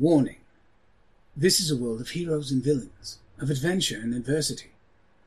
[0.00, 0.40] Warning.
[1.36, 4.70] This is a world of heroes and villains, of adventure and adversity,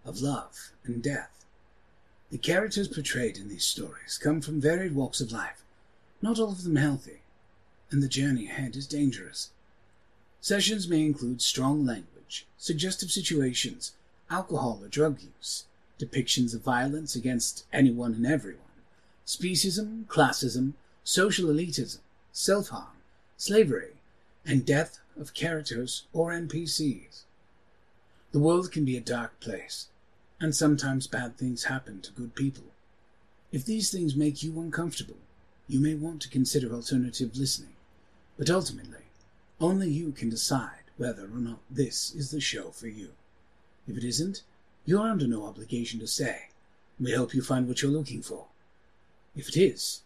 [0.04, 1.46] of love and death.
[2.32, 5.62] The characters portrayed in these stories come from varied walks of life,
[6.24, 7.22] not all of them healthy,
[7.92, 9.52] and the journey ahead is dangerous.
[10.42, 13.92] Sessions may include strong language, suggestive situations,
[14.32, 15.66] alcohol or drug use,
[16.00, 18.82] depictions of violence against anyone and everyone,
[19.24, 22.00] speciesism, classism, social elitism,
[22.32, 22.98] self harm,
[23.38, 23.93] slavery,
[24.46, 27.24] and death of characters or NPCs.
[28.32, 29.88] The world can be a dark place,
[30.40, 32.66] and sometimes bad things happen to good people.
[33.52, 35.18] If these things make you uncomfortable,
[35.68, 37.76] you may want to consider alternative listening,
[38.38, 39.06] but ultimately,
[39.62, 43.10] only you can decide whether or not this is the show for you.
[43.88, 44.42] If it isn't,
[44.86, 46.48] you are under no obligation to stay.
[47.00, 48.48] We hope you find what you're looking for.
[49.36, 50.02] If it is,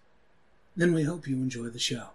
[0.75, 2.09] then we hope you enjoy the show.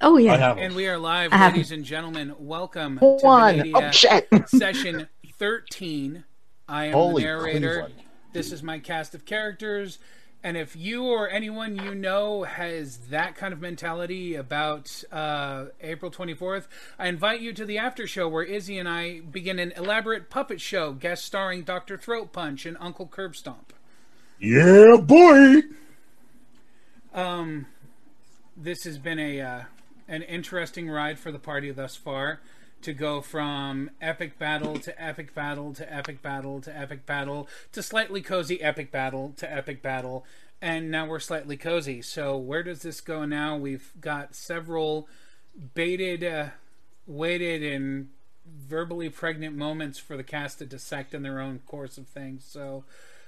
[0.00, 0.36] Oh I yeah.
[0.36, 2.34] have And we are live, I have- ladies and gentlemen.
[2.38, 3.56] Welcome One.
[3.58, 4.28] to Oh shit.
[4.48, 6.24] session 13.
[6.68, 7.68] I am Holy the narrator.
[7.80, 7.94] Cleveland.
[8.32, 9.98] This is my cast of characters.
[10.44, 16.12] And if you or anyone you know has that kind of mentality about uh, April
[16.12, 20.30] 24th, I invite you to the after show where Izzy and I begin an elaborate
[20.30, 21.96] puppet show guest starring Dr.
[21.96, 23.72] Throat Punch and Uncle Curb Stomp.
[24.38, 25.62] Yeah, boy.
[27.12, 27.66] Um,
[28.56, 29.60] this has been a uh,
[30.08, 32.40] an interesting ride for the party thus far.
[32.82, 37.82] To go from epic battle to epic battle to epic battle to epic battle to
[37.82, 40.24] slightly cozy epic battle to epic battle,
[40.62, 42.02] and now we're slightly cozy.
[42.02, 43.56] So where does this go now?
[43.56, 45.08] We've got several
[45.74, 46.50] baited, uh,
[47.04, 48.10] weighted, and
[48.46, 52.44] verbally pregnant moments for the cast to dissect in their own course of things.
[52.44, 52.84] So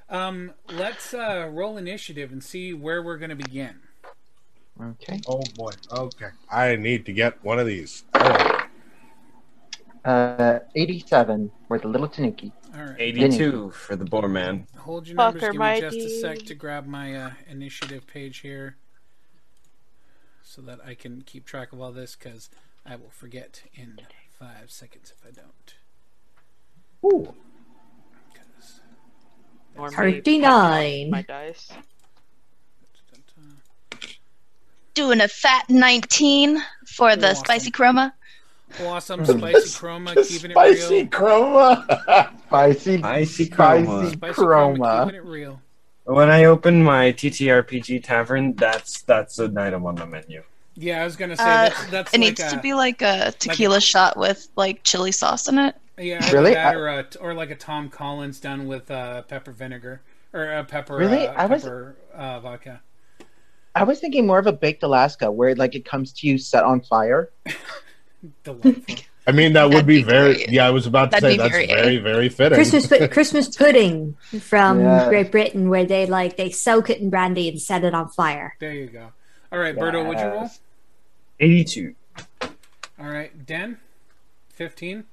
[0.08, 3.80] um, let's uh, roll initiative and see where we're going to begin.
[4.82, 5.20] Okay.
[5.26, 5.72] Oh boy.
[5.92, 6.28] Okay.
[6.50, 8.04] I need to get one of these.
[8.14, 8.56] Oh,
[10.04, 12.52] Uh, 87 for the little Tanuki.
[12.74, 12.96] All right.
[12.98, 14.66] 82 for the Boar Man.
[14.78, 15.42] Hold your numbers.
[15.42, 18.76] Fucker Give me just a sec to grab my uh, initiative page here
[20.42, 22.48] so that I can keep track of all this because
[22.86, 24.00] I will forget in
[24.38, 25.74] five seconds if I don't.
[27.04, 27.34] Ooh.
[28.34, 28.80] 'Cause-
[29.76, 31.10] Or me Thirty-nine.
[31.10, 31.70] My dice.
[35.00, 37.44] Doing a fat 19 for the Awesome.
[37.46, 38.12] spicy chroma.
[38.82, 41.06] Awesome spicy chroma, the keeping it spicy real.
[41.06, 42.30] chroma.
[42.48, 44.12] Spicy, Icy spicy Chroma.
[44.12, 45.04] Spicy chroma, chroma.
[45.06, 45.62] keeping it real.
[46.04, 50.42] When I open my TTRPG tavern, that's that's an item on the menu.
[50.74, 53.00] Yeah, I was gonna say Uh, that's, that's It like needs a, to be like
[53.00, 55.76] a tequila shot with like chili sauce in it.
[55.96, 56.52] yeah, Really?
[56.52, 60.02] that I- or a, or like a Tom Collins done with uh, pepper vinegar
[60.34, 61.26] or uh, pepper Really?
[61.26, 62.82] uh, I was- uh, vodka.
[63.74, 66.64] I was thinking more of a baked Alaska, where like it comes to you set
[66.64, 67.30] on fire.
[69.26, 70.34] I mean, that would That'd be be very.
[70.34, 70.50] great.
[70.50, 72.56] Yeah, I was about to That'd say that's very- very, very fitting.
[72.56, 75.08] Christmas Christmas pudding from Yeah.
[75.08, 78.56] Great Britain, where they like they soak it in brandy and set it on fire.
[78.60, 79.12] There you go.
[79.52, 80.50] All right, Berto, what'd you roll?
[81.38, 81.94] 82.
[82.42, 82.50] All
[83.08, 83.78] right, Den,
[84.54, 85.04] fifteen.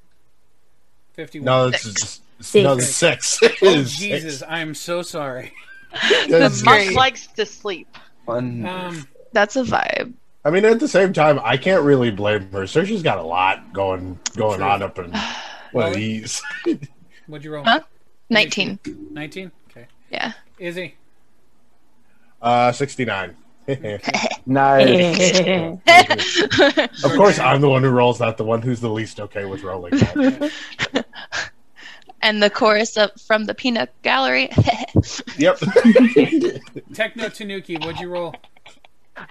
[1.13, 1.45] Fifty-one.
[1.45, 2.63] no, this is Six.
[2.63, 3.39] no the six.
[3.63, 5.51] oh, Jesus, I am so sorry.
[5.91, 7.88] The That's monk likes to sleep.
[8.27, 8.65] One.
[8.65, 10.13] Um, That's a vibe.
[10.43, 12.67] I mean, at the same time, I can't really blame her.
[12.67, 14.67] Saoirse's got a lot going going True.
[14.67, 15.11] on up in
[15.71, 16.41] one of these.
[17.27, 17.63] what'd you roll?
[17.63, 17.81] Huh?
[18.29, 18.79] 19.
[19.11, 19.51] Nineteen.
[19.71, 19.88] Okay.
[20.11, 20.33] Yeah.
[20.59, 20.95] Izzy.
[22.41, 23.35] Uh, sixty nine.
[24.45, 25.39] Nice.
[27.03, 29.61] of course, I'm the one who rolls, not the one who's the least okay with
[29.63, 29.91] rolling.
[32.22, 32.28] That.
[32.28, 34.50] and the chorus up from the peanut gallery.
[35.38, 35.57] yep.
[36.94, 38.33] Techno Tanuki, what'd you roll?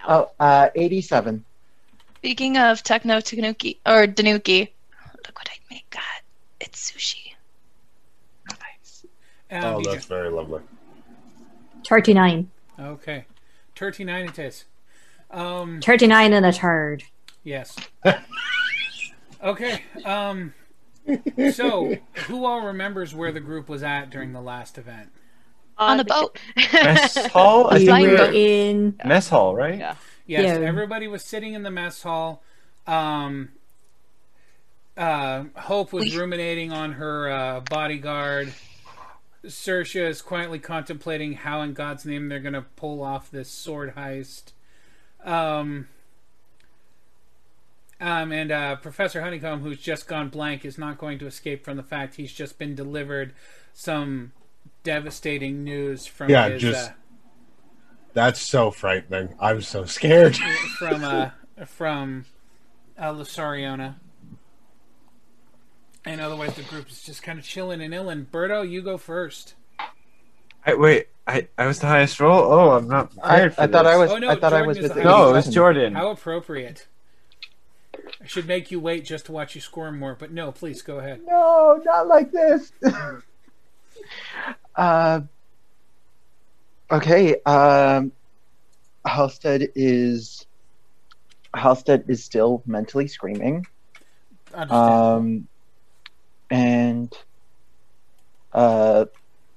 [0.09, 1.45] oh, uh, 87.
[2.17, 4.71] Speaking of techno tanuki or danuki,
[5.25, 5.85] look what I made.
[5.91, 6.03] God,
[6.61, 7.35] it's sushi.
[9.49, 9.85] Um, Oh, DJ.
[9.93, 10.61] that's very lovely.
[11.87, 12.51] Thirty-nine.
[12.81, 13.27] Okay.
[13.77, 14.65] Thirty-nine it is.
[15.31, 17.05] Um, Thirty-nine and a third.
[17.45, 17.77] yes.
[19.45, 19.83] Okay.
[20.05, 20.53] Um,
[21.53, 25.11] so, who all remembers where the group was at during the last event?
[25.79, 26.39] On the boat.
[26.73, 27.69] Mess hall?
[27.71, 28.99] I We think we were were in.
[29.05, 29.79] mess hall, right?
[29.79, 29.95] Yeah.
[30.27, 30.67] Yes, Yeah.
[30.67, 32.43] everybody was sitting in the mess hall.
[32.87, 33.51] Um,
[34.97, 38.53] uh, Hope was We- ruminating on her uh, bodyguard.
[39.45, 43.95] Sersha is quietly contemplating how, in God's name, they're going to pull off this sword
[43.95, 44.53] heist.
[45.25, 45.87] Um,
[48.01, 51.77] Um, and uh, Professor Honeycomb, who's just gone blank, is not going to escape from
[51.77, 53.33] the fact he's just been delivered
[53.73, 54.33] some
[54.83, 56.95] devastating news from Yeah, his just- uh,
[58.13, 59.35] That's so frightening.
[59.41, 60.37] I'm so scared.
[60.79, 61.31] from uh,
[61.67, 62.27] from
[62.99, 63.97] uh, Lasariona.
[66.05, 68.27] And otherwise, the group is just kind of chilling and illing.
[68.27, 69.55] Berto, you go first.
[70.65, 72.41] I, wait, I, I was the highest roll.
[72.53, 74.11] Oh, I'm not I, for I thought I was.
[74.13, 75.05] Oh, no, I thought I Jordan was is with the the.
[75.05, 75.95] No, it was Jordan.
[75.95, 76.87] How appropriate.
[78.27, 80.99] I should make you wait just to watch you squirm more, but no, please go
[80.99, 81.21] ahead.
[81.25, 82.73] No, not like this.
[84.77, 85.21] uh,
[86.91, 87.37] okay.
[87.47, 88.11] Um,
[89.07, 90.45] Halstead is
[91.55, 93.65] Halstead is still mentally screaming.
[94.53, 95.47] Um,
[96.51, 97.17] and
[98.53, 99.05] uh,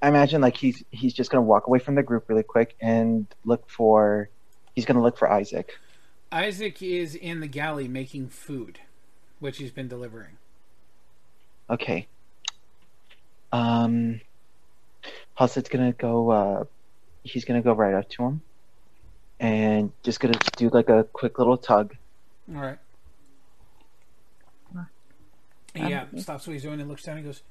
[0.00, 3.26] I imagine like he's he's just gonna walk away from the group really quick and
[3.44, 4.28] look for.
[4.76, 5.76] He's gonna look for Isaac.
[6.32, 8.80] Isaac is in the galley making food,
[9.38, 10.38] which he's been delivering.
[11.68, 12.06] Okay.
[13.52, 14.20] Um,
[15.34, 16.30] Halstead's gonna go.
[16.30, 16.64] Uh,
[17.24, 18.42] he's gonna go right up to him,
[19.40, 21.96] and just gonna do like a quick little tug.
[22.54, 22.78] All right.
[25.74, 27.42] He uh, stops what he's doing and looks down and goes,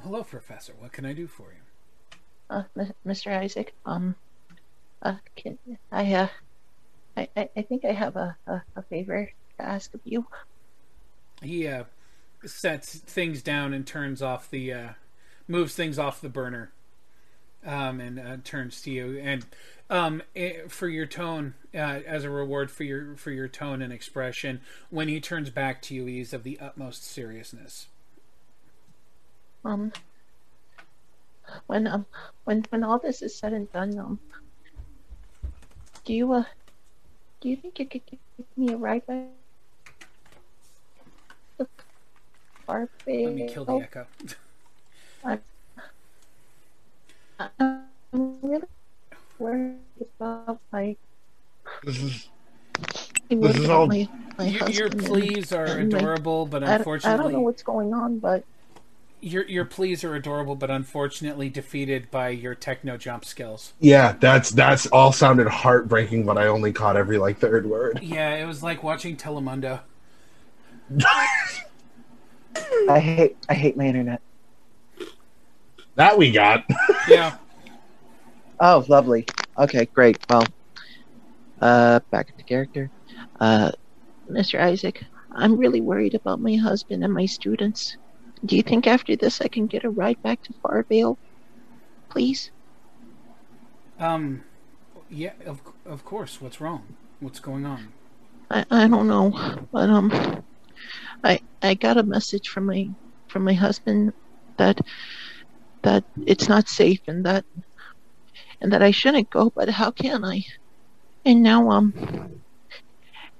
[0.00, 0.74] Hello, Professor.
[0.78, 2.18] What can I do for you?
[2.50, 2.64] Uh,
[3.06, 3.34] Mr.
[3.34, 4.14] Isaac, um,
[5.00, 5.58] uh, can
[5.90, 6.28] I, uh,
[7.16, 10.26] I, I, I think I have a, a, a favor to ask of you.
[11.42, 11.84] He uh,
[12.44, 14.88] sets things down and turns off the, uh,
[15.48, 16.72] moves things off the burner,
[17.64, 19.18] um, and uh, turns to you.
[19.18, 19.44] And
[19.90, 23.92] um, eh, for your tone, uh, as a reward for your for your tone and
[23.92, 24.60] expression,
[24.90, 27.88] when he turns back to you, he's of the utmost seriousness.
[29.64, 29.92] Um,
[31.66, 32.06] when, um,
[32.44, 34.18] when, when all this is said and done, um,
[36.04, 36.44] do you, uh,
[37.42, 38.18] do you think you could give
[38.56, 39.26] me a ride back?
[41.58, 41.66] to
[43.06, 44.06] Let me kill the echo.
[47.58, 48.62] I'm really
[49.40, 49.78] worried
[50.20, 50.96] about my.
[51.82, 52.28] This is
[53.28, 54.08] This is all- my,
[54.38, 58.20] my Your, your pleas are adorable, but I don't, I don't know what's going on,
[58.20, 58.44] but
[59.22, 63.72] your your pleas are adorable, but unfortunately defeated by your techno jump skills.
[63.80, 64.16] yeah.
[64.20, 68.00] That's that's all sounded heartbreaking, but I only caught every like third word.
[68.02, 69.80] Yeah, it was like watching Telemundo.
[72.88, 73.36] I hate.
[73.48, 74.20] I hate my internet.
[75.94, 76.64] That we got.
[77.08, 77.36] Yeah,
[78.60, 79.26] Oh, lovely.
[79.58, 80.18] Okay, great.
[80.30, 80.46] Well,
[81.60, 82.90] uh, back into character.
[83.40, 83.72] Uh,
[84.30, 84.60] Mr.
[84.60, 87.96] Isaac, I'm really worried about my husband and my students.
[88.44, 91.18] Do you think after this I can get a ride back to Farvale?
[92.10, 92.50] Please?
[93.98, 94.44] um,
[95.08, 96.40] yeah, of of course.
[96.40, 96.96] What's wrong?
[97.20, 97.92] What's going on?
[98.50, 99.32] I, I don't know,
[99.72, 100.44] but um,
[101.24, 102.90] I I got a message from my
[103.28, 104.12] from my husband
[104.58, 104.80] that
[105.82, 107.44] that it's not safe and that
[108.60, 110.44] and that I shouldn't go, but how can I?
[111.24, 112.42] And now um,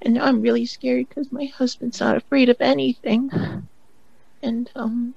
[0.02, 3.30] and now I'm really scared because my husband's not afraid of anything,
[4.42, 5.14] and um,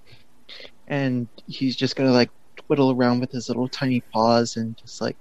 [0.87, 5.17] and he's just gonna like twiddle around with his little tiny paws and just like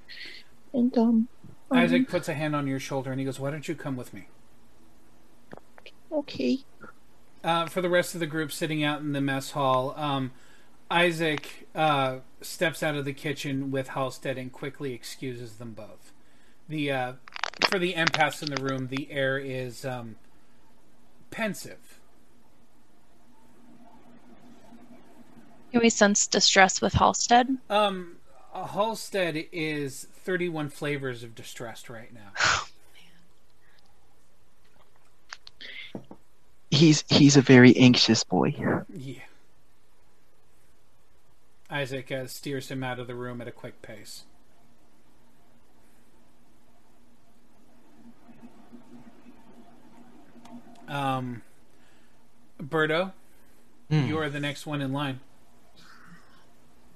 [0.73, 1.29] and um,
[1.71, 3.97] um, Isaac puts a hand on your shoulder and he goes, "Why don't you come
[3.97, 4.29] with me?"
[6.13, 6.59] okay,
[7.43, 10.33] Uh, for the rest of the group sitting out in the mess hall, um,
[10.91, 16.13] Isaac uh, steps out of the kitchen with Halstead and quickly excuses them both.
[16.69, 17.13] The uh,
[17.69, 20.17] for the empaths in the room, the air is um,
[21.31, 21.84] pensive.
[25.75, 27.49] Can we sense distress with Halstead?
[27.69, 28.19] Um,
[28.55, 32.31] Halstead is thirty-one flavors of distressed right now.
[36.71, 38.55] he's he's a very anxious boy.
[38.89, 39.19] Yeah.
[41.69, 44.23] Isaac uh, steers him out of the room at a quick pace.
[50.87, 51.43] Um,
[52.63, 53.13] Berto,
[53.91, 54.07] Hmm.
[54.07, 55.19] you are the next one in line.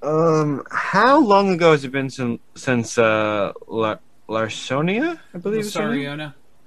[0.03, 3.97] Um, how long ago has it been since since uh La-
[4.29, 5.19] Larsonia?
[5.35, 5.93] I believe her.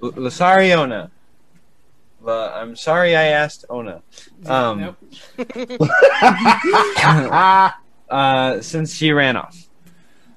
[0.02, 1.10] L- Lasariona.
[2.20, 4.02] La- I'm sorry I asked Ona.
[4.46, 4.96] Um, Nope.
[8.10, 9.68] uh, since she ran off.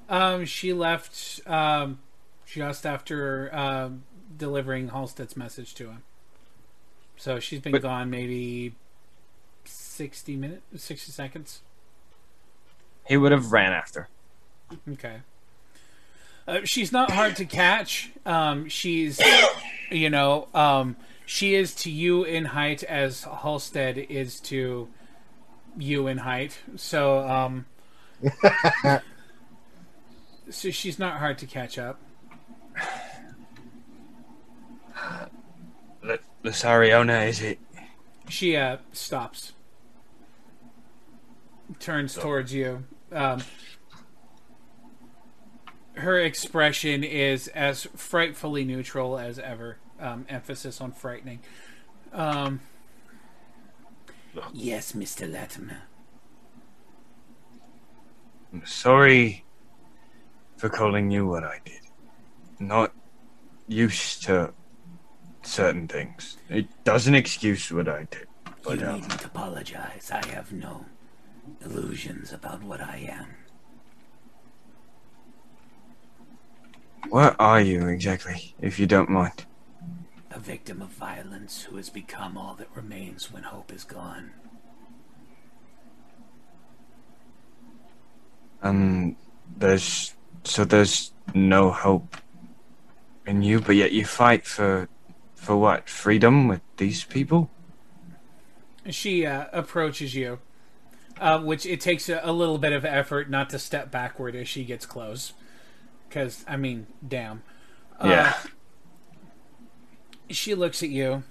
[0.07, 1.99] Um, she left um,
[2.45, 4.03] just after um
[4.37, 6.03] delivering Halstead's message to him.
[7.17, 8.75] So she's been But- gone maybe
[9.65, 11.61] sixty minutes, sixty seconds.
[13.05, 14.07] He would have ran after.
[14.91, 15.17] Okay.
[16.47, 18.11] Uh, she's not hard to catch.
[18.25, 19.19] Um, she's,
[19.89, 20.95] you know, um,
[21.25, 24.87] she is to you in height as Halstead is to
[25.77, 26.59] you in height.
[26.75, 27.65] So, um,
[30.49, 31.99] so she's not hard to catch up.
[36.07, 37.59] L- Lasariona, is it?
[38.29, 39.53] She uh, stops,
[41.79, 42.83] turns towards you.
[43.15, 43.41] Um,
[45.93, 49.77] her expression is as frightfully neutral as ever.
[49.99, 51.39] Um, emphasis on frightening.
[52.11, 52.59] Um,
[54.53, 55.31] Yes, Mr.
[55.31, 55.83] Latimer.
[58.53, 59.43] I'm sorry
[60.57, 61.81] for calling you what I did.
[62.59, 62.93] Not
[63.67, 64.53] used to
[65.43, 66.37] certain things.
[66.49, 68.27] It doesn't excuse what I did.
[68.63, 70.11] But you um, needn't apologize.
[70.11, 70.85] I have no
[71.65, 73.27] illusions about what I am.
[77.09, 79.45] what are you exactly, if you don't mind?
[80.31, 84.31] A victim of violence who has become all that remains when hope is gone.
[88.61, 89.15] Um,
[89.57, 92.17] there's so there's no hope
[93.25, 94.89] in you, but yet you fight for
[95.35, 95.87] for what?
[95.87, 97.49] Freedom with these people?
[98.89, 100.39] she uh, approaches you,
[101.19, 104.47] uh, which it takes a, a little bit of effort not to step backward as
[104.47, 105.33] she gets close.
[106.07, 107.43] Because, I mean, damn.
[107.99, 108.33] Uh, Yeah.
[110.29, 111.23] She looks at you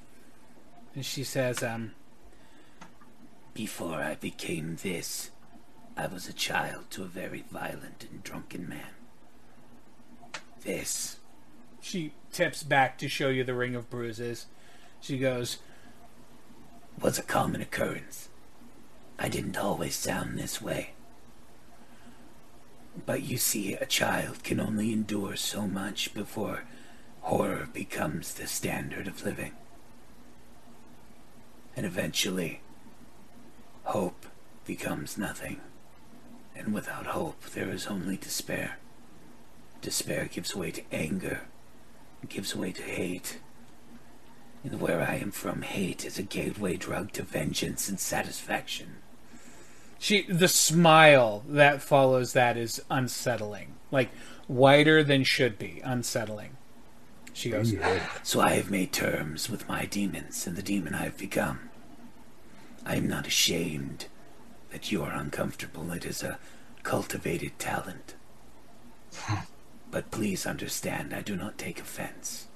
[0.94, 1.92] and she says, um,
[3.52, 5.30] Before I became this,
[5.96, 8.90] I was a child to a very violent and drunken man.
[10.62, 11.18] This,
[11.80, 14.46] she tips back to show you the ring of bruises.
[15.00, 15.58] She goes,
[17.00, 18.28] was a common occurrence.
[19.18, 20.90] I didn't always sound this way.
[23.06, 26.64] But you see, a child can only endure so much before
[27.22, 29.52] horror becomes the standard of living.
[31.76, 32.60] And eventually,
[33.84, 34.26] hope
[34.64, 35.60] becomes nothing.
[36.54, 38.78] And without hope, there is only despair.
[39.80, 41.42] Despair gives way to anger,
[42.28, 43.38] gives way to hate.
[44.62, 48.96] And where I am from, hate is a gateway drug to vengeance and satisfaction.
[50.04, 53.72] She, the smile that follows that is unsettling.
[53.90, 54.10] Like,
[54.46, 56.58] wider than should be, unsettling.
[57.32, 57.72] She goes,
[58.22, 61.70] So I have made terms with my demons and the demon I have become.
[62.84, 64.04] I am not ashamed
[64.72, 65.90] that you are uncomfortable.
[65.90, 66.38] It is a
[66.82, 68.14] cultivated talent.
[69.90, 72.48] but please understand, I do not take offense.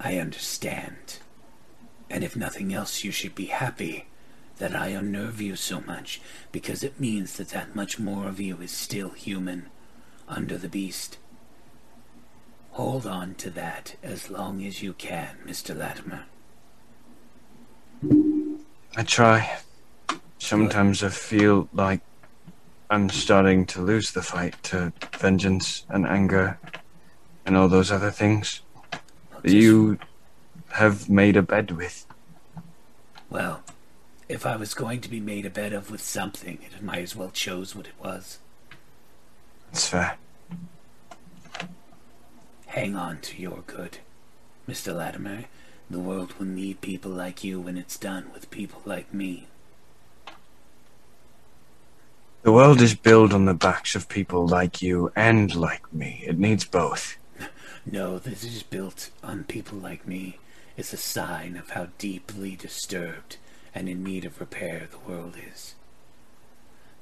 [0.00, 1.18] I understand.
[2.08, 4.06] And if nothing else, you should be happy
[4.60, 6.20] that I unnerve you so much,
[6.52, 9.70] because it means that that much more of you is still human
[10.28, 11.16] under the beast.
[12.72, 15.76] Hold on to that as long as you can, Mr.
[15.76, 16.24] Latimer.
[18.96, 19.58] I try.
[20.38, 22.02] Sometimes I feel like
[22.90, 26.58] I'm starting to lose the fight to vengeance and anger
[27.46, 28.60] and all those other things
[29.42, 29.98] that you
[30.72, 32.06] have made a bed with.
[33.30, 33.62] Well,
[34.30, 37.16] if I was going to be made a bed of with something, it might as
[37.16, 38.38] well chose what it was.
[39.72, 40.16] It's fair.
[42.66, 43.98] Hang on to your good,
[44.68, 44.96] Mr.
[44.96, 45.46] Latimer.
[45.90, 49.48] The world will need people like you when it's done with people like me.
[52.42, 56.22] The world is built on the backs of people like you and like me.
[56.26, 57.16] It needs both.
[57.86, 60.38] No, this is built on people like me.
[60.76, 63.38] It's a sign of how deeply disturbed
[63.74, 65.74] and in need of repair the world is.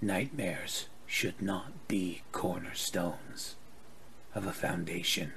[0.01, 3.55] Nightmares should not be cornerstones
[4.35, 5.33] of a foundation.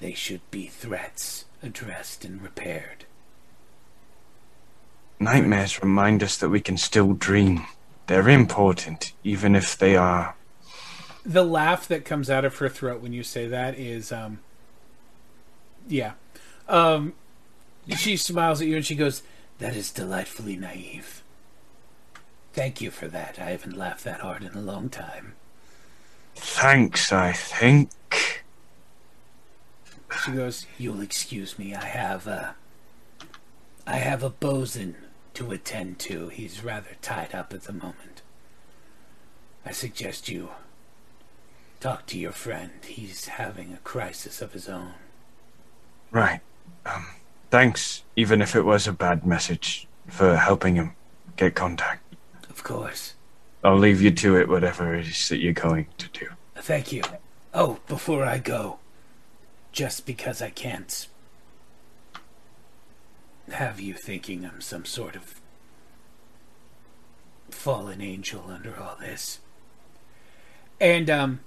[0.00, 3.04] They should be threats addressed and repaired.
[5.18, 7.66] Nightmares remind us that we can still dream.
[8.06, 10.34] They're important, even if they are.
[11.24, 14.38] the laugh that comes out of her throat when you say that is um
[15.86, 16.12] yeah
[16.66, 17.12] um
[17.94, 19.22] she smiles at you and she goes
[19.60, 21.22] That is delightfully naive.
[22.54, 23.38] Thank you for that.
[23.38, 25.34] I haven't laughed that hard in a long time.
[26.34, 27.90] Thanks, I think.
[30.24, 31.74] she goes You'll excuse me.
[31.74, 32.56] I have a.
[33.86, 34.96] I have a bosun
[35.34, 36.28] to attend to.
[36.28, 38.22] He's rather tied up at the moment.
[39.64, 40.50] I suggest you
[41.80, 42.72] talk to your friend.
[42.82, 44.94] He's having a crisis of his own.
[46.10, 46.40] Right.
[46.86, 47.06] Um,
[47.50, 50.94] thanks, even if it was a bad message, for helping him
[51.36, 52.14] get contact.
[52.48, 53.14] Of course.
[53.62, 56.28] I'll leave you to it, whatever it is that you're going to do.
[56.56, 57.02] Thank you.
[57.52, 58.78] Oh, before I go,
[59.72, 61.08] just because I can't
[63.50, 65.40] have you thinking I'm some sort of
[67.50, 69.40] fallen angel under all this.
[70.80, 71.40] And um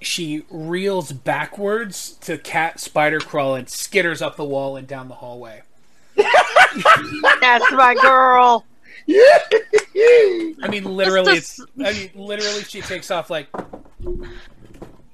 [0.00, 5.14] she reels backwards to cat spider crawl and skitters up the wall and down the
[5.16, 5.62] hallway.
[6.16, 8.64] That's my girl.
[9.08, 13.46] I mean literally Just it's I mean literally she takes off like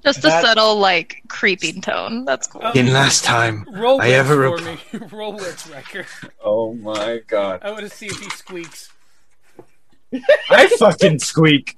[0.03, 2.25] Just a That- subtle, like, creeping tone.
[2.25, 2.61] That's cool.
[2.65, 4.99] um, In last time, roll I ever for rep- me.
[5.11, 6.07] roll wits record.
[6.43, 7.61] Oh my god.
[7.63, 8.89] I want to see if he squeaks.
[10.49, 11.75] I fucking squeak.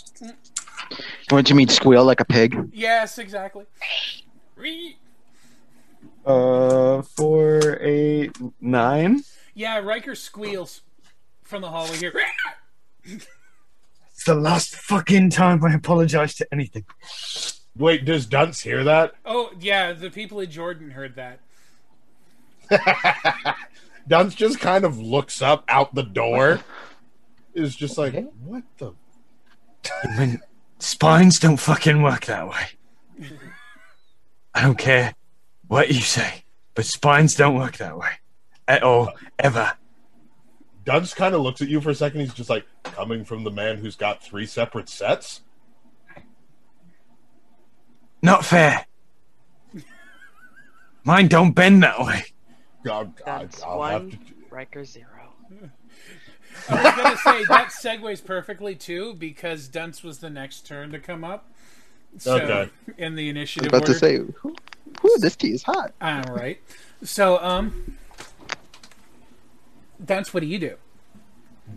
[1.30, 2.70] What do you mean, squeal like a pig?
[2.72, 3.66] Yes, exactly.
[4.56, 4.98] Ree.
[6.26, 9.24] Uh, four, eight, nine.
[9.54, 10.82] Yeah, Riker squeals
[11.44, 12.14] from the hallway here.
[13.06, 16.86] It's the last fucking time I apologize to anything.
[17.78, 19.14] Wait, does Dunce hear that?
[19.26, 21.40] Oh, yeah, the people in Jordan heard that.
[24.08, 26.62] Dunce just kind of looks up out the door.
[27.54, 28.94] Is just like, what the?
[30.86, 33.30] I mean, spines don't fucking work that way.
[34.54, 35.16] I don't care
[35.68, 36.44] what you say,
[36.76, 38.12] but spines don't work that way.
[38.68, 39.74] At all, ever.
[40.84, 42.22] Dunce kind of looks at you for a second.
[42.22, 45.42] He's just like, coming from the man who's got three separate sets.
[48.22, 48.86] Not fair.
[51.04, 52.26] Mine don't bend that way.
[52.84, 54.12] God, God, That's I'll have one.
[54.12, 54.18] to.
[54.52, 55.34] Riker zero.
[56.70, 61.00] I was gonna say that segues perfectly too because Dunce was the next turn to
[61.00, 61.52] come up.
[62.18, 62.72] So, Okay.
[62.98, 63.74] In the initiative.
[63.74, 64.56] I was initiative about to say, who,
[65.02, 65.94] who this tea is hot.
[66.02, 66.62] All right.
[67.04, 67.98] So, um,
[70.04, 70.78] Dunce, what do you do?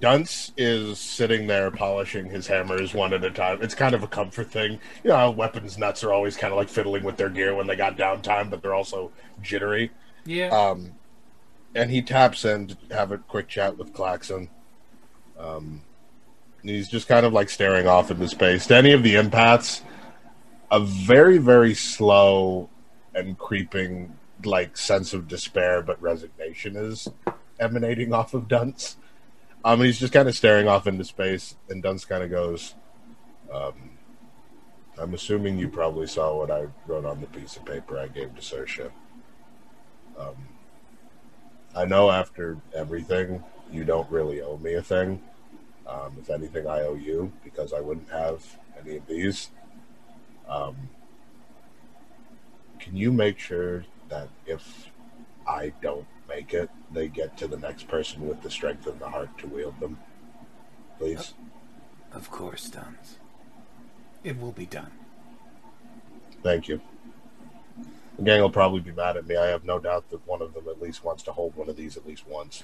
[0.01, 3.59] Dunce is sitting there polishing his hammers one at a time.
[3.63, 4.79] It's kind of a comfort thing.
[5.03, 7.75] You know, weapons nuts are always kind of like fiddling with their gear when they
[7.75, 9.11] got downtime, but they're also
[9.43, 9.91] jittery.
[10.25, 10.49] Yeah.
[10.49, 10.93] Um,
[11.75, 14.51] and he taps in to have a quick chat with Klaxon.
[15.39, 15.83] Um,
[16.63, 18.67] he's just kind of like staring off into space.
[18.67, 19.83] To any of the empaths,
[20.71, 22.69] a very, very slow
[23.15, 27.09] and creeping like sense of despair but resignation is
[27.59, 28.97] emanating off of Dunce.
[29.65, 32.75] Um, he's just kind of staring off into space, and Dunce kind of goes,
[33.53, 33.91] um,
[34.97, 38.35] "I'm assuming you probably saw what I wrote on the piece of paper I gave
[38.37, 38.93] to Sersha.
[40.17, 40.37] Um,
[41.75, 45.23] I know after everything, you don't really owe me a thing.
[45.87, 49.51] Um, if anything, I owe you because I wouldn't have any of these.
[50.49, 50.77] Um,
[52.79, 54.91] can you make sure that if
[55.47, 59.09] I don't make it, they get to the next person with the strength and the
[59.09, 59.99] heart to wield them?
[60.99, 61.35] Please.
[62.13, 63.19] Of course, Dunce.
[64.25, 64.93] It will be done.
[66.43, 66.81] Thank you.
[68.17, 69.37] The gang will probably be mad at me.
[69.37, 71.77] I have no doubt that one of them at least wants to hold one of
[71.77, 72.63] these at least once.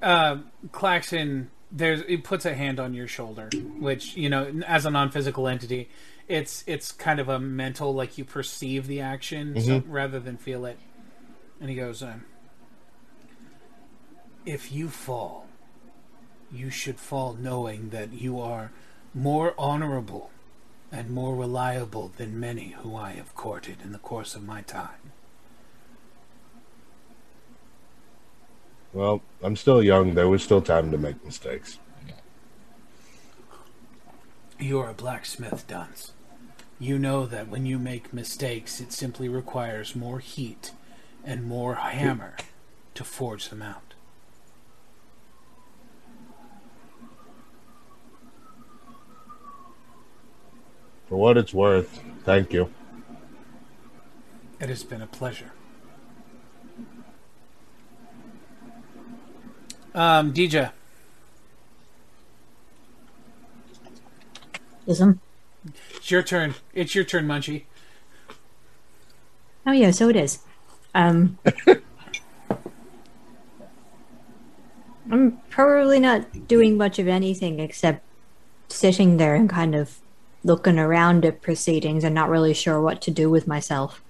[0.00, 0.38] Uh,
[0.72, 5.48] Klaxon, there's it puts a hand on your shoulder, which you know, as a non-physical
[5.48, 5.88] entity,
[6.28, 10.64] it's it's kind of a mental, like you perceive the action so, rather than feel
[10.64, 10.78] it.
[11.60, 12.24] And he goes, um,
[14.46, 15.46] "If you fall,
[16.52, 18.70] you should fall knowing that you are
[19.12, 20.30] more honorable
[20.92, 25.12] and more reliable than many who I have courted in the course of my time."
[28.92, 30.14] Well, I'm still young.
[30.14, 31.78] There was still time to make mistakes.
[34.58, 36.12] You're a blacksmith, Dunce.
[36.80, 40.72] You know that when you make mistakes, it simply requires more heat
[41.24, 42.36] and more hammer
[42.94, 43.94] to forge them out.
[51.08, 52.72] For what it's worth, thank you.
[54.60, 55.52] It has been a pleasure.
[59.94, 60.70] Um, DJ,
[64.86, 65.20] Ism.
[65.96, 66.54] it's your turn.
[66.72, 67.64] It's your turn, Munchie.
[69.66, 70.38] Oh yeah, so it is.
[70.94, 71.38] Um,
[75.10, 78.02] I'm probably not doing much of anything except
[78.68, 79.98] sitting there and kind of
[80.44, 84.02] looking around at proceedings and not really sure what to do with myself.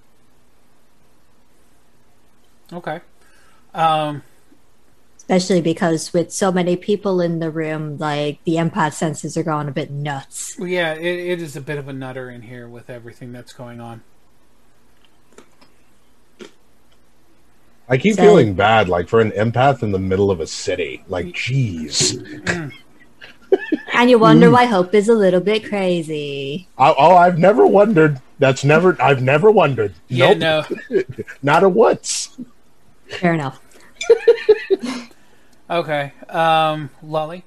[2.72, 3.00] Okay.
[3.74, 4.22] Um,
[5.28, 9.68] Especially because with so many people in the room, like the empath senses are going
[9.68, 10.56] a bit nuts.
[10.58, 13.52] well, yeah, it, it is a bit of a nutter in here with everything that's
[13.52, 14.02] going on.
[17.90, 21.04] I keep So- feeling bad, like for an empath in the middle of a city.
[21.08, 21.34] Like, mm.
[21.34, 22.72] jeez.
[23.94, 24.52] And you wonder mm.
[24.52, 26.68] why Hope is a little bit crazy.
[26.78, 28.20] I, oh, I've never wondered.
[28.38, 29.00] That's never.
[29.02, 29.94] I've never wondered.
[30.06, 31.02] Yeah, nope, no.
[31.42, 32.38] not a once.
[33.08, 33.60] Fair enough.
[35.70, 36.12] Okay.
[36.28, 37.44] Um, Lolly.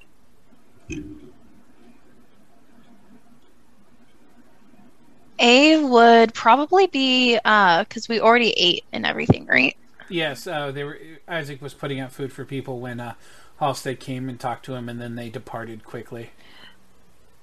[5.38, 9.76] A would probably be uh because we already ate and everything, right?
[10.08, 11.00] Yes, uh, they were.
[11.26, 13.14] Isaac was putting out food for people when uh,
[13.58, 16.30] Halstead came and talked to him, and then they departed quickly.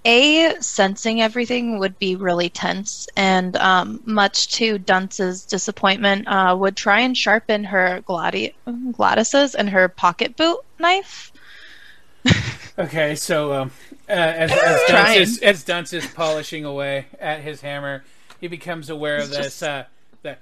[0.06, 6.78] A sensing everything would be really tense, and um, much to Dunce's disappointment, uh, would
[6.78, 8.54] try and sharpen her gladi-
[8.94, 11.32] Gladys's and her pocket boot knife.
[12.78, 13.72] Okay, so um,
[14.08, 18.04] uh, as, as, Dunce is, as Dunce is polishing away at his hammer,
[18.40, 19.38] he becomes aware of this.
[19.60, 19.84] just- Uh,
[20.22, 20.38] the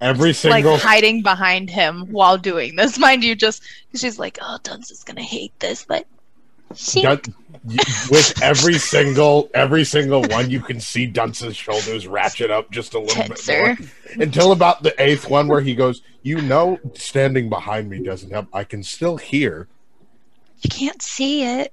[0.00, 3.34] Every like single hiding behind him while doing this, mind you.
[3.34, 6.17] Just 'cause she's like, "Oh, Dunce is gonna hate this," but she
[7.02, 7.20] Dun-
[8.10, 12.98] with every single every single one, you can see Dunce's shoulders ratchet up just a
[12.98, 13.76] little bit more
[14.20, 18.48] until about the eighth one, where he goes, "You know, standing behind me doesn't help.
[18.52, 19.68] I can still hear."
[20.60, 21.72] You can't see it.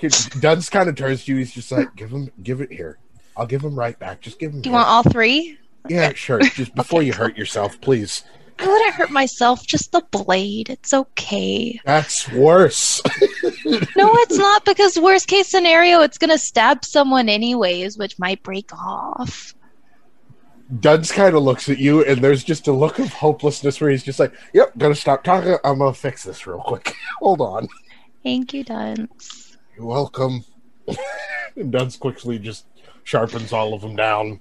[0.40, 1.38] Dunce kind of turns to you.
[1.38, 2.98] He's just like, "Give him, give it here.
[3.36, 4.20] I'll give him right back.
[4.20, 5.58] Just give him." Do you here." want all three?
[5.88, 6.40] Yeah, sure.
[6.40, 8.24] Just before you hurt yourself, please.
[8.58, 9.66] I wouldn't hurt myself.
[9.66, 10.70] Just the blade.
[10.70, 11.80] It's okay.
[11.84, 13.02] That's worse.
[13.66, 18.70] No, it's not because worst case scenario, it's gonna stab someone anyways, which might break
[18.74, 19.54] off.
[20.80, 24.02] Duds kind of looks at you, and there's just a look of hopelessness where he's
[24.02, 25.56] just like, "Yep, gonna stop talking.
[25.64, 26.94] I'm gonna fix this real quick.
[27.20, 27.68] Hold on."
[28.22, 29.56] Thank you, Dunce.
[29.76, 30.44] You're welcome.
[31.56, 32.66] and Dunce quickly just
[33.04, 34.40] sharpens all of them down,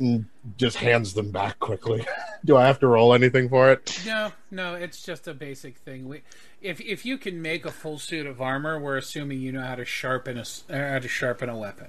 [0.00, 0.24] and
[0.56, 2.04] just hands them back quickly.
[2.44, 4.00] Do I have to roll anything for it?
[4.06, 6.08] no, no, it's just a basic thing.
[6.08, 6.22] We,
[6.62, 9.74] if if you can make a full suit of armor, we're assuming you know how
[9.76, 11.88] to sharpen a s- uh, how to sharpen a weapon.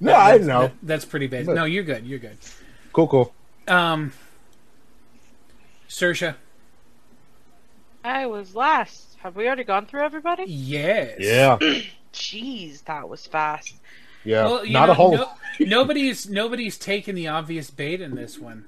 [0.00, 0.62] No, That- I that's- know.
[0.62, 1.46] that- that's pretty basic.
[1.46, 2.06] But- No, you're good.
[2.06, 2.36] You're good.
[2.92, 3.34] Cool, cool.
[3.66, 4.12] Um,
[5.88, 6.34] Sersha.
[8.04, 9.16] I was last.
[9.22, 10.44] Have we already gone through everybody?
[10.46, 11.16] Yes.
[11.18, 11.58] Yeah,
[12.12, 13.74] Jeez, that was fast.
[14.24, 14.44] Yeah.
[14.44, 15.16] Well, you Not know, a whole.
[15.16, 18.64] no- nobody's nobody's taken the obvious bait in this one.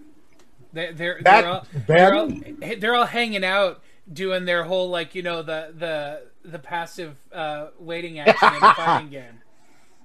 [0.72, 3.82] They, they're That- they're all, they're all they're all hanging out
[4.12, 8.72] doing their whole like you know the the the passive uh, waiting action in the
[8.76, 9.40] fighting game.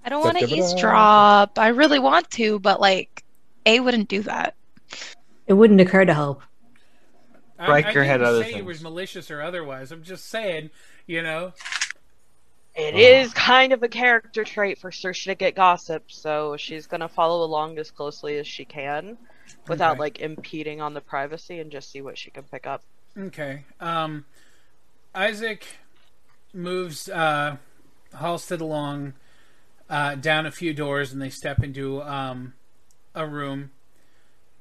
[0.03, 1.57] I don't want to eavesdrop.
[1.57, 3.23] I really want to, but like,
[3.65, 4.53] A wouldn't do that.
[5.47, 6.43] It wouldn't occur to help.
[7.57, 9.91] I- Riker I, had didn't other say it was malicious or otherwise.
[9.91, 10.69] I'm just saying,
[11.07, 11.53] you know.
[12.75, 17.07] It is kind of a character trait for Saoirse to get gossip, so she's gonna
[17.07, 19.17] follow along as closely as she can,
[19.67, 19.99] without Okay.
[19.99, 22.83] like impeding on the privacy, and just see what she can pick up.
[23.17, 23.63] Okay.
[23.79, 24.25] Um,
[25.13, 25.65] Isaac
[26.53, 27.57] moves uh,
[28.19, 29.13] Halstead along
[29.89, 32.53] uh, down a few doors, and they step into um,
[33.13, 33.71] a room.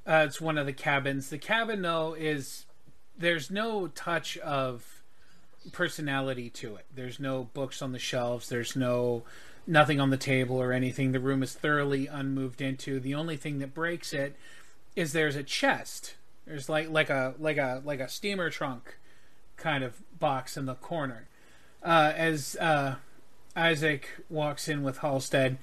[0.07, 1.29] Uh, it's one of the cabins.
[1.29, 2.65] The cabin, though, is
[3.17, 4.94] there's no touch of
[5.71, 6.85] personality to it.
[6.93, 8.49] There's no books on the shelves.
[8.49, 9.23] There's no
[9.67, 11.11] nothing on the table or anything.
[11.11, 12.99] The room is thoroughly unmoved into.
[12.99, 14.35] The only thing that breaks it
[14.95, 16.15] is there's a chest.
[16.45, 18.97] There's like like a like a like a steamer trunk
[19.57, 21.27] kind of box in the corner.
[21.83, 22.95] Uh, as uh,
[23.55, 25.57] Isaac walks in with Halstead,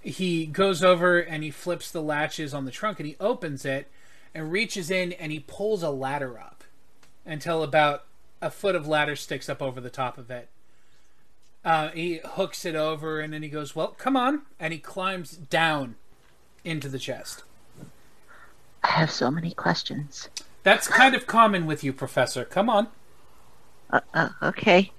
[0.00, 3.90] he goes over and he flips the latches on the trunk and he opens it
[4.34, 6.64] and reaches in and he pulls a ladder up
[7.26, 8.04] until about
[8.40, 10.48] a foot of ladder sticks up over the top of it.
[11.64, 15.32] Uh, he hooks it over and then he goes, "Well, come on!" and he climbs
[15.32, 15.96] down
[16.64, 17.44] into the chest.
[18.82, 20.28] I have so many questions.
[20.62, 22.44] That's kind of common with you, Professor.
[22.44, 22.88] Come on.
[23.90, 24.92] Uh, uh, okay.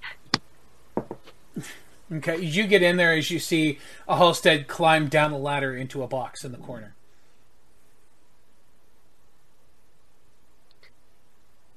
[2.12, 6.02] Okay, you get in there as you see a Halstead climb down the ladder into
[6.02, 6.96] a box in the corner.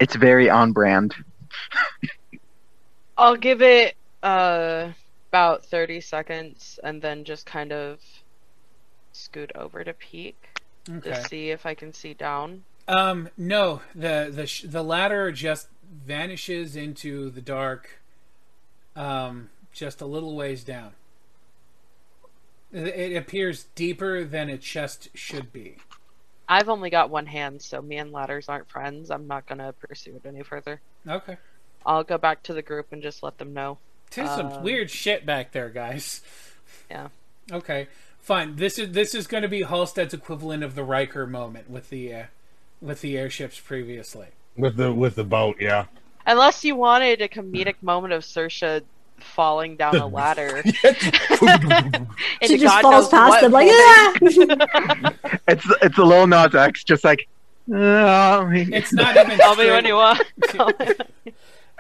[0.01, 1.15] It's very on brand.
[3.17, 4.93] I'll give it uh
[5.31, 8.01] about thirty seconds, and then just kind of
[9.13, 11.01] scoot over to peek Okay.
[11.01, 12.65] to see if I can see down.
[12.89, 18.03] Um, no, the the sh- the ladder just vanishes into the dark.
[18.97, 20.95] Um, just a little ways down.
[22.73, 25.85] It, it appears deeper than a chest should be.
[26.49, 29.11] I've only got one hand, so me and ladders aren't friends.
[29.11, 30.81] I'm not gonna pursue it any further.
[31.09, 31.37] Okay,
[31.85, 33.79] I'll go back to the group and just let them know.
[34.15, 36.21] there's some Um, weird shit back there, guys.
[36.91, 37.09] Yeah.
[37.51, 37.89] Okay,
[38.21, 38.57] fine.
[38.57, 42.15] This is this is going to be Halstead's equivalent of the Riker moment with the
[42.15, 42.23] uh,
[42.81, 44.29] with the airships previously.
[44.57, 45.57] with the with the boat.
[45.61, 45.87] Yeah,
[46.27, 48.83] Unless you wanted a comedic moment of Saoirse
[49.19, 50.63] falling down a ladder.
[52.43, 55.15] She just God falls past what them like, folding- ah!
[55.49, 57.29] It's it's a little Nas X, just like.
[57.71, 59.39] "Oh, It's not even.
[59.39, 60.23] Tell me when you want.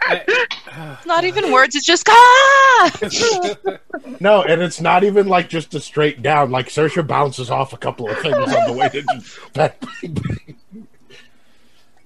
[0.04, 2.90] It's not even words, it's just ah!
[4.20, 6.50] No, and it's not even like just a straight down.
[6.50, 9.38] Like Sersha bounces off a couple of things on the way to just.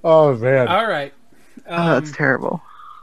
[0.05, 0.69] oh man!
[0.69, 1.15] All right.
[1.67, 2.63] oh, that's Um, terrible.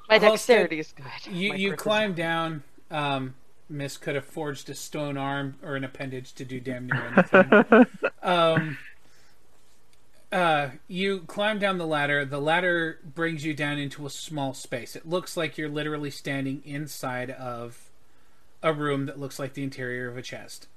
[0.09, 1.05] My dexterity is good.
[1.33, 2.63] You My you charisma- climb down.
[2.91, 3.33] Um,
[3.69, 7.85] Miss could have forged a stone arm or an appendage to do damn near anything.
[8.21, 8.77] um,
[10.33, 12.25] uh, you climb down the ladder.
[12.25, 14.95] The ladder brings you down into a small space.
[14.95, 17.91] It looks like you're literally standing inside of
[18.63, 20.67] a room that looks like the interior of a chest.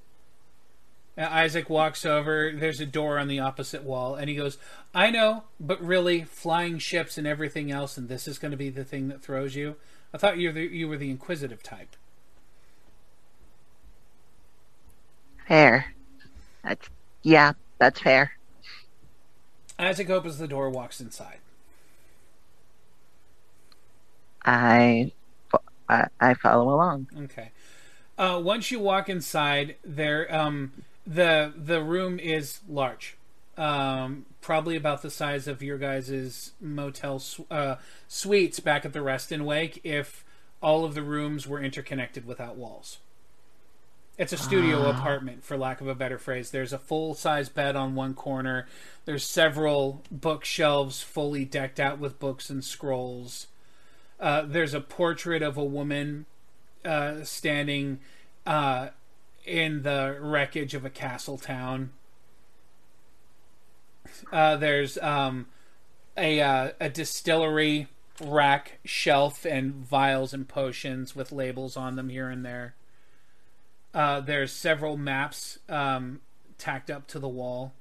[1.16, 2.52] Uh, Isaac walks over.
[2.54, 4.58] There's a door on the opposite wall, and he goes,
[4.94, 8.68] "I know, but really, flying ships and everything else, and this is going to be
[8.68, 9.76] the thing that throws you.
[10.12, 11.96] I thought you were the, you were the inquisitive type."
[15.48, 15.94] Fair.
[16.62, 16.90] That's
[17.22, 18.35] yeah, that's fair.
[19.78, 21.38] Isaac opens the door, walks inside.
[24.44, 25.12] I
[25.88, 27.08] I, I follow along.
[27.24, 27.50] Okay.
[28.18, 30.72] Uh, once you walk inside, there, um,
[31.06, 33.16] the the room is large,
[33.58, 37.76] um, probably about the size of your guys' motel su- uh,
[38.08, 39.80] suites back at the Rest and Wake.
[39.84, 40.24] If
[40.62, 42.98] all of the rooms were interconnected without walls,
[44.18, 46.50] it's a studio apartment, for lack of a better phrase.
[46.50, 48.66] There's a full size bed on one corner.
[49.04, 53.46] There's several bookshelves fully decked out with books and scrolls.
[54.18, 56.24] Uh, there's a portrait of a woman
[56.84, 58.00] uh, standing
[58.46, 58.88] uh,
[59.44, 61.90] in the wreckage of a castle town.
[64.32, 65.46] Uh, there's um,
[66.16, 67.88] a uh, a distillery
[68.24, 72.74] rack shelf and vials and potions with labels on them here and there.
[73.96, 76.20] Uh, there's several maps um,
[76.58, 77.72] tacked up to the wall.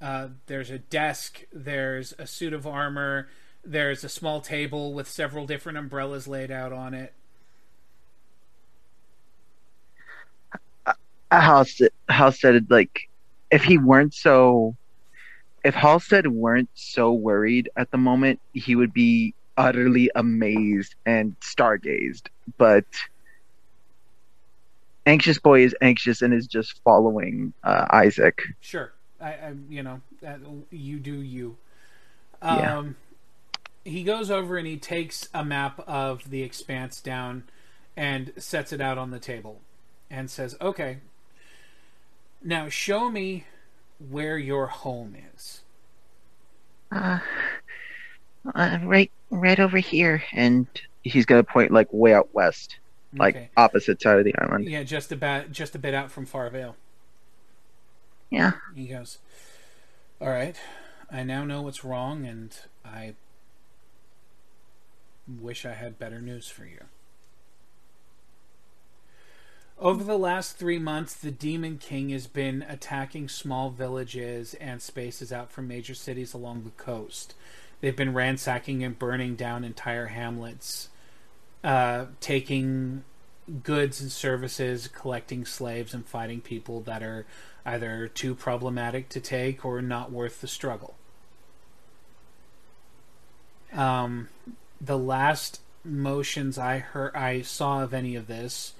[0.00, 1.44] Uh, there's a desk.
[1.52, 3.28] There's a suit of armor.
[3.64, 7.12] There's a small table with several different umbrellas laid out on it.
[11.30, 13.08] Halstead, Halstead, like,
[13.52, 14.74] if he weren't so,
[15.64, 22.22] if Halstead weren't so worried at the moment, he would be utterly amazed and stargazed.
[22.58, 22.86] But
[25.06, 28.42] anxious boy is anxious and is just following uh, Isaac.
[28.60, 30.40] Sure, I, I you know, that,
[30.70, 31.56] you do you.
[32.42, 32.78] Yeah.
[32.78, 32.96] Um,
[33.84, 37.44] he goes over and he takes a map of the expanse down
[37.96, 39.60] and sets it out on the table
[40.10, 40.98] and says, "Okay,
[42.42, 43.44] now show me
[44.10, 45.62] where your home is."
[46.92, 47.18] Uh,
[48.54, 50.22] uh right right over here.
[50.32, 50.66] And
[51.02, 52.76] he's gonna point like way out west,
[53.18, 53.50] like Okay.
[53.56, 54.68] opposite side of the island.
[54.68, 56.74] Yeah, just about just a bit out from Farvale.
[58.30, 58.52] Yeah.
[58.74, 59.18] He goes,
[60.20, 60.56] All right,
[61.10, 63.14] I now know what's wrong, and I
[65.28, 66.80] wish I had better news for you.
[69.78, 75.32] Over the last three months, the Demon King has been attacking small villages and spaces
[75.32, 77.34] out from major cities along the coast.
[77.80, 80.88] They've been ransacking and burning down entire hamlets,
[81.64, 83.04] uh, taking
[83.62, 87.26] goods and services, collecting slaves, and fighting people that are
[87.64, 90.94] either too problematic to take or not worth the struggle.
[93.72, 94.28] Um,
[94.80, 98.74] the last motions I heard, I saw of any of this,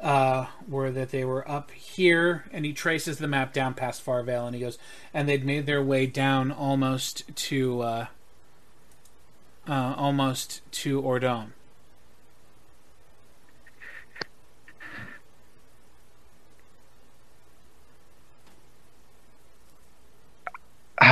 [0.00, 4.46] uh, were that they were up here, and he traces the map down past Farvale,
[4.46, 4.78] and he goes,
[5.12, 8.06] and they'd made their way down almost to, uh,
[9.68, 11.52] uh, almost to Ordon.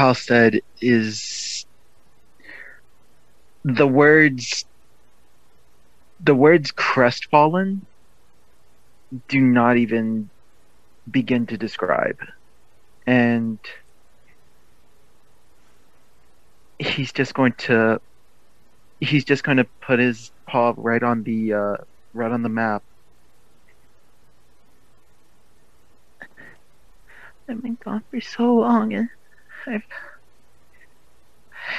[0.02, 1.64] Halstead is
[3.62, 4.64] the words
[6.18, 7.86] the words crestfallen
[9.28, 10.28] do not even
[11.08, 12.16] begin to describe.
[13.06, 13.60] And
[16.80, 18.00] he's just going to
[18.98, 21.76] he's just going to put his paw right on the uh,
[22.12, 22.82] right on the map.
[27.48, 29.08] I've been gone for so long and
[29.66, 29.82] I've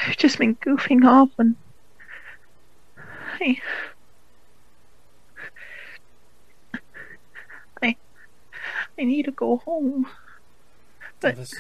[0.08, 1.56] I've just been goofing off and
[3.42, 3.58] I
[7.82, 7.96] I
[9.00, 10.08] I need to go home.
[11.22, 11.56] But This-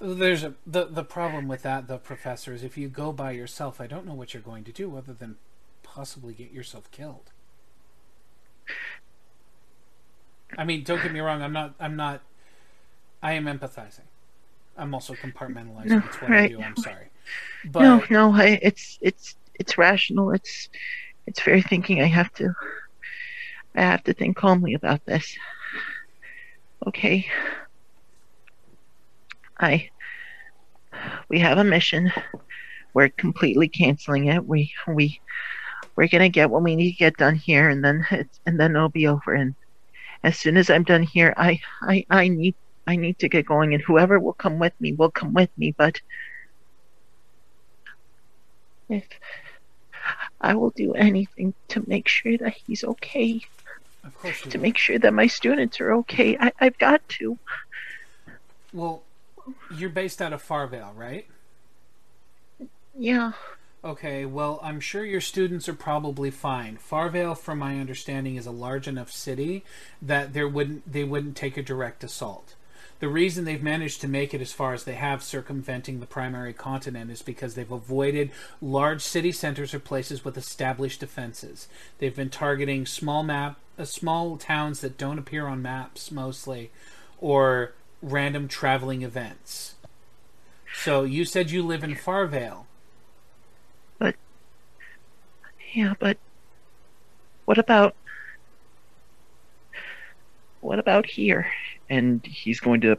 [0.00, 3.80] there's a the the problem with that, the professor, is if you go by yourself,
[3.80, 5.36] I don't know what you're going to do other than
[5.82, 7.30] possibly get yourself killed.
[10.56, 11.42] I mean, don't get me wrong.
[11.42, 11.74] I'm not.
[11.80, 12.22] I'm not.
[13.22, 14.06] I am empathizing.
[14.78, 15.86] I'm also compartmentalizing.
[15.86, 16.50] No, It's what I right.
[16.50, 16.60] do.
[16.62, 17.08] I'm sorry,
[17.64, 20.32] but no, no, I, it's it's it's rational.
[20.32, 20.68] It's
[21.26, 22.00] it's fair thinking.
[22.00, 22.54] I have to
[23.74, 25.36] I have to think calmly about this.
[26.86, 27.26] Okay.
[29.58, 29.88] I
[31.28, 32.12] we have a mission.
[32.94, 34.46] We're completely canceling it.
[34.46, 35.20] We we
[35.96, 38.74] we're gonna get what we need to get done here, and then it's and then
[38.76, 39.34] it'll be over.
[39.34, 39.54] And
[40.22, 42.54] as soon as I'm done here, I I I need
[42.86, 45.72] I need to get going, and whoever will come with me will come with me.
[45.72, 46.00] But
[48.88, 49.04] if
[50.40, 53.40] I will do anything to make sure that he's okay,
[54.04, 54.62] of course to will.
[54.62, 56.36] make sure that my students are okay.
[56.38, 57.38] I, I've got to.
[58.72, 59.02] Well,
[59.74, 61.26] you're based out of Farvale, right?
[62.98, 63.32] Yeah.
[63.84, 66.76] Okay, well, I'm sure your students are probably fine.
[66.76, 69.64] Farvale, from my understanding, is a large enough city
[70.02, 72.54] that there wouldn't they wouldn't take a direct assault.
[72.98, 76.52] The reason they've managed to make it as far as they have circumventing the primary
[76.52, 78.30] continent is because they've avoided
[78.62, 81.68] large city centers or places with established defenses.
[81.98, 86.70] They've been targeting small map uh, small towns that don't appear on maps mostly
[87.20, 89.74] or random traveling events.
[90.82, 92.64] So you said you live in Farvale.
[93.98, 94.14] But
[95.74, 96.16] yeah, but
[97.44, 97.94] what about
[100.60, 101.50] what about here?
[101.88, 102.98] And he's going to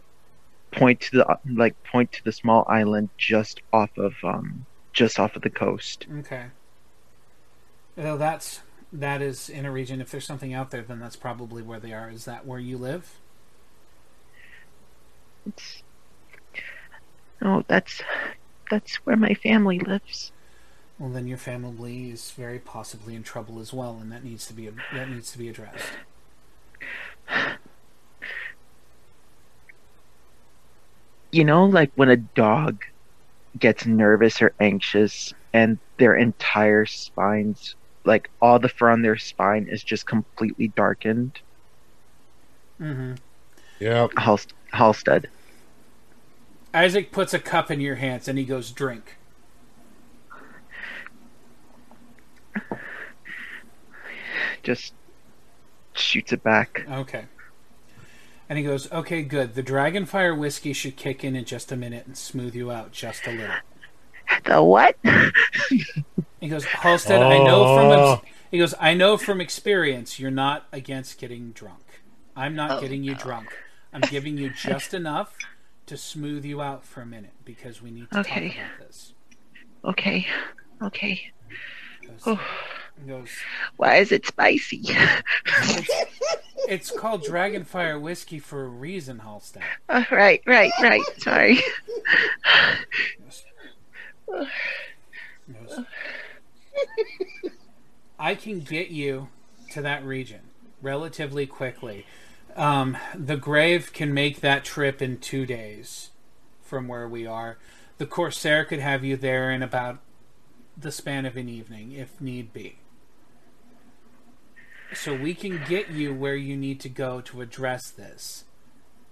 [0.71, 5.35] point to the like point to the small island just off of um just off
[5.35, 6.05] of the coast.
[6.19, 6.47] Okay.
[7.95, 8.61] Well, that's
[8.93, 10.01] that is in a region.
[10.01, 12.09] If there's something out there, then that's probably where they are.
[12.09, 13.15] Is that where you live?
[15.45, 15.83] It's
[17.41, 18.01] no, that's
[18.69, 20.31] that's where my family lives.
[20.99, 24.53] Well, then your family is very possibly in trouble as well, and that needs to
[24.53, 25.85] be that needs to be addressed.
[31.31, 32.83] You know, like when a dog
[33.59, 37.75] gets nervous or anxious and their entire spines
[38.07, 41.39] like all the fur on their spine is just completely darkened.
[42.81, 43.15] Mm-hmm.
[43.79, 44.11] Yep.
[44.17, 45.29] Halst- Halstead.
[46.73, 49.17] Isaac puts a cup in your hands and he goes, "Drink."
[54.63, 54.93] just
[55.93, 56.85] shoots it back.
[56.89, 57.25] Okay.
[58.49, 59.55] And he goes, "Okay, good.
[59.55, 63.27] The Dragonfire whiskey should kick in in just a minute and smooth you out just
[63.27, 63.55] a little."
[64.45, 64.95] The what?
[66.39, 68.13] He goes, Halstead, I know from Oh.
[68.13, 72.01] ex- he goes, I know from experience you're not against getting drunk.
[72.35, 73.47] I'm not Oh, getting you drunk.
[73.91, 75.35] I'm giving you just enough
[75.87, 78.49] to smooth you out for a minute because we need to Okay.
[78.49, 79.13] talk about this.
[79.83, 80.27] Okay.
[80.83, 81.31] Okay.
[82.01, 82.39] He goes, Oh,
[83.01, 83.29] he goes,
[83.77, 84.83] why is it spicy?
[86.67, 89.63] it's, called Dragonfire whiskey for a reason, Halstead.
[89.89, 91.01] Uh, right, right, right.
[91.17, 91.59] Sorry.
[95.47, 95.85] He goes,
[98.19, 99.29] I can get you
[99.71, 100.41] to that region
[100.81, 102.05] relatively quickly.
[102.55, 106.09] Um, the Grave can make that trip in two days
[106.61, 107.57] from where we are.
[107.97, 109.99] The Corsair could have you there in about
[110.75, 112.79] the span of an evening, if need be.
[114.93, 118.45] So we can get you where you need to go to address this.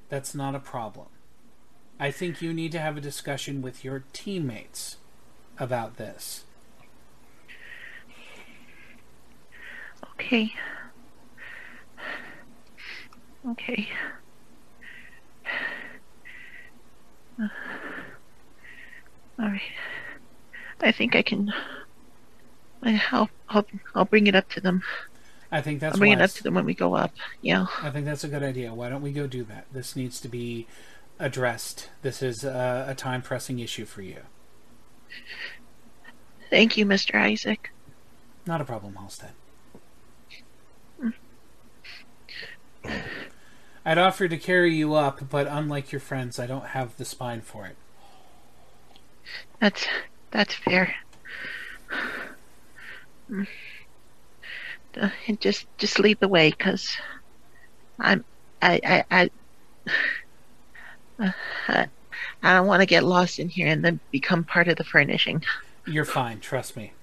[0.09, 1.07] That's not a problem.
[1.99, 4.97] I think you need to have a discussion with your teammates
[5.59, 6.43] about this.
[10.13, 10.53] Okay.
[13.47, 13.87] Okay.
[17.39, 17.47] Uh,
[19.39, 19.61] all right.
[20.81, 21.53] I think I can.
[23.11, 24.83] I'll I'll I'll bring it up to them.
[25.51, 27.11] I think that's I'll bring it up to them when we go up.
[27.41, 27.67] Yeah.
[27.81, 28.73] I think that's a good idea.
[28.73, 29.65] Why don't we go do that?
[29.71, 30.67] This needs to be
[31.19, 31.89] addressed.
[32.01, 34.21] This is a, a time pressing issue for you.
[36.49, 37.15] Thank you, Mr.
[37.15, 37.71] Isaac.
[38.45, 39.31] Not a problem, Halstead.
[40.99, 41.09] Hmm.
[43.85, 47.41] I'd offer to carry you up, but unlike your friends, I don't have the spine
[47.41, 47.75] for it.
[49.59, 49.87] That's
[50.31, 50.95] that's fair.
[53.27, 53.43] Hmm.
[54.95, 55.03] Mm.
[55.05, 56.95] Uh, and just just lead the way, cause
[57.99, 58.23] I'm
[58.61, 59.29] I I I.
[61.19, 61.31] Uh,
[61.67, 61.87] I
[62.43, 65.43] I don't want to get lost in here and then become part of the furnishing.
[65.87, 66.93] You're fine, trust me.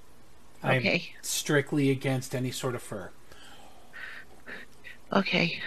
[0.63, 1.15] I'm Okay.
[1.23, 3.11] strictly against any sort of fur.
[5.13, 5.61] Okay.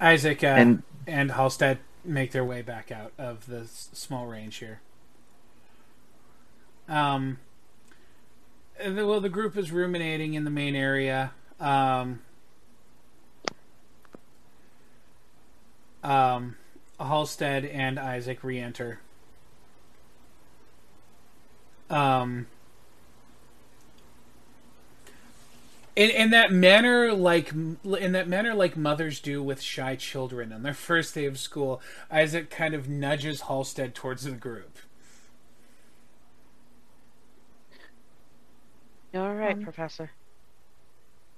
[0.00, 4.56] Isaac uh, and, And Halstead make their way back out of the s- small range
[4.56, 4.80] here.
[6.88, 7.53] Um, and the,
[8.84, 11.32] well, the group is ruminating in the main area.
[11.58, 12.20] Um,
[16.02, 16.56] um,
[17.00, 19.00] Halstead and Isaac re-enter.
[21.88, 22.46] Um,
[25.96, 30.62] in in that manner, like in that manner, like mothers do with shy children on
[30.62, 31.80] their first day of school,
[32.10, 34.78] Isaac kind of nudges Halstead towards the group.
[39.14, 40.10] You all right, Um, Professor?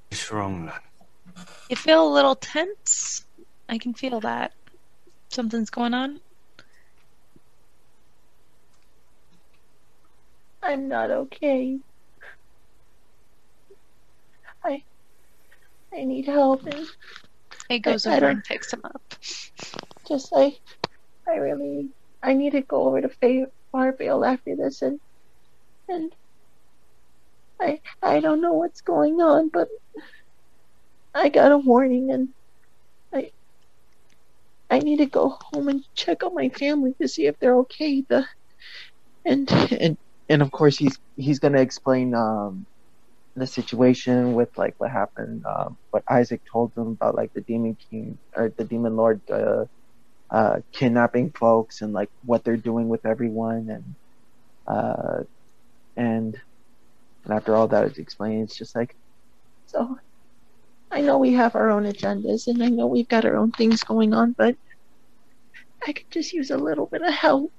[0.09, 1.45] What's wrong, then?
[1.68, 3.27] You feel a little tense.
[3.68, 4.55] I can feel that.
[5.29, 6.18] Something's going on.
[10.62, 11.79] I'm not okay.
[14.64, 14.83] I
[15.93, 16.87] I need help and
[17.68, 19.03] It goes I- I over don't- and picks him up.
[20.09, 20.57] just I
[21.29, 21.91] I really
[22.22, 24.99] I need to go over to Fay Farvale after this and
[25.89, 26.14] and
[27.61, 29.69] I I don't know what's going on but
[31.15, 32.31] I got a warning and
[33.15, 33.31] I
[34.71, 38.05] I need to go home and check on my family to see if they're okay.
[38.09, 38.27] The
[39.27, 39.99] and and
[40.31, 42.67] and of course he's he's gonna explain um
[43.37, 47.79] the situation with like what happened um what Isaac told him about like the demon
[47.91, 49.67] king or the demon lord uh
[50.31, 53.97] uh kidnapping folks and like what they're doing with everyone and
[54.69, 55.25] uh
[55.97, 56.37] and
[57.27, 58.97] and after all that is explained it's just like
[59.66, 59.99] so
[60.91, 63.83] I know we have our own agendas and I know we've got our own things
[63.83, 64.57] going on, but
[65.87, 67.53] I could just use a little bit of help.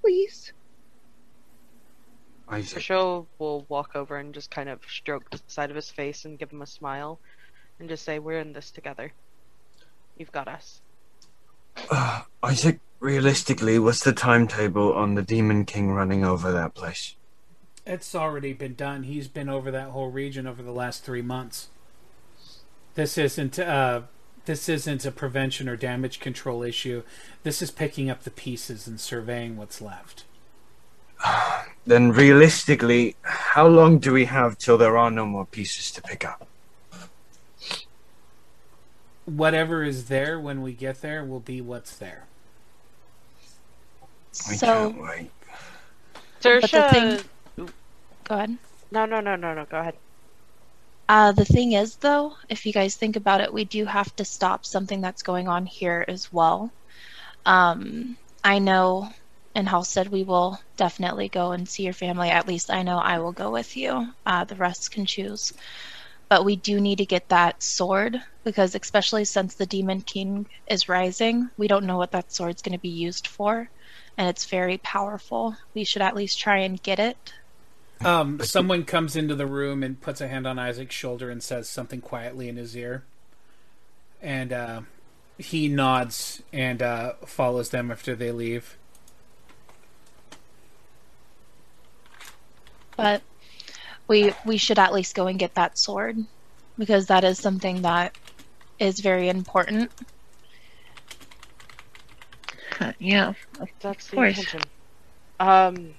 [0.00, 0.52] Please.
[2.48, 6.24] Isaac, Show will walk over and just kind of stroke the side of his face
[6.24, 7.20] and give him a smile,
[7.78, 9.12] and just say, "We're in this together.
[10.16, 10.80] You've got us."
[11.90, 17.14] uh, Isaac, realistically, what's the timetable on the Demon King running over that place?
[17.86, 19.04] It's already been done.
[19.04, 21.68] He's been over that whole region over the last three months.
[22.94, 24.02] This isn't uh,
[24.44, 27.02] this isn't a prevention or damage control issue.
[27.42, 30.24] This is picking up the pieces and surveying what's left.
[31.86, 36.26] Then, realistically, how long do we have till there are no more pieces to pick
[36.26, 36.46] up?
[39.24, 42.26] Whatever is there when we get there will be what's there.
[44.48, 45.30] I So, can't wait.
[46.42, 47.20] the thing-
[48.30, 48.58] go ahead.
[48.92, 49.66] no, no, no, no, no.
[49.66, 49.98] Go ahead.
[51.08, 54.24] Uh, the thing is, though, if you guys think about it, we do have to
[54.24, 56.72] stop something that's going on here as well.
[57.44, 59.08] Um, I know
[59.54, 62.30] and in Halstead we will definitely go and see your family.
[62.30, 64.06] At least I know I will go with you.
[64.24, 65.52] Uh, the rest can choose.
[66.28, 70.88] But we do need to get that sword because, especially since the Demon King is
[70.88, 73.68] rising, we don't know what that sword's going to be used for.
[74.16, 75.56] And it's very powerful.
[75.74, 77.32] We should at least try and get it.
[78.02, 81.68] Um, someone comes into the room and puts a hand on Isaac's shoulder and says
[81.68, 83.04] something quietly in his ear.
[84.22, 84.80] And uh,
[85.38, 88.76] he nods and uh, follows them after they leave.
[93.00, 93.22] but
[94.08, 96.18] we we should at least go and get that sword
[96.76, 98.14] because that is something that
[98.78, 99.90] is very important.
[102.98, 103.34] Yeah.
[103.80, 104.38] That's the course.
[104.38, 104.60] intention.
[105.38, 105.94] Um,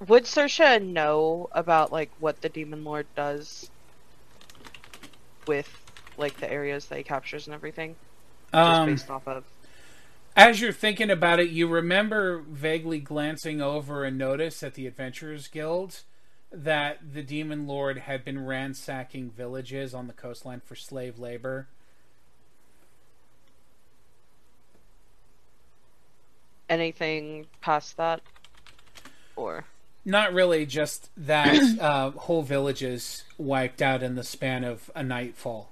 [0.00, 3.70] would Sersha know about like what the demon lord does
[5.46, 5.68] with
[6.16, 7.96] like the areas that he captures and everything,
[8.64, 9.44] just Um, based off of?
[10.36, 15.48] As you're thinking about it, you remember vaguely glancing over a notice at the Adventurers
[15.48, 16.02] Guild
[16.50, 21.68] that the Demon Lord had been ransacking villages on the coastline for slave labor.
[26.68, 28.20] Anything past that,
[29.36, 29.64] or
[30.04, 35.70] Not really, just that uh, whole villages wiped out in the span of a nightfall.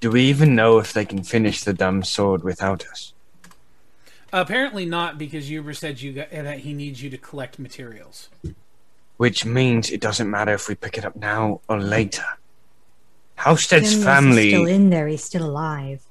[0.00, 3.12] Do we even know if they can finish the dumb sword without us?
[4.32, 8.28] Apparently not, because Uber said you got, that he needs you to collect materials.
[9.16, 12.24] Which means it doesn't matter if we pick it up now or later.
[13.42, 14.48] Halstead's Unless He's family.
[14.50, 15.06] still in there.
[15.08, 16.02] He's still alive.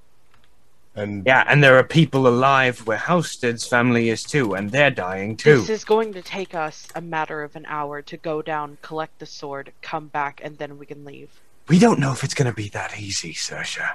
[0.95, 5.37] And Yeah, and there are people alive where Halstead's family is too, and they're dying
[5.37, 5.59] too.
[5.61, 9.19] this is going to take us a matter of an hour to go down, collect
[9.19, 11.29] the sword, come back, and then we can leave.
[11.69, 13.91] We don't know if it's going to be that easy, Sersha.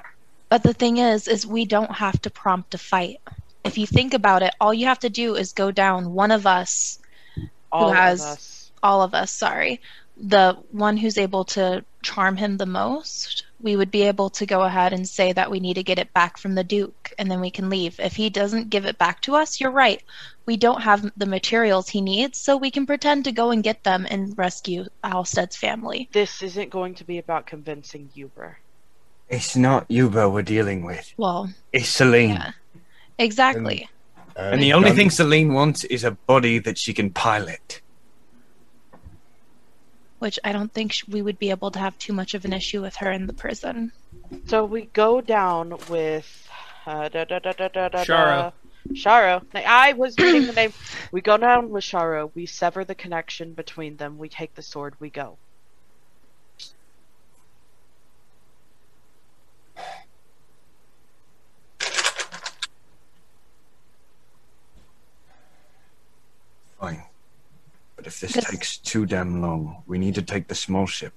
[0.49, 3.19] But the thing is, is we don't have to prompt a fight.
[3.63, 6.47] If you think about it, all you have to do is go down one of
[6.47, 6.97] us,
[7.71, 8.71] All has- of us.
[8.81, 9.81] all of us, sorry,
[10.19, 14.61] the one who's able to charm him the most, we would be able to go
[14.63, 17.41] ahead and say that we need to get it back from the Duke and then
[17.41, 17.99] we can leave.
[17.99, 20.01] If he doesn't give it back to us, you're right.
[20.45, 23.83] We don't have the materials he needs, so we can pretend to go and get
[23.83, 26.07] them and rescue Halstead's family.
[26.13, 28.57] This isn't going to be about convincing Uber.
[29.29, 31.13] It's not Yuba we're dealing with.
[31.17, 32.29] Well, It's Celine.
[32.29, 32.51] yeah.
[33.19, 33.89] Exactly.
[34.35, 37.81] And uh, the only Dun- thing Celine wants is a body that she can pilot.
[40.19, 42.81] Which I don't think we would be able to have too much of an issue
[42.81, 43.91] with her in the prison.
[44.47, 46.49] So we go down with
[46.85, 48.53] uh, da, da, da, da, da, da, Sharo.
[48.93, 49.41] Sharo.
[49.53, 50.73] I was reading the name.
[51.11, 52.31] We go down with Sharo.
[52.33, 54.17] We sever the connection between them.
[54.17, 54.95] We take the sword.
[54.99, 55.37] We go.
[66.79, 67.03] Fine.
[67.97, 71.13] But if this This- takes too damn long, we need to take the small ship.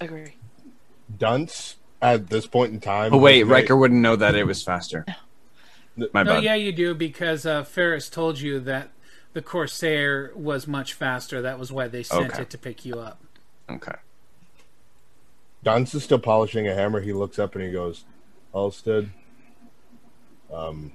[0.00, 0.34] Agree.
[1.18, 3.14] Dunce at this point in time.
[3.14, 5.04] Oh wait, has made- Riker wouldn't know that it was faster.
[6.12, 6.44] My No, bad.
[6.44, 8.90] yeah, you do because uh, Ferris told you that
[9.32, 11.42] the Corsair was much faster.
[11.42, 12.42] That was why they sent Okay.
[12.42, 13.20] it to pick you up.
[13.68, 13.96] Okay.
[15.62, 17.00] Dunce is still polishing a hammer.
[17.00, 18.04] He looks up and he goes,
[18.54, 19.10] Halstead,
[20.52, 20.92] um,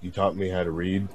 [0.00, 1.06] you taught me how to read,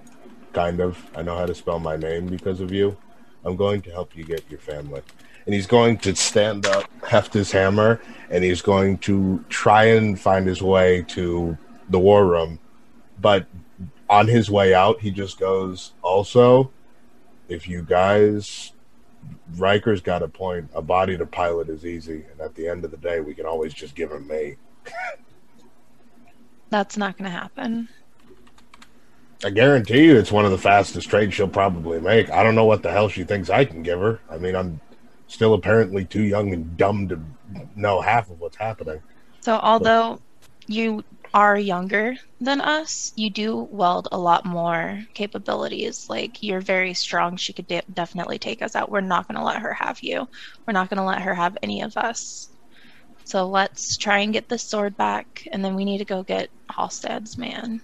[0.53, 0.97] kind of.
[1.15, 2.97] I know how to spell my name because of you.
[3.43, 5.01] I'm going to help you get your family.
[5.45, 7.99] And he's going to stand up, heft his hammer,
[8.29, 11.57] and he's going to try and find his way to
[11.89, 12.59] the war room.
[13.19, 13.47] But
[14.09, 16.71] on his way out, he just goes, Also,
[17.49, 18.73] if you guys
[19.55, 20.69] Riker's got a point.
[20.73, 23.45] A body to pilot is easy, and at the end of the day, we can
[23.45, 24.55] always just give him me.
[26.69, 27.89] That's not going to happen.
[29.43, 32.29] I guarantee you, it's one of the fastest trades she'll probably make.
[32.29, 34.19] I don't know what the hell she thinks I can give her.
[34.29, 34.79] I mean, I'm
[35.27, 37.19] still apparently too young and dumb to
[37.75, 39.01] know half of what's happening.
[39.39, 40.19] So, although
[40.67, 46.07] you are younger than us, you do weld a lot more capabilities.
[46.07, 47.37] Like, you're very strong.
[47.37, 48.91] She could de- definitely take us out.
[48.91, 50.27] We're not going to let her have you.
[50.67, 52.49] We're not going to let her have any of us.
[53.23, 56.49] So, let's try and get this sword back, and then we need to go get
[56.69, 57.81] Halstead's man.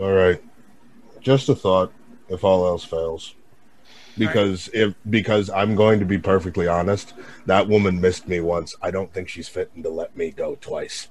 [0.00, 0.42] All right,
[1.20, 1.92] just a thought.
[2.28, 3.34] If all else fails,
[4.16, 7.12] because if because I'm going to be perfectly honest,
[7.46, 8.74] that woman missed me once.
[8.82, 11.08] I don't think she's fitting to let me go twice.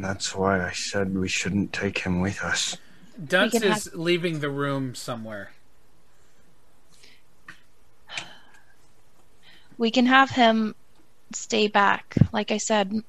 [0.00, 2.76] That's why I said we shouldn't take him with us.
[3.22, 5.52] Dunce can is leaving the room somewhere.
[9.78, 10.74] We can have him
[11.32, 12.16] stay back.
[12.32, 13.02] Like I said,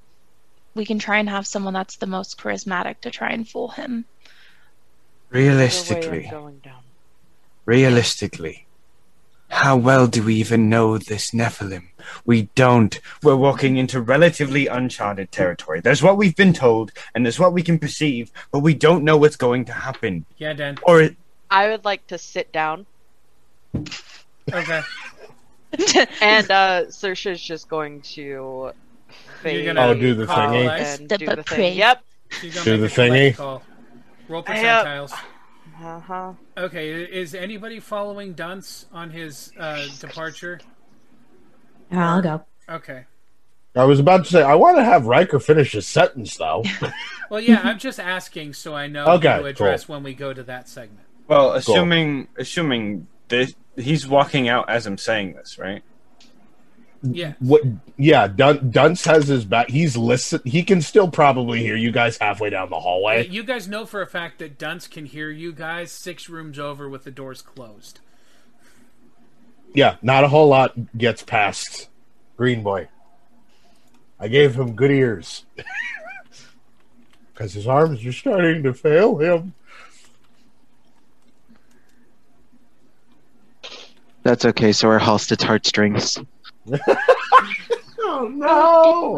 [0.76, 4.06] we can try and have someone that's the most charismatic to try and fool him.
[5.34, 6.32] Either way, I'm Realistically,
[7.66, 8.68] realistically,
[9.50, 11.88] how well do we even know this Nephilim?
[12.26, 13.00] We don't.
[13.24, 15.82] We're walking into relatively uncharted territory.
[15.82, 19.18] There's what we've been told, and there's what we can perceive, but we don't know
[19.18, 20.26] what's going to happen.
[20.38, 20.78] Yeah, Dan.
[20.84, 21.16] Or it,
[21.50, 22.86] I would like to sit down,
[24.54, 24.82] Okay.
[26.22, 28.72] and uh, Saoirse's just going to
[29.50, 30.64] fade gonna Oh, do the thingy?
[30.64, 31.00] Elias?
[31.00, 31.58] and do up the pray.
[31.58, 31.78] thing.
[31.78, 32.04] Yep.
[32.42, 33.36] She's gonna Do the thingy?
[33.36, 33.64] Call.
[34.28, 35.12] Roll percentiles.
[35.82, 36.34] Uh huh.
[36.58, 40.60] Okay, is anybody following Dunce on his uh, departure?
[41.92, 42.46] I'll go.
[42.70, 43.06] Okay.
[43.76, 46.64] I was about to say I want to have Riker finish his sentence though.
[47.30, 50.32] Well, yeah, I'm just asking so I know Okay, who to address when we go
[50.32, 51.08] to that segment.
[51.28, 55.82] well, assuming assuming this, he's walking out as I'm saying this, right?
[57.14, 57.34] Yeah.
[57.40, 57.62] What?
[57.98, 59.70] Yeah, Dun- Dunce has his back.
[59.70, 60.42] He's listen.
[60.46, 63.28] He can still probably hear you guys halfway down the hallway.
[63.28, 66.90] You guys know for a fact that Dunce can hear you guys six rooms over
[66.90, 68.00] with the doors closed.
[69.74, 71.90] Yeah, not a whole lot gets past
[72.38, 72.88] Green Boy.
[74.20, 75.46] I gave him good ears
[77.34, 79.54] because his arms are starting to fail him.
[84.24, 84.72] That's okay.
[84.72, 86.18] So are Halstead's heartstrings.
[88.08, 89.18] Oh no!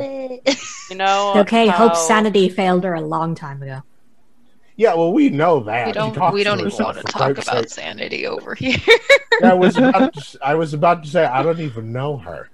[0.90, 1.34] You know.
[1.38, 1.90] Okay, how...
[1.90, 3.84] Hope's sanity failed her a long time ago.
[4.76, 5.88] Yeah, well, we know that.
[5.88, 6.34] We don't.
[6.34, 7.70] We don't even want to talk about sake.
[7.70, 8.78] sanity over here.
[9.44, 12.50] I was about to, I was about to say I don't even know her.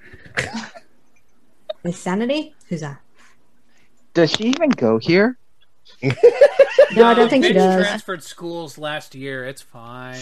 [1.84, 2.56] With sanity?
[2.70, 3.00] Who's that?
[4.14, 5.38] Does she even go here?
[6.96, 7.84] No, I don't think she does.
[7.84, 9.46] transferred schools last year.
[9.46, 10.22] It's fine.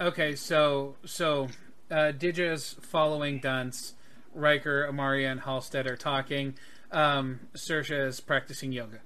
[0.00, 1.48] Okay, so so
[1.90, 3.94] uh, Dija's following Dunce.
[4.34, 6.54] Riker, Amaria, and Halstead are talking.
[6.92, 9.00] Um, Saoirse is practicing yoga.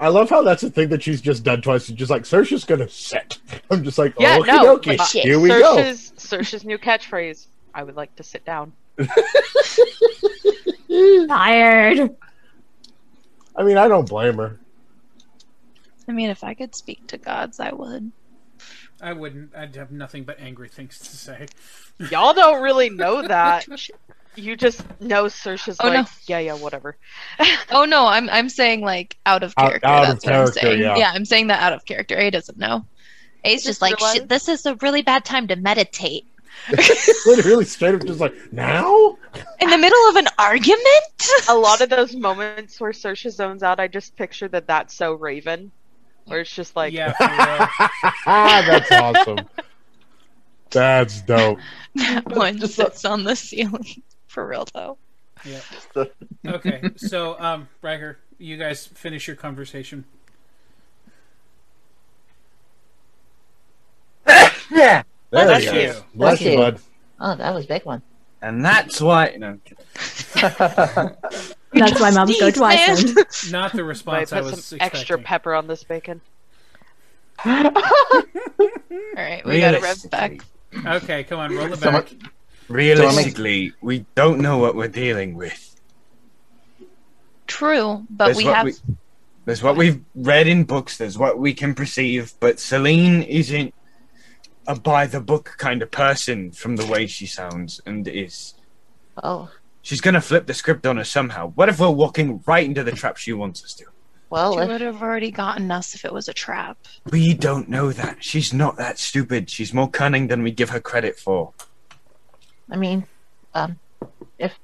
[0.00, 1.84] I love how that's a thing that she's just done twice.
[1.84, 3.38] She's just like, Sersha's gonna sit.
[3.70, 4.78] I'm just like, Yeah, okie no.
[4.78, 5.76] dokie, uh, here we go.
[5.76, 7.46] Saoirse's, Saoirse's new catchphrase.
[7.74, 8.72] I would like to sit down.
[11.28, 12.16] Tired.
[13.56, 14.58] I mean, I don't blame her.
[16.08, 18.10] I mean, if I could speak to gods, I would.
[19.02, 19.54] I wouldn't.
[19.56, 21.46] I'd have nothing but angry things to say.
[22.10, 23.66] Y'all don't really know that.
[24.36, 26.06] You just know Saoirse's Oh, like, no.
[26.26, 26.96] yeah, yeah, whatever.
[27.70, 29.86] Oh no, I'm I'm saying like out of character.
[29.86, 30.80] out of that's what character, I'm saying.
[30.98, 31.12] yeah.
[31.14, 32.16] I'm saying that out of character.
[32.16, 32.86] A doesn't know.
[33.44, 36.26] A's Just just like realized- "Shit, this is a really bad time to meditate
[37.26, 39.16] Literally straight up, just like now.
[39.60, 40.84] in the middle of an argument.
[41.48, 45.14] A lot of those moments where Saoirse zones out, I just picture that that's so
[45.14, 45.72] Raven.
[46.26, 47.14] Where it's just like, yeah.
[48.26, 49.48] That's awesome.
[50.70, 51.58] That's dope.
[51.96, 54.02] that one just sits on the ceiling.
[54.26, 54.98] For real though.
[55.44, 55.60] Yeah.
[56.44, 60.04] Okay, so um, Riker, you guys finish your conversation.
[64.72, 65.02] Yeah.
[65.30, 65.92] There Bless you you.
[65.92, 66.04] go.
[66.14, 66.56] Bless you, you.
[66.56, 66.80] bud.
[67.20, 68.02] Oh, that was a big one.
[68.42, 69.36] And that's why.
[69.38, 69.62] No, I'm.
[71.74, 73.50] That's why mums go Sneeze, twice.
[73.50, 74.98] Not the I response I, put was some expecting.
[75.00, 76.20] extra pepper on this bacon.
[77.46, 77.72] All
[79.16, 80.40] right, we gotta rev back.
[80.86, 82.12] Okay, come on, roll it Someone- back.
[82.68, 85.80] Realistically, we don't know what we're dealing with.
[87.46, 88.66] True, but There's we what have.
[88.66, 88.74] we-
[89.44, 90.96] There's what we've read in books.
[90.98, 92.34] There's what we can perceive.
[92.40, 93.74] But Celine isn't
[94.66, 98.54] a by the book kind of person from the way she sounds and is.
[99.22, 99.50] Oh,
[99.82, 101.48] She's gonna flip the script on us somehow.
[101.50, 103.86] What if we're walking right into the trap she wants us to?
[104.30, 106.78] well, She if, would have already gotten us if it was a trap.
[107.10, 108.22] We don't know that.
[108.24, 109.50] She's not that stupid.
[109.50, 111.52] She's more cunning than we give her credit for.
[112.70, 113.04] I mean,
[113.54, 113.78] um,
[114.38, 114.54] if,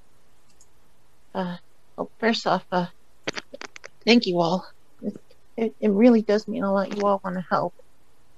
[1.35, 1.57] uh,
[1.97, 2.87] well, first off, uh,
[4.07, 4.67] thank you all.
[5.03, 5.21] It,
[5.57, 6.97] it, it really does mean a lot.
[6.97, 7.75] You all want to help.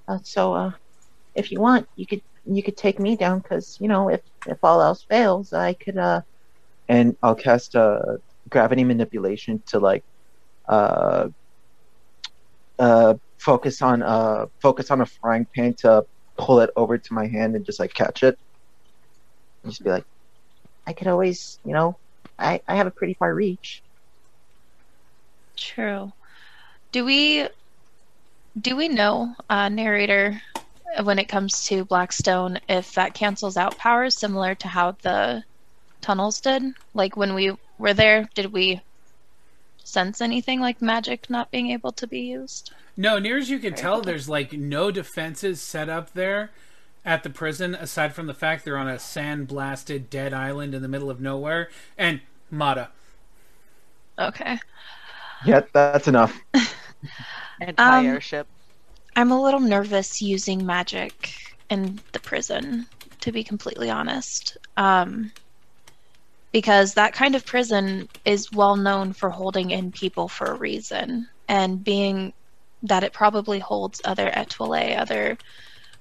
[0.08, 0.72] Uh, so, uh,
[1.40, 4.58] if you want, you could you could take me down because you know if if
[4.62, 6.22] all else fails, I could uh
[6.88, 8.00] and I'll cast uh,
[8.50, 10.04] gravity manipulation to like
[10.68, 11.28] uh,
[12.78, 16.04] uh, focus on uh, focus on a frying pan to
[16.38, 18.36] pull it over to my hand and just like catch it.
[19.62, 20.04] and just be like,
[20.86, 21.98] I could always, you know,
[22.38, 23.82] I I have a pretty far reach.
[25.56, 26.12] True.
[26.92, 27.48] Do we
[28.60, 30.42] do we know, uh, narrator,
[31.02, 35.44] when it comes to Blackstone, if that cancels out powers similar to how the
[36.00, 36.62] tunnels did?
[36.94, 38.82] Like when we were there, did we
[39.84, 42.72] sense anything like magic not being able to be used?
[42.96, 46.50] No, near as you can tell, there's like no defenses set up there
[47.04, 50.82] at the prison aside from the fact they're on a sand blasted dead island in
[50.82, 51.70] the middle of nowhere.
[51.96, 52.20] And
[52.50, 52.90] Mata.
[54.18, 54.58] Okay.
[55.44, 56.38] Yeah, that's enough.
[57.60, 58.46] Anti Um, airship.
[59.16, 61.14] I'm a little nervous using magic
[61.68, 62.86] in the prison,
[63.20, 64.56] to be completely honest.
[64.76, 65.32] Um,
[66.52, 71.28] because that kind of prison is well known for holding in people for a reason,
[71.48, 72.32] and being
[72.82, 75.38] that it probably holds other Etoile, other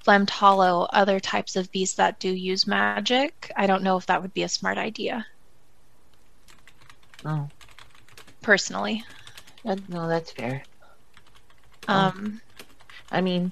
[0.06, 3.34] Flamed Hollow, other types of beasts that do use magic.
[3.58, 5.26] I don't know if that would be a smart idea,
[7.26, 7.50] Oh,
[8.42, 9.04] personally.
[9.64, 10.64] that, no, that's fair.
[11.88, 12.42] Um,
[13.12, 13.52] I mean,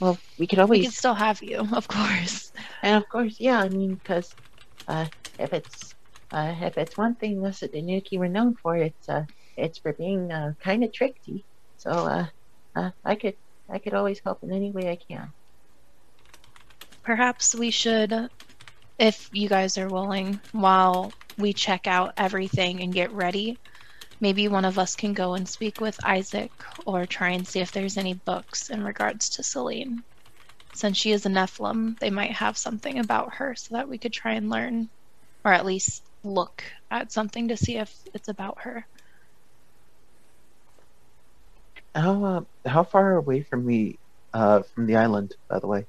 [0.00, 0.80] well, we could always.
[0.80, 2.52] we could still have you, of course.
[2.82, 4.34] And of course, yeah, I mean, because
[4.88, 5.06] uh,
[5.38, 5.94] if it's
[6.32, 9.24] uh, if it's one thing us at the Nuki were known for, it's uh,
[9.56, 11.44] it's for being uh, kind of tricky.
[11.76, 12.26] So uh,
[12.74, 13.36] uh, I could
[13.70, 15.32] I could always help in any way I can.
[17.02, 18.28] Perhaps we should,
[18.98, 23.58] if you guys are willing, while we check out everything and get ready,
[24.22, 26.52] maybe one of us can go and speak with Isaac
[26.86, 30.04] or try and see if there's any books in regards to Celine.
[30.74, 34.12] Since she is a Nephilim, they might have something about her so that we could
[34.12, 34.88] try and learn,
[35.44, 38.86] or at least look at something to see if it's about her.
[41.94, 43.98] How uh, how far away from me
[44.32, 45.84] uh, from the island, by the way?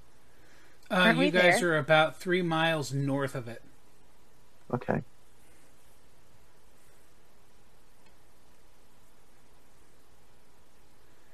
[0.91, 1.73] Uh, Aren't you guys there?
[1.73, 3.61] are about three miles north of it.
[4.73, 5.01] Okay.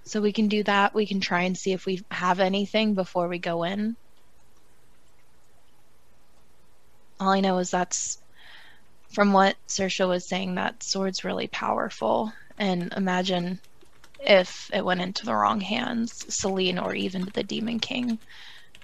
[0.09, 0.95] So we can do that.
[0.95, 3.95] We can try and see if we have anything before we go in.
[7.19, 8.17] All I know is that's
[9.11, 12.33] from what Sersha was saying, that sword's really powerful.
[12.57, 13.59] And imagine
[14.19, 18.17] if it went into the wrong hands, Celine or even the Demon King.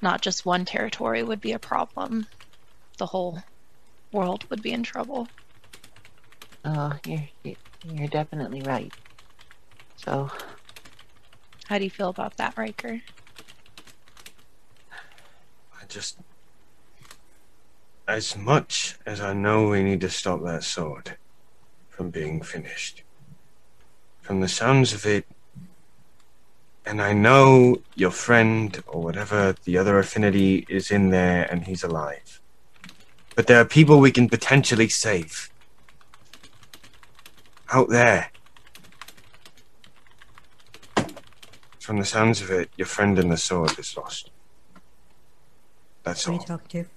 [0.03, 2.27] Not just one territory would be a problem.
[2.99, 3.39] The whole
[4.11, 5.27] world would be in trouble.
[6.63, 8.93] Oh, you're you're you're definitely right.
[9.95, 10.29] So
[11.67, 13.01] How do you feel about that, Riker?
[14.91, 16.17] I just.
[18.07, 21.17] As much as I know we need to stop that sword
[21.89, 23.01] from being finished,
[24.21, 25.25] from the sounds of it,
[26.85, 31.83] and I know your friend or whatever the other affinity is in there and he's
[31.83, 32.41] alive.
[33.35, 35.49] But there are people we can potentially save.
[37.73, 38.31] Out there.
[41.85, 44.31] From the sounds of it, your friend in the sword is lost.
[46.01, 46.39] That's Who are all.
[46.41, 46.89] you talking to?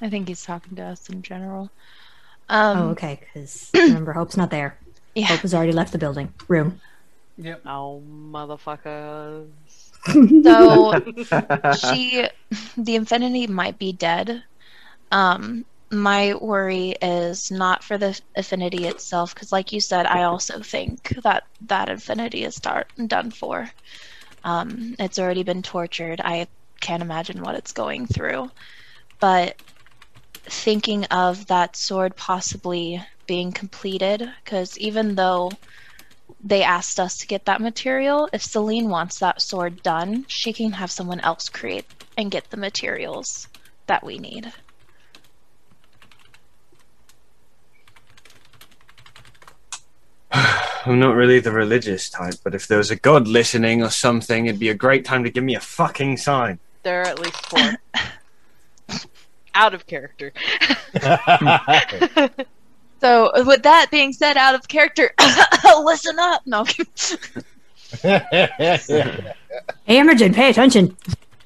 [0.00, 1.68] I think he's talking to us in general.
[2.48, 3.18] Um, oh, okay.
[3.18, 4.78] Because remember, Hope's not there.
[5.16, 5.26] Yeah.
[5.26, 6.80] Hope has already left the building room.
[7.36, 7.62] Yep.
[7.66, 9.48] Oh, motherfuckers.
[10.06, 12.28] So she,
[12.76, 14.44] the Infinity might be dead.
[15.10, 20.60] Um, my worry is not for the Affinity itself, because like you said, I also
[20.60, 23.70] think that that affinity is start done for.
[24.42, 26.20] Um, it's already been tortured.
[26.22, 26.48] I
[26.80, 28.50] can't imagine what it's going through.
[29.20, 29.56] But
[30.44, 35.50] thinking of that sword possibly being completed, because even though
[36.42, 38.28] they asked us to get that material.
[38.32, 42.56] If Celine wants that sword done, she can have someone else create and get the
[42.56, 43.48] materials
[43.86, 44.52] that we need.
[50.86, 54.46] I'm not really the religious type, but if there was a god listening or something,
[54.46, 56.58] it'd be a great time to give me a fucking sign.
[56.82, 57.72] There are at least four.
[59.54, 60.32] Out of character.
[62.98, 65.12] So, with that being said, out of character,
[65.82, 66.40] listen up.
[66.46, 66.64] No,
[68.02, 69.28] Hey,
[69.86, 70.96] Imogen, pay attention.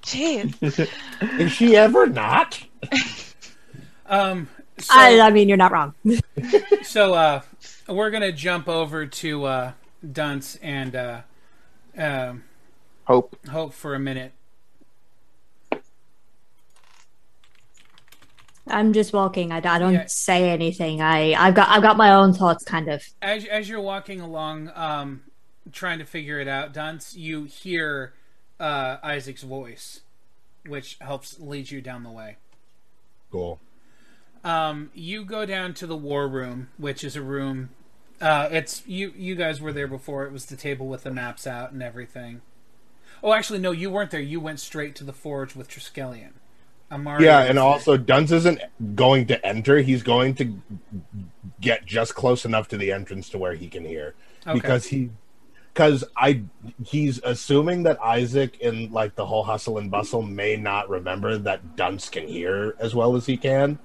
[0.02, 0.88] jeez.
[1.40, 2.62] Is she ever not?
[4.06, 4.48] Um.
[4.78, 5.92] So, I, I mean, you're not wrong.
[6.82, 7.42] so uh,
[7.90, 9.72] we're gonna jump over to uh,
[10.12, 11.20] Dunce and uh,
[11.96, 12.44] um,
[13.04, 13.36] Hope.
[13.48, 14.32] Hope for a minute.
[18.68, 19.50] I'm just walking.
[19.52, 20.04] I, I don't Yeah.
[20.06, 21.00] say anything.
[21.02, 23.02] I I've got I've got my own thoughts, kind of.
[23.20, 25.22] As as you're walking along, um,
[25.72, 28.12] trying to figure it out, Dunce, you hear
[28.60, 30.00] uh, Isaac's voice,
[30.66, 32.36] which helps lead you down the way.
[33.32, 33.58] Cool.
[34.44, 37.70] Um, you go down to the war room, which is a room.
[38.20, 39.12] Uh, it's you.
[39.16, 40.26] You guys were there before.
[40.26, 42.42] It was the table with the maps out and everything.
[43.22, 44.20] Oh, actually, no, you weren't there.
[44.20, 46.32] You went straight to the forge with Triskelion.
[46.92, 47.64] Amari Yeah, and there.
[47.64, 48.60] also Dunce isn't
[48.94, 49.78] going to enter.
[49.78, 50.60] He's going to
[51.60, 54.14] get just close enough to the entrance to where he can hear
[54.46, 54.54] Okay.
[54.54, 55.10] because he
[55.72, 56.42] because I
[56.84, 61.76] he's assuming that Isaac in like the whole hustle and bustle may not remember that
[61.76, 63.78] Dunce can hear as well as he can.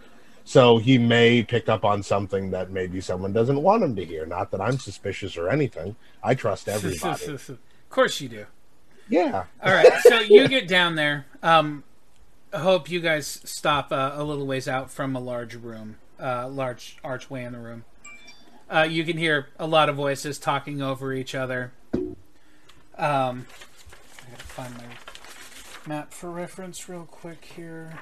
[0.47, 4.27] So he may pick up on something that maybe someone doesn't want him to hear.
[4.27, 5.95] Not that I'm suspicious or anything.
[6.23, 7.25] I trust everybody.
[7.33, 8.45] of course you do.
[9.09, 9.45] yeah.
[9.63, 11.25] All right, so you get down there.
[11.41, 11.83] Um,
[12.53, 16.47] I hope you guys stop uh, a little ways out from a large room, uh,
[16.47, 17.83] large archway in the room.
[18.69, 21.73] Uh, you can hear a lot of voices talking over each other.
[21.93, 22.15] Um,
[22.97, 24.83] I gotta find my
[25.87, 27.99] map for reference real quick here.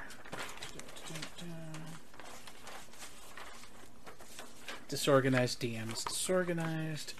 [4.87, 6.03] Disorganized DMs.
[6.05, 7.13] Disorganized.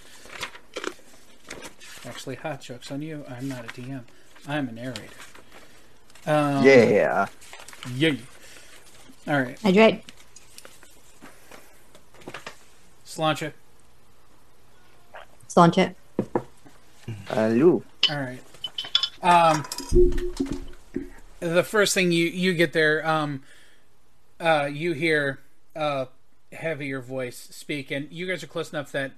[2.05, 3.23] Actually, hot jokes on you.
[3.29, 4.01] I'm not a DM.
[4.47, 5.01] I'm a narrator.
[6.25, 7.27] Um, Yeah.
[7.95, 8.19] Yay.
[9.27, 9.59] All right.
[9.61, 10.03] Hydrate.
[13.05, 13.53] Slancha.
[15.55, 15.95] Launch it.
[17.27, 17.83] Hello.
[18.09, 18.41] All right.
[19.21, 19.63] Um,
[21.39, 23.43] the first thing you you get there, um,
[24.39, 25.39] uh, you hear
[25.75, 26.07] a
[26.53, 29.11] heavier voice speak, and you guys are close enough that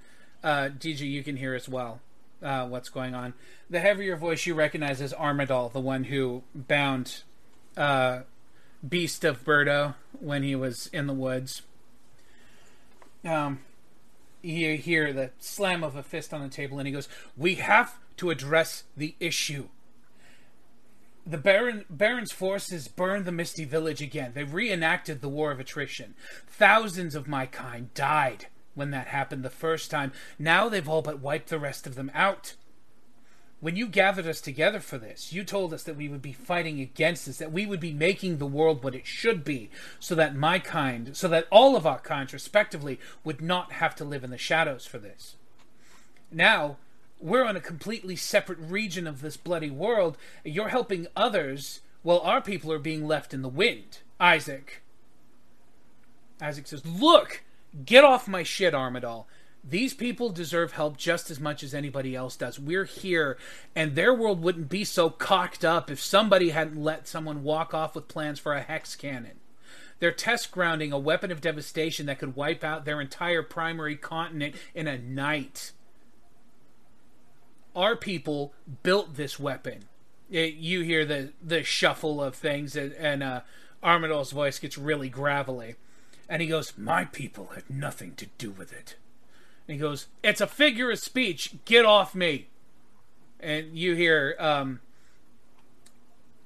[0.43, 2.01] uh, DJ you can hear as well.
[2.41, 3.33] Uh, what's going on?
[3.69, 7.23] The heavier voice you recognize as Armadal, the one who bound
[7.75, 8.21] uh,
[8.88, 11.61] Beast of Birdo when he was in the woods.
[13.23, 13.59] Um,
[14.41, 17.97] you hear the slam of a fist on the table, and he goes, "We have
[18.17, 19.69] to address the issue.
[21.28, 24.34] The Baron Baron's forces burned the Misty Village again.
[24.36, 26.13] They reenacted the War of Attrition.
[26.47, 30.11] Thousands of my kind died when that happened the first time.
[30.38, 32.55] Now they've all but wiped the rest of them out."
[33.59, 36.80] When you gathered us together for this, you told us that we would be fighting
[36.80, 40.36] against this, that we would be making the world what it should be, so that
[40.36, 44.30] my kind, so that all of our kinds, respectively, would not have to live in
[44.30, 45.38] the shadows for this.
[46.30, 46.78] Now,
[47.20, 50.18] we're on a completely separate region of this bloody world.
[50.43, 53.99] You're helping others while our people are being left in the wind.
[54.20, 54.82] Isaac.
[56.41, 57.43] Isaac says, Look!
[57.86, 59.26] Get off my shit, Armadal.
[59.68, 62.59] These people deserve help just as much as anybody else does.
[62.59, 63.38] We're here,
[63.76, 67.95] and their world wouldn't be so cocked up if somebody hadn't let someone walk off
[67.95, 69.39] with plans for a hex cannon.
[69.99, 74.55] They're test grounding a weapon of devastation that could wipe out their entire primary continent
[74.76, 75.72] in a night.
[77.76, 78.53] Our people
[78.84, 79.86] built this weapon.
[80.30, 83.41] It, you hear the, the shuffle of things, and, and uh,
[84.32, 85.76] voice gets really gravelly.
[86.28, 88.95] And he goes, My people had nothing to do with it.
[89.67, 91.55] And he goes, It's a figure of speech.
[91.65, 92.47] Get off me.
[93.39, 94.80] And you hear um,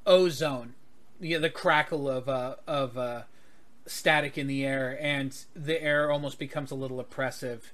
[0.06, 0.74] ozone,
[1.22, 3.22] yeah, the crackle of uh, of uh,
[3.86, 7.72] static in the air, and the air almost becomes a little oppressive.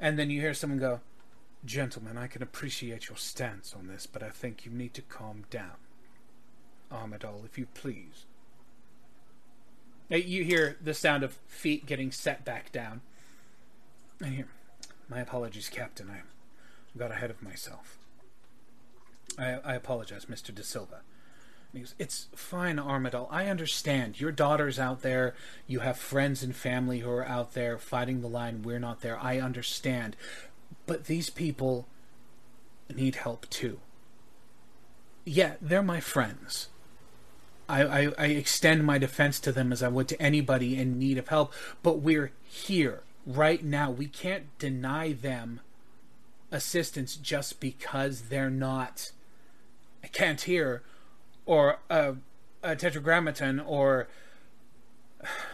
[0.00, 1.00] And then you hear someone go,
[1.64, 5.44] Gentlemen, I can appreciate your stance on this, but I think you need to calm
[5.50, 5.76] down.
[6.90, 8.26] Armadale, if you please.
[10.08, 13.00] You hear the sound of feet getting set back down.
[14.22, 14.46] Hear,
[15.08, 16.10] my apologies, Captain.
[16.10, 16.22] I
[16.98, 17.98] got ahead of myself.
[19.38, 20.54] I, I apologize, Mr.
[20.54, 21.00] De Silva.
[21.98, 23.28] It's fine, Armadale.
[23.30, 24.20] I understand.
[24.20, 25.34] Your daughter's out there.
[25.66, 28.62] You have friends and family who are out there fighting the line.
[28.62, 29.18] We're not there.
[29.18, 30.14] I understand.
[30.86, 31.86] But these people
[32.94, 33.80] need help too.
[35.24, 36.68] Yeah, they're my friends.
[37.68, 41.16] I, I, I extend my defense to them as I would to anybody in need
[41.18, 41.52] of help.
[41.82, 43.90] But we're here right now.
[43.90, 45.60] We can't deny them
[46.50, 49.12] assistance just because they're not
[50.04, 50.80] a Cantir
[51.46, 52.16] or a,
[52.62, 54.08] a Tetragrammaton or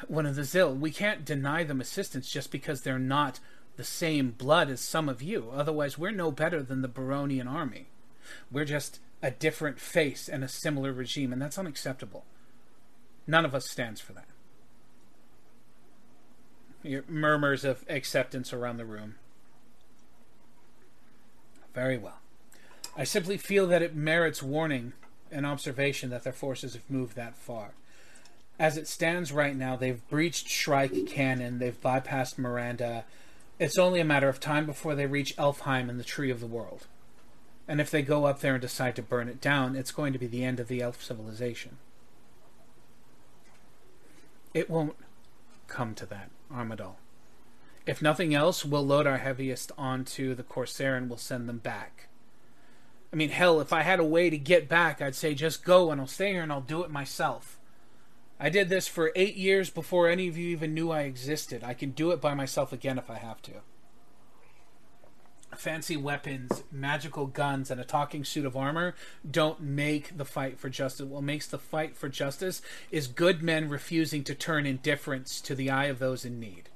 [0.08, 0.76] one of the Zill.
[0.76, 3.38] We can't deny them assistance just because they're not
[3.78, 5.50] the same blood as some of you.
[5.54, 7.86] Otherwise, we're no better than the Baronian army.
[8.50, 12.24] We're just a different face and a similar regime, and that's unacceptable.
[13.24, 14.26] None of us stands for that.
[16.82, 19.14] Your murmurs of acceptance around the room.
[21.72, 22.18] Very well.
[22.96, 24.92] I simply feel that it merits warning
[25.30, 27.74] and observation that their forces have moved that far.
[28.58, 33.04] As it stands right now, they've breached Shrike Cannon, they've bypassed Miranda.
[33.58, 36.46] It's only a matter of time before they reach Elfheim and the Tree of the
[36.46, 36.86] World.
[37.66, 40.18] And if they go up there and decide to burn it down, it's going to
[40.18, 41.76] be the end of the elf civilization.
[44.54, 44.96] It won't
[45.66, 46.96] come to that, Armadale.
[47.84, 52.08] If nothing else, we'll load our heaviest onto the Corsair and we'll send them back.
[53.12, 55.90] I mean, hell, if I had a way to get back, I'd say just go
[55.90, 57.57] and I'll stay here and I'll do it myself.
[58.40, 61.64] I did this for eight years before any of you even knew I existed.
[61.64, 63.52] I can do it by myself again if I have to
[65.58, 68.94] fancy weapons, magical guns, and a talking suit of armor
[69.28, 71.06] don't make the fight for justice.
[71.06, 75.70] What makes the fight for justice is good men refusing to turn indifference to the
[75.70, 76.68] eye of those in need.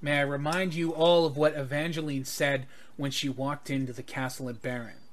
[0.00, 2.66] May I remind you all of what Evangeline said
[2.96, 5.05] when she walked into the castle at Baron.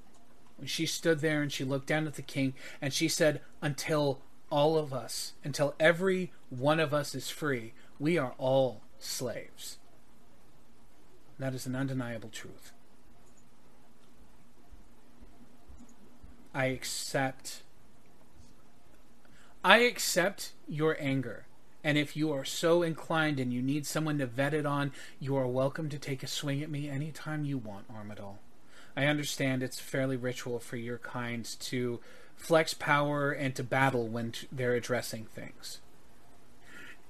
[0.65, 4.77] She stood there and she looked down at the king and she said, Until all
[4.77, 9.77] of us, until every one of us is free, we are all slaves.
[11.39, 12.71] That is an undeniable truth.
[16.53, 17.63] I accept.
[19.63, 21.45] I accept your anger.
[21.83, 25.35] And if you are so inclined and you need someone to vet it on, you
[25.35, 28.39] are welcome to take a swing at me anytime you want, Armadale.
[28.95, 31.99] I understand it's fairly ritual for your kind to
[32.35, 35.79] flex power and to battle when t- they're addressing things.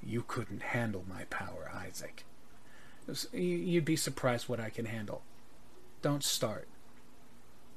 [0.02, 2.24] You couldn't handle my power, Isaac.
[3.34, 5.24] You'd be surprised what I can handle.
[6.02, 6.68] Don't start.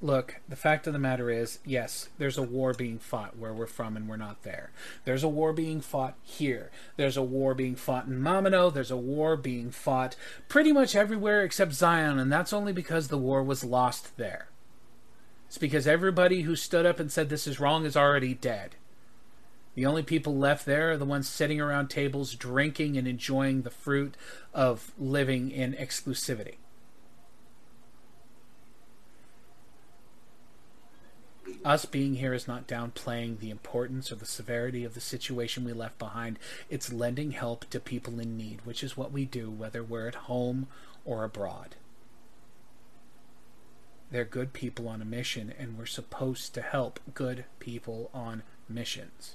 [0.03, 3.67] Look, the fact of the matter is, yes, there's a war being fought where we're
[3.67, 4.71] from and we're not there.
[5.07, 6.71] There's a war being fought here.
[6.97, 8.73] There's a war being fought in Mamino.
[8.73, 10.15] There's a war being fought
[10.49, 14.49] pretty much everywhere except Zion, and that's only because the war was lost there.
[15.47, 18.75] It's because everybody who stood up and said this is wrong is already dead.
[19.77, 23.71] The only people left there are the ones sitting around tables drinking and enjoying the
[23.71, 24.15] fruit
[24.53, 26.57] of living in exclusivity.
[31.67, 35.73] Us being here is not downplaying the importance or the severity of the situation we
[35.73, 36.39] left behind.
[36.71, 40.15] It's lending help to people in need, which is what we do, whether we're at
[40.15, 40.69] home
[41.05, 41.75] or abroad.
[44.13, 49.35] They're good people on a mission, and we're supposed to help good people on missions.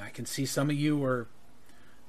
[0.00, 1.26] I can see some of you are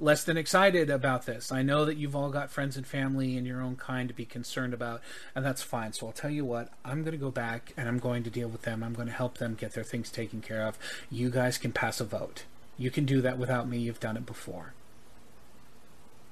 [0.03, 1.49] less than excited about this.
[1.49, 4.25] I know that you've all got friends and family and your own kind to be
[4.25, 5.01] concerned about,
[5.33, 5.93] and that's fine.
[5.93, 8.49] So I'll tell you what, I'm going to go back and I'm going to deal
[8.49, 8.83] with them.
[8.83, 10.77] I'm going to help them get their things taken care of.
[11.09, 12.43] You guys can pass a vote.
[12.77, 13.77] You can do that without me.
[13.77, 14.73] You've done it before.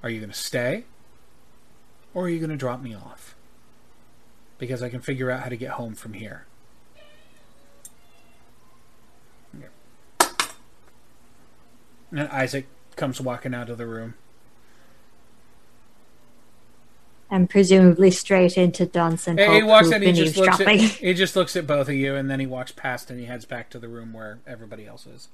[0.04, 0.84] Are you going to stay?
[2.14, 3.36] Or are you going to drop me off?
[4.58, 6.46] Because I can figure out how to get home from here.
[12.12, 14.16] And Isaac comes walking out of the room.
[17.30, 20.16] And presumably straight into Dunce and He, he walks who've in.
[20.16, 22.74] He just looks at he just looks at both of you, and then he walks
[22.74, 25.30] past and he heads back to the room where everybody else is.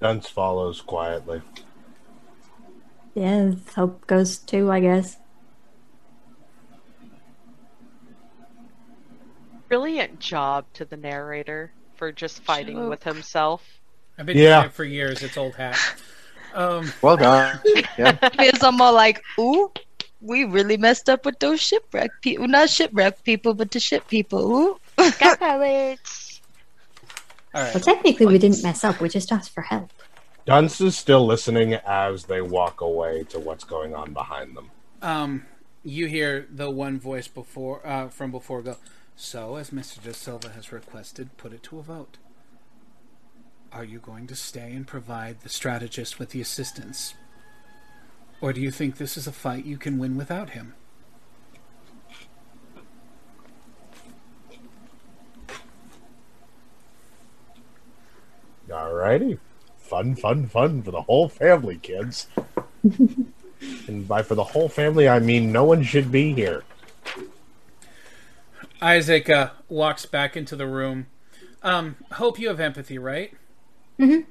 [0.00, 1.40] Dunce follows quietly.
[3.14, 5.16] yeah, Hope goes too, I guess.
[9.68, 12.90] Brilliant job to the narrator for just fighting Joke.
[12.90, 13.75] with himself.
[14.18, 14.60] I've been Yeah.
[14.60, 15.22] doing it for years.
[15.22, 15.78] It's old hat.
[16.54, 17.60] Um, Well done.
[17.98, 18.16] Yeah.
[18.38, 19.70] It's almost like, ooh,
[20.20, 22.48] we really messed up with those shipwreck people.
[22.48, 24.52] Not shipwreck people, but the ship people.
[24.52, 24.80] Ooh.
[25.18, 26.40] Got pirates.
[27.54, 27.74] all right.
[27.74, 29.00] Well, technically, we didn't mess up.
[29.00, 29.90] We just asked for help.
[30.46, 34.70] Dunce is still listening as they walk away to what's going on behind them.
[35.02, 35.44] Um,
[35.84, 38.76] you hear the one voice before uh, from before go.
[39.16, 40.02] So, as Mr.
[40.02, 42.16] De Silva has requested, put it to a vote.
[43.72, 47.14] Are you going to stay and provide the strategist with the assistance?
[48.40, 50.74] Or do you think this is a fight you can win without him?
[58.68, 59.38] Alrighty.
[59.78, 62.26] Fun, fun, fun for the whole family, kids.
[62.82, 66.64] and by for the whole family, I mean no one should be here.
[68.82, 71.06] Isaac uh, walks back into the room.
[71.62, 73.32] Um, hope you have empathy, right?
[73.98, 74.26] Mhm.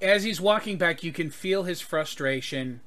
[0.00, 2.80] As he's walking back, you can feel his frustration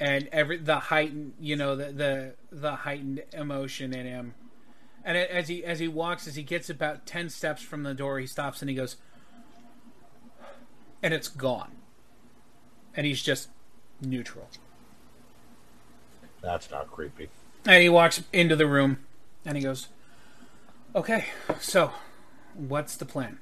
[0.00, 4.34] and every the heightened, you know, the the, the heightened emotion in him.
[5.04, 8.18] And as he as he walks, as he gets about ten steps from the door,
[8.18, 8.96] he stops and he goes,
[11.02, 11.72] and it's gone.
[12.94, 13.48] And he's just
[14.00, 14.48] neutral.
[16.42, 17.28] That's not creepy.
[17.64, 18.98] And he walks into the room
[19.44, 19.88] and he goes,
[20.94, 21.26] Okay,
[21.60, 21.92] so
[22.54, 23.38] what's the plan?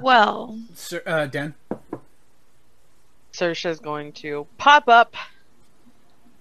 [0.00, 1.54] Well, Sir, uh, Den?
[3.32, 5.16] Sersha's going to pop up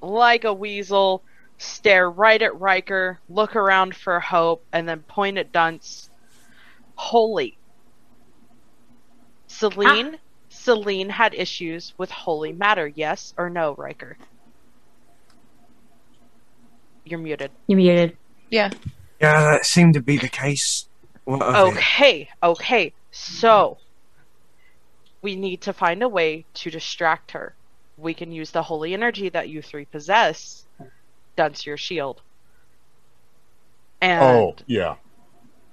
[0.01, 1.23] like a weasel,
[1.57, 6.09] stare right at Riker, look around for Hope, and then point at Dunce.
[6.95, 7.57] Holy.
[9.47, 10.17] Celine?
[10.49, 14.17] Celine had issues with holy matter, yes or no, Riker?
[17.05, 17.51] You're muted.
[17.67, 18.17] You're muted.
[18.49, 18.69] yeah.
[19.19, 20.87] Yeah, that seemed to be the case.
[21.23, 21.77] What it?
[21.77, 22.93] Okay, okay.
[23.13, 23.77] So,
[25.21, 27.55] we need to find a way to distract her.
[27.97, 30.65] We can use the holy energy that you three possess,
[31.37, 32.21] dunce your shield,
[34.01, 34.95] and Oh, yeah.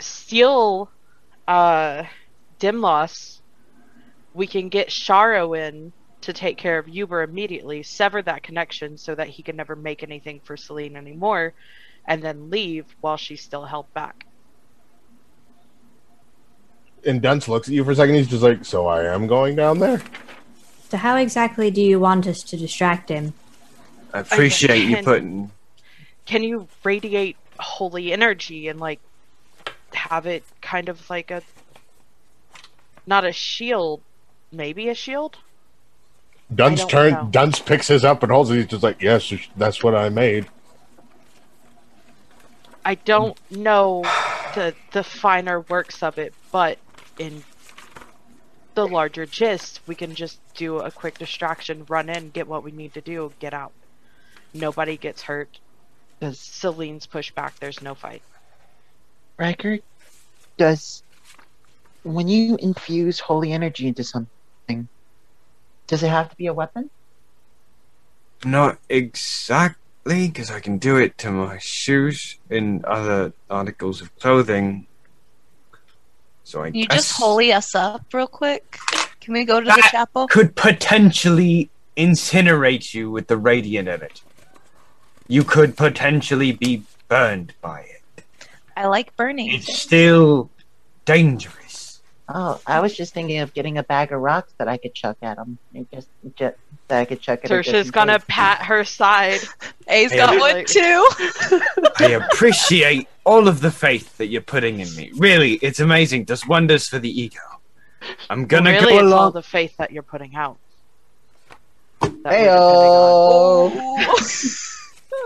[0.01, 0.91] steal
[1.49, 2.05] uh,
[2.61, 3.41] Dimlos.
[4.35, 9.15] We can get Sharo in to take care of Uber immediately, sever that connection so
[9.15, 11.55] that he can never make anything for Celine anymore,
[12.07, 14.25] and then leave while she's still held back.
[17.07, 18.15] And Dunce looks at you for a second.
[18.17, 20.03] He's just like, "So I am going down there."
[20.91, 23.33] So, how exactly do you want us to distract him?
[24.13, 25.51] I appreciate you can- putting.
[26.27, 29.01] can you radiate holy energy and like
[29.95, 31.43] have it kind of like a
[33.07, 34.01] not a shield
[34.53, 35.37] maybe a shield
[36.55, 37.13] Dunce don't turn.
[37.13, 37.29] know.
[37.31, 38.57] Dunce picks his up and holds it.
[38.57, 40.47] He's just like, "Yes, that's what I made."
[42.85, 44.03] i don't know
[44.55, 46.79] the the finer works of it but
[47.21, 47.45] in
[48.75, 52.73] the larger gist we can just do a quick distraction run in get what we
[52.73, 53.73] need to do get out
[54.53, 55.61] nobody gets hurt
[56.21, 58.23] Does celine's pushed back there's no fight
[59.39, 59.79] Riker,
[60.59, 61.03] does
[62.03, 64.89] when you infuse holy energy into something,
[65.87, 66.91] does it have to be a weapon?
[68.45, 74.87] Not exactly, because I can do it to my shoes and other articles of clothing.
[76.51, 78.77] So I You just holy us up real quick.
[79.21, 80.27] Can we go to the chapel?
[80.27, 84.21] could potentially incinerate you with the radiant in it.
[85.29, 88.25] You could potentially be burned by it.
[88.77, 89.53] I like burning.
[89.53, 90.51] It's still
[91.05, 91.60] dangerous.
[92.33, 95.17] Oh, I was just thinking of getting a bag of rocks that I could chuck
[95.21, 95.59] at him.
[95.93, 96.57] Just, just
[96.87, 97.63] that I could chuck at him.
[97.63, 98.25] just Tersha's in gonna case.
[98.29, 99.41] pat her side
[99.89, 101.09] A's Hey, got I'm one too.
[101.99, 105.11] I appreciate all of the faith that you're putting in me.
[105.17, 106.25] Really, it's amazing.
[106.25, 107.41] Does wonders for the ego.
[108.29, 109.33] I'm gonna really, go it's all along.
[109.33, 110.57] the faith that you're putting out.
[112.01, 112.33] That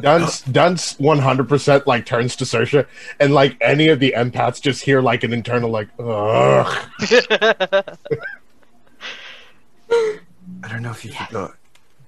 [0.01, 2.87] Dunce Dunce one hundred percent like turns to Sersha,
[3.21, 6.89] and like any of the empaths just hear like an internal like ugh.
[9.91, 11.57] I don't know if you forgot,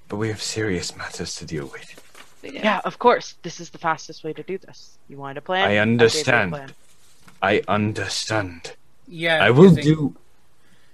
[0.08, 2.02] but we have serious matters to deal with.
[2.42, 3.34] yeah, of course.
[3.42, 4.98] This is the fastest way to do this.
[5.08, 5.64] You want a plan?
[5.64, 6.50] I gave you a understand.
[6.52, 6.70] plan.
[7.42, 8.74] I understand.
[9.06, 10.16] Yeah, I will do.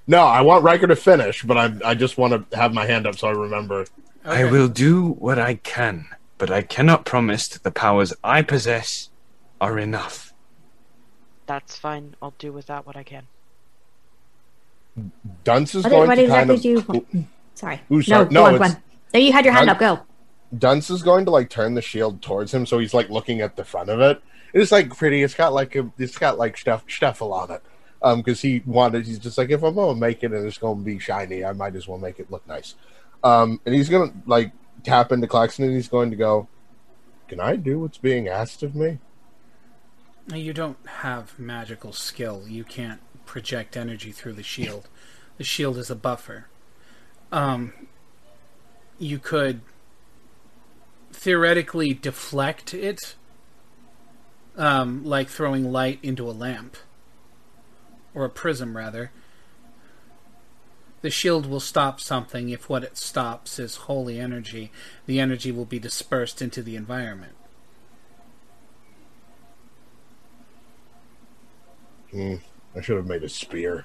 [0.07, 3.07] No, I want Riker to finish, but I I just want to have my hand
[3.07, 3.87] up so I remember.
[4.25, 6.07] I will do what I can,
[6.43, 9.11] but I cannot promise that the powers I possess
[9.61, 10.35] are enough.
[11.47, 12.17] That's fine.
[12.21, 13.29] I'll do with that what I can.
[15.45, 17.27] Dunce is What, going what to exactly kind of do you?
[17.55, 17.81] Sorry.
[17.93, 18.25] Ooh, no, sorry.
[18.25, 18.83] go No, on, go it's- on.
[19.13, 19.79] There you had your hand Dun- up.
[19.79, 20.59] Go.
[20.59, 23.55] Dunce is going to like turn the shield towards him, so he's like looking at
[23.55, 24.21] the front of it.
[24.53, 25.23] It's like pretty.
[25.23, 27.63] It's got like a, it's got like stuff Steffel on it.
[28.03, 30.81] Um, because he wanted, he's just like, if I'm gonna make it and it's gonna
[30.81, 32.75] be shiny, I might as well make it look nice.
[33.23, 34.51] Um, and he's gonna like
[34.85, 36.49] tap into Claxon and he's going to go,
[37.29, 38.99] "Can I do what's being asked of me?"
[40.33, 42.45] You don't have magical skill.
[42.47, 44.89] You can't project energy through the shield.
[45.39, 46.47] The shield is a buffer.
[47.33, 47.73] Um,
[48.99, 49.63] you could
[51.13, 53.17] theoretically deflect it,
[54.57, 56.77] um, like throwing light into a lamp
[58.15, 59.11] or a prism, rather.
[61.03, 64.71] The shield will stop something if what it stops is holy energy.
[65.07, 67.35] The energy will be dispersed into the environment.
[72.13, 72.37] Hmm.
[72.77, 73.85] I should have made a spear.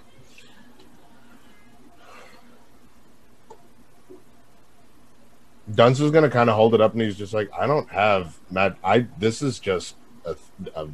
[5.74, 8.38] Dunce is gonna kind of hold it up, and he's just like, "I don't have
[8.50, 8.78] mad.
[8.84, 10.36] I this is just a,
[10.76, 10.88] a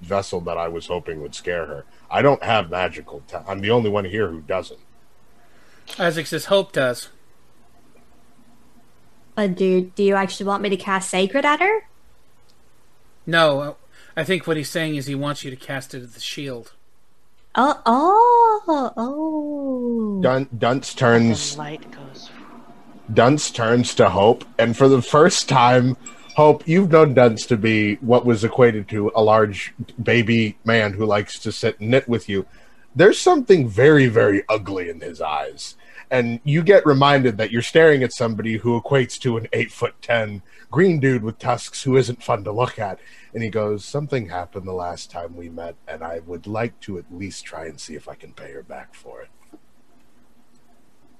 [0.00, 1.84] vessel that I was hoping would scare her.
[2.10, 3.22] I don't have magical.
[3.28, 4.80] Ta- I'm the only one here who doesn't.
[5.98, 7.08] Isaac says Hope does.
[9.36, 11.86] Uh, do do you actually want me to cast sacred at her?
[13.26, 13.74] No, uh,
[14.16, 16.72] I think what he's saying is he wants you to cast it at the shield.
[17.54, 20.20] Oh, oh, oh.
[20.22, 21.56] Dun- Dunce turns.
[21.56, 22.30] light goes.
[23.12, 25.96] Dunce turns to Hope, and for the first time,
[26.36, 31.06] Hope, you've known Dunce to be what was equated to a large baby man who
[31.06, 32.44] likes to sit and knit with you.
[32.96, 35.76] There's something very, very ugly in his eyes.
[36.10, 39.94] And you get reminded that you're staring at somebody who equates to an eight foot
[40.00, 42.98] ten green dude with tusks who isn't fun to look at.
[43.34, 46.98] And he goes, Something happened the last time we met, and I would like to
[46.98, 49.28] at least try and see if I can pay her back for it.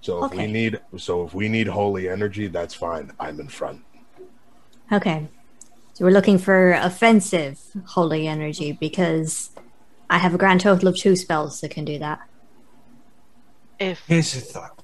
[0.01, 3.13] So if we need so if we need holy energy, that's fine.
[3.19, 3.83] I'm in front.
[4.93, 5.27] Okay.
[5.95, 9.51] So we're looking for offensive holy energy because
[10.09, 12.21] I have a grand total of two spells that can do that.
[13.79, 14.83] If Here's a thought.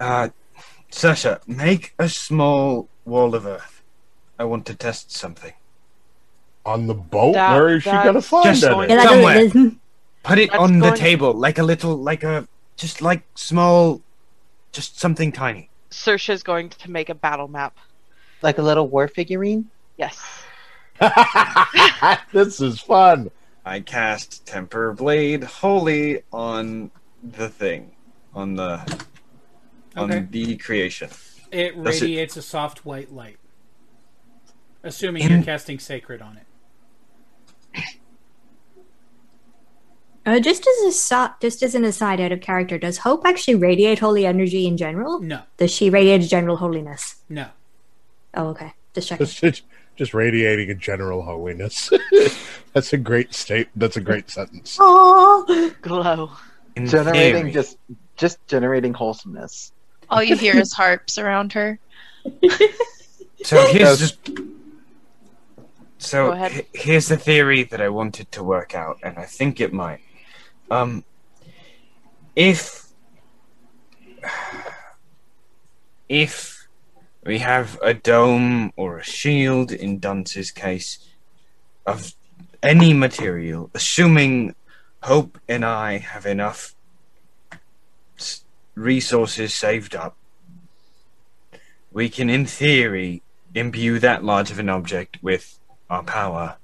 [0.00, 0.28] Uh,
[0.90, 3.82] Sasha, make a small wall of earth.
[4.38, 5.52] I want to test something.
[6.66, 7.34] On the boat?
[7.34, 8.68] That- Where is she gonna that's find just it?
[8.70, 9.48] going- Yeah, that- Somewhere.
[9.48, 9.76] that-
[10.22, 14.00] Put it That's on the going- table, like a little, like a, just like small,
[14.72, 15.68] just something tiny.
[15.90, 17.76] Sersha's going to make a battle map.
[18.40, 19.66] Like a little war figurine.
[19.98, 20.18] Yes.
[22.32, 23.30] this is fun.
[23.64, 26.90] I cast Temper Blade Holy on
[27.22, 27.92] the thing,
[28.34, 28.80] on the,
[29.96, 30.26] on Okay.
[30.30, 31.08] the creation.
[31.50, 33.38] It Does it- radiates a soft white light.
[34.82, 36.46] Assuming In- you're casting sacred on it.
[40.26, 43.56] Uh, just as a so- just as an aside out of character, does Hope actually
[43.56, 45.20] radiate holy energy in general?
[45.20, 47.16] No, Does she radiate general holiness?
[47.28, 47.48] no.
[48.36, 48.72] Oh, okay.
[48.94, 49.54] Just checking.
[49.96, 51.90] Just, just radiating a general holiness.
[52.72, 53.68] that's a great state.
[53.76, 54.76] That's a great sentence.
[54.80, 56.30] Oh, Glow.
[56.76, 57.52] In Generating theory.
[57.52, 57.78] just
[58.16, 59.72] just generating wholesomeness.
[60.10, 61.78] All you hear is harps around her.
[63.44, 64.30] So here's just.
[65.98, 66.52] So Go ahead.
[66.52, 70.00] he- here's the theory that I wanted to work out, and I think it might.
[70.70, 71.04] Um,
[72.34, 72.86] if
[76.08, 76.53] if
[77.24, 80.98] we have a dome or a shield in Dunce's case
[81.86, 82.14] of
[82.62, 84.54] any material, assuming
[85.02, 86.74] Hope and I have enough
[88.74, 90.16] resources saved up,
[91.92, 93.22] we can, in theory,
[93.54, 96.56] imbue that large of an object with our power,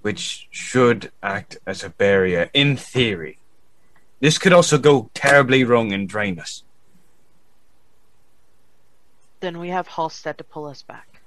[0.00, 3.38] which should act as a barrier, in theory.
[4.20, 6.62] This could also go terribly wrong and drain us.
[9.42, 11.20] Then we have Halstead to pull us back.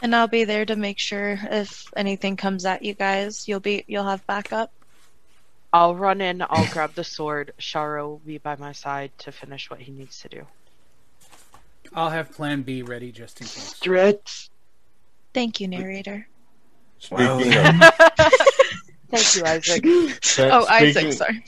[0.00, 3.84] And I'll be there to make sure if anything comes at you guys, you'll be
[3.88, 4.70] you'll have backup.
[5.72, 7.54] I'll run in, I'll grab the sword.
[7.58, 10.46] Sharo will be by my side to finish what he needs to do.
[11.92, 13.74] I'll have Plan B ready just in case.
[13.74, 14.48] Stretch.
[15.34, 16.28] Thank you, narrator.
[17.00, 17.94] Speaking Well, of,
[19.10, 19.84] Thank you, Isaac.
[20.38, 21.44] Oh, Isaac, speaking- sorry.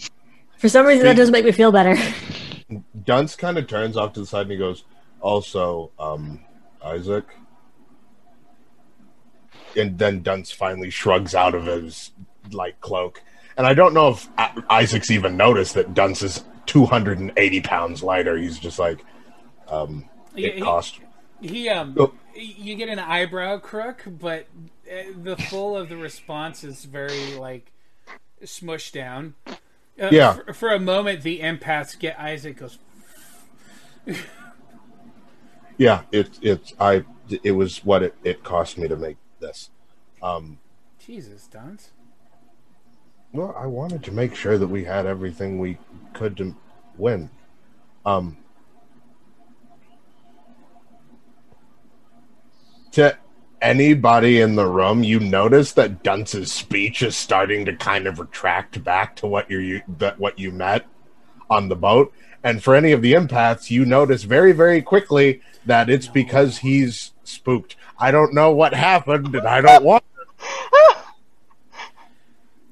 [0.58, 1.96] For some reason, that doesn't make me feel better.
[3.04, 4.84] Dunce kind of turns off to the side and he goes,
[5.20, 6.40] "Also, um,
[6.82, 7.24] Isaac."
[9.76, 12.12] And then Dunce finally shrugs out of his
[12.52, 13.22] like cloak,
[13.56, 14.28] and I don't know if
[14.70, 18.36] Isaac's even noticed that Dunce is two hundred and eighty pounds lighter.
[18.36, 19.04] He's just like,
[19.68, 21.00] um, it he- cost.
[21.40, 22.14] He um, Oh.
[22.36, 24.46] you get an eyebrow crook, but
[24.90, 27.72] uh, the full of the response is very like
[28.44, 29.34] smushed down.
[29.46, 30.34] Uh, Yeah.
[30.34, 32.78] For, for a moment, the empaths get Isaac goes.
[35.76, 37.04] Yeah, it it I
[37.42, 39.70] it was what it, it cost me to make this.
[40.22, 40.58] Um,
[41.04, 41.90] Jesus, Dunce.
[43.32, 45.78] Well, I wanted to make sure that we had everything we
[46.12, 46.54] could to
[46.96, 47.28] win.
[48.06, 48.36] Um,
[52.92, 53.18] to
[53.60, 58.84] anybody in the room, you notice that Dunce's speech is starting to kind of retract
[58.84, 60.86] back to what you that what you met
[61.50, 62.12] on the boat.
[62.42, 67.12] And for any of the empaths, you notice very, very quickly that it's because he's
[67.24, 67.76] spooked.
[67.98, 70.04] I don't know what happened, and I don't want.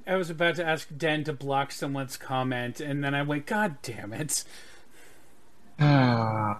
[0.06, 3.76] I was about to ask Den to block someone's comment, and then I went, God
[3.82, 4.44] damn it.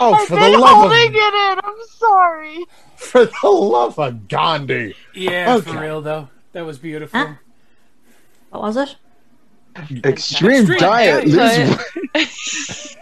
[0.00, 1.58] Oh, for the love holding of it in.
[1.64, 2.64] I'm sorry.
[2.96, 4.94] for the love of Gandhi!
[5.14, 5.80] Yeah, for Okay.
[5.80, 6.28] real though.
[6.52, 7.18] That was beautiful.
[7.18, 7.34] Huh?
[8.50, 8.96] What was it?
[10.04, 11.32] Extreme, Extreme diet.
[11.32, 11.78] diet.
[12.14, 12.96] Lose,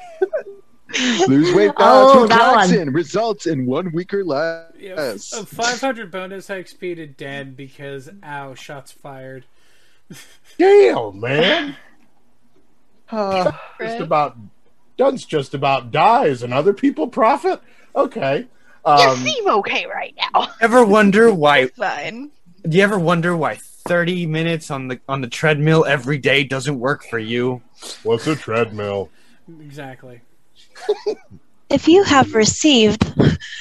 [1.29, 2.95] lose weight Oh, uh, balance with that one.
[2.95, 4.71] Results in one week or less.
[4.79, 9.45] Yeah, f- uh, a 500 bonus XP to Den because, ow, shots fired.
[10.59, 11.77] Damn, man!
[13.13, 14.37] Oh, Just about
[14.97, 17.61] Dunce just about dies, and other people profit.
[17.95, 18.39] Okay.
[18.87, 20.49] you Um, seem okay right now.
[20.61, 21.67] ever wonder why?
[21.77, 22.31] Fine.
[22.67, 26.79] Do you ever wonder why thirty minutes on the on the treadmill every day doesn't
[26.79, 27.63] work for you?
[28.03, 29.11] what's a treadmill?
[29.61, 30.21] Exactly.
[31.71, 33.13] If you have received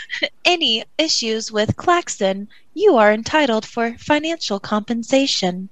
[0.45, 5.69] any issues with Klaxon, you are entitled for financial compensation.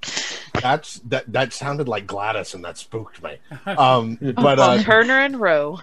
[0.62, 1.32] That's that.
[1.32, 3.38] That sounded like Gladys, and that spooked me.
[3.66, 5.82] Um, but on uh, Turner and Rowe.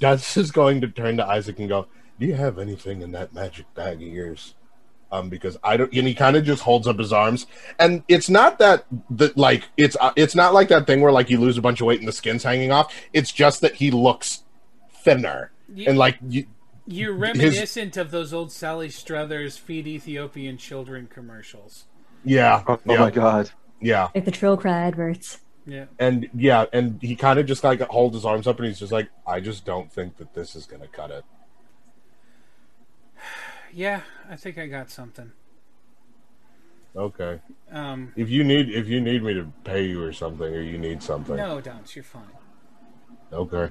[0.00, 1.86] Dunce is going to turn to Isaac and go,
[2.18, 4.54] "Do you have anything in that magic bag of yours?"
[5.14, 7.46] Um, because I don't, and he kind of just holds up his arms,
[7.78, 11.30] and it's not that that like it's uh, it's not like that thing where like
[11.30, 12.92] you lose a bunch of weight and the skin's hanging off.
[13.12, 14.42] It's just that he looks
[15.04, 16.46] thinner, You, and like you,
[16.86, 21.84] you're reminiscent of those old Sally Struthers feed Ethiopian children commercials.
[22.24, 23.50] yeah, oh yeah, my god.
[23.80, 25.38] yeah, Like the Trill Cry adverts.
[25.64, 25.84] Yeah.
[26.00, 28.90] and yeah, and he kind of just like holds his arms up, and he's just
[28.92, 31.24] like, "I just don't think that this is gonna cut it."
[33.74, 35.32] Yeah, I think I got something.
[36.96, 37.40] Okay,
[37.72, 40.78] Um, if you need if you need me to pay you or something, or you
[40.78, 41.94] need something, no, don't.
[41.96, 42.38] you're fine.
[43.32, 43.70] okay.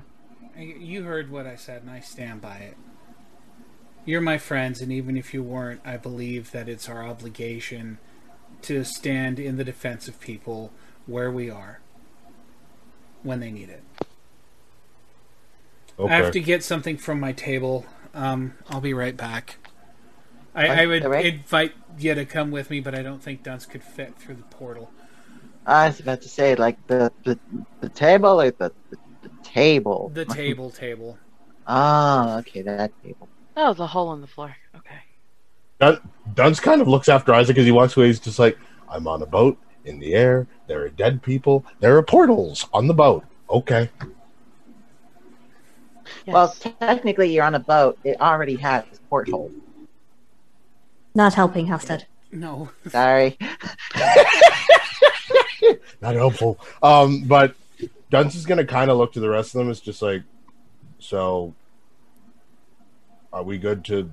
[0.57, 2.77] You heard what I said, and I stand by it.
[4.05, 7.99] You're my friends, and even if you weren't, I believe that it's our obligation
[8.63, 10.71] to stand in the defense of people
[11.05, 11.79] where we are
[13.23, 13.83] when they need it.
[15.97, 16.13] Okay.
[16.13, 17.85] I have to get something from my table.
[18.13, 19.57] Um, I'll be right back.
[20.55, 21.25] I, I would alright.
[21.25, 24.43] invite you to come with me, but I don't think Dunce could fit through the
[24.43, 24.91] portal.
[25.65, 27.39] I was about to say, like the the,
[27.81, 30.11] the table or the, the, the table.
[30.13, 31.17] The table, table.
[31.65, 33.29] Ah, okay, that table.
[33.55, 34.55] Oh, the hole in the floor.
[34.75, 34.99] Okay.
[35.79, 36.01] Dun-
[36.33, 38.07] Dunce kind of looks after Isaac as he walks away.
[38.07, 38.57] He's just like,
[38.89, 40.47] I'm on a boat in the air.
[40.67, 41.65] There are dead people.
[41.79, 43.23] There are portals on the boat.
[43.49, 43.89] Okay.
[46.25, 46.33] Yes.
[46.33, 46.49] Well,
[46.79, 47.97] technically, you're on a boat.
[48.03, 49.51] It already has porthole.
[51.15, 52.07] Not helping Halstead.
[52.31, 52.69] No.
[52.87, 53.37] Sorry.
[56.01, 56.59] Not helpful.
[56.81, 57.55] Um, but
[58.09, 59.69] Dunce is going to kind of look to the rest of them.
[59.69, 60.23] It's just like,
[60.99, 61.53] so
[63.31, 64.11] are we good to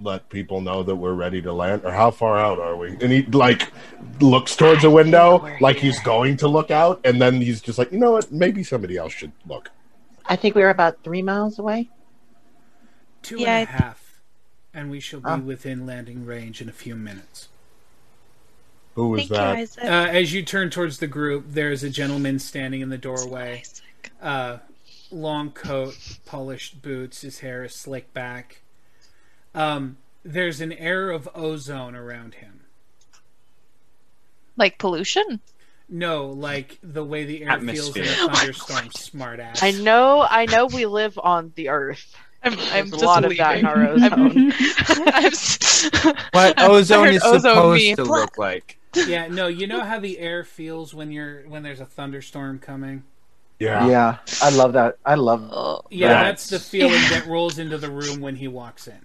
[0.00, 1.82] let people know that we're ready to land?
[1.84, 2.90] Or how far out are we?
[3.00, 3.72] And he, like,
[4.20, 5.90] looks towards a window, like here.
[5.90, 7.00] he's going to look out.
[7.04, 8.30] And then he's just like, you know what?
[8.30, 9.70] Maybe somebody else should look.
[10.26, 11.88] I think we were about three miles away.
[13.22, 14.07] Two and a half,
[14.78, 15.36] and we shall be Ah.
[15.38, 17.48] within landing range in a few minutes.
[18.94, 19.56] Who was Thank that?
[19.56, 19.84] you, Isaac.
[19.84, 23.60] Uh, as you turn towards the group, there's a gentleman standing in the doorway.
[23.60, 24.12] Isaac.
[24.22, 24.58] Uh,
[25.10, 25.96] long coat,
[26.26, 28.60] polished boots, his hair is slicked back.
[29.54, 32.60] Um, there's an air of ozone around him.
[34.56, 35.40] Like pollution?
[35.88, 38.26] No, like the way the air feels in a Atmosphere.
[38.52, 38.90] thunderstorm.
[38.94, 39.62] Smart ass.
[39.62, 40.66] I know, I know.
[40.66, 42.14] We live on the Earth.
[42.42, 44.52] I'm, I'm just a lot of that in our ozone.
[45.12, 45.90] I'm s-
[46.32, 47.94] What ozone is ozone supposed me.
[47.96, 48.78] to look like?
[48.94, 49.48] Yeah, no.
[49.48, 53.02] You know how the air feels when you're when there's a thunderstorm coming.
[53.58, 53.88] Yeah.
[53.88, 54.98] Yeah, I love that.
[55.04, 55.48] I love.
[55.52, 59.00] Oh, Yeah, That's- that's the feeling that rolls into the room when he walks in.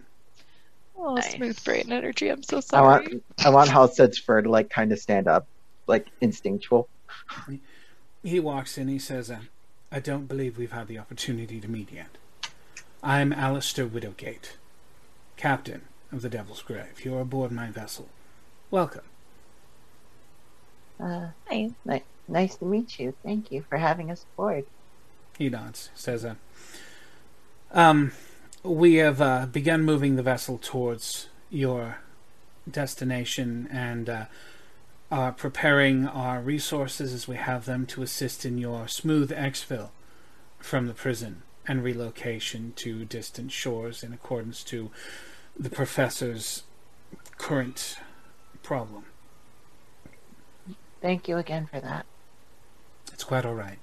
[0.95, 1.34] oh, Nice.
[1.34, 2.30] smooth brain energy.
[2.30, 2.85] I'm so sorry.
[2.88, 3.14] I sorry.
[3.14, 3.23] want.
[3.45, 5.47] I want Halstead's fur to like kind of stand up,
[5.88, 6.88] like instinctual.
[8.23, 8.88] He walks in.
[8.88, 9.39] He says, uh,
[9.91, 12.18] "I don't believe we've had the opportunity to meet yet.
[13.05, 14.53] I'm Alistair Widowgate,
[15.35, 15.81] captain
[16.13, 17.03] of the Devil's Grave.
[17.03, 18.07] You're aboard my vessel.
[18.71, 19.03] Welcome."
[20.97, 21.71] Uh, Hi.
[21.84, 23.13] ni- nice to meet you.
[23.21, 24.65] Thank you for having us aboard.
[25.38, 25.89] He nods.
[25.93, 26.35] Says, uh,
[27.71, 28.13] "Um,
[28.63, 31.97] we have uh, begun moving the vessel towards your
[32.69, 34.25] destination and uh,
[35.11, 39.89] are preparing our resources as we have them to assist in your smooth exfil
[40.59, 44.91] from the prison and relocation to distant shores in accordance to
[45.57, 46.64] the professor's
[47.38, 47.98] current
[48.61, 49.06] problem.
[51.02, 52.06] Thank you again for that.
[53.11, 53.80] It's quite all right.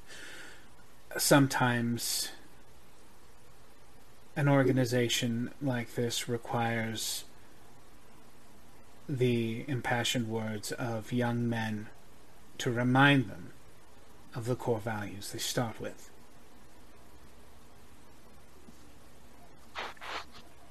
[1.17, 2.31] Sometimes
[4.37, 7.25] an organization like this requires
[9.09, 11.89] the impassioned words of young men
[12.59, 13.51] to remind them
[14.35, 16.10] of the core values they start with.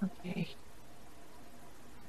[0.03, 0.47] Okay.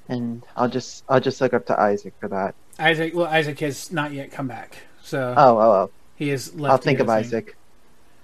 [0.07, 2.55] And I'll just I'll just look up to Isaac for that.
[2.79, 5.91] Isaac, well, Isaac has not yet come back, so Oh, oh, oh.
[6.15, 6.71] he is left.
[6.71, 7.55] I'll think of to Isaac.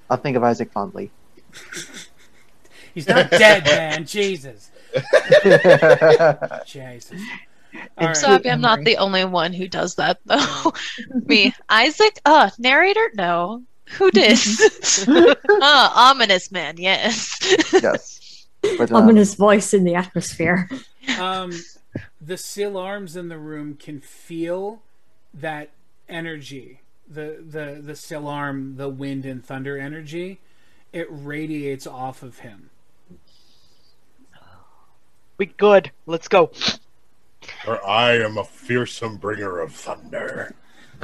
[0.10, 1.12] I'll think of Isaac fondly.
[2.94, 4.06] He's not dead, man.
[4.06, 4.72] Jesus,
[6.66, 7.22] Jesus.
[7.98, 8.32] All So right.
[8.34, 10.74] happy I'm not the only one who does that though.
[11.26, 12.20] Me, Isaac.
[12.26, 13.12] Uh, narrator.
[13.16, 13.64] No.
[13.98, 15.08] Who dis?
[15.08, 16.76] uh, ominous man.
[16.78, 17.38] Yes.
[17.72, 18.17] yes.
[18.62, 20.70] But, um, Ominous voice in the atmosphere.
[21.20, 21.52] um,
[22.20, 24.82] the seal arms in the room can feel
[25.34, 25.70] that
[26.10, 26.82] energy.
[27.10, 30.40] The the the seal arm, the wind and thunder energy,
[30.92, 32.70] it radiates off of him.
[35.38, 35.92] We good.
[36.06, 36.52] Let's go.
[37.64, 40.56] For I am a fearsome bringer of thunder.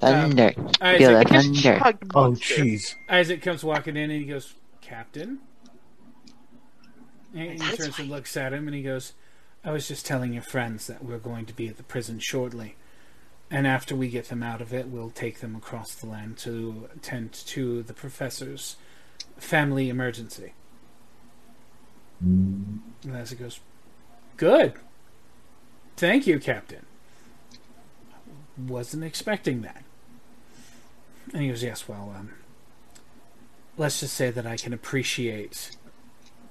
[0.00, 0.52] thunder.
[0.80, 1.80] Isaac, Feel the I just thunder.
[2.14, 2.54] Oh, monster.
[2.54, 2.94] jeez.
[3.08, 5.40] Isaac comes walking in and he goes, "Captain."
[7.36, 9.12] And he turns and looks at him and he goes,
[9.64, 12.76] "I was just telling your friends that we're going to be at the prison shortly."
[13.50, 16.88] And after we get them out of it, we'll take them across the land to
[16.96, 18.76] attend to the professor's
[19.36, 20.52] family emergency.
[22.20, 22.82] And
[23.12, 23.60] as it goes,
[24.36, 24.74] good.
[25.96, 26.86] Thank you, Captain.
[28.56, 29.84] Wasn't expecting that.
[31.32, 32.32] And he goes, yes, well, um,
[33.76, 35.76] let's just say that I can appreciate,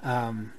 [0.03, 0.53] um,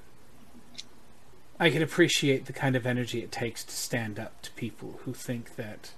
[1.59, 5.15] I can appreciate the kind of energy it takes to stand up to people who
[5.15, 5.93] think that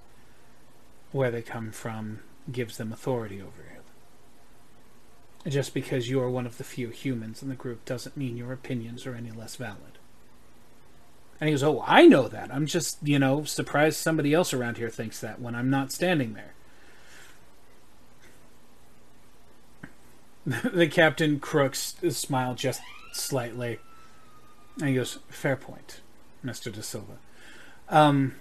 [1.11, 2.19] where they come from
[2.51, 5.51] gives them authority over you.
[5.51, 8.53] Just because you are one of the few humans in the group doesn't mean your
[8.53, 9.97] opinions are any less valid.
[11.39, 12.53] And he goes, Oh, I know that.
[12.53, 16.33] I'm just, you know, surprised somebody else around here thinks that when I'm not standing
[16.33, 16.53] there.
[20.73, 22.81] the captain crooks his smile just
[23.13, 23.79] slightly.
[24.79, 26.01] And he goes, Fair point,
[26.43, 26.71] Mr.
[26.71, 27.17] De Silva.
[27.89, 28.35] Um,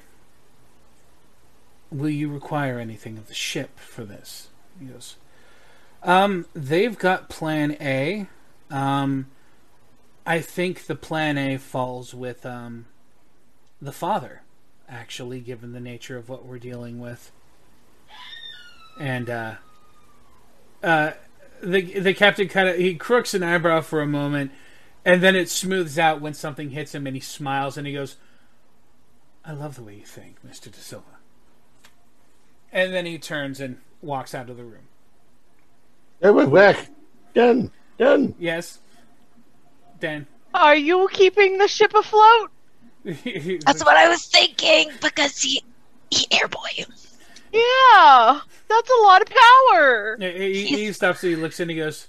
[1.91, 4.49] will you require anything of the ship for this?
[4.79, 5.17] He goes,
[6.03, 8.29] um, they've got plan A.
[8.71, 9.27] Um,
[10.27, 12.87] I think the plan A falls with, um,
[13.81, 14.43] the father,
[14.89, 17.33] actually, given the nature of what we're dealing with.
[19.01, 19.55] And, uh,
[20.83, 21.13] uh,
[21.63, 24.53] the, the captain kind of, he crooks an eyebrow for a moment,
[25.05, 28.17] and then it smooths out when something hits him, and he smiles, and he goes,
[29.45, 30.71] I love the way you think, Mr.
[30.71, 31.05] De Silva.
[32.73, 34.89] And then he turns and walks out of the room.
[36.21, 36.91] Hey, wait, back.
[37.35, 37.71] Done.
[37.99, 38.35] Done.
[38.39, 38.79] Yes.
[40.01, 40.27] Dan.
[40.55, 42.51] Are you keeping the ship afloat?
[43.05, 45.63] That's what I was thinking because he
[46.11, 46.87] he airboy.
[47.53, 50.17] Yeah, that's a lot of power.
[50.21, 52.09] Yeah, He, he stops and he looks in and he goes,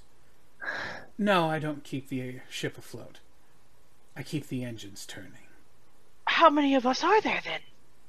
[1.21, 3.19] No, I don't keep the ship afloat.
[4.15, 5.33] I keep the engines turning.
[6.25, 7.59] How many of us are there then?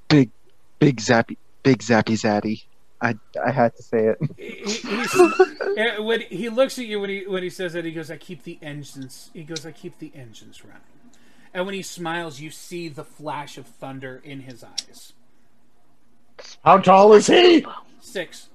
[0.08, 0.30] Big,
[0.78, 2.62] big zappy, big zappy zaddy.
[3.02, 4.18] I, I had to say it.
[4.36, 8.10] He, he's- when he looks at you when he when he says that he goes,
[8.10, 9.30] I keep the engines.
[9.34, 10.80] He goes, I keep the engines running.
[11.52, 15.14] And when he smiles, you see the flash of thunder in his eyes.
[16.64, 17.66] How tall is he?
[18.00, 18.48] Six.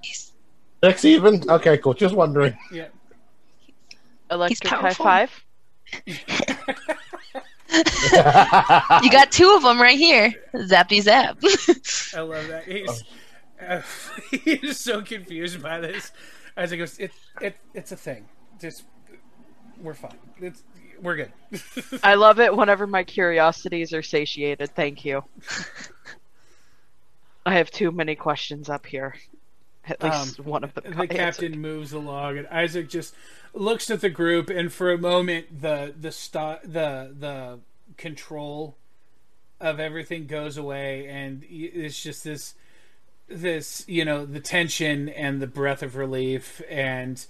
[0.83, 1.49] Six even?
[1.49, 1.93] Okay, cool.
[1.93, 2.55] Just wondering.
[2.71, 2.87] Yeah.
[4.35, 5.05] Electric high powerful.
[5.05, 5.45] five.
[9.03, 10.33] You got two of them right here.
[10.53, 11.37] Zappy zap.
[12.15, 12.63] I love that.
[12.65, 13.03] He's
[13.61, 13.81] uh,
[14.31, 16.11] he's so confused by this.
[16.55, 18.27] As he goes, it it it's a thing.
[18.61, 18.83] Just
[19.81, 20.17] we're fine.
[20.39, 20.63] It's
[21.01, 21.33] we're good.
[22.03, 24.73] I love it whenever my curiosities are satiated.
[24.75, 25.23] Thank you.
[27.45, 29.15] I have too many questions up here.
[29.87, 30.83] At least one of them.
[30.87, 31.41] Um, the got answered.
[31.51, 33.13] captain moves along, and Isaac just
[33.55, 37.59] looks at the group, and for a moment, the the sto- the the
[37.97, 38.75] control
[39.59, 42.53] of everything goes away, and it's just this
[43.27, 47.25] this you know the tension and the breath of relief and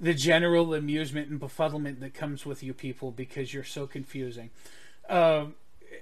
[0.00, 4.50] the general amusement and befuddlement that comes with you people because you're so confusing.
[5.08, 5.54] Um,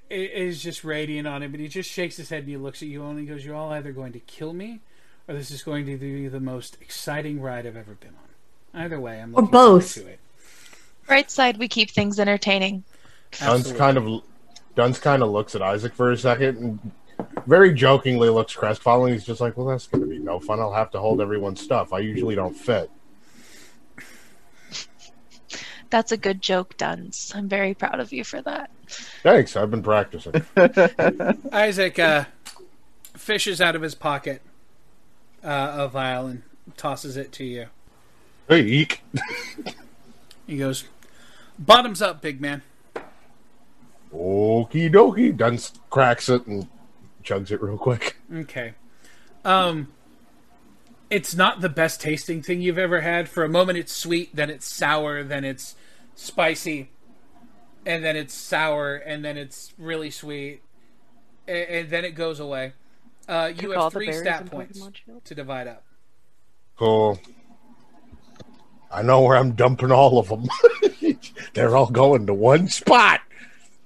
[0.09, 2.83] it is just radiant on him, but he just shakes his head and he looks
[2.83, 4.81] at you and he goes, "You're all either going to kill me,
[5.29, 8.24] or this is going to be the most exciting ride I've ever been on.
[8.75, 9.95] Either way, I'm Or both.
[9.95, 10.19] to it."
[11.09, 12.83] right side, we keep things entertaining.
[13.39, 14.23] Dunce kind of
[14.75, 16.93] Dunce kind of looks at Isaac for a second and
[17.47, 19.13] very jokingly looks crestfallen.
[19.13, 20.61] He's just like, "Well, that's going to be no fun.
[20.61, 21.93] I'll have to hold everyone's stuff.
[21.93, 22.91] I usually don't fit."
[25.91, 27.33] That's a good joke, Dunce.
[27.37, 28.71] I'm very proud of you for that.
[29.23, 29.55] Thanks.
[29.55, 30.43] I've been practicing.
[31.53, 32.25] Isaac uh,
[33.17, 34.43] fishes out of his pocket
[35.45, 36.43] uh, a vial and
[36.77, 37.67] tosses it to you.
[38.49, 39.03] Hey, eek.
[40.47, 40.85] He goes,
[41.59, 42.63] "Bottoms up, big man."
[44.13, 45.37] Okie dokie.
[45.37, 46.69] Dunce cracks it and
[47.25, 48.17] chugs it real quick.
[48.33, 48.75] Okay.
[49.45, 49.89] Um
[51.11, 53.29] it's not the best tasting thing you've ever had.
[53.29, 55.75] For a moment it's sweet, then it's sour, then it's
[56.15, 56.91] spicy,
[57.87, 60.63] and then it's sour, and then it's really sweet.
[61.47, 62.73] And, and then it goes away.
[63.29, 64.81] Uh, you Took have three stat points
[65.25, 65.85] to divide up.
[66.77, 67.21] Cool.
[68.95, 70.47] I know where I'm dumping all of them.
[71.55, 73.21] They're all going to one spot.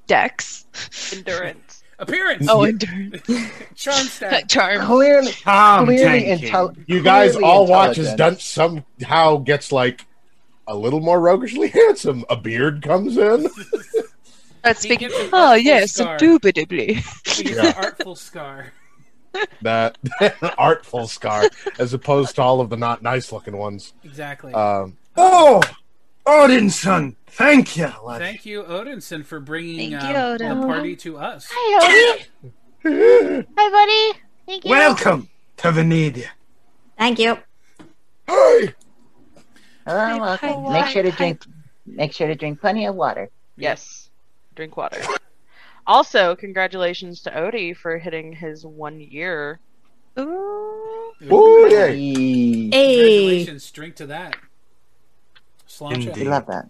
[0.06, 0.66] Dex.
[1.12, 1.82] Endurance.
[1.98, 2.46] Appearance.
[2.48, 3.22] Oh, endurance.
[3.74, 4.48] Charm stat.
[4.50, 4.84] Charm.
[4.86, 6.50] Clearly, Tom clearly tanking.
[6.50, 8.18] intel- You guys clearly all watch as intelligent.
[8.18, 10.06] Dunce somehow gets like
[10.66, 12.24] a little more roguishly handsome.
[12.28, 13.48] A beard comes in.
[14.64, 15.00] Let's He speak.
[15.00, 16.14] gets an Oh ah, yes, scar.
[16.18, 16.94] indubitably.
[17.26, 17.66] He gets Yeah.
[17.68, 18.72] an artful scar.
[19.62, 19.96] That
[20.58, 21.44] artful scar,
[21.78, 23.92] as opposed to all of the not nice looking ones.
[24.04, 24.52] Exactly.
[24.54, 25.60] Um, Oh,
[26.26, 27.90] Odinson, thank you.
[28.04, 28.20] lad.
[28.20, 31.48] Thank you, Odinson, for bringing Thank um, you, the party to us.
[31.50, 32.18] Hi,
[32.84, 33.46] Odie.
[33.56, 34.20] Hi, buddy.
[34.46, 34.70] Thank you.
[34.70, 36.28] Welcome to Venedia.
[36.96, 37.36] Thank you.
[38.26, 38.74] hey,
[39.86, 40.72] Oh, welcome.
[40.72, 41.42] Make sure to drink.
[41.86, 43.30] Make sure to drink plenty of water.
[43.56, 44.10] Yes.
[44.54, 45.00] Drink water.
[45.88, 49.58] Also, congratulations to Odie for hitting his one year.
[50.18, 51.12] Ooh.
[51.32, 51.86] Ooh, yeah.
[51.86, 52.68] Hey.
[52.70, 52.96] Hey.
[52.96, 53.70] Congratulations.
[53.70, 54.36] Drink to that.
[55.66, 55.98] Sláinte.
[55.98, 56.26] We Indeed.
[56.26, 56.68] love that.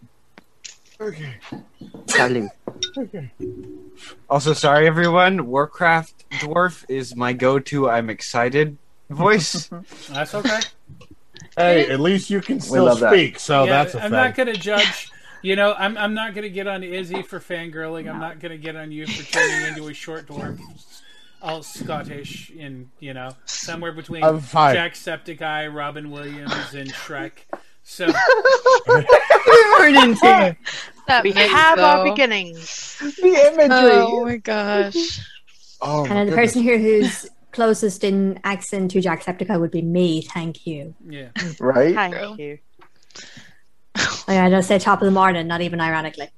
[1.00, 1.34] Okay.
[2.06, 2.48] Salud.
[4.30, 5.46] Also, sorry everyone.
[5.46, 7.90] Warcraft dwarf is my go-to.
[7.90, 8.78] I'm excited
[9.10, 9.68] voice.
[10.10, 10.60] That's okay.
[11.56, 13.12] Hey, at least you can still love that.
[13.12, 14.12] speak, so yeah, that's a I'm thing.
[14.12, 15.10] not going to judge.
[15.42, 18.10] You know, I'm, I'm not going to get on Izzy for fangirling.
[18.10, 20.60] I'm not going to get on you for turning into a short dwarf,
[21.40, 24.74] all Scottish, in you know somewhere between I'm fine.
[24.74, 27.32] Jacksepticeye, Robin Williams, and Shrek.
[27.84, 28.06] So
[28.86, 30.56] we're into
[31.06, 32.98] That We mix, have our beginnings.
[32.98, 33.70] The imagery.
[33.70, 35.20] Oh my gosh.
[35.80, 40.20] Oh, my And the person here who's closest in accent to Jacksepticeye would be me.
[40.22, 40.94] Thank you.
[41.08, 41.94] yeah, Right?
[41.94, 42.58] Thank you.
[44.26, 46.28] Like I just say top of the morning, not even ironically.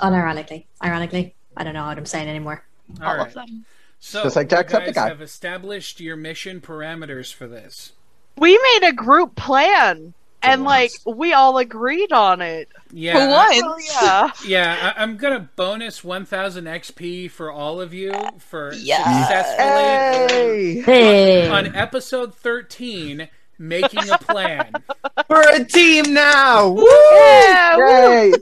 [0.00, 0.66] Unironically.
[0.82, 1.34] Ironically.
[1.56, 2.64] I don't know what I'm saying anymore.
[3.00, 3.26] all All right.
[3.28, 3.64] of them.
[3.98, 5.08] So Just like you guys Jacksepticeye.
[5.08, 7.92] have established your mission parameters for this.
[8.38, 12.68] We made a group plan, and like we all agreed on it.
[12.92, 13.74] Yeah, Who I- won?
[13.74, 14.30] Oh yeah.
[14.46, 19.04] Yeah, I, I'm gonna bonus 1,000 XP for all of you for Yeah.
[19.26, 20.80] successfully Hey.
[20.80, 21.48] Hey.
[21.48, 23.28] on episode 13
[23.60, 24.72] making a plan.
[25.28, 26.68] We're a team now.
[26.70, 26.84] Woo!
[27.12, 27.76] Yeah.
[27.76, 27.84] woo.
[27.84, 28.32] Yay.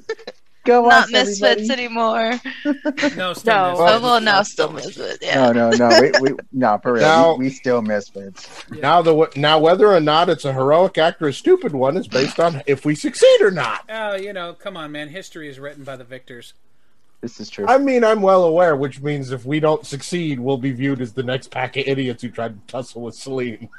[0.65, 1.73] Go on, Not misfits everybody.
[1.85, 2.41] anymore.
[3.17, 3.71] No, still No.
[3.71, 3.81] missed.
[3.81, 5.19] Oh, well, now still misfits.
[5.23, 5.51] Yeah.
[5.51, 6.01] No, no, no.
[6.21, 7.03] We, we, no, for real.
[7.03, 8.65] Now- we, we still misfits.
[8.71, 12.07] Now the now whether or not it's a heroic act or a stupid one is
[12.07, 13.85] based on if we succeed or not.
[13.89, 15.09] Oh, you know, come on, man.
[15.09, 16.53] History is written by the victors.
[17.23, 17.67] This is true.
[17.67, 21.15] I mean, I'm well aware, which means if we don't succeed, we'll be viewed as
[21.15, 23.69] the next pack of idiots who tried to tussle with Celine.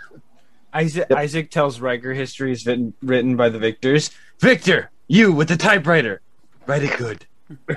[0.74, 1.20] Isaac, Yep.
[1.20, 4.12] Isaac tells Riker history is written, written by the victors.
[4.40, 6.22] Victor, you with the typewriter,
[6.68, 7.26] write it good.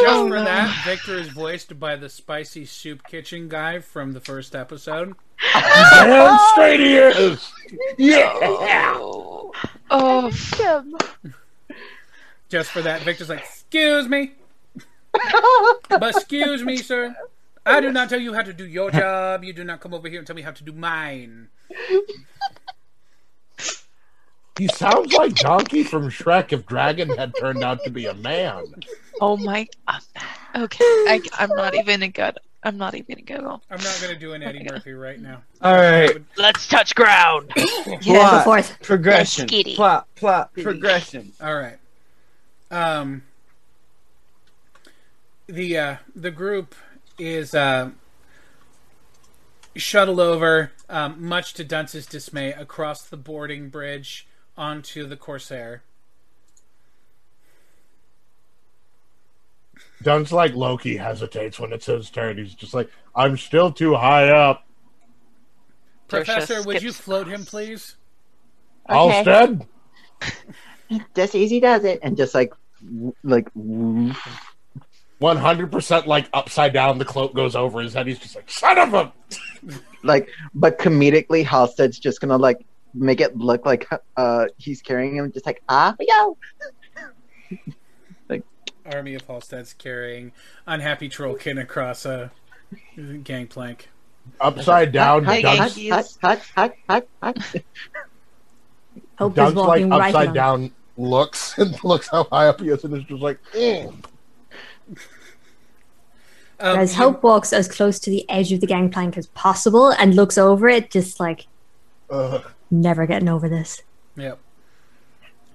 [0.00, 4.20] Just for oh, that, Victor is voiced by the spicy soup kitchen guy from the
[4.20, 5.14] first episode.
[5.54, 7.52] Damn straight he is.
[7.96, 8.32] Yeah.
[8.34, 9.52] Oh,
[9.90, 10.30] oh.
[10.30, 10.96] Him.
[12.48, 14.32] Just for that, Victor's like, "Excuse me,
[15.88, 17.14] but excuse me, sir.
[17.66, 19.44] I do not tell you how to do your job.
[19.44, 21.48] You do not come over here and tell me how to do mine."
[24.58, 28.74] He sounds like Donkey from Shrek if Dragon had turned out to be a man.
[29.20, 29.66] oh my.
[29.88, 29.98] uh,
[30.54, 32.36] Okay, I, I'm not even a good.
[32.62, 33.40] I'm not even a good.
[33.40, 33.60] go.
[33.70, 35.42] I'm not going to do an Eddie Murphy right now.
[35.62, 36.18] All right.
[36.36, 37.50] Let's touch ground.
[37.56, 37.64] Yeah,
[38.00, 38.82] go Plot, forth.
[38.82, 39.46] Progression.
[39.46, 39.76] Let's.
[39.76, 41.32] Plot, plot, progression.
[41.40, 41.78] All right.
[42.70, 43.22] Um.
[45.46, 46.74] The uh, the group
[47.20, 47.90] is uh,
[49.76, 54.26] shuttled over, um, much to Dunce's dismay, across the boarding bridge
[54.56, 55.82] onto the Corsair.
[60.02, 62.38] Dunce like Loki hesitates when it's his turn.
[62.38, 64.66] He's just like, I'm still too high up.
[66.08, 67.96] Professor, Tertius would you skips float him, please?
[68.88, 69.24] Okay.
[69.24, 69.66] Alstead?
[71.14, 72.52] Just easy does it, and just like,
[73.22, 74.12] like, w-
[75.20, 76.98] 100% like upside down.
[76.98, 78.06] The cloak goes over his head.
[78.06, 79.12] He's just like, son of a.
[80.02, 82.64] like, but comedically, Halstead's just gonna like
[82.94, 86.36] make it look like uh he's carrying him, just like ah yo.
[88.28, 88.44] Like
[88.86, 90.32] army of Halstead's carrying
[90.66, 92.30] unhappy Trollkin across a
[93.24, 93.88] gangplank.
[94.40, 95.24] Upside down.
[95.24, 96.18] Hey, hut, Dunce, guys.
[96.22, 97.64] hut, hut, hut, hut, hut.
[99.18, 102.68] Hope is Dunce like walking right upside down looks and looks how high up he
[102.68, 104.04] is and is just like, "Mm."
[106.58, 109.90] Um, As you- Hope walks as close to the edge of the gangplank as possible
[109.90, 111.46] and looks over it, just like
[112.10, 112.44] Ugh.
[112.70, 113.82] never getting over this.
[114.16, 114.38] Yep.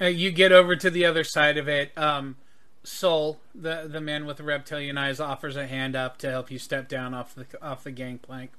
[0.01, 1.95] Uh, you get over to the other side of it.
[1.97, 2.37] Um,
[2.83, 6.59] Soul, the the man with the reptilian eyes, offers a hand up to help you
[6.59, 8.51] step down off the off the gangplank.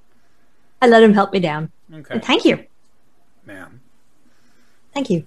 [0.82, 1.70] I let him help me down.
[1.92, 2.64] Okay, Thank you.
[3.44, 3.80] ma'am.
[4.94, 5.26] Thank you.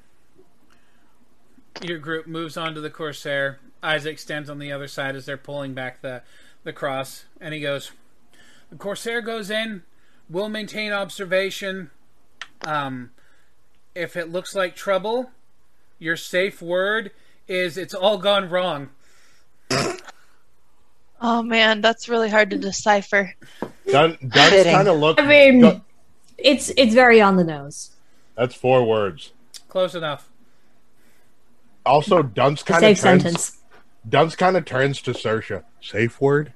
[1.82, 3.60] Your group moves on to the Corsair.
[3.82, 6.22] Isaac stands on the other side as they're pulling back the
[6.64, 7.92] the cross, and he goes,
[8.70, 9.84] "The Corsair goes in.
[10.30, 11.90] We'll maintain observation.
[12.66, 13.12] Um,
[13.96, 15.32] if it looks like trouble,
[15.98, 17.12] your safe word
[17.48, 18.90] is it's all gone wrong."
[21.22, 23.34] Oh man, that's really hard to decipher.
[23.92, 25.20] Dun, Dunce kind of look.
[25.20, 25.82] I mean, Dun-
[26.38, 27.92] it's it's very on the nose.
[28.36, 29.34] that's four words.
[29.68, 30.30] Close enough.
[31.86, 33.24] Also, Dunce A kind of safe turns.
[33.24, 33.58] sentence.
[34.10, 35.64] Dunce kind of turns to Sersha.
[35.82, 36.54] Safe word.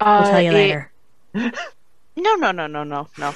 [0.00, 0.92] I'll tell you Uh, it- later.
[2.18, 3.34] No, no, no, no, no, no.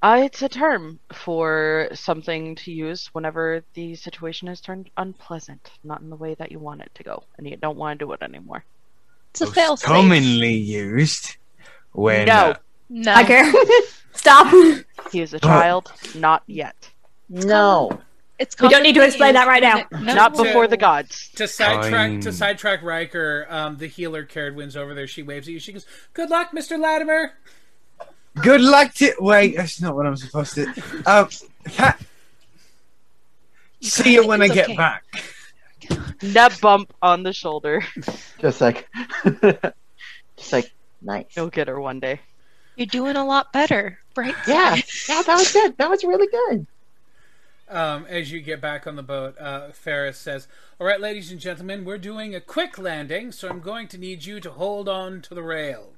[0.00, 6.00] Uh, it's a term for something to use whenever the situation is turned unpleasant, not
[6.00, 8.12] in the way that you want it to go, and you don't want to do
[8.12, 8.64] it anymore.
[9.32, 11.36] It's a Most fail commonly used
[11.92, 12.52] when No.
[12.52, 12.54] uh,
[12.88, 13.12] No.
[13.12, 13.52] Hacker,
[14.14, 14.46] stop.
[15.12, 16.90] He is a child, not yet.
[17.28, 18.00] No.
[18.38, 19.84] It's We don't need to explain that right now.
[19.90, 20.14] No.
[20.14, 21.30] Not before the gods.
[21.36, 25.06] To sidetrack to sidetrack Riker, um, the healer Cared wins over there.
[25.06, 25.60] She waves at you.
[25.60, 27.32] She goes, "Good luck, Mister Latimer."
[28.42, 29.56] good luck to wait.
[29.56, 30.66] That's not what I'm supposed to.
[31.06, 31.28] Um,
[31.68, 31.98] ha-
[33.80, 34.76] see you when I get okay.
[34.76, 35.04] back.
[36.20, 37.84] That bump on the shoulder.
[38.40, 38.88] Just like,
[40.36, 40.72] just like
[41.02, 41.26] nice.
[41.36, 42.20] You'll get her one day.
[42.76, 44.34] You're doing a lot better, right?
[44.46, 44.76] Yeah,
[45.08, 45.76] yeah, that was good.
[45.78, 46.66] That was really good.
[47.68, 50.46] Um, as you get back on the boat, uh, Ferris says,
[50.78, 54.24] "All right, ladies and gentlemen, we're doing a quick landing, so I'm going to need
[54.24, 55.94] you to hold on to the rail."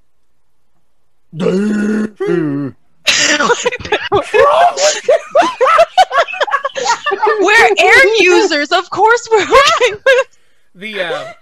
[7.40, 9.28] We're air users, of course.
[9.30, 10.38] We're with.
[10.74, 11.32] The uh,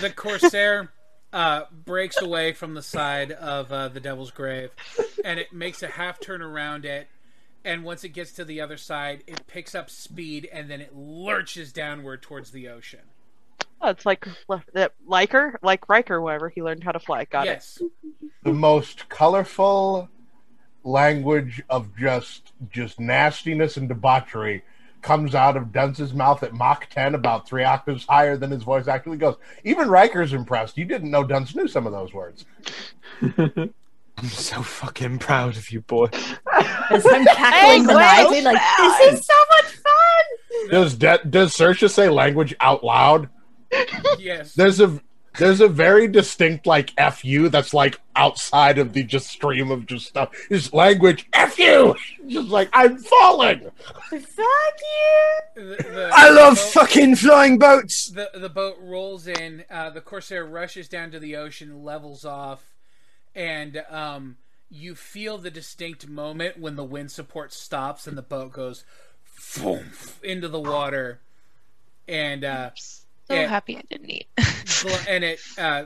[0.00, 0.90] the Corsair
[1.32, 4.70] uh, breaks away from the side of uh, the Devil's Grave,
[5.24, 7.08] and it makes a half turn around it.
[7.66, 10.94] And once it gets to the other side, it picks up speed and then it
[10.94, 13.00] lurches downward towards the ocean.
[13.82, 14.24] Oh, it's like
[14.72, 17.24] that Liker, like Riker, wherever he learned how to fly.
[17.24, 17.82] Got yes.
[18.44, 20.08] the most colorful
[20.84, 24.62] language of just just nastiness and debauchery
[25.02, 28.86] comes out of Dunce's mouth at Mach 10, about three octaves higher than his voice
[28.86, 29.34] actually goes.
[29.64, 30.78] Even Riker's impressed.
[30.78, 32.44] You didn't know Dunce knew some of those words.
[34.18, 36.08] I'm so fucking proud of you, boy.
[36.90, 40.70] As I'm cackling Hey, maniacally, like this is so much fun.
[40.70, 43.28] Does De- does Sersha say language out loud?
[44.18, 44.54] Yes.
[44.54, 45.00] There's a
[45.38, 50.06] there's a very distinct like "fu" that's like outside of the just stream of just
[50.06, 50.30] stuff.
[50.48, 51.94] His language "fu,"
[52.26, 53.70] just like I'm falling.
[54.10, 55.30] Fuck you!
[55.56, 58.08] The, the, I love boat- fucking flying boats.
[58.10, 59.64] The the boat rolls in.
[59.70, 62.64] Uh, the corsair rushes down to the ocean, levels off,
[63.34, 64.36] and um,
[64.70, 68.84] you feel the distinct moment when the wind support stops and the boat goes
[70.22, 71.20] into the water,
[72.08, 72.70] and uh,
[73.28, 73.46] So Yeah.
[73.46, 74.26] happy I didn't eat.
[75.08, 75.84] and it uh,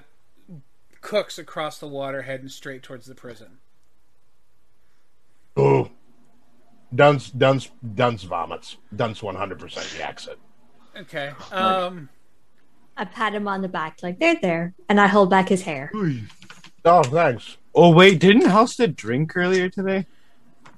[1.01, 3.59] cooks across the water, heading straight towards the prison.
[5.59, 5.90] Ooh.
[6.94, 8.77] Dunce, Dunce, Dunce vomits.
[8.94, 10.39] Dunce 100% yaks it.
[10.97, 11.32] Okay.
[11.52, 12.09] Um.
[12.97, 14.74] I pat him on the back, like, they're there.
[14.89, 15.90] And I hold back his hair.
[16.85, 17.57] Oh, thanks.
[17.75, 20.07] Oh wait, didn't Halstead drink earlier today?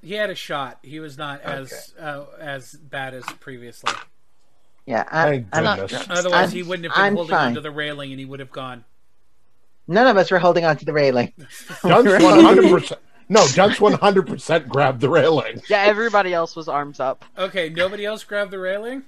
[0.01, 0.79] He had a shot.
[0.83, 3.93] He was not as uh, as bad as previously.
[4.85, 6.09] Yeah, I, I'm not drunk.
[6.09, 7.47] Otherwise, I'm- he wouldn't have been I'm holding fine.
[7.49, 8.83] onto the railing, and he would have gone.
[9.87, 11.33] None of us were holding onto the railing.
[11.83, 12.93] Dunce 100%.
[13.29, 15.61] No, Dunce 100% grabbed the railing.
[15.69, 17.23] Yeah, everybody else was arms up.
[17.37, 19.03] Okay, nobody else grabbed the railing.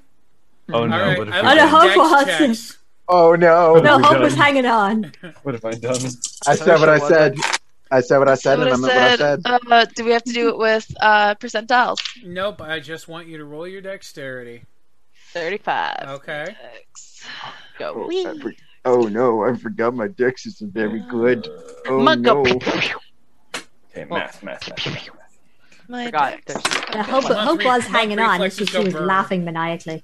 [0.73, 0.95] Oh no!
[0.95, 1.69] All right, what, I have Oh, no, done?
[2.27, 3.75] Hope was- Oh no!
[3.75, 5.11] No, Hope was hanging on.
[5.43, 5.97] what have I done?
[6.47, 7.37] I said what I Sure said.
[7.95, 9.71] I said what I said, What and I I meant what I said, said.
[9.71, 11.97] uh, do we have to do it with uh, percentiles?
[12.23, 12.61] Nope.
[12.61, 14.63] I just want you to roll your dexterity.
[15.33, 15.95] 35.
[16.07, 16.55] Okay.
[17.79, 18.07] Go.
[18.09, 18.53] Oh, I for-
[18.85, 21.47] oh no, I forgot my dex isn't very good.
[21.87, 22.41] Oh Mug no.
[22.41, 24.85] Okay, math, math, math, math.
[24.85, 25.09] math.
[25.87, 26.45] My Forgot.
[26.45, 26.61] dex.
[26.93, 28.41] Yeah, Hope, Hope re- was hanging on.
[28.41, 29.05] It's reflexes just go she was burr.
[29.05, 30.03] laughing maniacally.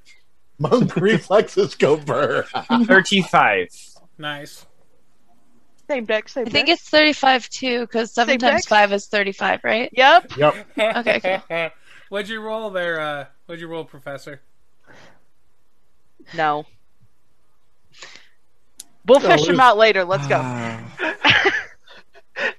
[0.59, 2.43] Monk reflexes go burr.
[2.85, 3.67] Thirty-five.
[4.17, 4.65] Nice.
[5.91, 8.65] Same deck, same I think it's 35 too, because 7 Same times dex?
[8.67, 9.89] 5 is 35, right?
[9.91, 10.37] Yep.
[10.37, 10.67] Yep.
[10.97, 11.71] Okay,
[12.09, 13.01] What'd you roll there?
[13.01, 14.39] Uh, what'd you roll, Professor?
[16.33, 16.65] No.
[19.05, 20.05] We'll No, fish him out later.
[20.05, 20.39] Let's go.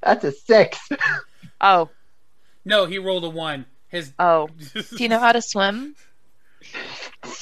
[0.02, 0.78] That's a six.
[1.58, 1.88] oh.
[2.66, 3.64] No, he rolled a one.
[3.88, 4.12] His.
[4.18, 4.50] Oh.
[4.74, 5.96] Do you know how to swim?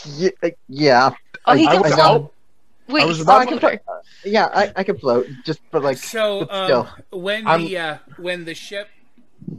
[0.05, 0.31] yeah,
[0.69, 1.11] yeah.
[1.47, 2.23] Oh, he I, can I, float.
[2.23, 2.31] know.
[2.93, 3.81] Wait, I was he's about a I can floater.
[3.85, 5.27] flo- yeah, I, I can float.
[5.45, 8.89] Just but like So but um, when I'm- the uh, when the ship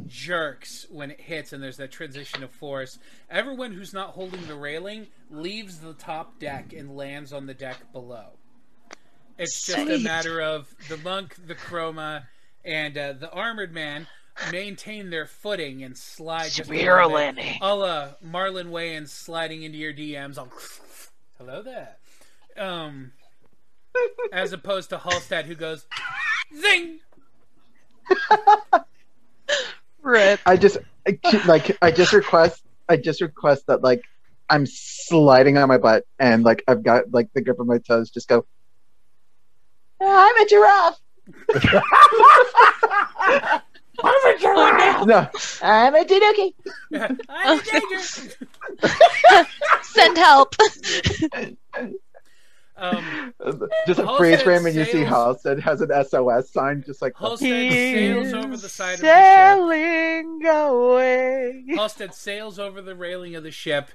[0.07, 2.99] jerks when it hits and there's that transition of force,
[3.29, 7.77] everyone who's not holding the railing leaves the top deck and lands on the deck
[7.91, 8.25] below.
[9.37, 12.25] It's just a matter of the monk, the chroma,
[12.63, 14.05] and uh, the armored man
[14.51, 17.57] maintain their footing and slide just a We're little landing.
[17.59, 20.37] I'll uh, Marlon Wayans sliding into your DMs.
[20.37, 20.51] I'll
[21.39, 21.95] hello there.
[22.55, 23.13] Um,
[24.31, 25.85] as opposed to Halstead who goes
[26.59, 26.99] zing.
[30.01, 30.39] Rip.
[30.45, 30.77] I just
[31.07, 34.03] I, like I just request I just request that like
[34.49, 38.09] I'm sliding on my butt and like I've got like the grip of my toes.
[38.09, 38.45] Just go.
[40.01, 40.99] "Oh, I'm a giraffe.
[44.03, 45.07] I'm a giraffe.
[45.07, 45.29] No,
[45.61, 46.55] I'm a tanuki.
[47.29, 47.99] I'm in danger.
[49.83, 50.55] Send help.
[52.81, 53.33] Um,
[53.87, 57.01] Just a Halstead freeze frame and you see sails- Halstead has an SOS sign just
[57.01, 59.15] like Halstead sails over the side of the ship.
[59.15, 61.63] Sailing away.
[61.75, 63.89] Halstead sails over the railing of the ship,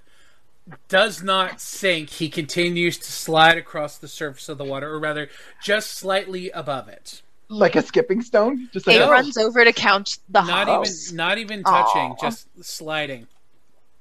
[0.88, 2.10] does not sink.
[2.10, 5.28] He continues to slide across the surface of the water, or rather,
[5.62, 7.22] just slightly above it.
[7.48, 8.68] like a skipping stone.
[8.72, 9.10] Just like It No.
[9.10, 11.06] runs over to count the Not hops.
[11.08, 12.16] even, not even touching, Aw.
[12.20, 13.28] just sliding.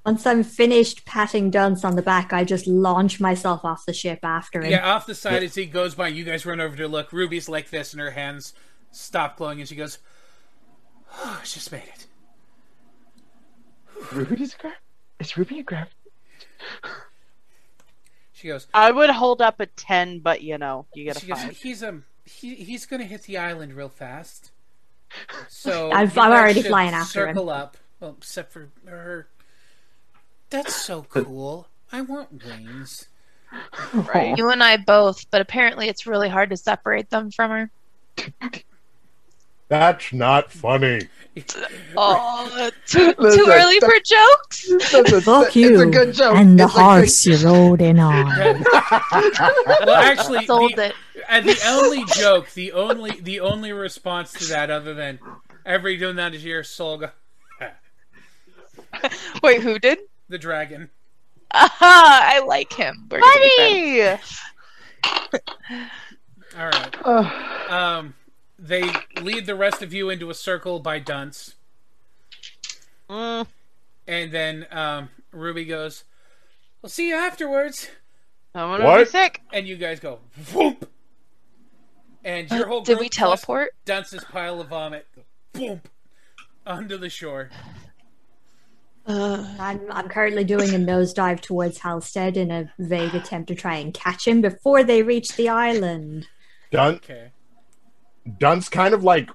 [0.05, 4.19] Once I'm finished patting Dunce on the back, I just launch myself off the ship
[4.23, 4.69] after him.
[4.71, 7.11] Yeah, off the side as he goes by, you guys run over to look.
[7.11, 8.53] Ruby's like this, and her hands
[8.91, 9.97] stop glowing, and she goes,
[11.11, 12.05] "Oh, I just made it."
[14.13, 14.73] Ruby's a graph.
[15.19, 15.89] Is Ruby a graph?
[18.33, 21.27] She goes, I would hold up a 10, but you know, you get a she
[21.27, 21.57] goes, 5.
[21.57, 24.51] he's um he, he's gonna hit the island real fast.
[25.49, 27.35] So I'm- I'm already flying after him.
[27.35, 29.29] Circle up, well, except for her.
[30.55, 31.67] That's so cool.
[31.91, 33.09] I want wings.
[33.93, 34.37] Right.
[34.37, 37.71] You and I both, but apparently it's really hard to separate them from her.
[39.67, 41.01] That's not funny.
[41.97, 44.69] Oh, too, too early that- for jokes?
[44.93, 46.37] Listen, Fuck it's a you good joke.
[46.37, 48.25] and the It's a horse you rode in on.
[49.85, 50.93] Well, actually, Sold the, it.
[51.27, 55.19] and the only joke, the only the only response to that, other than
[55.65, 57.03] every doing that is your soul
[59.43, 59.99] Wait, who did?
[60.29, 60.89] The dragon.
[61.51, 62.21] Aha!
[62.35, 63.07] I like him.
[63.09, 64.39] We're gonna be friends.
[65.31, 65.43] Buddy!
[66.57, 66.95] All right.
[67.03, 67.71] Ugh.
[67.71, 68.13] Um,
[68.57, 68.89] they
[69.21, 71.55] lead the rest of you into a circle by Dunce,
[73.09, 73.45] Mm,
[74.07, 76.05] and then um, Ruby goes,
[76.81, 77.89] "We'll see you afterwards."
[78.55, 79.09] I'm gonna be What?
[79.09, 79.41] sick.
[79.53, 80.19] And you guys go,
[80.53, 80.89] "Whoop!"
[82.23, 83.75] and your Uh, whole did we teleport?
[83.85, 85.05] Dunce's pile of vomit,
[85.53, 85.81] boom,
[86.65, 87.49] onto the shore.
[89.07, 93.75] Uh, I'm, I'm currently doing a nosedive towards Halstead in a vague attempt to try
[93.75, 96.27] and catch him before they reach the island.
[96.71, 97.31] Dun- Okay.
[98.39, 99.29] Dunce kind of like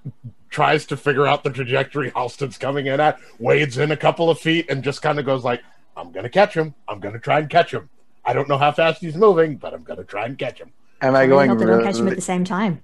[0.49, 4.41] tries to figure out the trajectory Halstead's coming in at, wades in a couple of
[4.41, 5.63] feet, and just kind of goes like,
[5.97, 6.75] "I'm gonna catch him.
[6.89, 7.89] I'm gonna try and catch him.
[8.25, 10.73] I don't know how fast he's moving, but I'm gonna try and catch him."
[11.03, 11.49] Am I I going?
[11.51, 12.83] hope they don't catch him at the same time.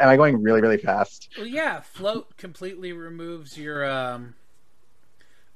[0.00, 1.28] am I going really, really fast?
[1.36, 4.34] Well, yeah, float completely removes your um,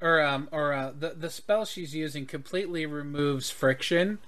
[0.03, 4.19] or um, or uh, the the spell she's using completely removes friction.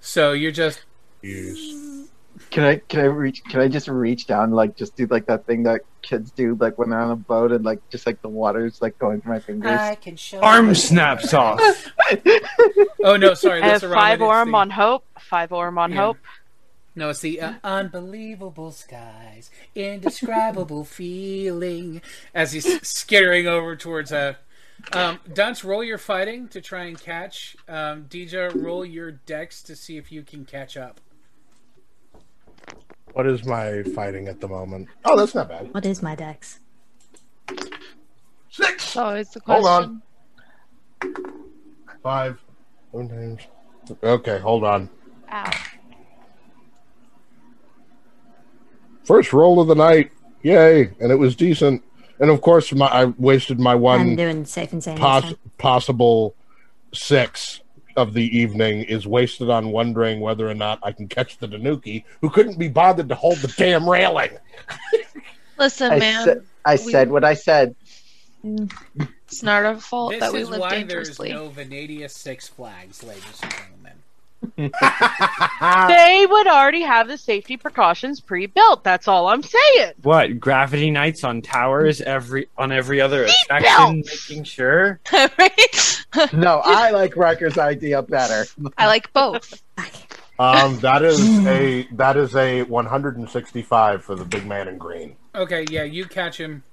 [0.00, 0.84] So you're just
[1.22, 2.08] Use.
[2.50, 2.76] Can I?
[2.88, 3.42] Can I reach?
[3.44, 6.76] Can I just reach down, like, just do like that thing that kids do, like
[6.76, 9.38] when they're on a boat and like just like the water's like going through my
[9.38, 9.70] fingers.
[9.70, 10.40] I can show.
[10.40, 11.60] Arm snaps off.
[13.04, 14.28] Oh no, sorry, I that's have the wrong five one.
[14.30, 15.04] Orm the- on hope.
[15.20, 15.96] Five orm on Yeah.
[15.98, 16.18] hope.
[16.96, 22.02] No, it's the uh, unbelievable skies, indescribable feeling.
[22.34, 24.38] As he's skittering over towards a.
[24.92, 27.56] Um, Dunce, roll your fighting to try and catch.
[27.68, 31.00] Um, Dija, roll your dex to see if you can catch up.
[33.12, 34.88] What is my fighting at the moment?
[35.04, 35.72] Oh, that's not bad.
[35.72, 36.60] What is my dex?
[38.50, 38.84] Six.
[38.84, 39.64] so it's the question.
[39.64, 40.02] Hold on.
[42.02, 42.40] Five.
[42.92, 43.38] Seven.
[44.02, 44.88] Okay, hold on.
[45.32, 45.50] Ow.
[49.04, 50.10] First roll of the night.
[50.42, 50.92] Yay.
[51.00, 51.82] And it was decent.
[52.20, 54.96] And of course, my, I wasted my I'm one doing safe and sane.
[54.98, 56.34] pos- possible
[56.92, 57.60] six
[57.96, 62.04] of the evening is wasted on wondering whether or not I can catch the tanuki,
[62.20, 64.30] who couldn't be bothered to hold the damn railing.
[65.58, 67.74] Listen, I man, said, I we- said what I said.
[68.44, 68.70] Mm.
[69.26, 71.28] it's not our fault This that we is live why dangerously.
[71.32, 73.73] there's no Venadia Six Flags, ladies and gentlemen.
[75.88, 78.84] They would already have the safety precautions pre-built.
[78.84, 79.92] That's all I'm saying.
[80.02, 84.28] What gravity nights on towers every on every other attraction, belts.
[84.30, 85.00] making sure.
[85.12, 86.04] right?
[86.32, 88.44] No, I like Rucker's idea better.
[88.76, 89.62] I like both.
[90.36, 95.14] Um, that is a that is a 165 for the big man in green.
[95.32, 96.64] Okay, yeah, you catch him.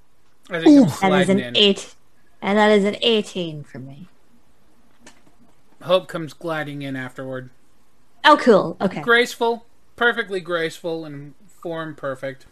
[0.49, 1.55] I think I'm That is an in.
[1.55, 1.93] eight,
[2.41, 4.07] and that is an eighteen for me.
[5.83, 7.51] Hope comes gliding in afterward.
[8.23, 8.77] Oh, cool.
[8.81, 9.65] Okay, Graceful,
[9.95, 12.45] perfectly graceful, and form perfect.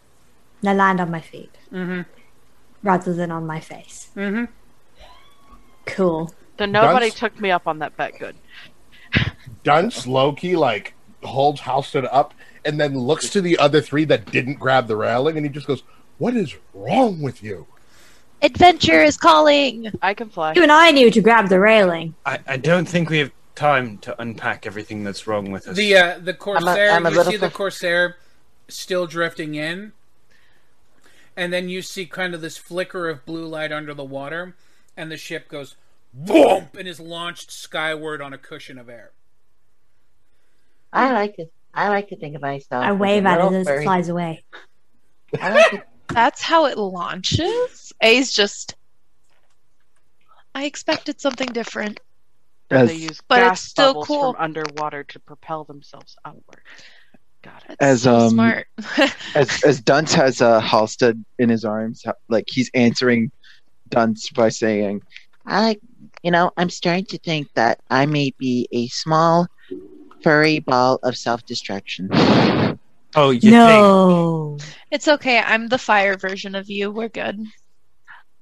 [0.63, 2.01] now land on my feet Mm-hmm.
[2.83, 4.09] rather than on my face.
[4.15, 4.45] Mm-hmm.
[5.85, 6.33] Cool.
[6.57, 7.19] Then nobody Dunce?
[7.19, 8.17] took me up on that bet.
[8.19, 8.35] Good.
[9.63, 10.93] Dunce Loki like
[11.23, 12.33] holds Halstead up
[12.65, 15.67] and then looks to the other three that didn't grab the railing and he just
[15.67, 15.83] goes,
[16.17, 17.65] "What is wrong with you?"
[18.41, 19.91] Adventure is calling.
[20.01, 20.53] I can fly.
[20.55, 22.13] You and I knew to grab the railing.
[22.25, 25.75] I, I don't think we have time to unpack everything that's wrong with us.
[25.75, 28.15] The uh, the corsair, I'm a you see the corsair
[28.69, 29.91] still drifting in,
[31.35, 34.55] and then you see kind of this flicker of blue light under the water,
[34.95, 35.75] and the ship goes
[36.13, 39.11] boom and is launched skyward on a cushion of air.
[40.93, 41.51] I like it.
[41.73, 42.83] I like to think of myself.
[42.83, 44.43] I wave at it as it furry- flies away.
[45.39, 45.87] Like it.
[46.07, 47.93] That's how it launches.
[48.01, 48.75] A's just.
[50.55, 51.99] I expected something different.
[52.69, 54.33] Then As- they use But gas it's still bubbles cool.
[54.33, 56.61] from underwater to propel themselves outward.
[57.41, 57.77] Got it.
[57.79, 58.67] As, so um, smart.
[59.35, 63.31] as as Dunce has uh, Halstead in his arms, like he's answering
[63.89, 65.01] Dunce by saying,
[65.45, 65.79] I like,
[66.21, 69.47] you know, I'm starting to think that I may be a small,
[70.21, 72.09] furry ball of self-destruction.
[73.15, 73.53] oh, you think?
[73.53, 74.57] no.
[74.91, 75.39] it's okay.
[75.39, 76.91] I'm the fire version of you.
[76.91, 77.39] We're good.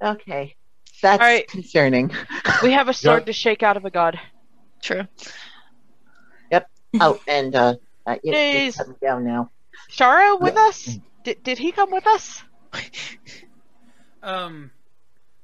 [0.01, 0.55] Okay,
[1.01, 1.47] that's All right.
[1.47, 2.11] concerning.
[2.63, 4.19] We have a sword to shake out of a god.
[4.81, 5.03] True.
[6.51, 6.69] Yep.
[6.99, 7.75] Oh, and uh,
[8.05, 8.75] uh you, you Days.
[8.77, 9.51] cut down now.
[9.91, 10.97] Shara with us?
[11.23, 12.43] Did, did he come with us?
[14.23, 14.71] Um,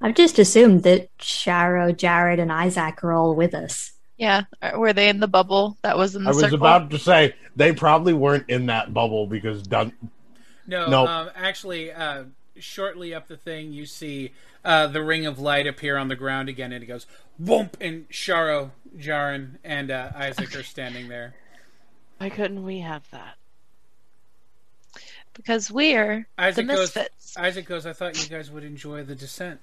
[0.01, 3.93] I've just assumed that Sharo, Jaren, and Isaac are all with us.
[4.17, 4.43] Yeah.
[4.61, 7.35] Uh, Were they in the bubble that was in the I was about to say
[7.55, 9.93] they probably weren't in that bubble because Dun-
[10.67, 11.09] no, Nope.
[11.09, 12.25] um, actually, uh,
[12.57, 14.31] shortly up the thing, you see
[14.63, 17.05] uh, the ring of light appear on the ground again, and it goes
[17.39, 21.35] boom, and Sharo, Jaren, and uh, Isaac are standing there.
[22.17, 23.35] Why couldn't we have that?
[25.33, 26.95] because we're Isaac the goes.
[26.95, 27.37] misfits.
[27.37, 27.85] Isaac goes.
[27.85, 29.59] I thought you guys would enjoy the descent.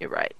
[0.00, 0.34] You're right.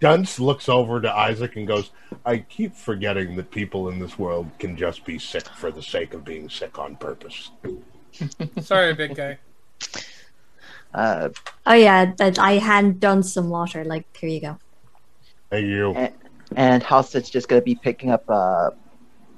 [0.00, 1.90] Dunce looks over to Isaac and goes,
[2.24, 6.12] "I keep forgetting that people in this world can just be sick for the sake
[6.12, 7.50] of being sick on purpose."
[8.60, 9.38] Sorry, big guy.
[10.96, 11.28] Uh,
[11.66, 13.84] Oh yeah, that I had done some water.
[13.84, 14.58] Like here you go.
[15.50, 15.94] Hey, you.
[16.56, 18.70] and Halstead's just gonna be picking up uh,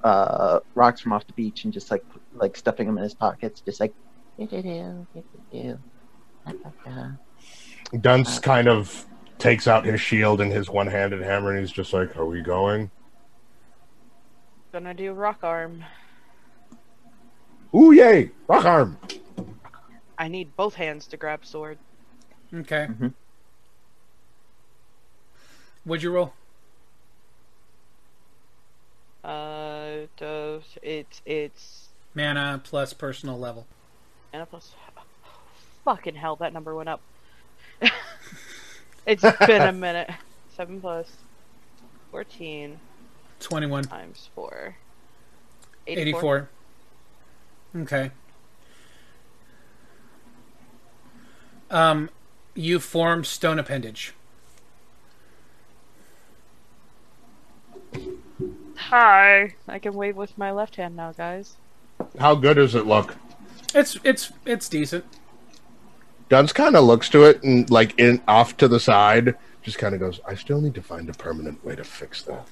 [0.05, 2.05] uh, rocks from off the beach and just like
[2.35, 3.93] like stuffing them in his pockets, just like.
[8.01, 9.05] Dunce kind of
[9.39, 12.91] takes out his shield and his one-handed hammer, and he's just like, "Are we going?"
[14.71, 15.85] Gonna do rock arm.
[17.75, 18.31] Ooh, yay!
[18.47, 18.97] Rock arm.
[20.19, 21.79] I need both hands to grab sword.
[22.53, 22.89] Okay.
[22.91, 23.15] Mhm.
[25.85, 26.35] What'd you roll?
[29.23, 30.07] Uh,
[30.83, 33.67] it's it's Mana plus personal level.
[34.33, 34.73] Mana plus.
[35.85, 37.01] Fucking hell, that number went up.
[39.07, 40.11] it's been a minute.
[40.55, 41.11] Seven plus
[42.11, 42.81] fourteen
[43.41, 43.85] 21.
[43.85, 44.77] times four.
[45.87, 46.49] 84.
[47.77, 48.11] Okay.
[51.71, 52.11] Um,
[52.55, 54.15] you form stone appendage.
[58.77, 59.55] Hi.
[59.67, 61.57] I can wave with my left hand now, guys.
[62.19, 63.17] How good does it look?
[63.75, 65.05] It's it's it's decent.
[66.29, 69.95] Dunce kind of looks to it and, like, in off to the side, just kind
[69.95, 72.47] of goes, "I still need to find a permanent way to fix that."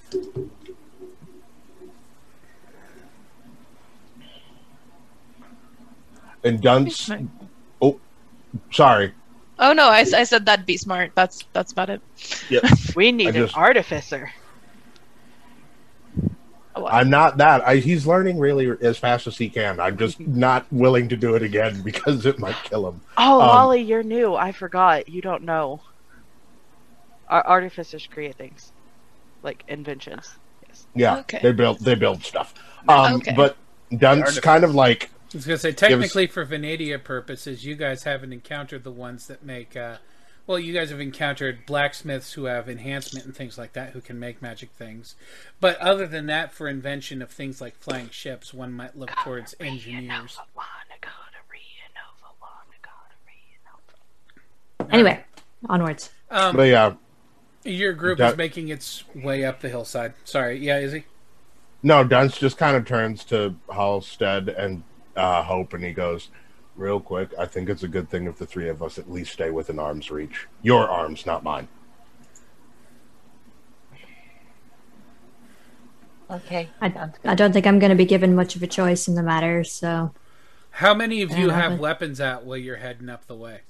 [6.43, 7.11] And Dunce,
[8.73, 9.13] sorry.
[9.59, 11.13] Oh no, I, I said that'd be smart.
[11.15, 12.01] That's that's about it.
[12.51, 12.65] Yep.
[12.97, 14.31] We need I an artificer.
[16.77, 17.67] I'm not that.
[17.67, 19.81] I, he's learning really as fast as he can.
[19.81, 23.01] I'm just not willing to do it again because it might kill him.
[23.17, 24.35] Oh, Um, Wally, you're new.
[24.35, 25.09] I forgot.
[25.09, 25.81] You don't know.
[27.29, 28.73] Ar- artificers create things,
[29.43, 30.37] like inventions.
[30.69, 30.87] Yes.
[30.95, 31.41] Yeah, Okay.
[31.43, 32.53] they build they build stuff.
[32.89, 33.33] Um, Okay.
[33.35, 33.57] But
[33.97, 38.33] Dunce kind of like I was gonna say technically for Venadia purposes, you guys haven't
[38.33, 39.77] encountered the ones that make.
[39.77, 39.97] Uh,
[40.47, 44.21] well, you guys have encountered blacksmiths who have enhancement and things like that, who can
[44.21, 45.17] make magic things.
[45.61, 49.57] But other than that, for invention of things like flying ships, one might look towards
[49.59, 50.39] engineers.
[54.91, 55.25] Anyway,
[55.69, 56.11] onwards.
[56.31, 56.95] Um, but yeah.
[57.65, 60.15] your group is making its way up the hillside.
[60.25, 61.05] Sorry, yeah, is he?
[61.83, 64.83] No, Dunce just kind of turns to Halstead and
[65.17, 66.29] uh, Hope, and he goes,
[66.77, 69.33] "Real quick, I think it's a good thing if the three of us at least
[69.33, 70.47] stay within arm's reach.
[70.63, 71.69] Your arms, not mine."
[76.31, 76.69] Okay.
[76.81, 79.23] I, I don't think I'm going to be given much of a choice in the
[79.23, 80.13] matter, so.
[80.71, 83.61] How many of you have but- weapons out while you're heading up the way?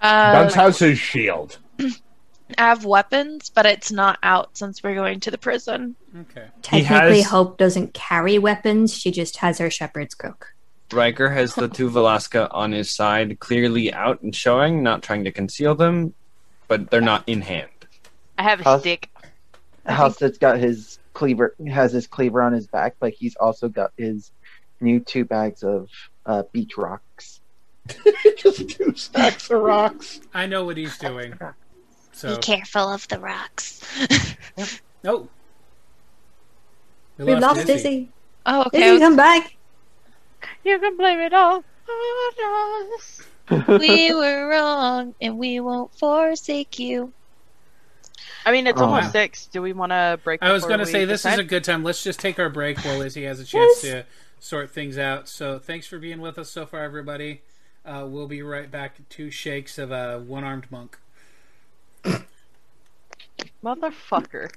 [0.00, 1.58] Uh, Dunce has his shield.
[2.58, 5.96] I have weapons, but it's not out since we're going to the prison.
[6.16, 6.46] Okay.
[6.62, 8.94] Technically, has- Hope doesn't carry weapons.
[8.94, 10.54] She just has her shepherd's crook.
[10.92, 15.32] Riker has the two Velasca on his side, clearly out and showing, not trying to
[15.32, 16.14] conceal them,
[16.68, 17.68] but they're not in hand.
[18.38, 19.10] I have a How's- stick.
[19.84, 24.30] Halstead's got his cleaver has his cleaver on his back, but he's also got his
[24.80, 25.88] new two bags of
[26.26, 27.40] uh, beach rocks.
[28.36, 30.20] just two stacks of rocks.
[30.34, 31.38] I know what he's doing.
[32.16, 33.82] So Be careful of the rocks.
[35.04, 35.28] no.
[37.18, 38.08] We've lost Dizzy.
[38.46, 38.78] Oh, okay.
[38.78, 39.56] I Dizzy, was- come back.
[40.64, 43.22] You can blame it all on us.
[43.80, 47.12] we were wrong, and we won't forsake you.
[48.46, 48.86] I mean, it's Oh.
[48.86, 49.10] almost Wow.
[49.12, 49.46] six.
[49.48, 50.42] Do we want to break?
[50.42, 51.84] I was going to say this is a good time.
[51.84, 54.04] Let's just take our break while Izzy has a chance to
[54.40, 55.28] sort things out.
[55.28, 57.42] So thanks for being with us so far, everybody.
[57.84, 58.96] Uh, we'll be right back.
[59.10, 60.98] Two shakes of a one-armed monk.
[63.64, 64.50] Motherfucker.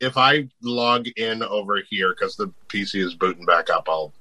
[0.00, 4.12] If I log in over here because the PC is booting back up, I'll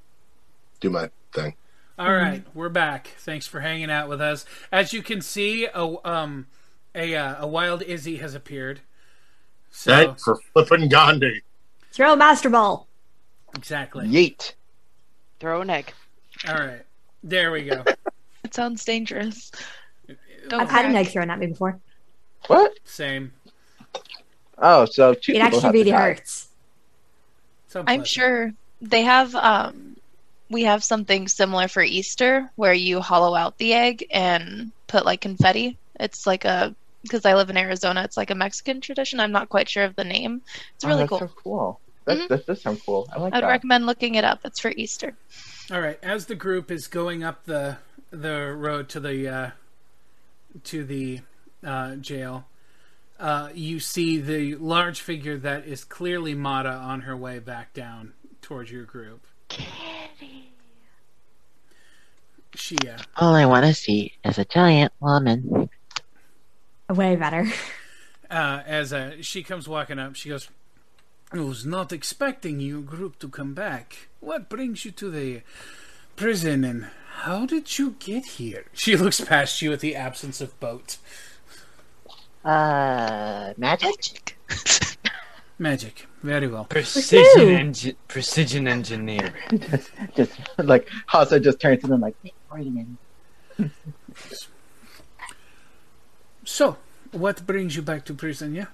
[0.79, 1.55] do my thing.
[1.99, 3.15] All right, we're back.
[3.19, 4.45] Thanks for hanging out with us.
[4.71, 6.45] As you can see, a um,
[6.93, 8.81] a uh, a wild Izzy has appeared.
[9.71, 11.41] So Thanks for flipping Gandhi.
[11.91, 12.87] Throw a master ball.
[13.55, 14.07] exactly.
[14.07, 14.53] Yeet.
[15.39, 15.91] Throw an egg.
[16.47, 16.83] All right,
[17.23, 17.83] there we go.
[18.43, 19.51] that sounds dangerous.
[20.49, 21.79] Don't I've had an egg thrown at me before.
[22.45, 22.79] What?
[22.85, 23.33] Same.
[24.59, 26.47] Oh, so two It actually really hurts.
[27.75, 28.51] I'm sure
[28.81, 29.95] they have um
[30.49, 35.21] we have something similar for Easter where you hollow out the egg and put like
[35.21, 35.77] confetti.
[35.99, 39.19] It's like a because I live in Arizona, it's like a Mexican tradition.
[39.19, 40.41] I'm not quite sure of the name.
[40.75, 41.19] It's Oh, really that's cool.
[41.19, 41.79] So cool.
[42.05, 42.27] That, Mhm.
[42.29, 43.07] that does sound cool.
[43.13, 43.47] I like I'd that.
[43.47, 44.39] recommend looking it up.
[44.45, 45.13] It's for Easter.
[45.71, 47.77] All right, as the group is going up the
[48.11, 49.49] the road to the uh,
[50.63, 51.19] to the
[51.65, 52.45] uh, jail,
[53.19, 58.13] uh, you see the large figure that is clearly Mata on her way back down
[58.41, 59.25] towards your group.
[59.49, 60.51] Kitty.
[62.55, 65.69] She, uh, All I want to see is a giant woman.
[66.89, 67.47] Way better.
[68.31, 70.49] uh, as uh, she comes walking up, she goes,
[71.31, 74.07] I was not expecting your group to come back.
[74.21, 75.41] What brings you to the
[76.15, 76.87] prison and
[77.21, 78.65] how did you get here?
[78.73, 80.97] She looks past you at the absence of boat.
[82.47, 84.37] Uh, magic?
[85.59, 86.07] Magic.
[86.23, 86.63] Very well.
[86.63, 87.59] Precision, Woohoo!
[87.59, 89.33] engi- precision engineering.
[89.69, 93.71] just, just like Hasa just turns to them like, "Wait a minute."
[96.45, 96.77] So,
[97.11, 98.67] what brings you back to prison, yeah?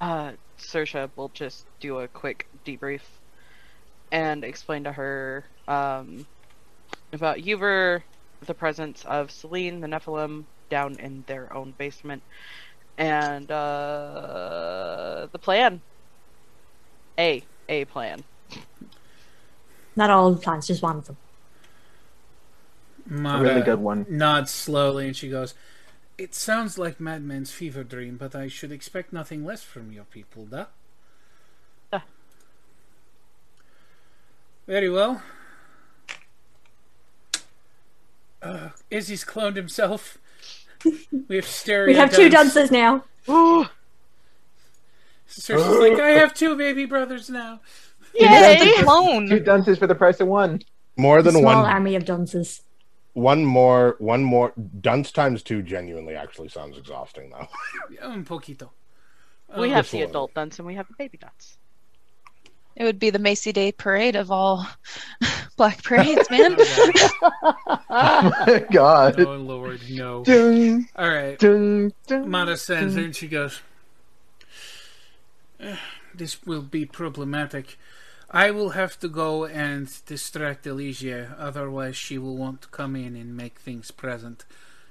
[0.00, 3.00] Uh, Sersha will just do a quick debrief
[4.12, 6.26] and explain to her um,
[7.12, 8.04] about Uber,
[8.46, 12.22] the presence of Selene, the Nephilim, down in their own basement,
[12.98, 15.80] and uh, the plan.
[17.18, 18.24] A a plan.
[19.96, 21.16] Not all the plans, just one of them.
[23.08, 24.04] Mata really good one.
[24.08, 25.54] Nods slowly and she goes,
[26.18, 30.44] It sounds like Madman's fever dream, but I should expect nothing less from your people,
[30.44, 30.66] da?
[31.92, 32.00] Uh.
[34.66, 35.22] Very well.
[38.42, 40.18] Uh, Izzy's cloned himself.
[41.28, 41.86] We have stereo.
[41.86, 42.54] We have two dunce.
[42.54, 43.04] dunces now.
[45.28, 47.60] Cersei's like, I have two baby brothers now.
[48.14, 48.58] Yay!
[48.78, 49.42] Two Clone.
[49.44, 50.62] dunces for the price of one.
[50.96, 51.66] More than small one.
[51.66, 52.62] army of dunces.
[53.12, 53.96] One more.
[53.98, 54.52] One more.
[54.80, 57.48] Dunce times two genuinely actually sounds exhausting though.
[58.02, 58.70] Un poquito.
[59.58, 61.58] We Um, have the adult dunce and we have the baby dunce.
[62.76, 64.66] It would be the Macy Day parade of all
[65.56, 66.56] black parades, man.
[66.58, 69.18] oh my god.
[69.20, 70.24] Oh lord, no.
[70.24, 71.38] Dun, All right.
[71.38, 73.00] dun, dun, Mata sends dun.
[73.00, 73.60] her and she goes,
[75.60, 75.76] "Eh,
[76.14, 77.78] This will be problematic.
[78.30, 83.16] I will have to go and distract Elysia, otherwise, she will want to come in
[83.16, 84.44] and make things present.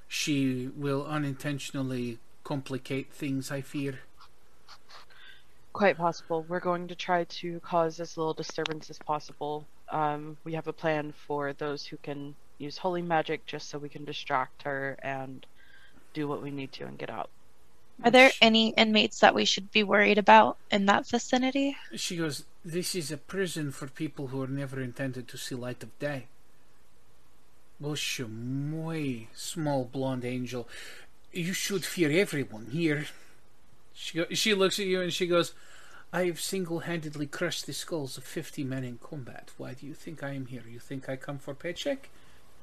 [0.07, 3.99] She will unintentionally complicate things, I fear.
[5.75, 6.45] Quite possible.
[6.47, 9.65] We're going to try to cause as little disturbance as possible.
[9.89, 13.89] Um, we have a plan for those who can use holy magic just so we
[13.89, 15.45] can distract her and
[16.13, 17.29] do what we need to and get out.
[18.05, 21.75] Are there any inmates that we should be worried about in that vicinity?
[21.93, 25.83] She goes, This is a prison for people who are never intended to see light
[25.83, 26.27] of day.
[27.83, 30.69] Bosha, muy small blonde angel.
[31.33, 33.07] You should fear everyone here.
[33.95, 35.53] She, go, she looks at you and she goes,
[36.11, 39.51] I have single handedly crushed the skulls of 50 men in combat.
[39.57, 40.63] Why do you think I am here?
[40.69, 42.09] You think I come for paycheck?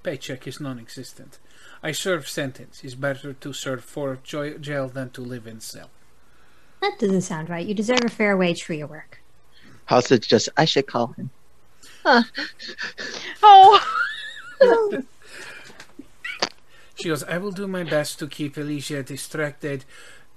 [0.03, 1.39] Paycheck is non existent.
[1.83, 2.83] I serve sentence.
[2.85, 5.91] It's better to serve for jo- jail than to live in cell.
[6.81, 7.67] That doesn't sound right.
[7.67, 9.21] You deserve a fair wage for your work.
[9.87, 11.31] How's it just, I should call him.
[12.05, 12.23] Huh.
[13.43, 13.81] Oh!
[16.95, 19.85] She goes, I will do my best to keep Alicia distracted.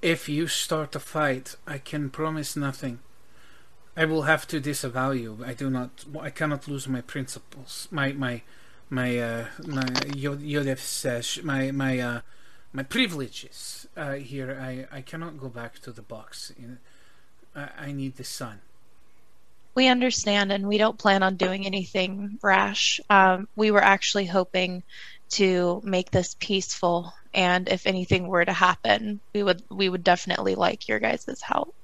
[0.05, 2.99] If you start a fight, I can promise nothing.
[3.97, 5.43] I will have to disavow you.
[5.43, 6.05] I do not.
[6.21, 7.87] I cannot lose my principles.
[7.89, 8.43] My my
[8.87, 12.21] my uh my Yo- Yodef says my my uh
[12.71, 14.55] my privileges uh here.
[14.61, 16.53] I I cannot go back to the box.
[17.55, 18.59] I, I need the sun.
[19.73, 23.01] We understand, and we don't plan on doing anything rash.
[23.09, 24.83] Um, we were actually hoping
[25.31, 30.55] to make this peaceful, and if anything were to happen, we would we would definitely
[30.55, 31.75] like your guys' help.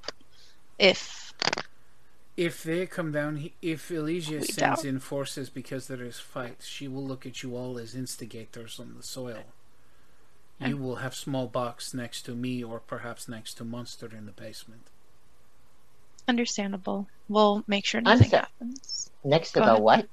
[0.79, 1.33] If
[2.37, 4.85] If they come down, if Elysia We sends doubt.
[4.85, 8.95] in forces because there is fight, she will look at you all as instigators on
[8.95, 9.43] the soil.
[10.59, 14.31] You will have small box next to me, or perhaps next to Monster in the
[14.31, 14.87] basement.
[16.27, 19.09] understandable, we'll make sure I'm nothing so- happens.
[19.23, 19.83] Next to Go the ahead.
[19.83, 20.07] what?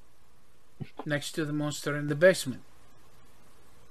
[1.07, 2.63] Next to the monster in the basement.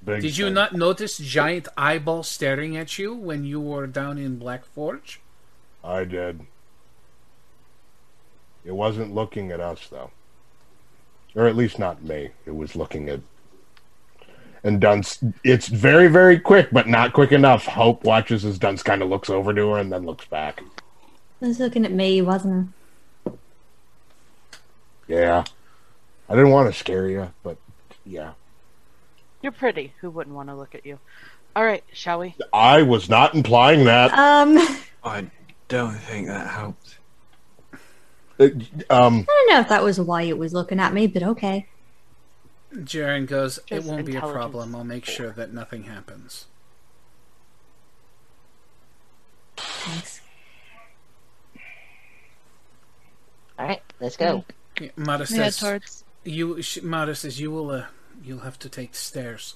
[0.03, 0.53] Big Did you thing.
[0.53, 5.19] not notice giant eyeball staring at you when you were down in Black Forge?
[5.83, 6.41] I did.
[8.65, 10.11] It wasn't looking at us though,
[11.35, 12.29] or at least not me.
[12.45, 13.21] It was looking at.
[14.63, 17.65] And Dunce, it's very, very quick, but not quick enough.
[17.65, 20.61] Hope watches as Dunce kind of looks over to her and then looks back.
[21.39, 22.73] He was looking at me, wasn't
[25.07, 25.45] Yeah,
[26.27, 27.57] I didn't want to scare you, but
[28.05, 28.33] yeah,
[29.41, 29.93] You're pretty.
[30.01, 30.99] Who wouldn't want to look at you?
[31.55, 32.35] All right, shall we?
[32.53, 34.13] I was not implying that.
[34.13, 34.57] Um,
[35.03, 35.27] I
[35.67, 36.97] don't think that helped.
[38.39, 38.49] Uh,
[38.89, 41.67] um, I don't know if that was why it was looking at me, but okay.
[42.73, 44.75] Jaren goes, "It won't be a problem.
[44.75, 46.45] I'll make sure that nothing happens."
[49.57, 50.21] Thanks.
[53.57, 54.45] All right, let's go.
[54.79, 56.03] Yeah, Mata We says, towards.
[56.23, 57.71] "You." Sh- Mata says, "You will.
[57.71, 57.85] Uh,
[58.27, 59.55] you'll have to take the stairs."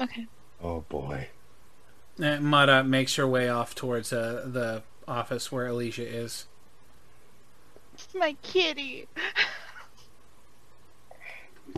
[0.00, 0.26] Okay.
[0.62, 1.28] Oh boy.
[2.22, 6.46] Uh, Mata makes her way off towards uh, the office where Alicia is.
[8.14, 9.08] My kitty.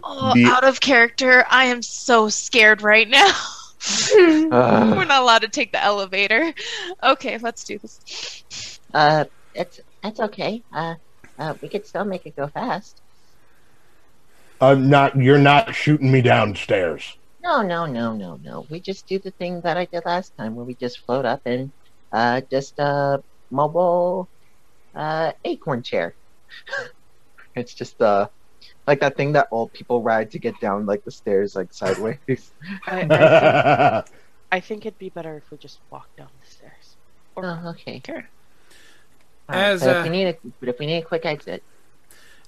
[0.03, 1.47] Oh, The- out of character.
[1.49, 3.31] I am so scared right now.
[4.17, 4.49] We're
[5.05, 6.53] not allowed to take the elevator.
[7.03, 8.81] Okay, let's do this.
[8.93, 10.63] Uh, it's it's okay.
[10.73, 10.95] Uh,
[11.39, 13.03] uh, we could still make it go fast.
[14.65, 15.17] I'm not.
[15.17, 17.17] You're not shooting me downstairs.
[17.43, 18.67] No, no, no, no, no.
[18.71, 21.43] We just do the thing that I did last time, where we just float up
[21.45, 21.71] and
[22.13, 24.29] uh, just a mobile
[24.95, 26.15] uh, acorn chair.
[27.57, 28.27] It's just uh,
[28.87, 32.19] like that thing that old people ride to get down like the stairs, like sideways.
[32.87, 33.13] I, I, think,
[34.53, 36.97] I think it'd be better if we just walk down the stairs.
[37.37, 38.03] Oh, okay.
[38.05, 38.29] Sure.
[39.49, 41.63] As, but, if uh, we need a, but if we need a quick exit,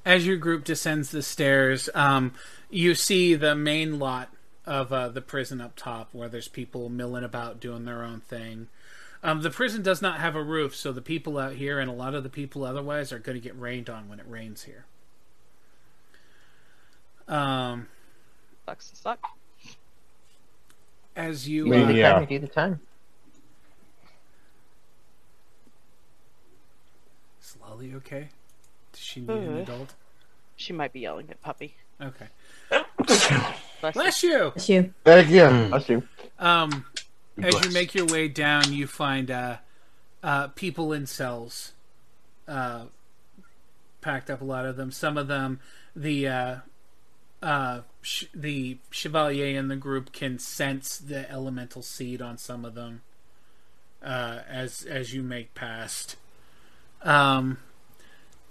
[0.06, 2.32] As your group descends the stairs, um,
[2.70, 4.30] you see the main lot
[4.64, 8.68] of uh, the prison up top, where there's people milling about doing their own thing.
[9.24, 11.92] Um, the prison does not have a roof, so the people out here and a
[11.92, 14.84] lot of the people otherwise are going to get rained on when it rains here.
[17.26, 17.88] Um,
[18.64, 19.18] Sucks to suck.
[21.16, 22.12] as you, You do uh, the Yeah.
[22.12, 22.80] time, you do the time.
[27.42, 28.28] is Lolly okay?
[28.96, 29.62] Does she need an Uh.
[29.62, 29.94] adult?
[30.56, 31.76] She might be yelling at Puppy.
[32.00, 32.28] Okay.
[33.80, 34.52] Bless Bless you.
[34.56, 34.94] It's you.
[35.04, 35.42] Thank you.
[35.42, 36.02] Us too.
[36.38, 36.86] Um,
[37.42, 39.58] as you make your way down, you find uh,
[40.22, 41.72] uh, people in cells,
[42.48, 42.86] uh,
[44.00, 44.40] packed up.
[44.40, 44.90] A lot of them.
[44.90, 45.60] Some of them,
[45.94, 46.56] the uh,
[47.42, 52.74] uh, sh- the chevalier in the group can sense the elemental seed on some of
[52.74, 53.02] them.
[54.02, 56.16] Uh, as as you make past,
[57.02, 57.58] um,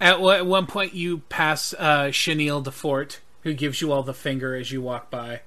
[0.00, 4.14] at, one- at one point you pass uh, Chenille Defort, who gives you all the
[4.14, 5.40] finger as you walk by.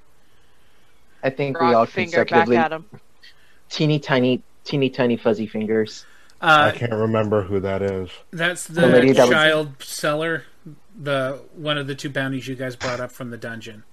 [1.23, 2.85] I think we all finger back consecutively at him.
[3.69, 6.05] teeny tiny, teeny tiny fuzzy fingers.
[6.41, 8.09] I Uh, can't remember who that is.
[8.31, 10.45] That's The lady the that was- child seller,
[10.97, 13.83] the one of the two bounties you guys brought up from the dungeon.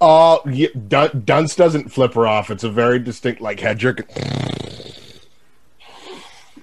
[0.00, 2.50] Oh, yeah, Dun- Dunce doesn't flip her off.
[2.50, 4.00] It's a very distinct like head jerk.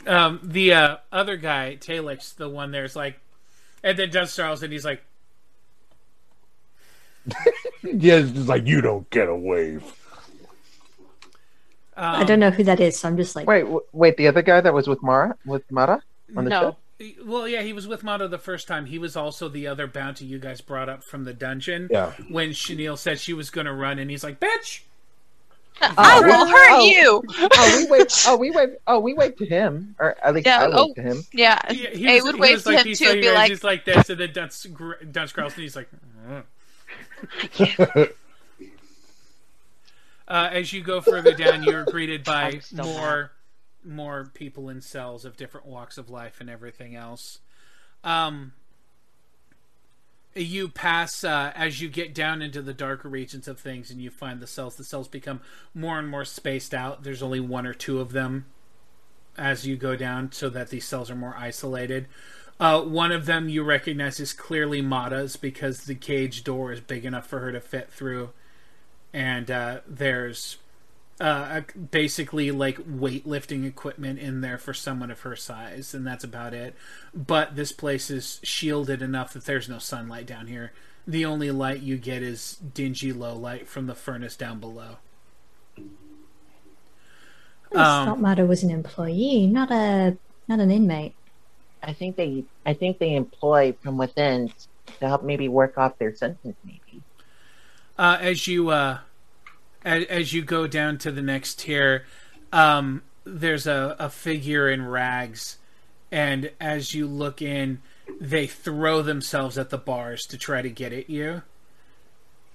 [0.07, 3.19] Um, the uh, other guy, Talix, the one there's like,
[3.83, 5.03] and then Dunce Charles, and he's like,
[7.83, 9.83] Yeah, it's just like you don't get a wave.
[11.95, 14.27] um, I don't know who that is, so I'm just like, Wait, w- wait, the
[14.27, 16.01] other guy that was with Mara, with Mara
[16.35, 16.61] on the No.
[16.61, 16.77] ship.
[17.25, 18.85] Well, yeah, he was with Mata the first time.
[18.85, 21.87] He was also the other bounty you guys brought up from the dungeon.
[21.89, 22.11] Yeah.
[22.29, 24.81] When Chenille said she was going to run, and he's like, "Bitch!"
[25.79, 26.85] I we- will hurt oh.
[26.85, 27.23] you.
[27.57, 28.11] Oh, we waved.
[28.27, 28.75] Oh, we waved.
[28.87, 30.93] Oh, we waved to him, or at least Yeah, I waved oh.
[30.95, 31.23] to him.
[31.33, 33.05] Yeah, Yeah, he it was- would he wave to like, him he's too.
[33.05, 35.89] like, Be he's like, like this, and then Dunce, Gr- Dunce and he's like.
[36.29, 38.05] "Uh."
[40.27, 43.31] Uh, as you go further down, you're greeted by I'm still more
[43.83, 47.39] more people in cells of different walks of life and everything else.
[48.05, 48.53] Um,
[50.35, 54.09] you pass uh, as you get down into the darker regions of things, and you
[54.09, 54.75] find the cells.
[54.75, 55.41] The cells become
[55.73, 57.03] more and more spaced out.
[57.03, 58.45] There's only one or two of them
[59.37, 62.07] as you go down, so that these cells are more isolated.
[62.59, 67.05] Uh, one of them you recognize is clearly Mata's because the cage door is big
[67.05, 68.29] enough for her to fit through
[69.13, 70.57] and uh, there's
[71.21, 71.61] uh,
[71.91, 76.75] basically like weightlifting equipment in there for someone of her size, and that's about it.
[77.13, 80.73] But this place is shielded enough that there's no sunlight down here.
[81.07, 84.97] The only light you get is dingy low light from the furnace down below.
[87.73, 90.17] I Um, thought Mata was an employee, not a
[90.47, 91.15] not an inmate.
[91.83, 94.53] I think they I think they employ from within
[94.99, 96.57] to help maybe work off their sentence.
[96.63, 97.03] Maybe.
[97.97, 98.99] uh, as you uh,
[99.83, 102.05] as, as you go down to the next tier,
[102.51, 105.57] um, there's a, a figure in rags,
[106.11, 107.81] and as you look in,
[108.19, 111.43] they throw themselves at the bars to try to get at you.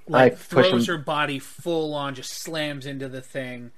[0.09, 3.73] Like I throws her body full on, just slams into the thing.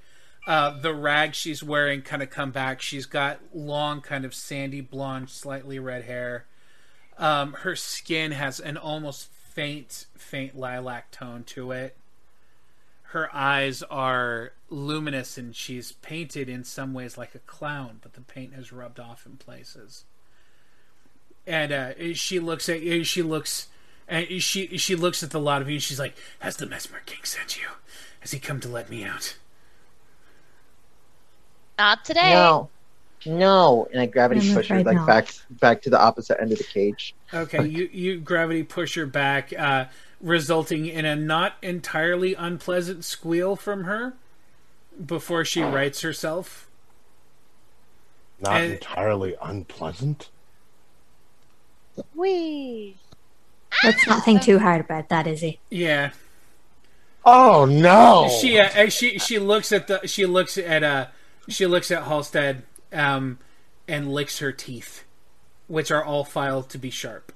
[0.47, 2.81] Uh, the rag she's wearing kind of come back.
[2.81, 6.47] She's got long, kind of sandy blonde, slightly red hair.
[7.19, 11.97] Um, her skin has an almost faint, faint lilac tone to it.
[13.12, 18.20] Her eyes are luminous, and she's painted in some ways like a clown, but the
[18.20, 20.05] paint has rubbed off in places.
[21.47, 23.68] And uh, she looks at she looks
[24.09, 27.01] And she she looks at the lot of you and she's like, "Has the Mesmer
[27.06, 27.68] King sent you?
[28.20, 29.36] Has he come to let me out?"
[31.78, 32.32] Not today.
[32.32, 32.70] No,
[33.26, 33.89] no.
[33.93, 35.06] And I gravity I'm push her like not.
[35.06, 37.14] back back to the opposite end of the cage.
[37.35, 39.86] Okay, you you gravity push her back, uh,
[40.20, 44.15] resulting in a not entirely unpleasant squeal from her
[45.05, 46.69] before she rights herself.
[48.40, 50.28] Not And- entirely unpleasant.
[52.15, 52.97] Wee.
[53.85, 55.59] Let's not think too hard about that, Izzy.
[55.70, 56.11] Yeah,
[57.24, 58.28] Oh no!
[58.40, 61.07] she uh, she she looks at the she looks at uh
[61.49, 62.62] she looks at Halstead
[62.93, 63.39] um
[63.86, 65.05] and licks her teeth,
[65.66, 67.32] which are all filed to be sharp.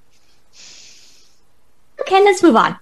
[2.03, 2.77] Okay, let's move on.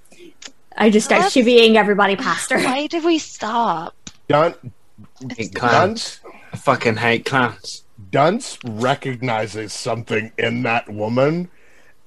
[0.77, 2.59] I just start Let's- chivying everybody past her.
[2.61, 3.95] Why did we stop?
[4.29, 4.55] Dun-
[5.37, 6.21] Hate clowns.
[6.53, 7.85] I fucking hate clowns.
[8.11, 11.51] Dunce recognizes something in that woman,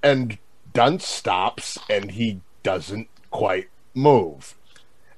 [0.02, 0.38] and
[0.74, 4.56] Dunce stops, and he doesn't quite move.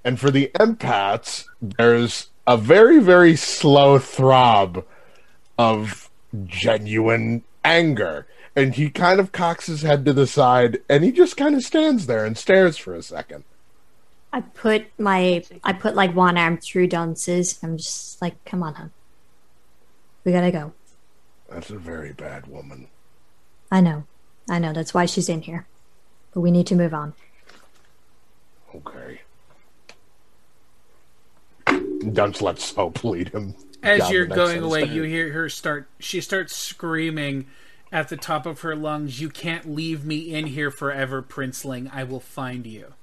[0.03, 4.83] And for the empaths, there's a very, very slow throb
[5.57, 6.09] of
[6.45, 8.27] genuine anger.
[8.55, 11.63] And he kind of cocks his head to the side, and he just kind of
[11.63, 13.43] stands there and stares for a second.
[14.31, 17.59] I put my I put like one arm through Dunce's.
[17.63, 18.91] I'm just like, come on, hon.
[20.23, 20.73] We gotta go.
[21.49, 22.87] That's a very bad woman.
[23.71, 24.05] I know.
[24.49, 25.67] I know, that's why she's in here.
[26.33, 27.13] But we need to move on.
[28.75, 29.21] Okay.
[32.11, 33.55] Dunce lets Soap lead him.
[33.81, 34.95] As you're going away, stairs.
[34.95, 35.87] you hear her start.
[35.99, 37.47] She starts screaming
[37.91, 41.89] at the top of her lungs, "You can't leave me in here forever, Princeling.
[41.93, 42.93] I will find you."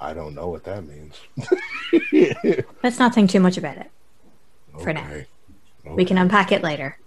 [0.00, 1.16] I don't know what that means.
[2.82, 3.90] Let's not think too much about it.
[4.80, 5.04] For now.
[5.04, 5.26] Okay.
[5.86, 6.98] We can unpack it later.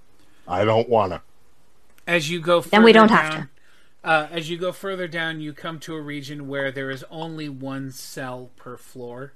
[0.47, 1.21] I don't wanna.
[2.05, 3.49] As you go, Then we further don't have down-
[4.03, 7.47] Uh, as you go further down, you come to a region where there is only
[7.47, 9.33] one cell per floor,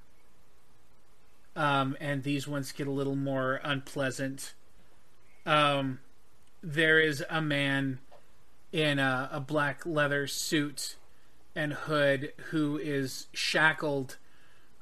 [1.55, 4.53] um, and these ones get a little more unpleasant.
[5.45, 5.99] Um,
[6.65, 7.99] there is a man
[8.71, 10.95] in a, a black leather suit
[11.55, 14.17] and hood who is shackled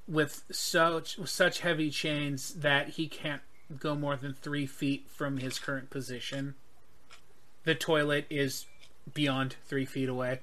[0.07, 3.41] with such with such heavy chains that he can't
[3.79, 6.55] go more than three feet from his current position.
[7.65, 8.65] The toilet is
[9.13, 10.39] beyond three feet away.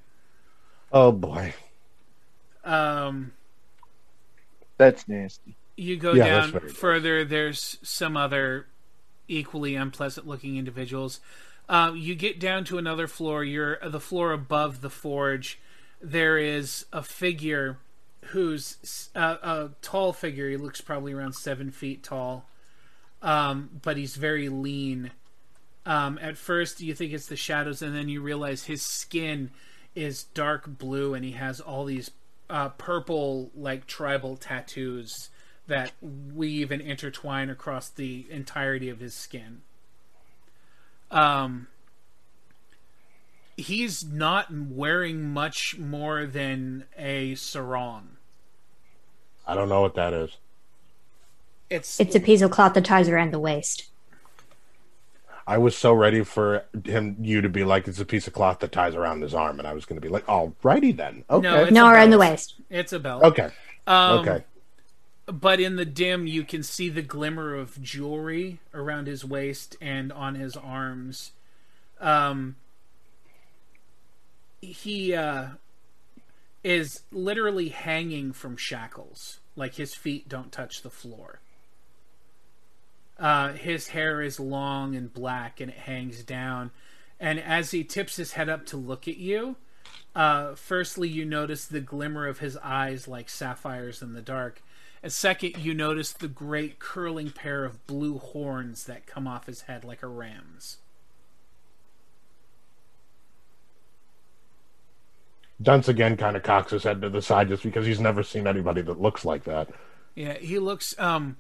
[0.92, 1.54] Oh boy.
[2.64, 3.32] Um,
[4.78, 5.56] That's nasty.
[5.76, 7.24] you go Yeah, down further.
[7.24, 8.66] There's some other
[9.30, 11.20] equally unpleasant-looking individuals.
[11.68, 13.44] Uh, you get down to another floor.
[13.44, 15.58] You're the floor above the forge.
[16.02, 17.78] There is a figure
[18.26, 20.50] who's uh, a tall figure.
[20.50, 22.48] He looks probably around seven feet tall,
[23.22, 25.12] um, but he's very lean.
[25.86, 29.50] Um, at first, you think it's the shadows, and then you realize his skin
[29.94, 32.10] is dark blue, and he has all these
[32.50, 35.29] uh, purple, like tribal tattoos
[35.70, 39.62] that weave and intertwine across the entirety of his skin.
[41.10, 41.68] Um,
[43.56, 48.16] he's not wearing much more than a sarong.
[49.46, 50.36] I don't know what that is.
[51.68, 53.86] It's It's a piece of cloth that ties around the waist.
[55.46, 58.60] I was so ready for him, you to be like, it's a piece of cloth
[58.60, 61.24] that ties around his arm, and I was going to be like, alrighty then.
[61.28, 61.42] Okay.
[61.48, 62.54] no, it's No, around the waist.
[62.70, 63.22] It's a belt.
[63.24, 63.50] okay.
[63.86, 64.44] Um, okay.
[65.30, 70.12] But in the dim, you can see the glimmer of jewelry around his waist and
[70.12, 71.32] on his arms.
[72.00, 72.56] Um,
[74.60, 75.50] he uh,
[76.64, 81.40] is literally hanging from shackles, like his feet don't touch the floor.
[83.18, 86.70] Uh, his hair is long and black, and it hangs down.
[87.20, 89.56] And as he tips his head up to look at you,
[90.14, 94.62] uh, firstly, you notice the glimmer of his eyes like sapphires in the dark.
[95.02, 99.62] And second, you notice the great curling pair of blue horns that come off his
[99.62, 100.78] head like a ram's.
[105.62, 108.46] Dunce again kind of cocks his head to the side just because he's never seen
[108.46, 109.68] anybody that looks like that.
[110.14, 110.98] Yeah, he looks.
[110.98, 111.36] Um,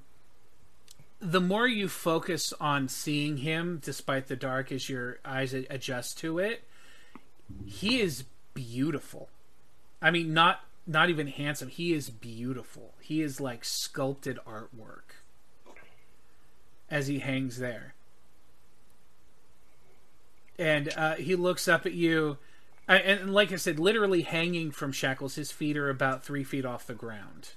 [1.20, 6.38] the more you focus on seeing him, despite the dark, as your eyes adjust to
[6.38, 6.64] it,
[7.66, 8.24] he is
[8.54, 9.28] beautiful.
[10.02, 10.60] I mean, not
[10.90, 11.68] not even handsome.
[11.68, 12.94] He is beautiful.
[13.00, 15.22] He is like sculpted artwork
[16.90, 17.94] as he hangs there.
[20.58, 22.36] And uh, he looks up at you,
[22.88, 25.36] I- and like I said, literally hanging from shackles.
[25.36, 27.50] His feet are about three feet off the ground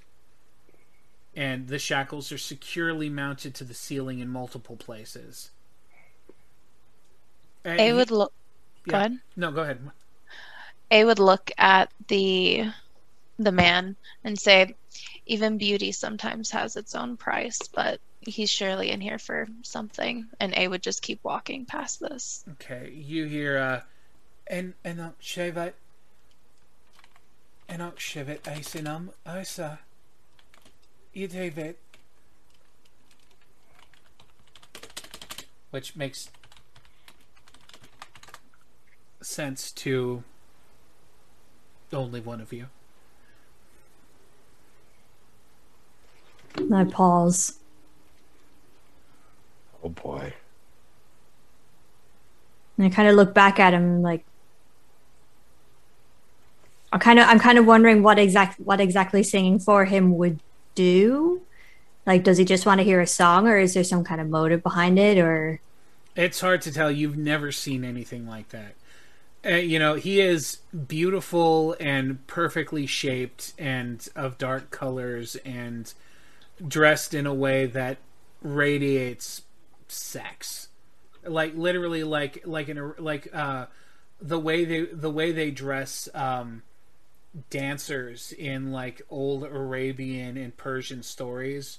[1.36, 5.50] and the shackles are securely mounted to the ceiling in multiple places.
[7.64, 8.32] And It would look.
[8.86, 9.18] Go ahead.
[9.36, 9.90] No, go ahead.
[10.90, 12.66] A would look at the
[13.38, 14.74] the man and say,
[15.26, 20.26] even beauty sometimes has its own price, but he's surely in here for something.
[20.40, 22.44] And A would just keep walking past this.
[22.52, 23.80] Okay, you hear uh
[24.46, 25.72] en enok shevet
[27.68, 29.80] enok shevet aisinam isa
[31.16, 31.76] idevet
[35.70, 36.30] which makes
[39.22, 40.22] sense to
[41.92, 42.66] only one of you.
[46.72, 47.58] I pause.
[49.82, 50.34] Oh boy.
[52.76, 54.24] And I kind of look back at him like
[56.92, 60.40] I'm kind of I'm kind of wondering what exact what exactly singing for him would
[60.74, 61.42] do.
[62.06, 64.28] Like does he just want to hear a song or is there some kind of
[64.28, 65.60] motive behind it or
[66.16, 66.90] It's hard to tell.
[66.90, 68.74] You've never seen anything like that.
[69.44, 70.58] Uh, you know, he is
[70.88, 75.92] beautiful and perfectly shaped and of dark colors and
[76.66, 77.98] dressed in a way that
[78.42, 79.42] radiates
[79.88, 80.68] sex.
[81.24, 83.66] Like literally like like in a, like uh
[84.20, 86.62] the way they the way they dress um
[87.50, 91.78] dancers in like old Arabian and Persian stories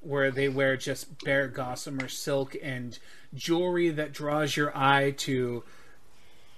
[0.00, 2.98] where they wear just bare gossamer silk and
[3.34, 5.64] jewelry that draws your eye to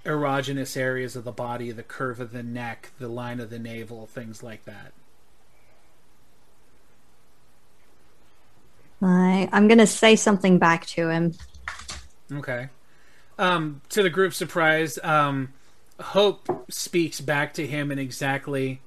[0.04, 4.06] erogenous areas of the body, the curve of the neck, the line of the navel,
[4.06, 4.92] things like that.
[9.02, 11.34] I I'm going to say something back to him.
[12.32, 12.68] Okay.
[13.38, 15.52] Um, to the group's surprise, um,
[16.00, 18.80] Hope speaks back to him in exactly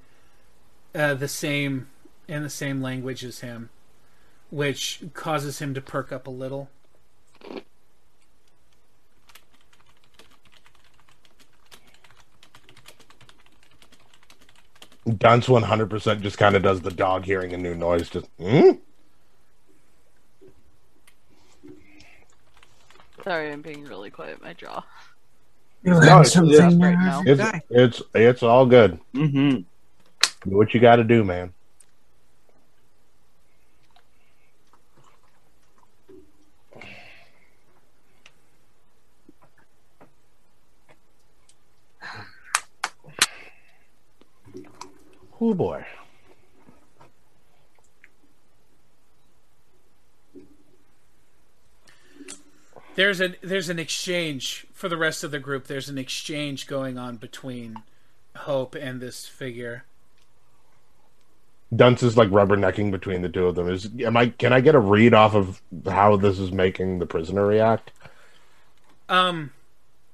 [0.94, 1.88] uh, the same
[2.28, 3.70] in the same language as him,
[4.50, 6.70] which causes him to perk up a little.
[15.18, 18.08] Dunce 100% just kind of does the dog hearing a new noise.
[18.08, 18.70] Just, hmm?
[23.24, 24.42] Sorry, I'm being really quiet.
[24.42, 24.84] My jaw.
[25.82, 27.22] You No, it's, something it's, right now.
[27.22, 27.22] now.
[27.26, 29.00] it's, it's, it's all good.
[29.14, 29.62] Mm-hmm.
[30.50, 31.52] Do what you got to do, man.
[45.40, 45.84] Oh boy.
[52.94, 55.66] There's an there's an exchange for the rest of the group.
[55.66, 57.82] There's an exchange going on between
[58.36, 59.84] Hope and this figure.
[61.74, 63.68] Dunce is like rubbernecking between the two of them.
[63.68, 64.28] Is am I?
[64.28, 67.90] Can I get a read off of how this is making the prisoner react?
[69.08, 69.52] Um,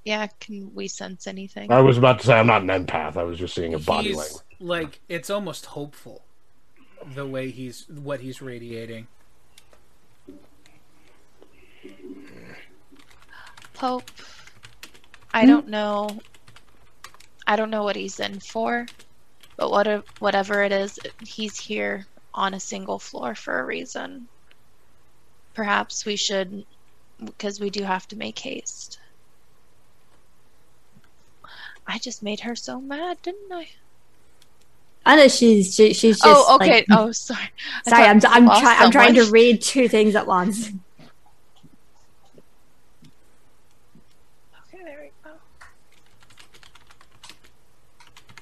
[0.04, 1.70] Yeah, can we sense anything?
[1.70, 3.16] I was about to say I'm not an empath.
[3.16, 4.42] I was just seeing a body he's language.
[4.58, 6.24] like it's almost hopeful
[7.04, 9.08] the way he's what he's radiating.
[13.80, 14.10] Pope.
[15.32, 15.48] I hmm?
[15.48, 16.20] don't know.
[17.46, 18.86] I don't know what he's in for,
[19.56, 24.28] but what whatever it is, he's here on a single floor for a reason.
[25.54, 26.64] Perhaps we should,
[27.24, 28.98] because we do have to make haste.
[31.86, 33.66] I just made her so mad, didn't I?
[35.06, 36.72] I know she's she, she's oh, just oh, okay.
[36.74, 37.50] like- oh, sorry.
[37.86, 40.68] I Sorry, I'm I'm, try, I'm trying to read two things at once.
[44.68, 45.30] Okay, there we go.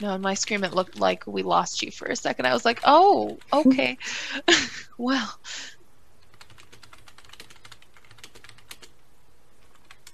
[0.01, 2.47] No, in my scream, it looked like we lost you for a second.
[2.47, 3.99] I was like, oh, okay.
[4.99, 5.39] well,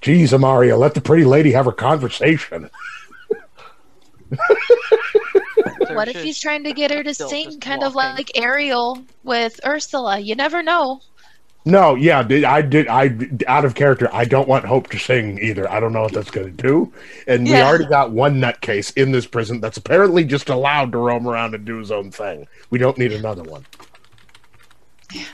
[0.05, 2.69] Jeez, Amaria, let the pretty lady have her conversation.
[5.78, 8.16] what if he's trying to get her to sing just kind of walking.
[8.16, 10.19] like Ariel with Ursula?
[10.19, 11.01] You never know.
[11.66, 12.88] No, yeah, I did.
[12.88, 13.16] I
[13.46, 14.10] out of character.
[14.12, 15.70] I don't want Hope to sing either.
[15.70, 16.92] I don't know what that's going to do.
[17.26, 21.26] And we already got one nutcase in this prison that's apparently just allowed to roam
[21.26, 22.46] around and do his own thing.
[22.68, 23.64] We don't need another one.
[25.10, 25.24] Yeah.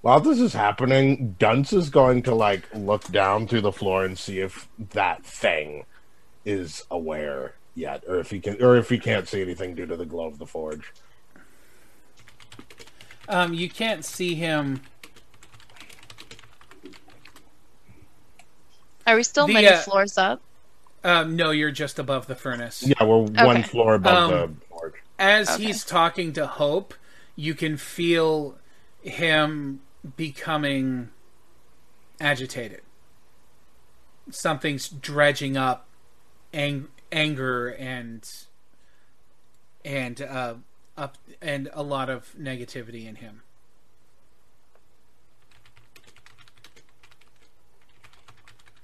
[0.00, 4.18] While this is happening, Dunce is going to like look down through the floor and
[4.18, 5.84] see if that thing
[6.44, 9.96] is aware yet, or if he can, or if he can't see anything due to
[9.96, 10.92] the glow of the forge.
[13.28, 14.80] Um, you can't see him.
[19.06, 20.42] Are we still The, many uh, floors up?
[21.04, 22.82] Um, no, you're just above the furnace.
[22.86, 24.94] Yeah, we're one floor above Um, the forge.
[25.18, 25.64] As Okay.
[25.64, 26.94] he's talking to Hope,
[27.36, 28.58] you can feel
[29.02, 29.80] him
[30.16, 31.10] becoming
[32.20, 32.82] agitated.
[34.30, 35.86] Something's dredging up
[36.52, 38.28] ang- anger and
[39.84, 40.54] and uh,
[40.96, 43.42] up and a lot of negativity in him.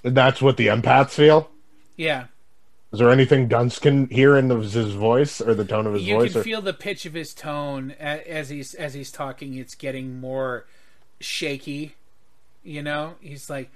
[0.03, 1.51] And That's what the empaths feel.
[1.97, 2.27] Yeah,
[2.93, 6.03] Is there anything Dunce can hear in his his voice or the tone of his
[6.03, 6.25] you voice?
[6.27, 9.55] You can or- feel the pitch of his tone as he's as he's talking.
[9.55, 10.67] It's getting more
[11.21, 11.95] shaky.
[12.65, 13.71] You know, he's like,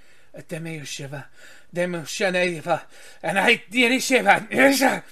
[0.47, 1.27] "Deme shiva,
[1.73, 2.83] deme shaneva,
[3.21, 5.03] and I did shiva." And-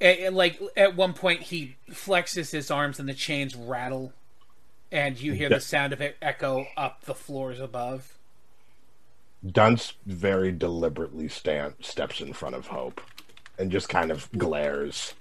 [0.00, 4.12] and, like at one point, he flexes his arms and the chains rattle,
[4.92, 8.12] and you hear the sound of it echo up the floors above.
[9.44, 13.00] Dunce very deliberately stand, steps in front of Hope
[13.58, 15.14] and just kind of glares.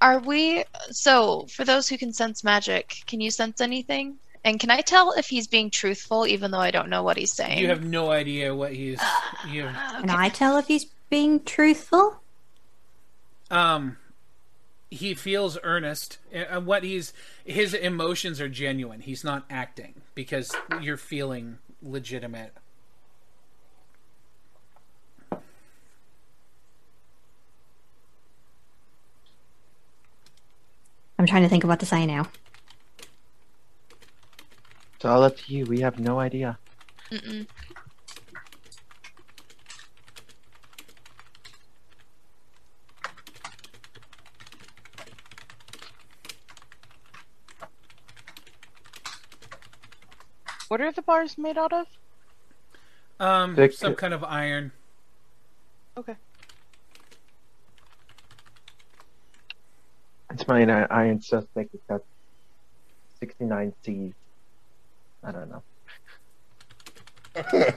[0.00, 4.18] Are we so for those who can sense magic, can you sense anything?
[4.46, 7.32] And can I tell if he's being truthful even though I don't know what he's
[7.32, 7.58] saying?
[7.58, 9.00] You have no idea what he's.
[9.50, 12.20] You have, Can I tell if he's being truthful?
[13.48, 13.96] um
[14.90, 17.12] he feels earnest and what he's
[17.44, 22.52] his emotions are genuine he's not acting because you're feeling legitimate
[31.18, 32.28] I'm trying to think of what to say now.
[35.06, 35.64] It's all up to you.
[35.66, 36.58] We have no idea.
[37.12, 37.46] Mm-mm.
[50.66, 51.86] What are the bars made out of?
[53.20, 54.72] um Thick- some kind of iron
[55.96, 56.16] Okay.
[60.32, 60.68] It's mine.
[60.68, 61.68] I, iron so thick.
[61.72, 62.02] It's got
[63.20, 64.12] 69 C's.
[65.26, 65.62] I don't know.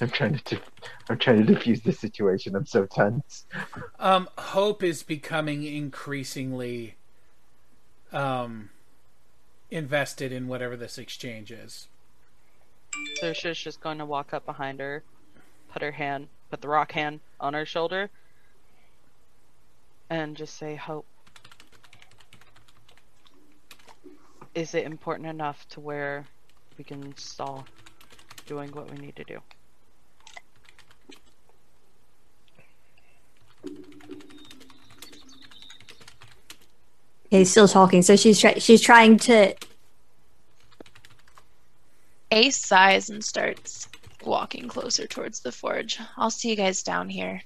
[0.00, 0.44] I'm trying to.
[0.44, 0.70] Dif-
[1.10, 2.54] I'm trying to diffuse the situation.
[2.54, 3.44] I'm so tense.
[3.98, 6.94] um hope is becoming increasingly
[8.12, 8.70] um
[9.70, 11.88] invested in whatever this exchange is
[13.20, 15.02] So she's just going to walk up behind her,
[15.72, 18.10] put her hand, put the rock hand on her shoulder,
[20.08, 21.06] and just say, Hope.
[24.54, 26.26] Is it important enough to where
[26.76, 27.66] we can stall
[28.46, 29.40] doing what we need to do?
[37.30, 39.54] He's still talking, so she's try- she's trying to.
[42.32, 43.88] Ace sighs and starts
[44.24, 45.98] walking closer towards the forge.
[46.16, 47.40] I'll see you guys down here.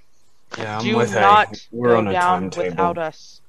[0.57, 1.61] Yeah, I'm do with not A.
[1.71, 2.71] We're go on a down timetable.
[2.71, 3.41] without us.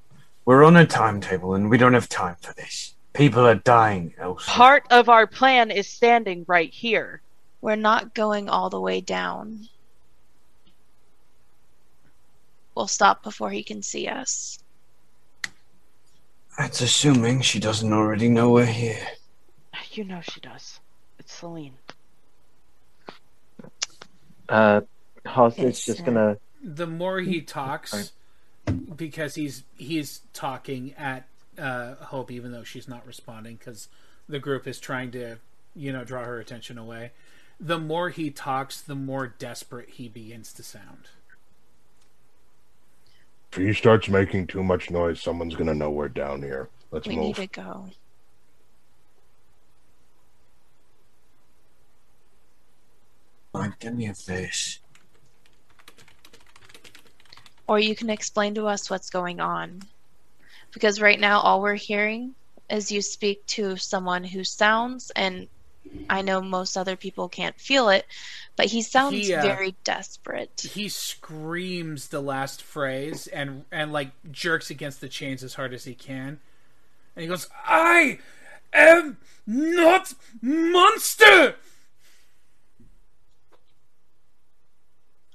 [0.43, 2.94] We're on a timetable, and we don't have time for this.
[3.15, 4.55] People are dying elsewhere.
[4.55, 7.21] Part of our plan is standing right here.
[7.61, 9.69] We're not going all the way down.
[12.75, 14.59] We'll stop before he can see us.
[16.57, 19.07] That's assuming she doesn't already know we're here.
[19.91, 20.81] You know she does.
[21.19, 21.75] It's Celine.
[24.49, 24.81] Uh,
[25.25, 26.37] Hoss is just gonna.
[26.61, 28.11] the more he talks
[28.95, 31.27] because he's he's talking at
[31.57, 33.87] uh, Hope even though she's not responding because
[34.27, 35.37] the group is trying to
[35.75, 37.11] you know draw her attention away.
[37.59, 41.07] The more he talks, the more desperate he begins to sound.
[43.51, 46.69] If he starts making too much noise, someone's gonna know we're down here.
[46.91, 47.25] Let's We move.
[47.25, 47.89] need to go.
[53.53, 54.79] Fine, give me a face.
[57.67, 59.81] Or you can explain to us what's going on.
[60.75, 62.35] Because right now, all we're hearing
[62.69, 65.47] is you speak to someone who sounds, and
[66.09, 68.05] I know most other people can't feel it,
[68.57, 70.67] but he sounds He, uh, very desperate.
[70.73, 75.85] He screams the last phrase and and like jerks against the chains as hard as
[75.85, 76.41] he can,
[77.15, 78.19] and he goes, "I
[78.73, 81.55] am not monster."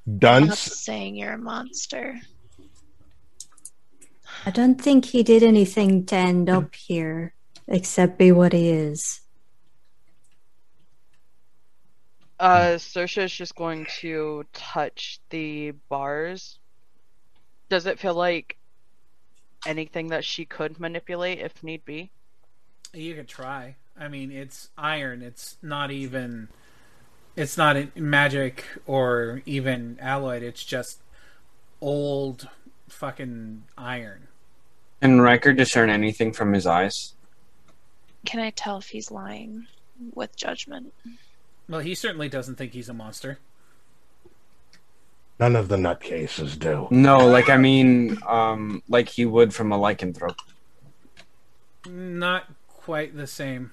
[0.07, 2.21] I'm not Dunce, saying you're a monster.
[4.47, 7.35] I don't think he did anything to end up here,
[7.69, 9.21] except be what he is.
[12.39, 16.59] Uh, Sersha is just going to touch the bars.
[17.69, 18.57] Does it feel like
[19.67, 22.11] anything that she could manipulate if need be?
[22.95, 23.77] You could try.
[23.99, 25.21] I mean, it's iron.
[25.21, 26.49] It's not even.
[27.37, 30.43] It's not magic or even alloyed.
[30.43, 31.03] It's just
[31.83, 32.49] old
[32.89, 34.29] fucking iron.
[35.01, 37.15] Can Riker discern anything from his eyes?
[38.27, 39.67] Can I tell if he's lying
[40.15, 40.93] with judgment?
[41.69, 43.39] Well, he certainly doesn't think he's a monster.
[45.39, 46.87] None of the nutcases do.
[46.91, 50.39] No, like I mean, um, like he would from a lycanthrope.
[51.89, 53.73] Not quite the same.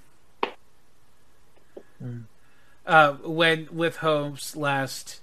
[2.86, 5.20] Uh, when with Hope's last,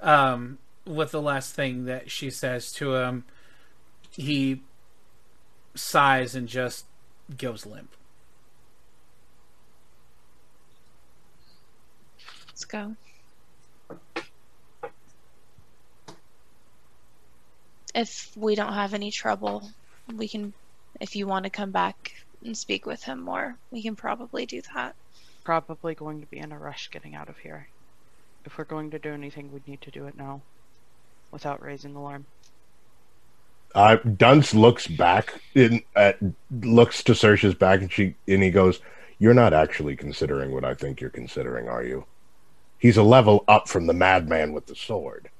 [0.00, 3.24] um, with the last thing that she says to him,
[4.10, 4.62] he
[5.74, 6.86] sighs and just
[7.38, 7.90] goes limp.
[12.48, 12.96] Let's go.
[17.94, 19.70] If we don't have any trouble,
[20.14, 20.52] we can.
[21.00, 22.12] If you want to come back
[22.44, 24.94] and speak with him more, we can probably do that.
[25.44, 27.68] Probably going to be in a rush getting out of here.
[28.44, 30.42] If we're going to do anything, we need to do it now,
[31.30, 32.26] without raising alarm.
[33.74, 36.18] Uh, Dunce looks back in at
[36.50, 38.80] looks to Sersha's back, and she and he goes,
[39.18, 42.04] "You're not actually considering what I think you're considering, are you?
[42.78, 45.30] He's a level up from the madman with the sword."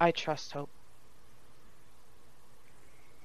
[0.00, 0.70] I trust Hope.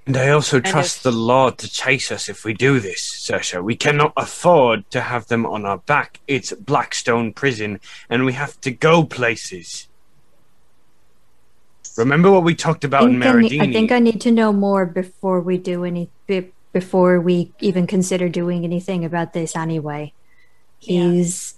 [0.05, 3.01] And I also And trust if- the Lord to chase us if we do this,
[3.01, 3.61] Sersha.
[3.63, 6.19] We cannot afford to have them on our back.
[6.27, 9.87] It's Blackstone Prison, and we have to go places.
[11.97, 13.61] Remember what we talked about in think I, need, Maradini?
[13.69, 17.87] I think I need to know more before we do any be- before we even
[17.87, 20.13] consider doing anything about this anyway.
[20.79, 21.55] He's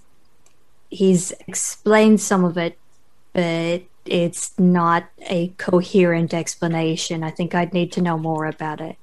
[0.90, 2.78] he's explained some of it,
[3.34, 7.24] but it's not a coherent explanation.
[7.24, 8.96] I think I'd need to know more about it.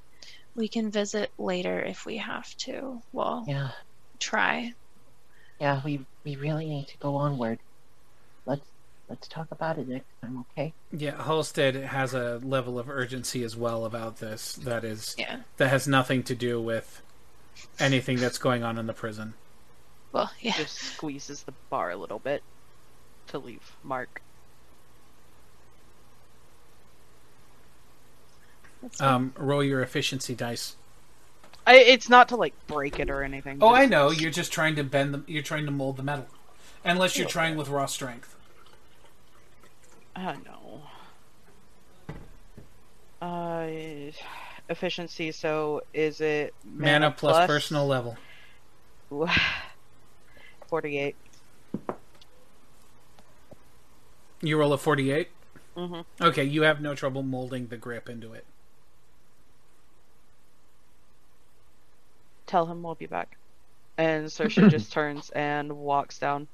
[0.55, 3.01] We can visit later if we have to.
[3.13, 3.69] Well, Yeah,
[4.19, 4.73] try.
[5.61, 7.59] yeah, we we really need to go onward.
[9.09, 10.73] Let's let's talk about it next time, okay?
[10.91, 14.53] Yeah, Halstead has a level of urgency as well about this.
[14.55, 15.37] That is, Yeah.
[15.57, 17.01] that has nothing to do with
[17.79, 19.33] anything that's going on in the prison.
[20.11, 20.53] Well, yeah.
[20.57, 22.43] Just squeezes the bar a little bit
[23.27, 24.21] to leave mark.
[28.99, 30.75] Um, roll your efficiency dice.
[31.65, 33.57] I, it's not to like break it or anything.
[33.61, 34.11] Oh, just- I know.
[34.11, 35.23] You're just trying to bend the.
[35.27, 36.27] You're trying to mold the metal,
[36.85, 38.35] unless you're trying with raw strength.
[40.17, 40.81] Uh, no.
[43.21, 43.67] Uh,
[44.67, 45.31] efficiency.
[45.31, 48.17] So is it Mana plus personal level.
[50.67, 51.15] Forty-eight.
[54.41, 55.29] You roll a forty-eight.
[55.77, 56.23] Mm-hmm.
[56.23, 58.45] Okay, you have no trouble molding the grip into it.
[62.47, 63.37] Tell him we'll be back.
[63.97, 66.47] And Sersha just turns and walks down.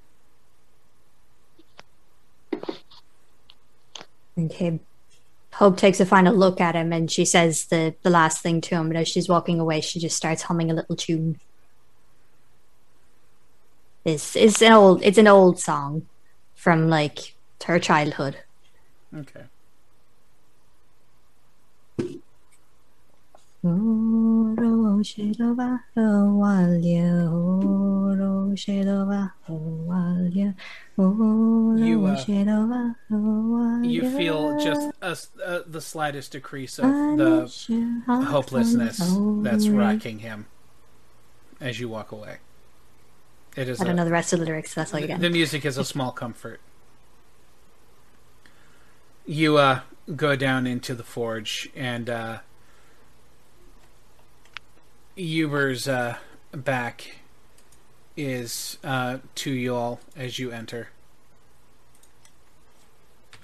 [4.37, 4.79] Okay.
[5.53, 8.75] Hope takes a final look at him and she says the, the last thing to
[8.75, 11.39] him, but as she's walking away, she just starts humming a little tune.
[14.03, 16.07] It's it's an old it's an old song
[16.55, 17.35] from like
[17.65, 18.37] her childhood.
[19.15, 19.43] Okay.
[31.77, 32.23] You, uh,
[33.83, 36.85] You feel just a uh, the slightest decrease of
[37.17, 37.49] the
[38.07, 38.99] hopelessness
[39.43, 40.47] that's racking him
[41.61, 42.39] as you walk away.
[43.55, 43.79] It is.
[43.79, 45.21] I don't a- know the rest of the lyrics, that's all you get.
[45.21, 46.59] the music is a small comfort.
[49.25, 49.81] You uh,
[50.17, 52.39] go down into the forge, and uh,
[55.15, 56.17] Uber's uh,
[56.51, 57.17] back
[58.17, 60.89] is uh, to you all as you enter.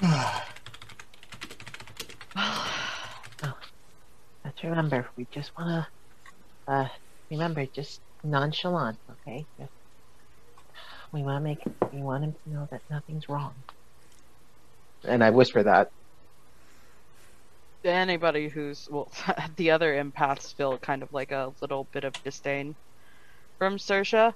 [4.43, 5.87] Let's remember, we just wanna
[6.67, 6.87] uh
[7.29, 9.45] remember just nonchalant, okay?
[9.59, 9.71] Just,
[11.11, 11.59] we wanna make
[11.93, 13.53] we want him to know that nothing's wrong.
[15.03, 15.91] And I whisper that.
[17.83, 19.11] Anybody who's well,
[19.55, 22.75] the other empaths feel kind of like a little bit of disdain
[23.57, 24.33] from Sersha.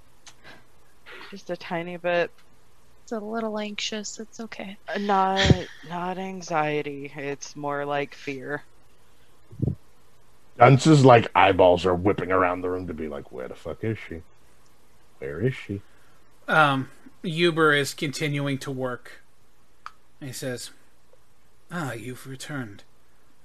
[1.32, 2.32] Just a tiny bit.
[3.03, 4.20] It's a little anxious.
[4.20, 4.78] It's okay.
[4.88, 7.11] Uh, Not not anxiety.
[7.15, 8.64] It's more like fear.
[10.57, 13.98] Dunce's like eyeballs are whipping around the room to be like, "Where the fuck is
[13.98, 14.22] she?
[15.20, 15.82] Where is she?"
[16.48, 16.90] Um,
[17.24, 19.24] Uber is continuing to work.
[20.20, 20.72] He says,
[21.72, 22.84] Ah, you've returned.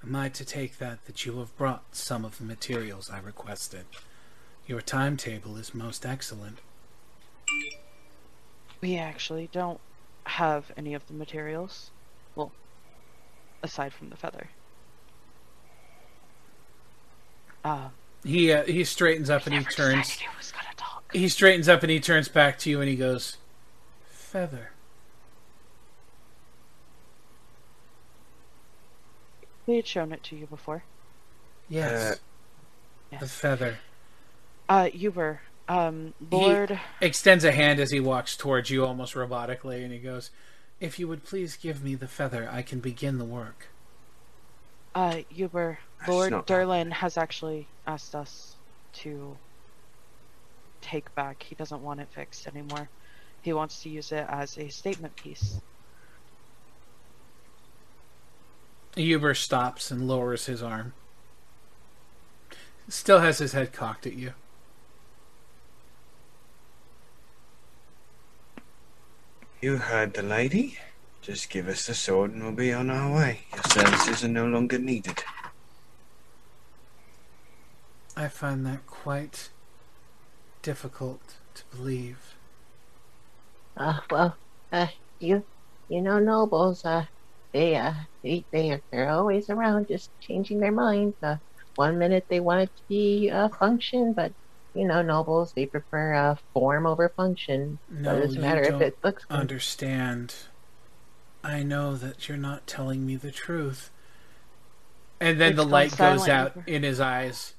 [0.03, 3.85] Am I to take that that you have brought some of the materials I requested?
[4.66, 6.59] Your timetable is most excellent.
[8.81, 9.81] We actually don't
[10.25, 11.91] have any of the materials.
[12.37, 12.53] Well,
[13.62, 14.49] aside from the feather.
[17.65, 17.89] Uh,
[18.25, 20.19] He uh, he straightens up and he turns.
[21.12, 23.39] He straightens up and he turns back to you and he goes,
[24.11, 24.70] "Feather."
[29.69, 30.82] We had shown it to you before.
[31.69, 32.19] Yes.
[33.20, 33.77] The feather.
[34.66, 36.70] Uh, Uber, um, Lord.
[36.70, 36.81] He Lord.
[37.03, 40.31] extends a hand as he walks towards you almost robotically and he goes,
[40.81, 43.66] "If you would please give me the feather, I can begin the work."
[44.95, 48.57] Uh, Uber, That's Lord Derlin has actually asked us
[48.95, 49.36] to
[50.81, 51.43] take back.
[51.43, 52.89] He doesn't want it fixed anymore.
[53.43, 55.61] He wants to use it as a statement piece.
[58.99, 60.93] Uber stops and lowers his arm.
[62.89, 64.33] Still has his head cocked at you.
[69.61, 70.79] You heard the lady.
[71.20, 73.41] Just give us the sword and we'll be on our way.
[73.53, 75.23] Your services are no longer needed.
[78.16, 79.51] I find that quite
[80.62, 82.35] difficult to believe.
[83.77, 84.37] Uh, well,
[84.73, 84.89] uh,
[85.19, 85.45] you,
[85.89, 87.07] you know, nobles, uh,
[87.53, 91.16] they, uh, they, they are, they're always around, just changing their minds.
[91.23, 91.37] Uh,
[91.77, 94.33] one minute they want it to be a function, but
[94.75, 97.79] you know, nobles they prefer uh, form over function.
[97.89, 99.41] No, so it doesn't you matter if don't it looks good.
[99.41, 100.35] understand.
[101.43, 103.91] I know that you're not telling me the truth.
[105.20, 106.65] And then It's the gone light goes out Uber.
[106.66, 107.55] in his eyes.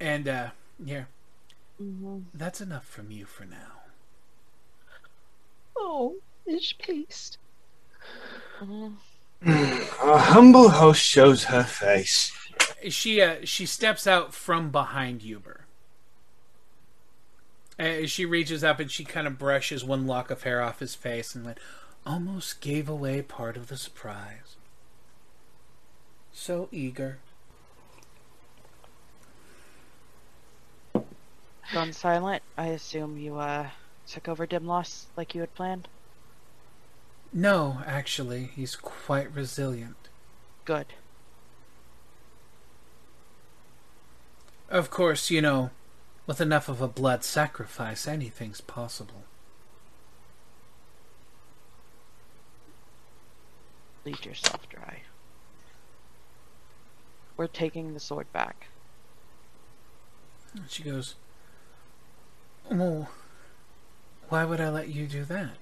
[0.00, 0.50] And uh
[0.84, 1.08] here.
[1.80, 2.20] Mm-hmm.
[2.34, 3.82] That's enough from you for now.
[5.76, 6.16] Oh,
[6.50, 7.38] fish paste.
[8.60, 12.32] Our humble host shows her face.
[12.88, 15.66] She uh she steps out from behind Uber.
[17.78, 20.94] Uh, she reaches up and she kind of brushes one lock of hair off his
[20.94, 21.58] face and like
[22.04, 24.56] almost gave away part of the surprise.
[26.32, 27.18] So eager.
[31.72, 32.42] Gone silent.
[32.58, 33.68] I assume you uh
[34.06, 35.86] took over Dimlos like you had planned.
[37.32, 40.08] No, actually, he's quite resilient.
[40.64, 40.86] Good.
[44.68, 45.70] Of course, you know,
[46.26, 49.24] with enough of a blood sacrifice, anything's possible.
[54.04, 55.02] Bleed yourself dry.
[57.36, 58.68] We're taking the sword back.
[60.54, 61.14] And she goes,
[62.70, 63.08] Well,
[64.28, 65.56] why would I let you do that?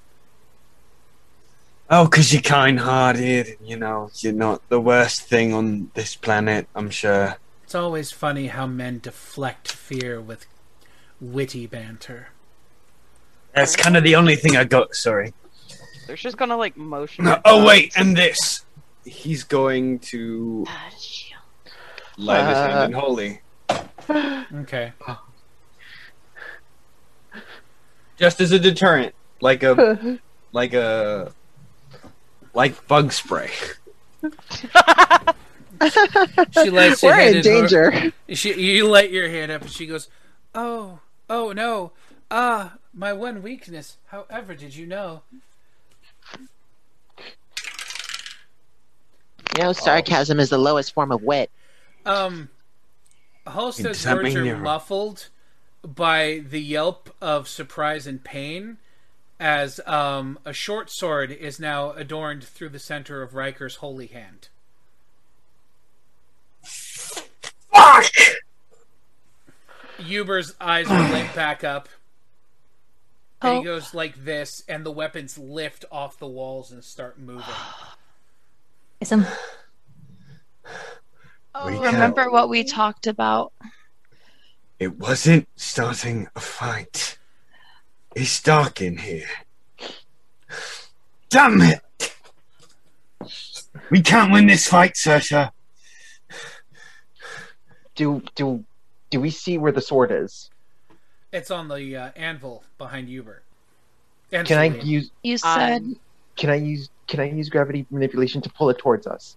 [1.91, 6.69] Oh, 'cause you're kind hearted, you know, you're not the worst thing on this planet,
[6.75, 7.39] I'm sure.
[7.65, 10.47] It's always funny how men deflect fear with
[11.21, 12.29] witty banter.
[13.55, 15.33] That's kind of the only thing I got, sorry.
[16.07, 17.25] They're just gonna like motion.
[17.25, 18.65] No, oh, wait, and this.
[19.05, 20.67] He's going to
[22.19, 23.01] light his hand in uh.
[23.01, 23.41] holy.
[24.55, 24.93] Okay.
[28.17, 29.15] Just as a deterrent.
[29.41, 30.19] Like a.
[30.53, 31.33] like a.
[32.59, 33.51] Like bug spray.
[36.53, 38.13] She lights your We're head in her- danger.
[38.31, 40.09] She, you light your hand up, and she goes,
[40.57, 40.99] "Oh,
[41.31, 41.93] oh no,
[42.33, 43.97] ah, my one weakness.
[44.07, 45.23] However, did you know?"
[49.57, 51.53] You know, sarcasm is the lowest form of wit.
[52.05, 52.49] Um,
[53.47, 55.29] Halstead's Does words mean are you're- muffled
[55.85, 58.79] by the yelp of surprise and pain,
[59.41, 64.49] as um, a short sword is now adorned through the center of Riker's holy hand.
[66.63, 68.13] Fuck!
[70.01, 71.89] Uber's eyes are lit back up.
[73.41, 73.63] And he Oh.
[73.63, 77.55] goes like this, and the weapons lift off the walls and start moving.
[79.01, 79.21] Is him
[81.65, 83.53] We Oh, remember can't- what we talked about?
[84.79, 87.19] It wasn't starting a fight.
[88.21, 89.29] It's dark in here.
[91.29, 92.17] Damn it!
[93.91, 95.53] We can't win this fight, Sersha.
[97.95, 98.65] Do do
[99.11, 100.51] do we see where the sword is?
[101.33, 103.41] It's on the uh, anvil behind Uber.
[104.33, 105.85] And Can I use You said
[106.35, 109.37] can I use can I use gravity manipulation to pull it towards us?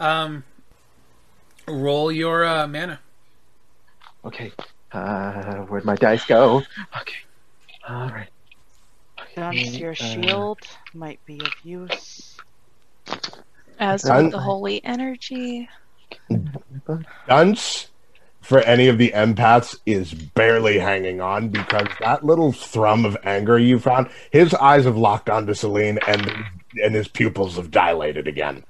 [0.00, 0.42] Um,
[1.68, 2.98] roll your uh, mana.
[4.24, 4.52] Okay.
[4.90, 6.62] Uh, where'd my dice go?
[6.98, 7.25] Okay.
[7.88, 8.28] All right.
[9.34, 10.58] Dunce, your Uh, shield
[10.94, 12.36] might be of use.
[13.78, 15.68] as Dun- with the holy energy.
[17.28, 17.88] Dunce,
[18.40, 23.58] for any of the empaths, is barely hanging on because that little thrum of anger
[23.58, 26.32] you found, his eyes have locked onto Celine and
[26.82, 28.64] and his pupils have dilated again.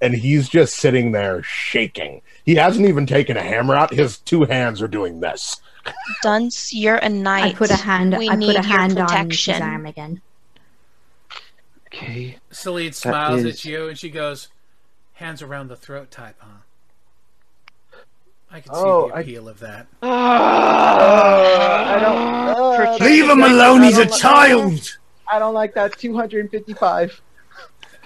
[0.00, 2.20] and he's just sitting there shaking.
[2.44, 3.94] He hasn't even taken a hammer out.
[3.94, 5.60] His two hands are doing this.
[6.22, 7.54] Dunce, you're a knight.
[7.54, 8.16] I put a hand.
[8.16, 9.62] We I need put a your hand on his protection.
[9.62, 10.20] arm again.
[11.88, 12.38] Okay.
[12.50, 14.48] Celine smiles is- at you and she goes,
[15.14, 16.48] "Hands around the throat type, huh?"
[18.50, 19.86] I can see Oh, the I- appeal of that.
[20.02, 20.06] Uh,
[21.96, 23.02] I don't.
[23.02, 23.82] Uh, Leave him alone.
[23.82, 24.98] He's a like- child.
[25.30, 25.98] I don't like that.
[25.98, 27.20] 255.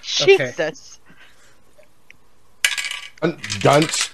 [0.01, 0.99] Jesus.
[3.21, 4.09] Dun- Dunce.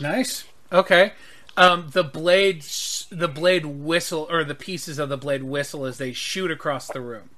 [0.00, 0.44] Nice.
[0.72, 1.12] Okay.
[1.56, 2.62] Um, the blade,
[3.10, 7.00] the blade whistle, or the pieces of the blade whistle as they shoot across the
[7.00, 7.30] room.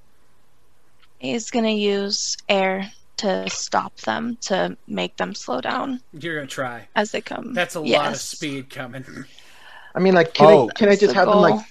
[1.18, 6.88] He's gonna use air to stop them to make them slow down You're gonna try.
[6.94, 7.54] as they come.
[7.54, 9.04] That's a lot of speed coming.
[9.94, 10.68] I mean, like, can Oh.
[10.68, 11.64] I can I just the have them like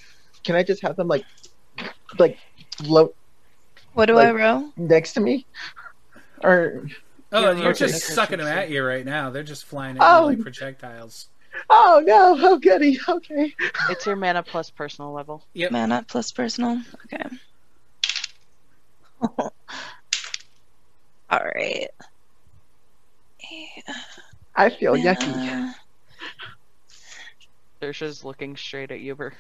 [0.44, 1.26] can I just have them like
[2.18, 2.38] like
[2.78, 3.16] float
[3.94, 4.70] What do I like- roll?
[4.78, 5.46] next to me?
[6.44, 6.88] Or
[7.32, 9.30] Oh, Yeah, you're just sucking them at you right now.
[9.30, 10.22] They're just flying at Oh.
[10.30, 11.28] you like projectiles.
[11.70, 13.54] Oh no, oh goody, okay.
[13.90, 15.44] It's your mana plus personal level.
[15.54, 15.72] Yep.
[15.72, 16.82] Mana plus personal.
[17.06, 17.24] Okay.
[21.30, 21.90] All right.
[24.56, 25.36] I feel yucky.
[25.36, 25.76] Mana.
[27.82, 29.34] Dersha's looking straight at Uber.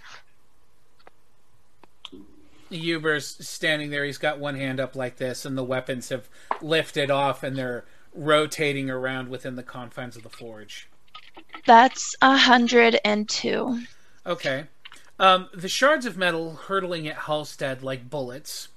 [2.69, 4.03] Uber's standing there.
[4.03, 6.27] He's got one hand up like this, and the weapons have
[6.61, 10.90] lifted off, and they're rotating around within the confines of the forge.
[11.66, 13.84] That's a hundred and two.
[14.26, 14.66] Okay.
[15.20, 18.70] Um, the shards of metal hurtling at Halstead like bullets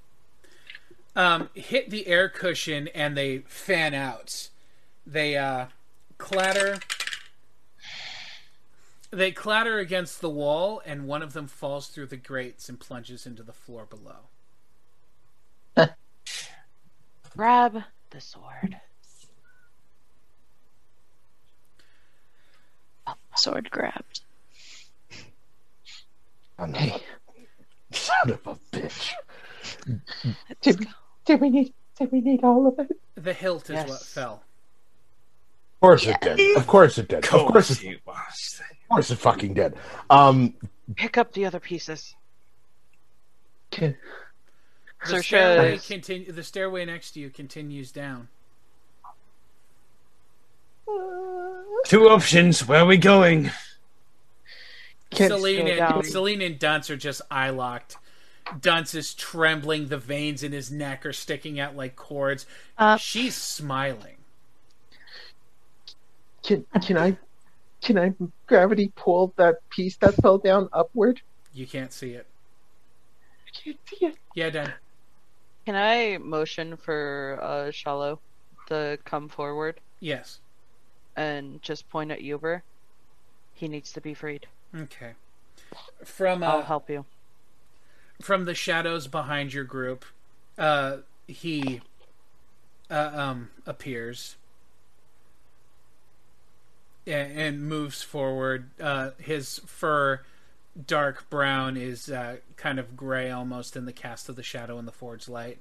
[1.17, 4.51] um, hit the air cushion and they fan out.
[5.07, 5.67] They uh,
[6.19, 6.79] clatter.
[9.11, 13.25] They clatter against the wall, and one of them falls through the grates and plunges
[13.25, 14.27] into the floor below.
[17.37, 18.81] Grab the sword.
[23.47, 24.23] Sword grabbed.
[26.75, 27.01] Hey,
[27.93, 29.13] Son of a bitch.
[29.87, 30.89] Let's Did-
[31.25, 32.91] did we need did we need all of it?
[33.15, 33.89] The hilt is Yes.
[33.89, 34.43] what fell.
[35.77, 36.57] Of course it did.
[36.57, 37.25] Of course it did.
[37.25, 38.61] Of course it, it was.
[38.83, 39.75] of course it fucking did.
[40.11, 40.55] Um,
[40.97, 42.17] Pick up the other pieces.
[43.71, 43.97] Can,
[45.07, 48.29] The Saoirse stairway, continu- the stairway next to you continues down.
[51.85, 52.67] Two options.
[52.67, 53.51] Where are we going?
[55.11, 56.05] can Celine and, down.
[56.05, 57.97] Celine and Dunce are just eye locked.
[58.61, 59.89] Dunce is trembling.
[59.89, 62.47] The veins in his neck are sticking out like cords.
[62.79, 63.01] Up.
[63.01, 64.17] She's smiling.
[66.43, 67.17] can can I
[67.83, 68.15] can I
[68.47, 71.21] gravity pull that piece that fell down upward?
[71.53, 72.27] You can't see it.
[73.47, 74.17] I can't see it.
[74.35, 74.73] Yeah, Dan.
[75.65, 78.21] Can I motion for uh, Shallow
[78.69, 80.41] to come forward Yes.
[81.17, 82.63] And just point at Uber?
[83.55, 84.47] He needs to be freed.
[84.75, 85.13] Okay.
[86.05, 87.05] From I'll uh, help you.
[88.21, 90.05] from the shadows behind your group,
[90.59, 91.81] uh, he
[92.91, 94.37] uh, um appears
[97.07, 98.71] and, and moves forward.
[98.81, 100.21] Uh, his fur,
[100.87, 104.87] dark brown, is uh, kind of gray almost in the cast of the shadow in
[104.87, 105.59] the forge light.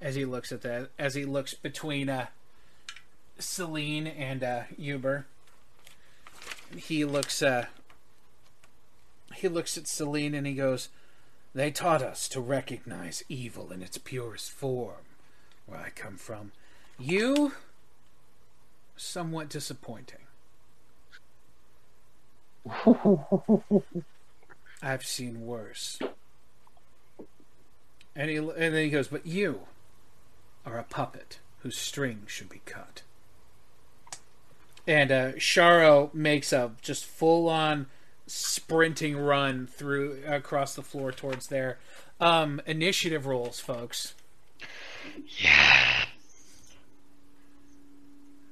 [0.00, 2.26] As he looks at that, as he looks between uh,
[3.38, 5.26] Celine and uh, Uber,
[6.76, 7.42] he looks.
[7.42, 7.66] Uh,
[9.34, 10.88] he looks at Celine and he goes,
[11.54, 15.04] "They taught us to recognize evil in its purest form,
[15.66, 16.52] where I come from.
[16.98, 17.52] You,
[18.96, 20.18] somewhat disappointing.
[24.82, 25.98] I've seen worse."
[28.16, 29.62] And he and then he goes, "But you
[30.64, 33.02] are a puppet whose strings should be cut."
[34.86, 37.86] And uh, Sharo makes a just full on
[38.26, 41.78] sprinting run through across the floor towards there.
[42.20, 44.14] Um, initiative rolls, folks.
[45.38, 46.04] Yeah.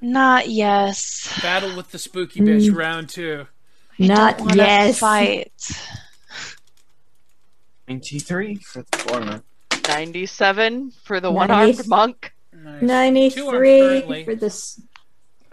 [0.01, 1.39] Not yes.
[1.43, 2.77] Battle with the spooky bitch, Mm.
[2.77, 3.47] round two.
[4.01, 4.99] I Not don't yes.
[4.99, 5.53] Fight.
[7.89, 9.43] 93 for the former.
[9.89, 12.33] 97 for the one armed monk.
[12.53, 12.83] Nice.
[12.83, 14.81] Ninety-three for the s-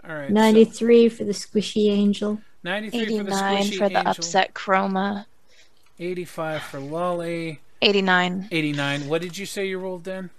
[0.08, 0.28] All right.
[0.28, 2.40] so ninety-three for the squishy angel.
[2.62, 4.10] 93 for the 89 squishy for the angel.
[4.10, 5.24] upset chroma.
[5.98, 7.60] 85 for Lolly.
[7.82, 8.48] 89.
[8.50, 9.08] 89.
[9.08, 10.30] What did you say you rolled then?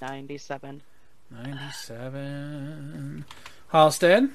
[0.00, 0.80] 97.
[1.30, 3.24] 97.
[3.68, 4.30] Halstead.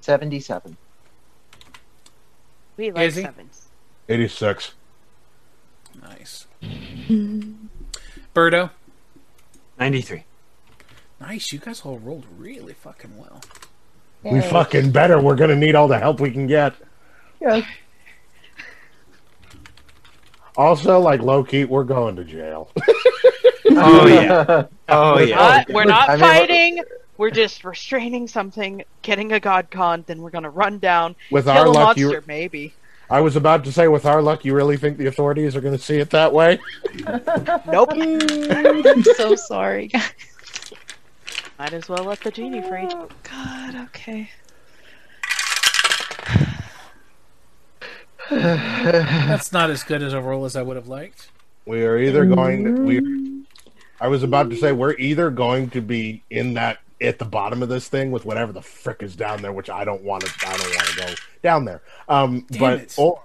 [0.00, 0.76] Seventy-seven.
[2.76, 3.22] We like Izzy?
[3.22, 3.66] sevens.
[4.08, 4.74] 86.
[6.00, 6.46] Nice.
[8.34, 8.70] Birdo.
[9.78, 10.24] 93.
[11.20, 11.52] Nice.
[11.52, 13.40] You guys all rolled really fucking well.
[14.22, 15.20] We fucking better.
[15.20, 16.74] We're gonna need all the help we can get.
[17.40, 17.62] Yeah.
[20.56, 22.70] Also, like low key, we're going to jail.
[23.70, 24.64] Oh yeah.
[24.88, 25.36] Oh yeah.
[25.36, 26.82] Not- we're not I mean, fighting.
[27.18, 31.52] We're just restraining something, getting a god con, then we're gonna run down, With kill
[31.54, 32.22] our a luck, monster, you.
[32.26, 32.72] maybe.
[33.10, 35.76] I was about to say, with our luck, you really think the authorities are going
[35.76, 36.58] to see it that way?
[37.66, 37.90] Nope.
[37.94, 39.90] I'm so sorry.
[41.58, 42.86] Might as well let the genie free.
[42.88, 43.74] Oh God.
[43.74, 44.30] Okay.
[48.30, 51.30] That's not as good as a roll as I would have liked.
[51.66, 52.64] We are either going.
[52.64, 53.44] To, we.
[54.00, 57.62] I was about to say we're either going to be in that at the bottom
[57.62, 60.48] of this thing with whatever the frick is down there, which I don't want to.
[60.48, 61.82] I don't want to go down there.
[62.08, 62.94] Um, Damn but it.
[62.96, 63.22] or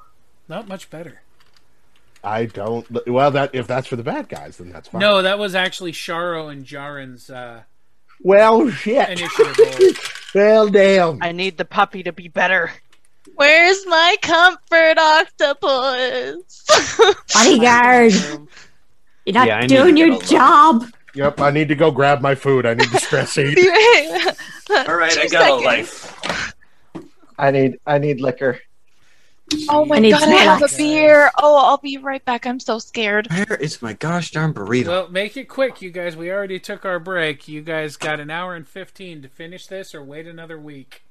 [0.48, 1.22] Not much better.
[2.24, 2.88] I don't.
[3.08, 5.02] Well, that if that's for the bad guys, then that's fine.
[5.02, 7.64] No, that was actually Sharo and Jaren's uh,
[8.24, 9.10] Well, shit.
[9.10, 9.92] initiative roll.
[10.34, 11.20] Well, damn.
[11.22, 12.72] I need the puppy to be better.
[13.36, 16.66] Where's my comfort octopus?
[17.34, 18.14] Bodyguard,
[19.26, 20.86] you're not Yeah, I need doing to your get a job.
[21.14, 22.66] Yep, I need to go grab my food.
[22.66, 23.60] I need to stress eat.
[24.72, 26.56] All right, I Two got a life.
[27.38, 28.60] I need I need liquor.
[29.70, 31.32] Oh my I god, I have a beer.
[31.42, 32.46] Oh, I'll be right back.
[32.46, 33.28] I'm so scared.
[33.32, 34.88] Where is my gosh darn burrito?
[34.88, 36.16] Well, make it quick, you guys.
[36.16, 37.48] We already took our break.
[37.48, 41.04] You guys got an hour and 15 to finish this or wait another week.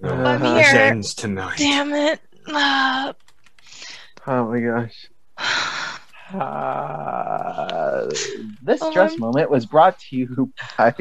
[0.00, 0.80] no, I'm this here.
[0.80, 1.58] ends tonight.
[1.58, 2.20] Damn it.
[2.48, 3.14] Ah.
[4.26, 5.08] Oh my gosh.
[6.34, 8.06] Uh,
[8.60, 10.92] this Oh, stress moment was brought to you by.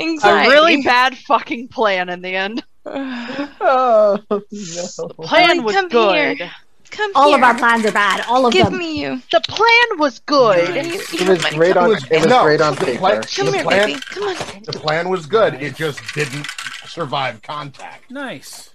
[0.00, 0.48] Anxiety.
[0.48, 2.62] A really bad fucking plan in the end.
[2.88, 5.08] Oh no!
[5.26, 5.88] Plan Come was here.
[5.88, 6.50] good.
[6.90, 7.36] Come All here.
[7.38, 8.24] of our plans are bad.
[8.28, 8.74] All of Give them.
[8.74, 9.20] Give me you.
[9.32, 10.68] The plan was good.
[10.86, 11.88] You- you It was my great on.
[11.90, 12.98] was- It was no, great on the paper.
[12.98, 14.00] plan- Come the here, plan- baby.
[14.10, 14.36] Come on.
[14.64, 15.54] The plan was good.
[15.54, 16.46] It just didn't
[16.86, 18.10] survive contact.
[18.10, 18.70] Nice.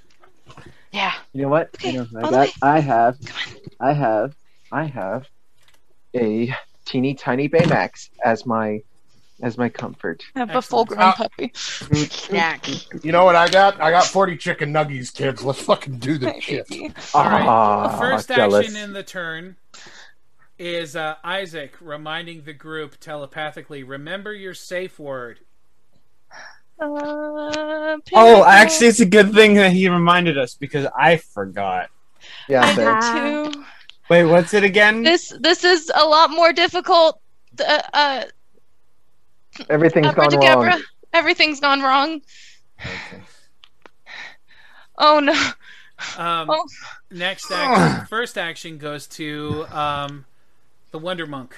[0.91, 1.14] Yeah.
[1.33, 1.69] You know what?
[1.75, 2.49] Okay, You know, I got.
[2.61, 3.17] I have.
[3.80, 4.35] I have.
[4.73, 5.27] I have
[6.15, 6.53] a
[6.85, 8.81] teeny tiny Baymax as my
[9.41, 10.23] as my comfort.
[10.35, 11.51] I have a full grown Uh, puppy.
[11.55, 12.67] Snack.
[13.03, 13.79] You know what I got?
[13.81, 15.43] I got 40 chicken nuggies, kids.
[15.43, 16.67] Let's fucking do My this shit.
[17.13, 17.45] All right.
[17.47, 18.67] Ah, the first jealous.
[18.67, 19.55] action in the turn
[20.59, 25.39] is uh, Isaac reminding the group telepathically remember your safe word.
[26.79, 31.89] Uh, Oh, actually, it's a good thing that he reminded us because I forgot.
[32.47, 33.63] Yeah, I did too.
[34.09, 35.03] Wait, what's it again?
[35.03, 37.19] This this is a lot more difficult.
[37.63, 38.23] Uh,
[39.69, 40.69] Everything's gone Abracadabra.
[40.69, 40.81] wrong.
[41.14, 42.22] Everything's gone wrong.
[42.80, 43.22] Okay.
[44.98, 45.33] Oh no.
[46.17, 46.67] Um, Oh.
[47.11, 50.25] Next action, first action goes to um,
[50.91, 51.56] the Wonder Monk.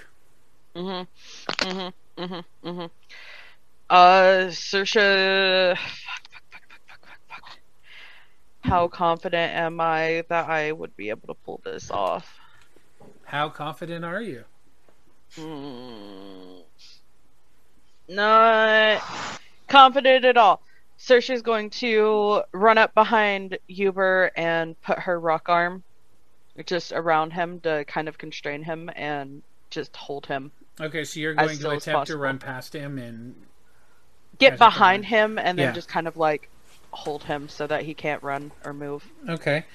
[0.76, 1.08] Mhm.
[1.60, 1.94] Mhm.
[2.18, 2.44] Mhm.
[2.64, 2.90] Mhm.
[3.90, 5.78] Uh, Sersha.
[5.78, 7.58] Fuck, fuck, fuck, fuck, fuck, fuck, fuck.
[8.62, 12.40] How confident am I that I would be able to pull this off?
[13.26, 14.44] How confident are you?
[15.36, 16.62] Hmm.
[18.08, 19.02] Not
[19.68, 20.62] confident at all.
[21.00, 25.84] Sersha's going to run up behind Uber and put her rock arm
[26.66, 30.52] just around him to kind of constrain him and just hold him.
[30.80, 33.36] Okay, so you're going to attempt to run past him and
[34.40, 35.72] Get behind him and then Yeah.
[35.74, 36.50] just kind of like
[36.92, 39.06] hold him so that he can't run or move.
[39.28, 39.66] Okay.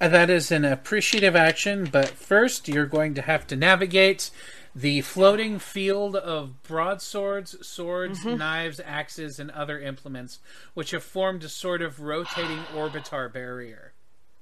[0.00, 4.30] Uh, that is an appreciative action, but first you're going to have to navigate
[4.78, 10.38] the floating field of broadswords, swords, knives, axes, and other implements,
[10.74, 13.92] which have formed a sort of rotating orbitar barrier.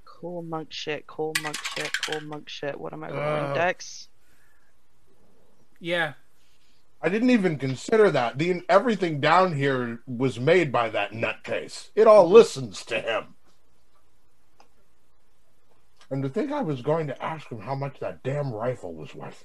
[0.05, 2.79] Cool monk shit, cool monk shit, cool monk shit.
[2.79, 3.51] What am I rolling?
[3.51, 3.55] Uh.
[3.55, 4.09] Dex?
[5.81, 6.15] Yeah.
[7.01, 8.37] I didn't even consider that.
[8.37, 11.89] The everything down here was made by that nutcase.
[11.95, 13.35] It all listens to him.
[16.11, 19.15] And to think I was going to ask him how much that damn rifle was
[19.15, 19.45] worth.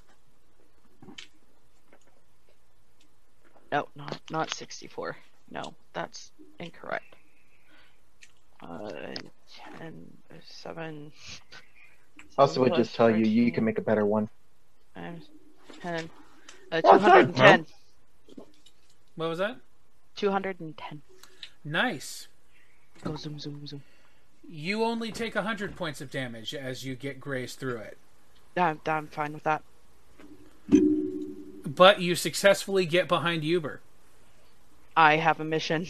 [3.72, 5.16] No, not not sixty four.
[5.50, 7.16] No, that's incorrect.
[8.60, 8.90] Uh,
[9.78, 10.06] ten,
[10.46, 11.10] seven.
[12.36, 14.28] Also, would just tell you you can make a better one.
[14.94, 15.24] times
[15.80, 16.10] ten.
[16.70, 17.66] Uh, two hundred and ten.
[19.16, 19.56] What was that?
[20.16, 21.00] Two hundred and ten.
[21.64, 22.28] Nice.
[23.02, 23.82] Go zoom zoom zoom.
[24.48, 27.96] You only take 100 points of damage as you get grazed through it.
[28.56, 29.62] I'm, I'm fine with that.
[31.74, 33.80] But you successfully get behind Uber.
[34.96, 35.86] I have a mission.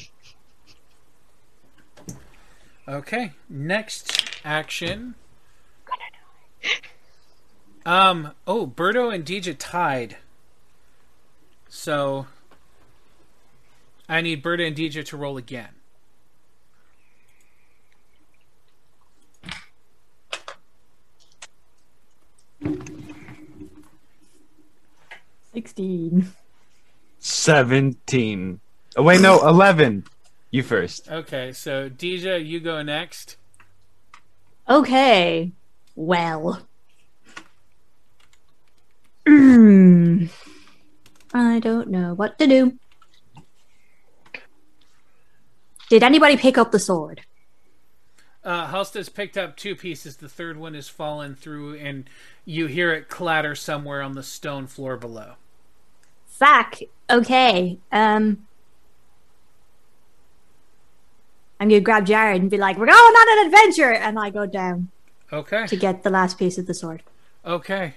[2.86, 5.14] Okay, next action.
[7.84, 8.32] Um.
[8.46, 10.16] Oh, Birdo and Deja tied.
[11.68, 12.26] So
[14.08, 15.70] I need Berta and DJ to roll again.
[25.54, 26.32] Sixteen.
[27.18, 28.60] 17.
[28.96, 30.04] Oh, wait, no, 11.
[30.50, 31.08] You first.
[31.10, 33.36] Okay, so DJ, you go next.
[34.68, 35.52] Okay.
[35.94, 36.66] Well.
[39.26, 40.26] Hmm.
[41.32, 42.78] I don't know what to do.
[45.88, 47.22] Did anybody pick up the sword?
[48.44, 50.16] Uh, Halstead's picked up two pieces.
[50.16, 52.10] The third one has fallen through, and
[52.44, 55.34] you hear it clatter somewhere on the stone floor below.
[56.42, 56.80] Fuck.
[57.08, 57.78] Okay.
[57.92, 58.48] Um.
[61.60, 64.44] I'm gonna grab Jaren and be like, "We're going on an adventure," and I go
[64.46, 64.90] down
[65.32, 65.68] Okay.
[65.68, 67.04] to get the last piece of the sword.
[67.46, 67.94] Okay.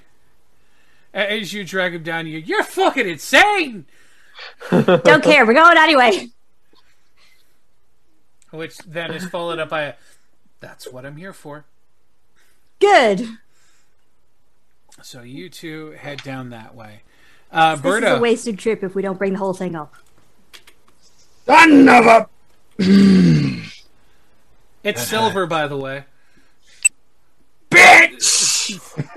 [1.11, 3.87] As you drag him down, you you're fucking insane.
[4.69, 5.43] Don't care.
[5.43, 6.27] We're going anyway.
[8.51, 9.93] Which then is followed up by a,
[10.59, 11.65] "That's what I'm here for."
[12.79, 13.27] Good.
[15.01, 17.01] So you two head down that way.
[17.55, 19.95] Uh, This is a wasted trip if we don't bring the whole thing up.
[21.47, 22.27] Another.
[24.83, 26.03] it's silver, by the way.
[27.71, 28.77] Bitch!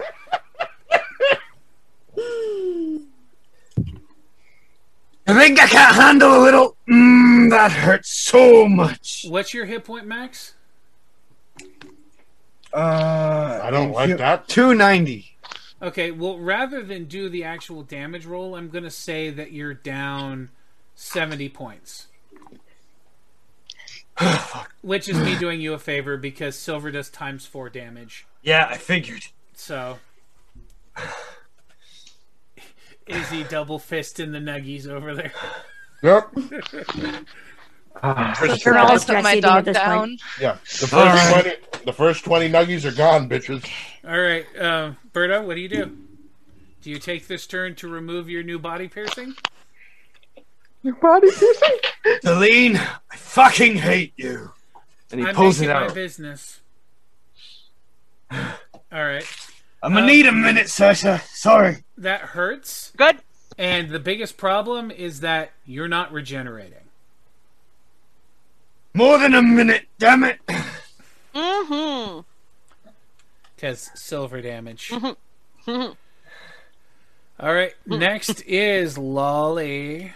[5.27, 6.77] I think I can't handle a little.
[6.89, 9.27] Mmm, that hurts so much.
[9.29, 10.55] What's your hit point max?
[12.73, 14.47] Uh, I don't like that.
[14.49, 15.37] 290.
[15.81, 19.75] Okay, well, rather than do the actual damage roll, I'm going to say that you're
[19.75, 20.51] down
[20.95, 22.07] 70 points.
[24.21, 28.27] Oh, Which is me doing you a favor because silver does times four damage.
[28.43, 29.23] Yeah, I figured.
[29.55, 30.01] So.
[33.07, 35.33] Izzy double fist in the nuggies over there.
[36.03, 36.35] Yep.
[38.37, 39.99] First You're of all, all put my dog down.
[40.09, 40.23] point.
[40.41, 40.53] Yeah.
[40.81, 41.33] The first All right.
[41.43, 43.69] twenty, the first twenty nuggies are gone, bitches.
[44.07, 45.97] All right, uh, Berta, what do you do?
[46.83, 49.35] Do you take this turn to remove your new body piercing?
[50.83, 51.79] Your body piercing?
[52.23, 54.53] Celine, I fucking hate you.
[55.11, 55.95] And he I'm pulls it making my out.
[55.95, 56.61] business.
[58.31, 58.39] All
[58.93, 59.25] right.
[59.83, 61.21] I'm gonna Um, need a minute, Sasha.
[61.27, 61.79] Sorry.
[61.97, 62.93] That hurts.
[62.97, 63.19] Good.
[63.59, 66.78] And the biggest problem is that you're not regenerating.
[68.99, 70.41] More than a minute, damn it.
[71.33, 72.21] Mm-hmm.
[73.55, 74.89] Because silver damage.
[74.91, 75.93] Mm-hmm.
[77.39, 77.75] All right.
[77.87, 80.13] Next is Lolly.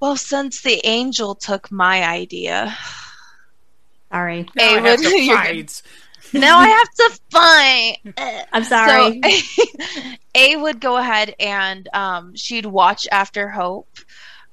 [0.00, 2.74] Well, since the angel took my idea,
[4.10, 4.48] Sorry.
[4.56, 5.82] Now I have would- to fight.
[6.32, 8.46] now I have to fight.
[8.54, 9.20] I'm sorry.
[9.22, 10.00] So
[10.34, 13.87] A would go ahead and um, she'd watch after Hope,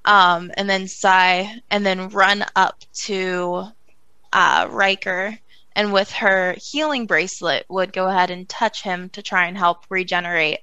[0.06, 3.66] um, and then sigh, and then run up to
[4.32, 5.38] uh, Riker,
[5.76, 9.86] and with her healing bracelet, would go ahead and touch him to try and help
[9.90, 10.60] regenerate.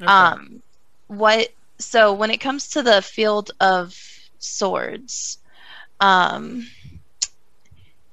[0.00, 0.10] Okay.
[0.10, 0.62] Um,
[1.08, 1.48] what?
[1.78, 3.98] So when it comes to the field of
[4.38, 5.38] swords,
[6.00, 6.68] um,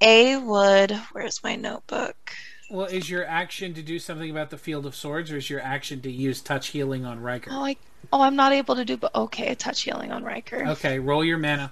[0.01, 0.91] A would.
[1.11, 2.33] Where's my notebook?
[2.69, 5.59] well, is your action to do something about the field of swords, or is your
[5.61, 7.49] action to use touch healing on Riker?
[7.51, 7.77] Oh, I,
[8.11, 8.97] oh, I'm not able to do.
[8.97, 10.67] But okay, a touch healing on Riker.
[10.69, 11.71] Okay, roll your mana.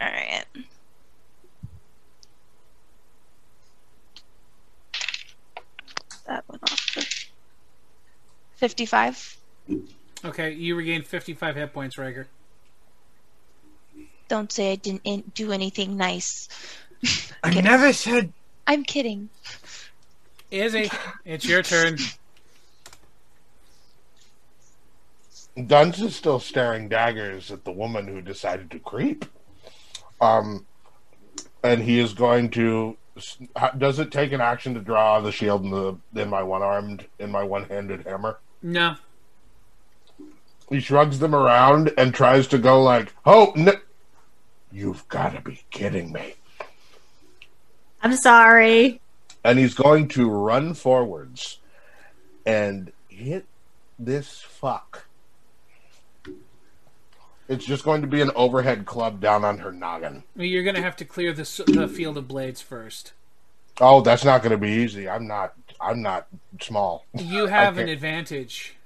[0.00, 0.44] All right.
[6.26, 7.30] That went off.
[8.56, 9.36] Fifty-five.
[10.24, 12.26] Okay, you regain 55 hit points, Riker.
[14.28, 16.48] Don't say I didn't in- do anything nice.
[17.42, 18.32] I never said.
[18.66, 19.28] I'm kidding.
[20.50, 20.90] Izzy,
[21.26, 21.98] it's your turn.
[25.66, 29.24] Dunce is still staring daggers at the woman who decided to creep.
[30.20, 30.66] Um,
[31.62, 32.96] and he is going to.
[33.78, 37.06] Does it take an action to draw the shield in the in my one armed
[37.20, 38.38] in my one handed hammer?
[38.62, 38.96] No.
[40.68, 43.80] He shrugs them around and tries to go like, "Oh, n-
[44.72, 46.34] you've got to be kidding me!"
[48.02, 49.00] I'm sorry.
[49.44, 51.58] And he's going to run forwards
[52.44, 53.46] and hit
[53.98, 55.06] this fuck.
[57.48, 60.22] It's just going to be an overhead club down on her noggin.
[60.34, 63.12] You're going to have to clear the, the field of blades first.
[63.80, 65.08] Oh, that's not going to be easy.
[65.08, 65.54] I'm not.
[65.80, 66.26] I'm not
[66.60, 67.04] small.
[67.12, 68.76] You have an advantage.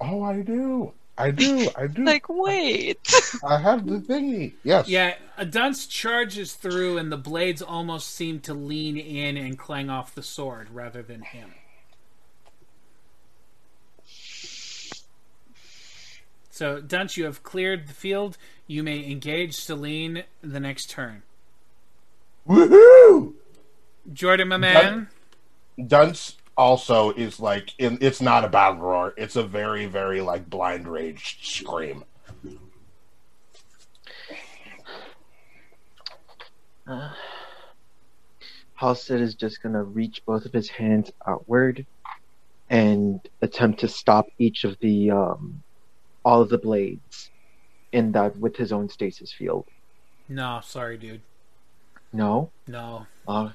[0.00, 0.92] Oh, I do.
[1.18, 1.68] I do.
[1.76, 2.04] I do.
[2.10, 2.98] Like, wait.
[3.46, 4.52] I have the thingy.
[4.64, 4.88] Yes.
[4.88, 9.90] Yeah, a dunce charges through, and the blades almost seem to lean in and clang
[9.90, 11.52] off the sword rather than him.
[16.60, 18.36] So, Dunce, you have cleared the field.
[18.66, 21.22] You may engage Celine the next turn.
[22.46, 23.32] Woohoo!
[24.12, 25.08] Jordan, my man.
[25.86, 29.14] Dunce also is like in, it's not a battle roar.
[29.16, 32.04] It's a very very like blind rage scream.
[36.86, 37.14] Uh,
[38.74, 41.86] Halstead is just gonna reach both of his hands outward
[42.68, 45.62] and attempt to stop each of the um,
[46.30, 47.30] all of the blades
[47.92, 49.66] in that with his own stasis field.
[50.28, 51.22] No, sorry, dude.
[52.12, 52.50] No.
[52.66, 53.06] No.
[53.26, 53.50] Uh,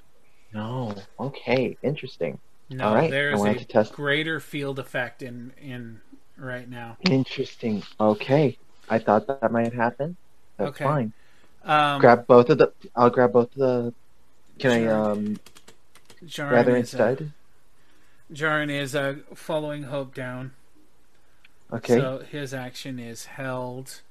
[0.53, 0.93] no.
[1.19, 1.77] Okay.
[1.81, 2.39] Interesting.
[2.69, 3.11] No, All right.
[3.11, 3.93] there's I a to test.
[3.93, 6.01] greater field effect in in
[6.37, 6.97] right now.
[7.09, 7.83] Interesting.
[7.99, 8.57] Okay.
[8.89, 10.17] I thought that might happen.
[10.57, 10.83] That's Okay.
[10.83, 11.13] fine.
[11.63, 12.73] Um, grab both of the.
[12.95, 13.93] I'll grab both of the.
[14.59, 14.93] Can I Sure.
[14.93, 15.39] um
[16.25, 17.31] Jaren rather instead?
[18.33, 20.51] Jaren is uh, following Hope down.
[21.73, 21.99] Okay.
[21.99, 24.01] So his action is held.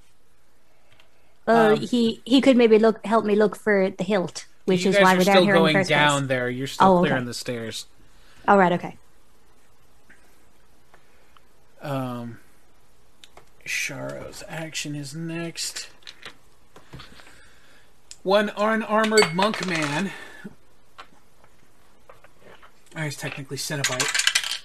[1.46, 4.96] Uh, Um, he he could maybe look help me look for the hilt, which is
[4.98, 6.28] why we're down still here in the going down place.
[6.28, 6.48] there.
[6.50, 7.08] You're still Oh, okay.
[7.08, 7.86] clearing the stairs.
[8.48, 8.96] All right, okay.
[11.82, 12.38] Um,
[13.66, 15.90] Sharo's action is next.
[18.22, 20.10] One unarmored monk man.
[22.96, 24.62] Oh, he's technically Cenobite.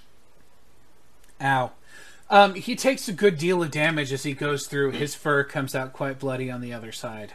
[1.42, 1.72] Ow.
[2.30, 4.92] Um, he takes a good deal of damage as he goes through.
[4.92, 7.34] His fur comes out quite bloody on the other side.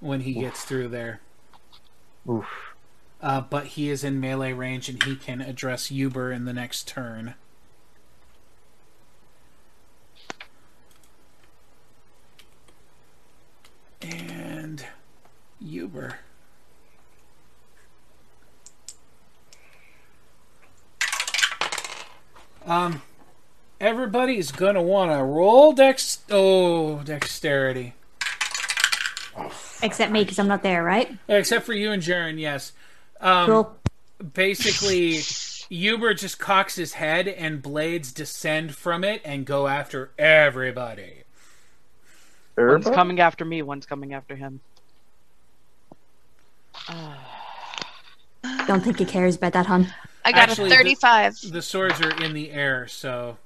[0.00, 1.20] When he gets through there.
[2.28, 2.74] Oof.
[3.22, 6.86] Uh, but he is in melee range and he can address Uber in the next
[6.86, 7.34] turn.
[14.02, 14.84] And
[15.62, 16.18] Uber.
[22.66, 23.02] Um,
[23.80, 26.20] everybody's gonna want to roll dex.
[26.30, 27.94] Oh, dexterity.
[29.82, 31.10] Except me, because I'm not there, right?
[31.28, 32.72] Except for you and Jaren, yes.
[33.20, 33.76] Um, Cool.
[34.32, 35.18] Basically,
[35.68, 41.24] Uber just cocks his head and blades descend from it and go after everybody.
[42.56, 44.60] One's coming after me, one's coming after him.
[48.66, 49.92] Don't think he cares about that, hun.
[50.24, 51.52] I got Actually, a the- 35.
[51.52, 53.36] The, swords are in the air, so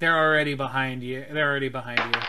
[0.00, 1.24] they're already behind you.
[1.30, 2.20] They're already behind you.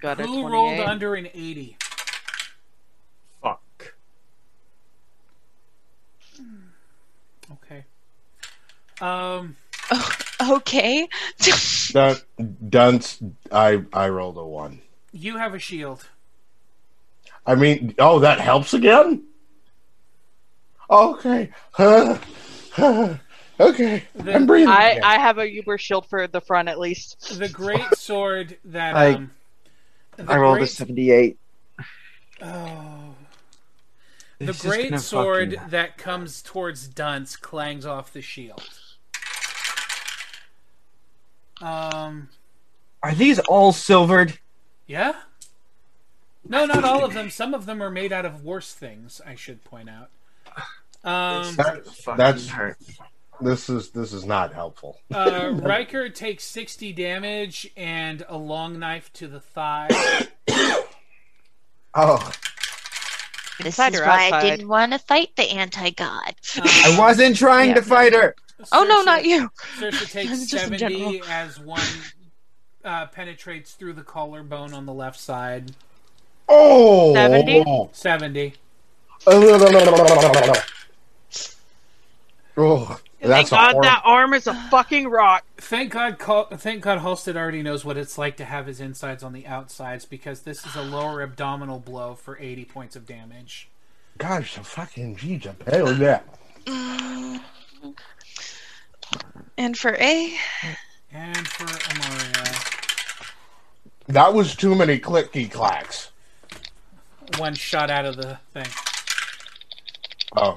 [0.00, 0.52] Got a Who 28.
[0.52, 1.76] rolled under an 80?
[3.42, 3.94] Fuck.
[7.52, 7.84] Okay.
[9.00, 9.56] Um,
[10.50, 11.08] Okay.
[11.92, 12.16] Dun-
[12.68, 13.18] Dunce,
[13.50, 14.80] I I rolled a one.
[15.16, 16.06] You have a shield.
[17.46, 19.24] I mean, oh, that helps again.
[20.90, 21.50] Okay.
[21.78, 22.20] okay.
[23.58, 24.68] I'm breathing.
[24.68, 25.04] I, again.
[25.04, 27.38] I have a Uber shield for the front at least.
[27.38, 29.30] The great sword that I- um,
[30.26, 31.38] I rolled a seventy-eight.
[32.42, 33.14] Oh.
[34.38, 38.62] This the great sword fucking- that comes towards Dunce clangs off the shield.
[41.60, 42.28] Um,
[43.02, 44.38] Are these all silvered?
[44.86, 45.14] Yeah.
[46.48, 47.30] No, not all of them.
[47.30, 49.20] Some of them are made out of worse things.
[49.26, 50.10] I should point out.
[51.04, 51.84] Um, That-
[52.16, 52.78] that's hurt.
[53.40, 54.98] this is this is not helpful.
[55.12, 59.88] uh, Riker takes sixty damage and a long knife to the thigh.
[61.94, 62.30] Oh,
[63.62, 66.34] This is why I didn't want to fight the anti-god.
[66.62, 68.34] I wasn't trying to fight her.
[68.72, 69.50] Oh no, not you.
[69.78, 71.80] Saoirse takes Just 70 as one
[72.86, 75.72] uh, penetrates through the collarbone on the left side.
[76.48, 77.88] oh, 70?
[77.92, 78.54] 70.
[82.58, 83.82] Oh, Thank that's a God horrible.
[83.82, 85.44] that arm is a fucking rock.
[85.58, 89.22] Thank God, Col- thank God, Halstead already knows what it's like to have his insides
[89.22, 93.68] on the outsides because this is a lower abdominal blow for 80 points of damage.
[94.16, 96.20] Gosh, the fucking G Hell yeah.
[99.58, 100.34] And for A,
[101.12, 102.45] And for Amaria,
[104.08, 106.10] That was too many clicky clacks.
[107.38, 108.66] one shot out of the thing.
[110.36, 110.56] Oh,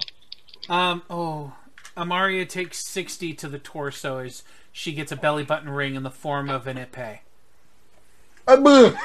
[0.68, 1.54] Um, oh,
[1.98, 6.12] Amaria takes 60 to the torso as she gets a belly button ring in the
[6.12, 7.20] form of an ipe.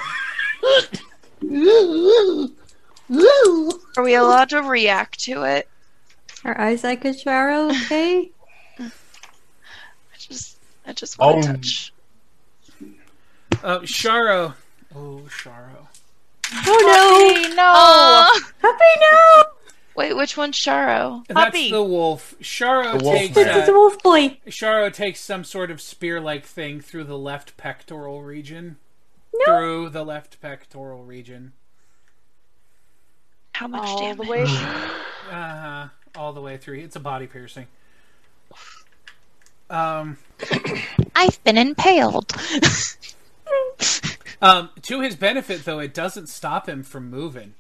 [3.96, 5.68] are we allowed to react to it?
[6.44, 8.30] Are Isaac and Sharo okay?
[8.78, 8.90] I
[10.18, 11.52] just, I just want to Oh.
[11.54, 11.92] touch.
[13.64, 14.54] Uh, Sharo.
[14.94, 15.86] Oh, Sharo.
[16.66, 17.54] Oh no!
[17.56, 18.70] no!
[18.70, 19.44] Happy no!
[19.96, 21.24] Wait, which one's Sharo?
[21.28, 22.34] That's the wolf.
[22.42, 23.48] Sharo The wolf takes man.
[23.48, 24.38] uh, It's a wolf boy.
[24.48, 28.76] Sharo takes some sort of spear-like thing through the left pectoral region.
[29.46, 31.52] Through the left pectoral region.
[33.54, 34.26] How much All damage?
[34.26, 34.44] the way.
[35.30, 35.88] Uh-huh.
[36.16, 36.80] All the way through.
[36.80, 37.66] It's a body piercing.
[39.70, 40.18] Um,
[41.16, 42.30] I've been impaled.
[44.42, 47.54] um, to his benefit, though, it doesn't stop him from moving.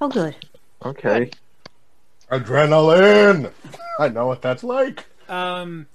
[0.00, 0.36] Oh, good.
[0.84, 1.30] Okay.
[2.30, 3.52] Adrenaline.
[3.98, 5.04] I know what that's like.
[5.28, 5.86] Um,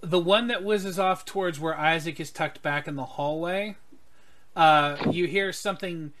[0.00, 3.76] the one that whizzes off towards where Isaac is tucked back in the hallway,
[4.56, 6.12] uh, you hear something.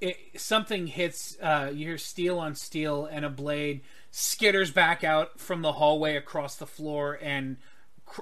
[0.00, 1.38] It, something hits.
[1.40, 3.80] Uh, you hear steel on steel, and a blade
[4.12, 7.56] skitters back out from the hallway across the floor and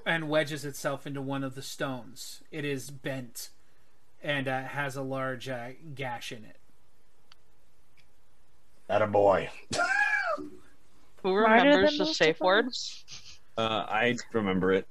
[0.06, 2.42] and wedges itself into one of the stones.
[2.52, 3.48] It is bent
[4.22, 6.56] and uh, has a large uh, gash in it.
[8.88, 9.50] That a boy.
[11.22, 12.66] Who remembers the safe of word?
[13.56, 14.86] Uh, I remember it.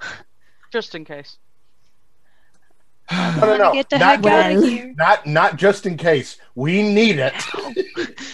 [0.72, 1.38] Just in case.
[3.10, 3.72] No, no, no.
[3.72, 4.92] get the Not, heck out of here.
[4.96, 6.38] not, not just in case.
[6.56, 7.34] We need it.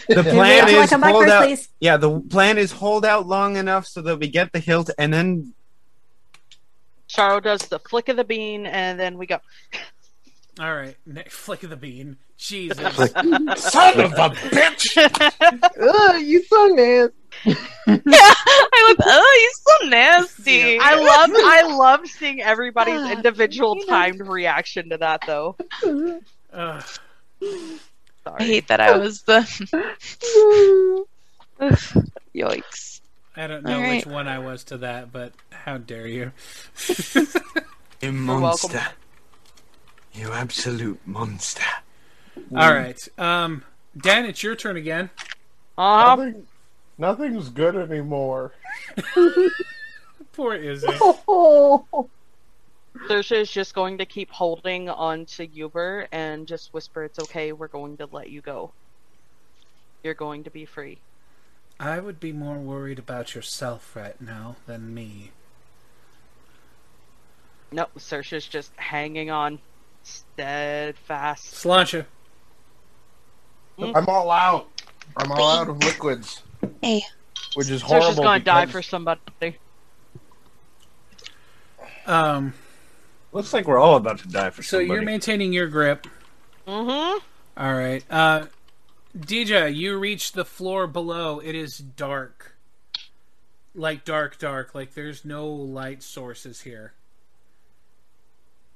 [0.08, 1.44] The plan till is come hold first, out.
[1.44, 1.68] please.
[1.78, 5.12] Yeah, the plan is hold out long enough so that we get the hilt, and
[5.12, 5.52] then
[7.06, 9.38] Sharo does the flick of the bean, and then we go.
[10.60, 12.16] All right, ne- flick of the bean.
[12.36, 12.78] Jesus.
[12.96, 14.96] Son of a bitch.
[15.80, 17.12] Ugh, you so nasty.
[17.46, 17.54] yeah,
[18.06, 18.96] I was.
[19.00, 20.78] Oh, he's so nasty.
[20.78, 23.92] I love, I love seeing everybody's Ah, individual you know.
[23.92, 25.56] timed reaction to that, though.
[26.52, 26.84] Ugh.
[28.26, 29.40] I hate that I was the.
[32.34, 33.00] Yikes.
[33.36, 34.04] I don't know All right.
[34.04, 36.32] which one I was to that, but how dare you?
[38.02, 38.82] you monster,
[40.14, 41.62] you absolute monster.
[42.54, 43.64] All right, um,
[43.96, 45.10] Dan, it's your turn again.
[45.76, 46.46] Uh, Nothing,
[46.98, 48.52] nothing's good anymore.
[50.32, 50.86] Poor Izzy.
[51.28, 52.08] Oh,
[53.08, 57.52] Saoirse is just going to keep holding on to Uber and just whisper, "It's okay.
[57.52, 58.72] We're going to let you go.
[60.02, 60.98] You're going to be free."
[61.80, 65.32] I would be more worried about yourself right now than me.
[67.72, 69.58] No, Saoirse's just hanging on,
[70.02, 71.54] steadfast.
[71.54, 72.06] Slancha.
[73.78, 74.68] I'm all out.
[75.16, 76.42] I'm all out of liquids.
[76.80, 77.02] Hey.
[77.54, 78.12] Which is horrible.
[78.12, 79.20] Saoirse's going to die for somebody.
[82.06, 82.54] Um,
[83.32, 84.64] Looks like we're all about to die for somebody.
[84.64, 84.88] so somebody.
[84.88, 86.06] you're maintaining your grip.
[86.66, 87.18] Mm-hmm.
[87.56, 88.04] All right.
[88.10, 88.46] Uh,
[89.16, 91.38] DJ, you reach the floor below.
[91.40, 92.56] It is dark.
[93.74, 94.74] Like dark, dark.
[94.74, 96.92] Like there's no light sources here.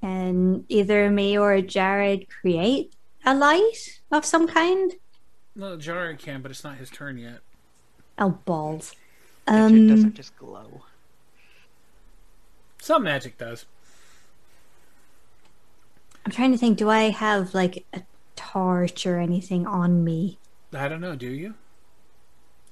[0.01, 2.93] Can either me or Jaren create
[3.25, 4.93] a light of some kind?
[5.55, 7.39] No, Jaren can, but it's not his turn yet.
[8.19, 8.95] Oh, balls.
[9.47, 10.81] Magic Um, doesn't just glow.
[12.79, 13.65] Some magic does.
[16.25, 16.77] I'm trying to think.
[16.77, 18.01] Do I have like a
[18.35, 20.37] torch or anything on me?
[20.73, 21.15] I don't know.
[21.15, 21.55] Do you?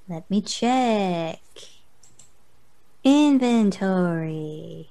[0.07, 1.39] Let me check.
[3.03, 4.89] Inventory.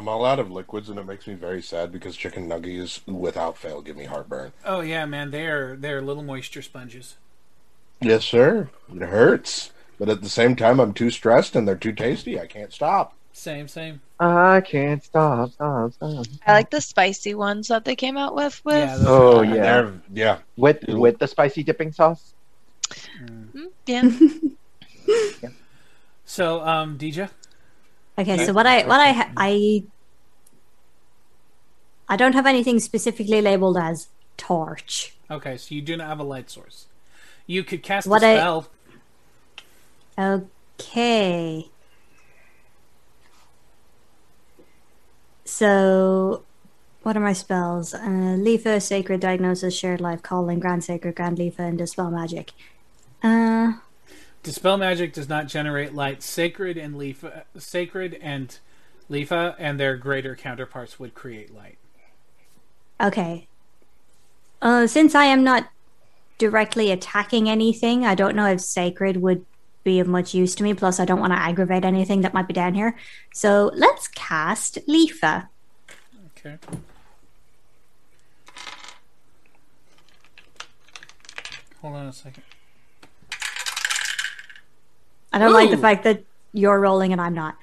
[0.00, 3.58] I'm all out of liquids, and it makes me very sad because chicken nuggies, without
[3.58, 4.50] fail, give me heartburn.
[4.64, 5.30] Oh yeah, man.
[5.30, 7.16] They're they're little moisture sponges.
[8.00, 8.70] Yes, sir.
[8.90, 12.40] It hurts, but at the same time, I'm too stressed, and they're too tasty.
[12.40, 13.12] I can't stop.
[13.34, 14.00] Same, same.
[14.18, 16.24] I can't stop, stop, stop.
[16.46, 18.58] I like the spicy ones that they came out with.
[18.64, 20.38] With Yeah, Oh are- yeah, They're, yeah.
[20.56, 22.32] with with the spicy dipping sauce.
[23.22, 24.10] Mm, yeah.
[26.24, 27.28] So, um, DJ.
[28.20, 29.82] Okay, so what I what I I
[32.08, 35.14] I don't have anything specifically labeled as torch.
[35.30, 36.86] Okay, so you do not have a light source.
[37.46, 38.68] You could cast What a I- spell.
[40.18, 41.70] Okay.
[45.44, 46.42] So,
[47.02, 47.94] what are my spells?
[47.94, 52.52] Uh, Lefa, Sacred Diagnosis, Shared Life, Calling, Grand Sacred, Grand Lefa, and Dispel Magic.
[53.22, 53.72] Uh,
[54.42, 56.22] Dispel magic does not generate light.
[56.22, 58.58] Sacred and Lefa, sacred and
[59.10, 61.78] Lefa, and their greater counterparts would create light.
[63.00, 63.46] okay.
[64.62, 65.70] Uh, since I am not
[66.38, 69.44] directly attacking anything, I don't know if Sacred would
[69.84, 70.74] be of much use to me.
[70.74, 72.96] Plus, I don't want to aggravate anything that might be down here.
[73.32, 75.48] So, let's cast Lefa.
[76.36, 76.58] Okay.
[81.80, 82.42] Hold on a second.
[85.32, 87.56] I don't like the fact that you're rolling and I'm not.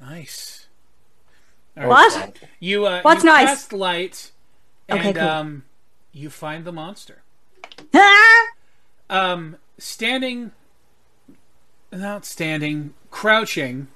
[0.00, 0.66] Nice.
[1.74, 2.36] What?
[2.60, 3.46] You uh, What's you nice?
[3.48, 4.32] cast light,
[4.88, 5.28] and Okay, cool.
[5.28, 5.64] um,
[6.12, 7.22] you find the monster.
[9.10, 10.52] Um, standing,
[11.90, 13.88] not standing, crouching,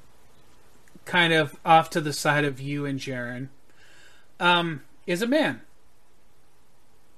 [1.04, 3.48] kind of off to the side of you and Jaren,
[4.40, 5.60] um, is a man.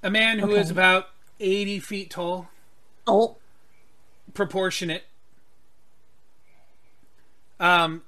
[0.03, 0.71] A man who is Okay.
[0.73, 2.49] about 80 feet tall.
[3.07, 3.37] Oh.
[4.35, 5.05] Proportionate.
[7.61, 8.03] Um,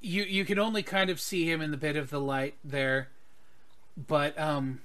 [0.00, 3.08] you you can only kind of see him in the bit of the light there,
[3.96, 4.80] but um,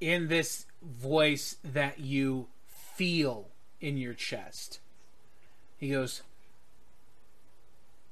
[0.00, 3.48] in this voice that you feel
[3.80, 4.78] in your chest,
[5.76, 6.22] he goes,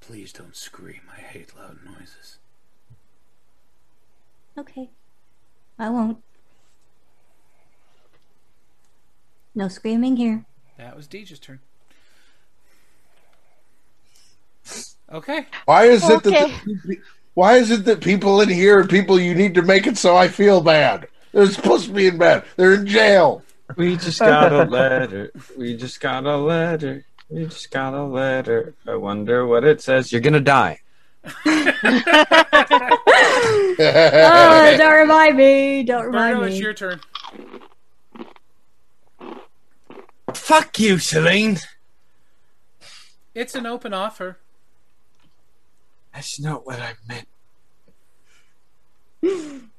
[0.01, 1.03] "Please don't scream.
[1.17, 2.39] I hate loud noises."
[4.59, 4.91] Okay.
[5.79, 6.19] I won't.
[9.55, 10.45] No screaming here.
[10.79, 11.61] That was Deej's turn.
[15.13, 15.47] Okay.
[15.67, 16.99] Why is it that the,
[17.35, 20.17] why is it that people in here are people you need to make it so
[20.17, 21.09] I feel bad?
[21.33, 22.45] They're supposed to be in bed.
[22.57, 23.43] They're in jail.
[23.77, 25.31] We just got a letter.
[25.57, 27.05] We just got a letter.
[27.29, 28.75] We just got a letter.
[28.87, 30.13] I wonder what it says.
[30.13, 30.81] You're gonna die.
[31.25, 31.75] oh,
[34.79, 35.83] don't remind me.
[35.83, 36.53] Don't remind Virgo, me.
[36.53, 37.01] it's your turn.
[40.35, 41.59] Fuck you, Celine.
[43.35, 44.39] It's an open offer.
[46.13, 47.29] That's not what I meant.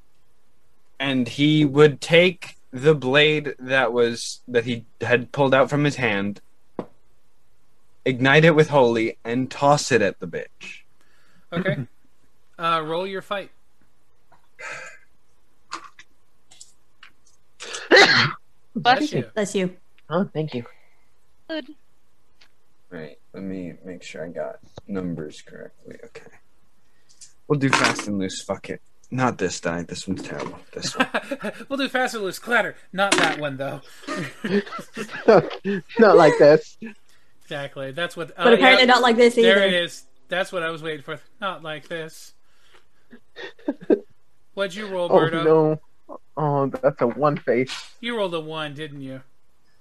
[1.00, 5.96] and he would take the blade that was that he had pulled out from his
[5.96, 6.42] hand,
[8.04, 10.82] ignite it with holy, and toss it at the bitch.
[11.54, 11.88] Okay.
[12.60, 13.52] uh, roll your fight.
[18.76, 19.24] Bless you.
[19.34, 19.78] Bless you.
[20.10, 20.66] Oh, thank you.
[21.50, 21.76] Good.
[22.90, 23.18] Right.
[23.34, 25.98] Let me make sure I got numbers correctly.
[26.04, 26.32] Okay.
[27.48, 28.42] We'll do fast and loose.
[28.44, 28.82] Fuck it.
[29.12, 29.84] Not this die.
[29.84, 30.60] This one's terrible.
[30.74, 31.08] This one.
[31.70, 32.76] we'll do fast and loose clatter.
[32.92, 33.82] Not that one though.
[36.00, 36.78] Not like this.
[37.44, 37.92] exactly.
[37.92, 38.36] That's what.
[38.36, 39.56] But oh, apparently not like this either.
[39.56, 40.06] There it is.
[40.28, 41.20] That's what I was waiting for.
[41.40, 42.34] Not like this.
[44.56, 45.82] What'd you roll, Oh no.
[46.38, 47.94] Oh, that's a one face.
[48.00, 49.22] You rolled a one, didn't you?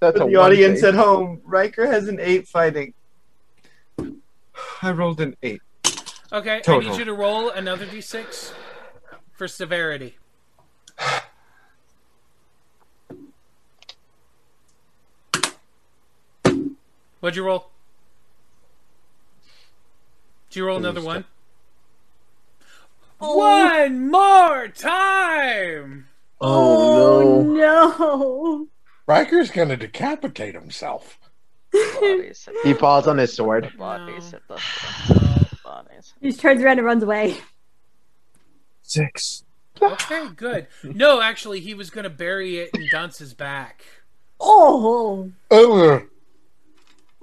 [0.05, 0.89] That's For the one audience face.
[0.89, 2.93] at home, Riker has an eight fighting.
[4.83, 5.63] I rolled an eight.
[6.31, 8.53] Okay, I need you to roll another d6
[9.33, 10.17] for severity.
[17.19, 17.71] What'd you roll?
[20.51, 21.25] Did you roll another one?
[23.17, 26.09] One more time!
[26.39, 27.95] Oh, no.
[27.97, 28.67] Oh, no.
[29.07, 31.19] Riker's gonna decapitate himself.
[32.63, 33.71] He falls on his sword.
[33.77, 34.59] Bodies at the
[35.63, 36.13] bodies.
[36.21, 37.37] He just turns around and runs away.
[38.81, 39.43] Six.
[39.81, 40.67] Okay, good.
[40.83, 43.83] No, actually, he was going to bury it in Dunce's back.
[44.39, 45.31] Oh.
[45.51, 46.03] Ugh.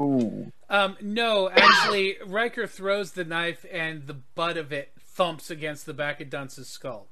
[0.00, 0.52] Ooh.
[0.68, 5.94] Um, no, actually, Riker throws the knife and the butt of it thumps against the
[5.94, 7.06] back of Dunce's skull.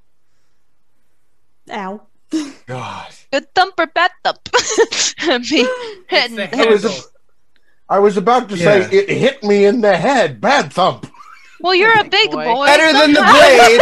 [1.70, 2.02] Ow.
[2.66, 3.08] God.
[3.32, 4.38] Good thump or bad thump?
[5.50, 5.66] Me
[6.10, 6.28] I
[6.68, 6.92] was, handle.
[7.88, 10.40] I was about to say it hit me in the head.
[10.40, 11.06] Bad thump.
[11.60, 12.44] Well, you're a big boy.
[12.44, 12.66] boy.
[12.66, 13.80] Better than the blade.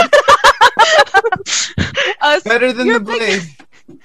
[2.21, 3.43] Us- Better than you're the big-
[3.87, 3.99] blade.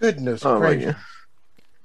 [0.00, 0.94] Goodness Oh gracious.
[0.94, 0.96] god.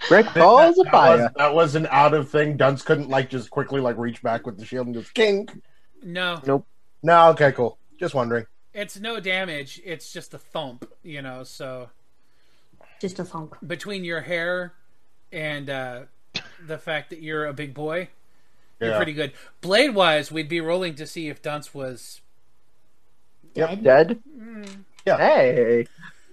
[0.09, 1.31] Rick balls of that, was, fire.
[1.35, 2.55] that was an out of thing.
[2.57, 5.47] Dunce couldn't like just quickly like reach back with the shield and just king.
[6.01, 6.65] No, Nope.
[7.03, 7.77] No, okay, cool.
[7.99, 8.45] Just wondering.
[8.79, 9.81] It's no damage.
[9.83, 11.43] It's just a thump, you know.
[11.43, 11.89] So
[13.01, 14.73] Just a thump between your hair
[15.31, 16.01] and uh,
[16.65, 18.09] the fact that you're a big boy,
[18.79, 18.97] you're Yeah.
[18.97, 19.33] pretty good.
[19.61, 22.21] Blade wise, we'd be rolling to see if Dunce was.
[23.55, 23.81] Yep.
[23.81, 24.19] Dead.
[25.05, 25.17] Yeah.
[25.17, 25.87] Hey.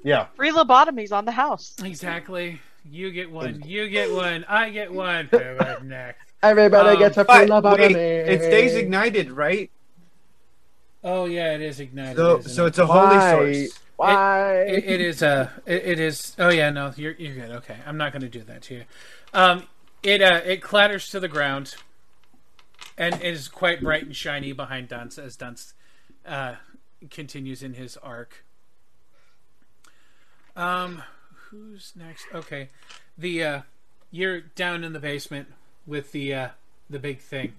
[0.05, 0.27] Yeah.
[0.37, 1.75] Free lobotomies on the house.
[1.83, 2.61] Exactly.
[2.89, 3.63] You get one.
[3.67, 4.45] You get one.
[4.49, 5.27] I get one.
[5.31, 6.21] Pivot next.
[6.43, 9.71] Everybody Um, gets a free But love out of wait, it stays ignited, right?
[11.07, 12.17] Oh yeah, it is ignited.
[12.17, 12.69] So, so it?
[12.69, 13.31] it's a Why?
[13.31, 13.79] holy source.
[13.95, 14.57] Why?
[14.63, 15.53] It, it is a.
[15.65, 18.43] it, it is oh yeah no you're you're good okay I'm not going to do
[18.43, 18.85] that to you
[19.33, 19.63] um
[20.03, 21.77] it uh it clatters to the ground
[22.99, 25.75] and it is quite bright and shiny behind Dunce as Dunce
[26.27, 26.57] uh
[27.11, 28.45] continues in his arc
[30.57, 31.03] um
[31.51, 32.69] who's next okay
[33.17, 33.61] the uh
[34.11, 35.49] you're down in the basement
[35.87, 36.49] with the uh
[36.91, 37.55] the big thing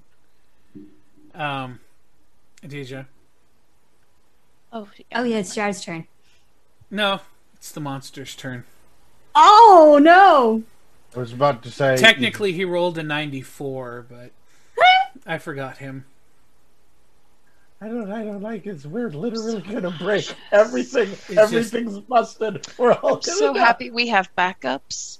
[1.34, 1.80] um
[2.62, 3.08] Adija
[4.74, 6.08] Oh, Oh yeah, it's Jaren's turn.
[6.92, 7.22] no
[7.56, 8.64] it's the monster's turn
[9.36, 10.64] Oh no.
[11.16, 14.32] I was about to say Technically, he rolled a 94, but
[15.28, 16.06] I forgot him.
[17.80, 18.12] I don't.
[18.12, 18.84] I don't like it.
[18.86, 21.10] We're literally gonna break everything.
[21.10, 22.66] just- Everything's busted.
[22.80, 23.60] We're all I'm so die.
[23.60, 25.20] happy we have backups.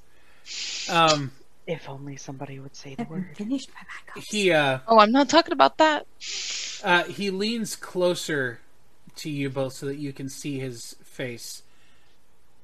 [0.90, 1.32] Um,
[1.68, 3.28] If only somebody would say the word.
[3.36, 4.24] Finished my backup.
[4.24, 6.08] he uh, Oh, I'm not talking about that.
[6.84, 8.60] uh, he leans closer
[9.18, 11.64] to you both so that you can see his face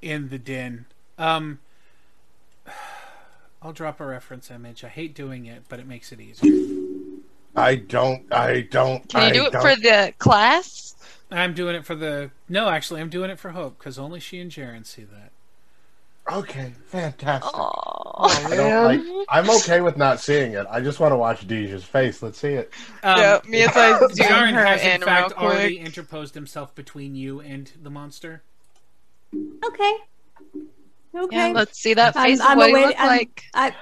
[0.01, 0.85] in the din.
[1.17, 1.59] Um,
[3.61, 4.83] I'll drop a reference image.
[4.83, 6.51] I hate doing it, but it makes it easier.
[7.55, 8.31] I don't.
[8.33, 9.07] I don't.
[9.07, 9.61] Can you I do it don't.
[9.61, 10.95] for the class?
[11.31, 12.31] I'm doing it for the.
[12.49, 15.31] No, actually, I'm doing it for Hope because only she and Jaren see that.
[16.31, 17.51] Okay, fantastic.
[17.53, 18.13] Oh,
[18.47, 19.25] I don't like.
[19.29, 20.65] I'm okay with not seeing it.
[20.69, 22.23] I just want to watch Deja's face.
[22.23, 22.71] Let's see it.
[23.03, 25.85] Um, Yeah, me as I zoom Jaren her has in in fact already quick.
[25.87, 28.41] interposed himself between you and the monster.
[29.65, 29.93] Okay.
[31.15, 31.35] Okay.
[31.35, 32.39] Yeah, let's see that I'm- face.
[32.41, 33.43] I'm what do you look I'm- like?
[33.53, 33.75] I,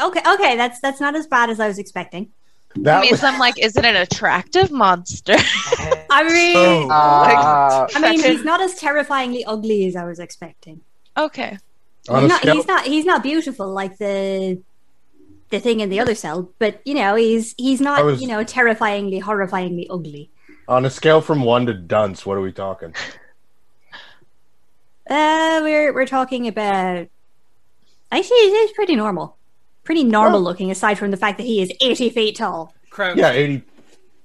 [0.00, 2.30] okay, okay, that's that's not as bad as I was expecting.
[2.76, 5.36] That means was I'm like, is it an attractive monster?
[6.10, 6.88] I mean, Oh.
[6.90, 10.82] Uh, I mean, he's not as terrifyingly ugly as I was expecting.
[11.16, 11.58] Okay.
[12.08, 12.54] on He's not, scale.
[12.54, 12.84] he's not.
[12.84, 14.60] He's not beautiful like the
[15.50, 18.42] the thing in the other cell, but you know, he's he's not was- you know
[18.44, 20.30] terrifyingly, horrifyingly ugly.
[20.68, 22.92] On a scale from one to dunce, what are we talking?
[25.08, 27.06] Uh, we're we're talking about.
[28.10, 29.36] Actually, he's pretty normal,
[29.84, 30.70] pretty normal looking.
[30.70, 33.16] Aside from the fact that he is eighty feet tall, Crouch.
[33.16, 33.62] Yeah, eighty.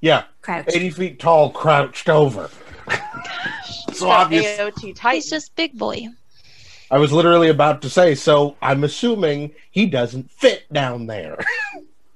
[0.01, 0.69] Yeah, crouched.
[0.75, 2.49] eighty feet tall, crouched over.
[3.93, 4.57] so obvious.
[4.57, 5.11] AOT Titan.
[5.15, 6.07] He's just big boy.
[6.91, 8.13] I was literally about to say.
[8.15, 11.37] So I'm assuming he doesn't fit down there.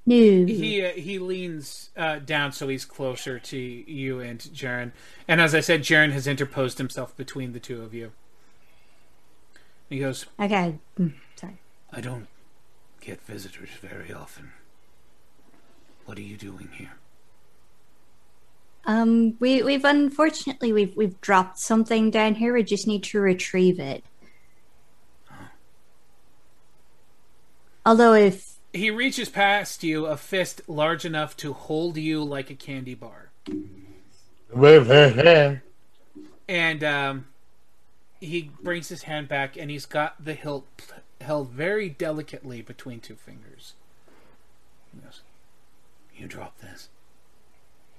[0.07, 0.15] No.
[0.15, 4.91] He uh, he leans uh, down so he's closer to you and Jaren.
[5.27, 8.11] And as I said, Jaren has interposed himself between the two of you.
[9.89, 11.57] He goes, Okay, mm, sorry.
[11.91, 12.27] I don't
[13.01, 14.51] get visitors very often.
[16.05, 16.93] What are you doing here?
[18.85, 22.53] Um, we we've unfortunately we've we've dropped something down here.
[22.53, 24.03] We just need to retrieve it.
[27.85, 32.55] Although if he reaches past you, a fist large enough to hold you like a
[32.55, 33.29] candy bar.
[36.47, 37.25] And um,
[38.19, 40.65] he brings his hand back, and he's got the hilt
[41.21, 43.73] held very delicately between two fingers.
[44.93, 45.21] He goes,
[46.15, 46.89] You drop this.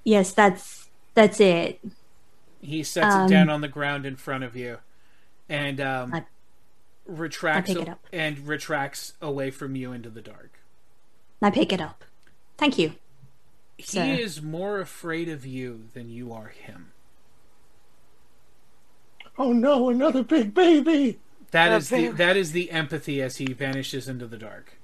[0.04, 1.80] yes, that's that's it.
[2.60, 4.78] He sets Um, it down on the ground in front of you,
[5.48, 6.24] and um, I-
[7.06, 8.06] retracts I pick it up.
[8.12, 10.58] and retracts away from you into the dark.
[11.42, 12.04] I pick it up.
[12.58, 12.92] Thank you.
[13.76, 14.04] He Sir.
[14.04, 16.92] is more afraid of you than you are him.
[19.38, 21.18] oh no, another big baby.
[21.50, 24.78] That is the that is the empathy as he vanishes into the dark.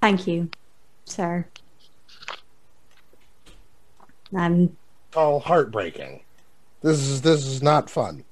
[0.00, 0.50] Thank you,
[1.04, 1.46] sir.
[4.34, 4.76] I'm
[5.14, 6.22] All heartbreaking.
[6.82, 8.24] This is this is not fun.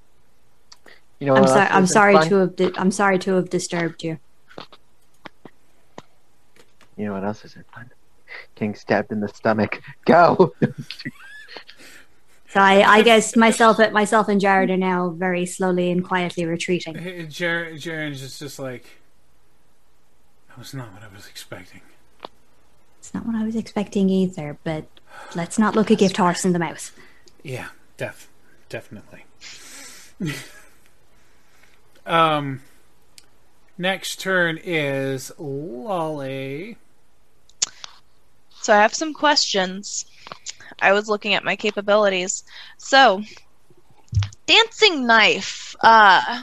[1.19, 1.69] You know I'm what sorry.
[1.69, 2.29] I'm sorry fun?
[2.29, 4.19] to have di- I'm sorry to have disturbed you.
[6.97, 7.91] You know what else isn't fun?
[8.55, 9.81] Getting stabbed in the stomach.
[10.05, 10.55] Go.
[12.49, 16.95] So I, I guess myself myself and Jaren are now very slowly and quietly retreating.
[16.95, 18.85] Jaren Jaren just, just like
[20.49, 21.81] that was not what I was expecting.
[22.99, 24.85] It's not what I was expecting either, but
[25.35, 26.93] let's not look a gift horse in the mouth.
[27.43, 28.29] Yeah, def
[28.75, 29.25] definitely.
[32.07, 32.61] um
[33.79, 36.77] next turn is Lolly.
[38.63, 40.07] So I have some questions.
[40.83, 42.43] I was looking at my capabilities.
[42.77, 43.23] So,
[44.47, 45.77] dancing knife.
[45.81, 46.43] Uh,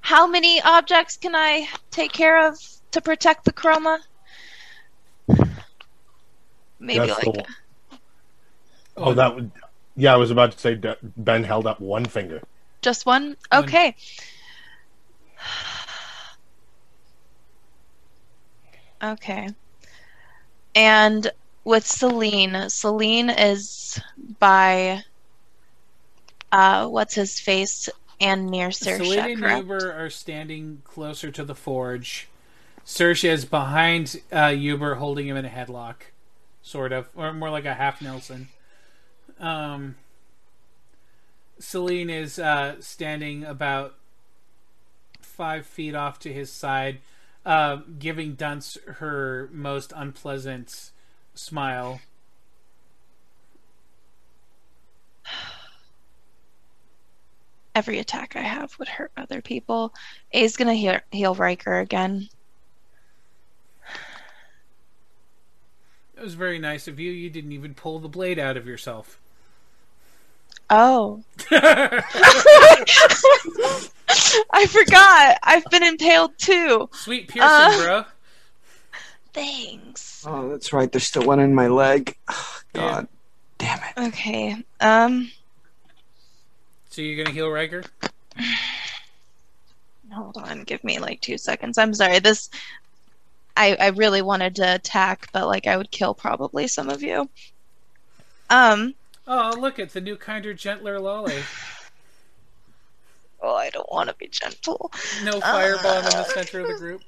[0.00, 2.58] how many objects can I take care of
[2.90, 3.98] to protect the chroma?
[6.80, 7.44] Maybe That's like the-
[8.96, 9.52] Oh, that would.
[9.96, 10.80] Yeah, I was about to say
[11.16, 12.42] Ben held up one finger.
[12.82, 13.36] just one.
[13.52, 13.94] Okay.
[19.02, 19.48] Okay.
[20.74, 21.30] And
[21.64, 24.00] with Celine, Celine is
[24.38, 25.02] by
[26.52, 27.88] uh what's his face
[28.20, 29.62] and near Celine Saoirse, and correct?
[29.62, 32.28] Uber are standing closer to the forge.
[32.84, 35.96] Saoirse is behind uh, Uber, holding him in a headlock,
[36.62, 38.48] sort of, or more like a half Nelson.
[39.40, 39.96] Um,
[41.58, 43.94] Celine is uh, standing about
[45.20, 47.00] five feet off to his side,
[47.46, 50.90] uh, giving Dunce her most unpleasant
[51.34, 52.00] smile.
[57.74, 59.94] Every attack I have would hurt other people.
[60.32, 62.28] A's gonna heal, heal Riker again.
[66.16, 67.10] It was very nice of you.
[67.10, 69.18] You didn't even pull the blade out of yourself.
[70.70, 71.22] Oh.
[74.52, 75.38] I forgot.
[75.42, 76.88] I've been impaled too.
[76.92, 78.04] Sweet piercing, Uh, bro.
[79.32, 80.24] Thanks.
[80.26, 80.90] Oh, that's right.
[80.90, 82.16] There's still one in my leg.
[82.72, 83.06] God.
[83.60, 83.76] Yeah.
[83.76, 84.08] Damn it.
[84.08, 84.64] Okay.
[84.80, 85.30] Um.
[86.90, 87.84] So you're gonna heal Riker?
[90.12, 90.64] Hold on.
[90.64, 91.78] Give me like two seconds.
[91.78, 92.18] I'm sorry.
[92.18, 92.50] This.
[93.56, 97.28] I I really wanted to attack, but like I would kill probably some of you.
[98.48, 98.94] Um.
[99.32, 101.40] Oh, look at the new, kinder, gentler Lolly.
[103.40, 104.90] Oh, I don't want to be gentle.
[105.22, 107.02] No firebomb in the center of the group.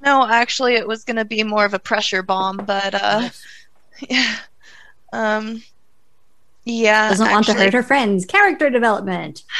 [0.00, 3.28] No, actually, it was gonna be more of a pressure bomb, but uh.
[4.08, 4.36] Yeah.
[5.12, 5.62] Um.
[6.64, 7.10] Yeah.
[7.10, 8.24] Doesn't want to hurt her friends.
[8.24, 9.42] Character development.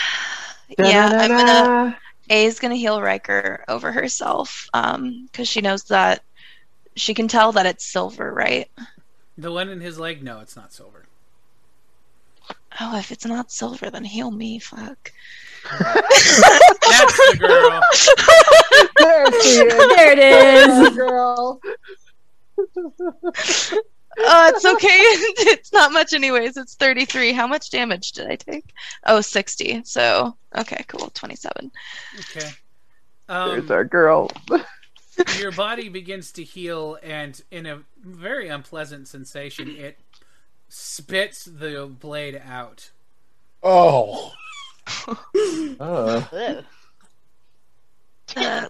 [0.78, 1.98] Yeah, I'm gonna.
[2.30, 6.22] A is gonna heal Riker over herself, um, because she knows that
[6.94, 8.70] she can tell that it's silver, right?
[9.36, 10.22] The one in his leg?
[10.22, 11.06] No, it's not silver.
[12.80, 14.58] Oh, if it's not silver, then heal me.
[14.58, 15.12] Fuck.
[15.70, 17.80] That's the girl.
[18.96, 19.74] there she is.
[19.74, 20.68] There it is.
[20.68, 21.60] Oh, girl.
[24.18, 24.88] Oh, it's okay.
[25.50, 26.56] it's not much, anyways.
[26.56, 27.32] It's 33.
[27.32, 28.72] How much damage did I take?
[29.06, 29.82] Oh, 60.
[29.84, 31.10] So, okay, cool.
[31.14, 31.70] 27.
[32.18, 32.48] Okay.
[33.28, 34.30] Um, There's our girl.
[35.38, 39.98] your body begins to heal, and in a very unpleasant sensation, it
[40.70, 42.90] spits the blade out.
[43.62, 44.32] Oh.
[45.78, 46.22] Uh,
[48.36, 48.68] Uh,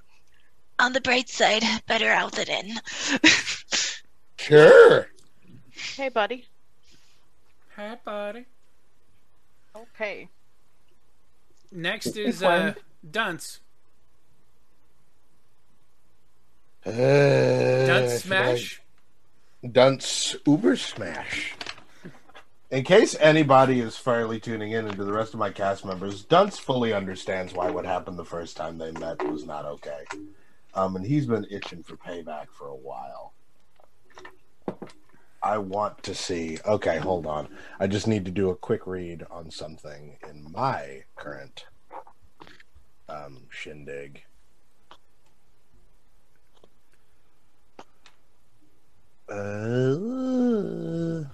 [0.78, 2.74] on the bright side, better out than in.
[4.36, 5.08] Sure.
[5.96, 6.46] Hey, buddy.
[7.76, 8.46] Hi, buddy.
[9.76, 10.28] Okay.
[11.72, 12.60] Next is one.
[12.60, 12.74] uh,
[13.10, 13.60] Dunce.
[16.84, 18.80] Uh, Dunce smash.
[19.62, 21.54] I- Dunce Uber Smash.
[22.70, 26.56] In case anybody is fairly tuning in into the rest of my cast members, Dunce
[26.56, 30.04] fully understands why what happened the first time they met was not okay.
[30.74, 33.32] Um, and he's been itching for payback for a while.
[35.42, 36.58] I want to see.
[36.64, 37.48] Okay, hold on.
[37.80, 41.66] I just need to do a quick read on something in my current
[43.08, 44.22] um, shindig.
[49.28, 51.24] Uh,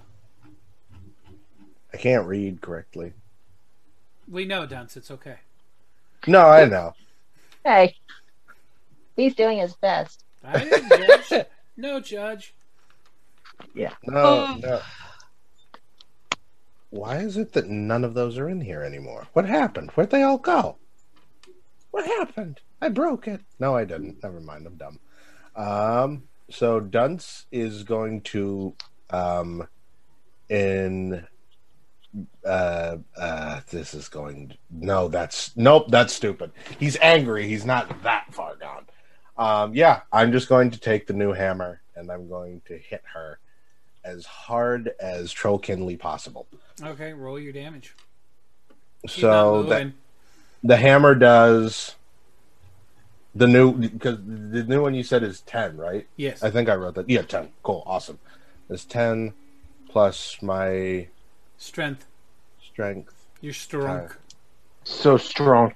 [1.97, 3.13] I can't read correctly.
[4.29, 4.95] We know, Dunce.
[4.97, 5.37] It's okay.
[6.27, 6.93] No, I know.
[7.65, 7.95] Hey,
[9.15, 10.23] he's doing his best.
[10.43, 11.45] I didn't judge.
[11.77, 12.53] no judge.
[13.73, 13.93] yeah.
[14.03, 14.81] No, no.
[16.91, 19.25] Why is it that none of those are in here anymore?
[19.33, 19.89] What happened?
[19.95, 20.77] Where'd they all go?
[21.89, 22.59] What happened?
[22.79, 23.41] I broke it.
[23.57, 24.21] No, I didn't.
[24.21, 24.67] Never mind.
[24.67, 24.99] I'm dumb.
[25.55, 28.75] Um, so Dunce is going to,
[29.09, 29.67] um,
[30.47, 31.25] in,
[32.45, 34.53] uh, uh, this is going.
[34.71, 35.85] No, that's nope.
[35.89, 36.51] That's stupid.
[36.79, 37.47] He's angry.
[37.47, 38.85] He's not that far gone.
[39.37, 43.03] Um, yeah, I'm just going to take the new hammer and I'm going to hit
[43.13, 43.39] her
[44.03, 46.47] as hard as trollkinly possible.
[46.81, 47.95] Okay, roll your damage.
[49.07, 49.91] She's so the,
[50.63, 51.95] the hammer does
[53.35, 56.41] the new because the new one you said is 10 right Yes.
[56.41, 58.17] i think i wrote that yeah 10 cool awesome
[58.67, 59.33] it's 10
[59.89, 61.07] plus my
[61.57, 62.05] Strength.
[62.63, 64.11] strength You're strong.
[64.83, 65.73] So strong.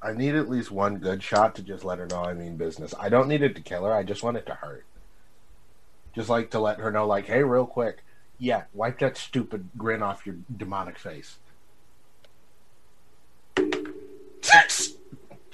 [0.00, 2.94] i need at least one good shot to just let her know i mean business
[3.00, 4.84] i don't need it to kill her i just want it to hurt
[6.14, 8.04] just like to let her know like hey real quick
[8.38, 11.38] yeah wipe that stupid grin off your demonic face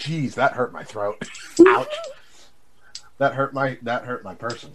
[0.04, 1.16] Jeez, that hurt my throat.
[1.66, 1.88] Ouch.
[3.18, 4.72] That hurt my that hurt my person.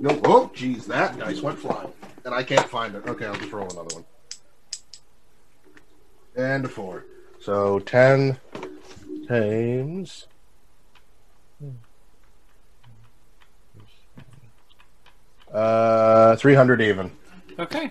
[0.00, 1.92] No, oh, jeez, that dice went flying,
[2.24, 3.04] and I can't find it.
[3.06, 4.04] Okay, I'll just roll another one.
[6.36, 7.04] And a four,
[7.40, 8.38] so ten
[9.26, 10.28] times.
[15.52, 17.10] Uh, three hundred even.
[17.58, 17.90] Okay.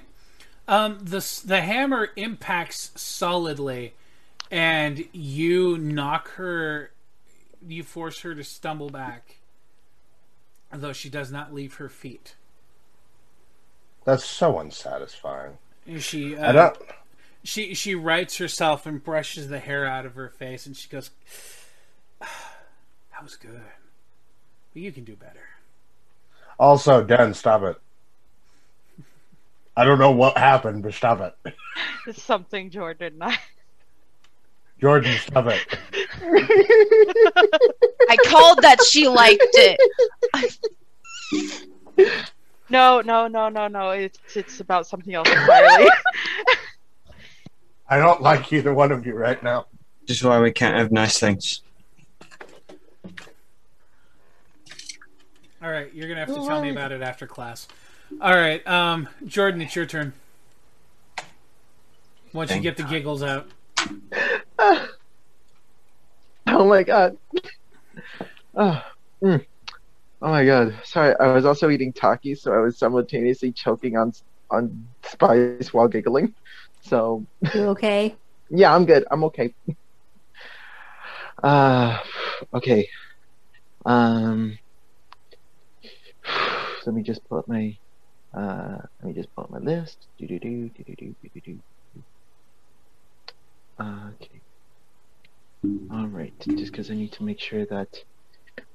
[0.69, 3.95] Um, the the hammer impacts solidly,
[4.49, 6.91] and you knock her.
[7.67, 9.39] You force her to stumble back,
[10.71, 12.35] though she does not leave her feet.
[14.05, 15.57] That's so unsatisfying.
[15.85, 16.77] And She I uh, don't.
[17.43, 21.11] she she writes herself and brushes the hair out of her face, and she goes,
[22.19, 23.61] "That was good,
[24.73, 25.41] but you can do better."
[26.59, 27.75] Also, Dan, stop it.
[29.75, 31.55] I don't know what happened, but stop it.
[32.07, 33.37] It's something Jordan and I.
[34.81, 35.77] Jordan, stop it.
[36.21, 39.79] I called that she liked it.
[42.69, 43.91] No, no, no, no, no.
[43.91, 45.89] It's it's about something else entirely.
[47.89, 49.67] I don't like either one of you right now.
[50.05, 51.61] This is why we can't have nice things.
[55.61, 57.67] All right, you're gonna have to tell me about it after class.
[58.21, 60.13] All right, um, Jordan, it's your turn.
[62.33, 63.49] Once you get the giggles out.
[66.59, 67.17] Oh my god.
[68.59, 68.81] Oh,
[69.23, 69.45] mm.
[70.23, 70.79] oh my god.
[70.83, 74.11] Sorry, I was also eating Taki, so I was simultaneously choking on
[74.49, 76.33] on spice while giggling.
[76.81, 78.15] So You okay?
[78.49, 79.05] yeah, I'm good.
[79.11, 79.53] I'm okay.
[81.43, 81.99] Uh,
[82.55, 82.87] okay.
[83.85, 84.57] Um,
[86.85, 87.77] let me just pull up my.
[88.35, 90.07] Uh, let me just pull up my list.
[90.17, 91.59] Do do do do do do do do.
[93.79, 94.36] Okay.
[95.63, 96.33] All right.
[96.39, 98.03] Just because I need to make sure that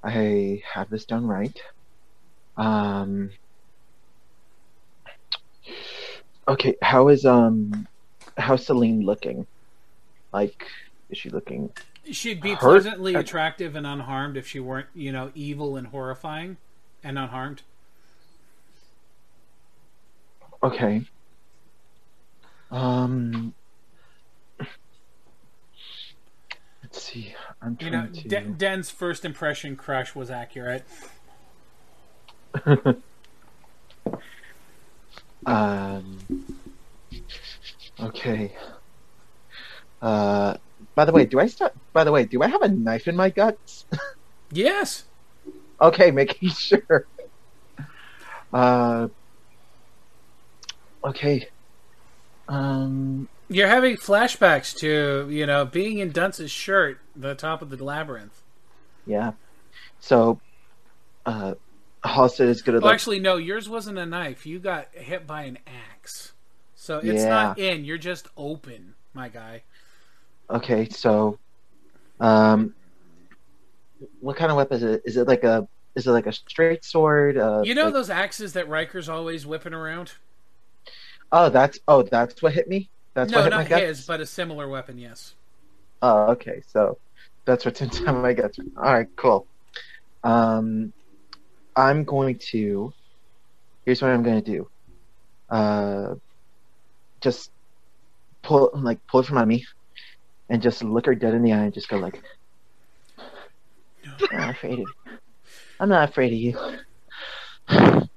[0.02, 1.61] I have this done right.
[2.57, 3.31] Um.
[6.49, 6.77] Okay.
[6.83, 7.86] How is um,
[8.36, 9.47] how's Celine looking?
[10.33, 10.67] Like,
[11.11, 11.70] is she looking?
[12.11, 12.83] She'd be hurt?
[12.83, 16.57] pleasantly attractive and unharmed if she weren't, you know, evil and horrifying
[17.05, 17.62] and unharmed.
[20.62, 21.02] Okay.
[22.70, 23.55] Um.
[26.93, 27.35] Let's see.
[27.62, 28.09] I'm You know,
[28.59, 28.83] to.
[28.91, 30.85] First impression crush was accurate.
[35.47, 36.19] um.
[38.01, 38.55] Okay.
[40.03, 40.57] Uh.
[40.95, 41.75] By the way, do I start?
[41.95, 43.87] By the way, do I have a knife in my guts?
[44.53, 45.05] Yes.
[45.81, 47.07] okay, making sure.
[48.53, 49.09] Uh.
[51.05, 51.49] Okay.
[52.49, 53.29] Um.
[53.55, 58.42] You're having flashbacks to, you know, being in Dunce's shirt, the top of the labyrinth.
[59.06, 59.32] Yeah.
[60.00, 60.40] So.
[61.26, 61.55] Uh.
[62.05, 62.94] Halstead is gonna Well, like.
[62.94, 64.44] actually, no, yours wasn't a knife.
[64.44, 65.58] You got hit by an
[65.94, 66.32] axe.
[66.74, 69.62] So it's not in, you're just open, my guy.
[70.50, 71.39] Okay, so,
[72.18, 72.74] um,
[74.20, 75.02] what kind of weapon is it?
[75.05, 77.39] Is it like a is it like a straight sword?
[77.39, 80.14] Uh, You know like- those axes that Riker's always whipping around?
[81.31, 82.90] Oh, that's oh, that's what hit me.
[83.15, 85.34] That's no, not his, but a similar weapon, yes.
[86.00, 86.62] Oh, okay.
[86.66, 86.99] So
[87.44, 88.58] that's what what's inside my guts.
[88.76, 89.47] All right, cool.
[90.24, 90.92] Um,
[91.76, 92.92] I'm going to.
[93.84, 94.68] Here's what I'm going to do.
[95.50, 96.15] Uh,
[97.20, 97.50] just
[98.42, 99.66] pull like pull it from me,
[100.49, 102.23] and just look her dead in the eye and just go like,
[103.18, 104.86] "I'm not afraid of.
[105.81, 106.58] I'm not afraid of you.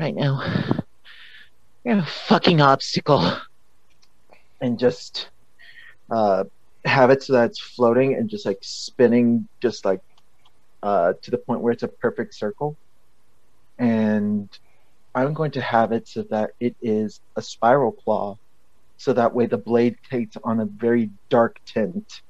[0.00, 0.77] Right now,
[1.84, 3.32] you're a fucking obstacle."
[4.60, 5.28] And just
[6.10, 6.44] uh,
[6.84, 10.00] have it so that it's floating and just like spinning, just like
[10.82, 12.76] uh, to the point where it's a perfect circle.
[13.78, 14.48] And
[15.14, 18.36] I'm going to have it so that it is a spiral claw,
[18.96, 22.22] so that way the blade takes on a very dark tint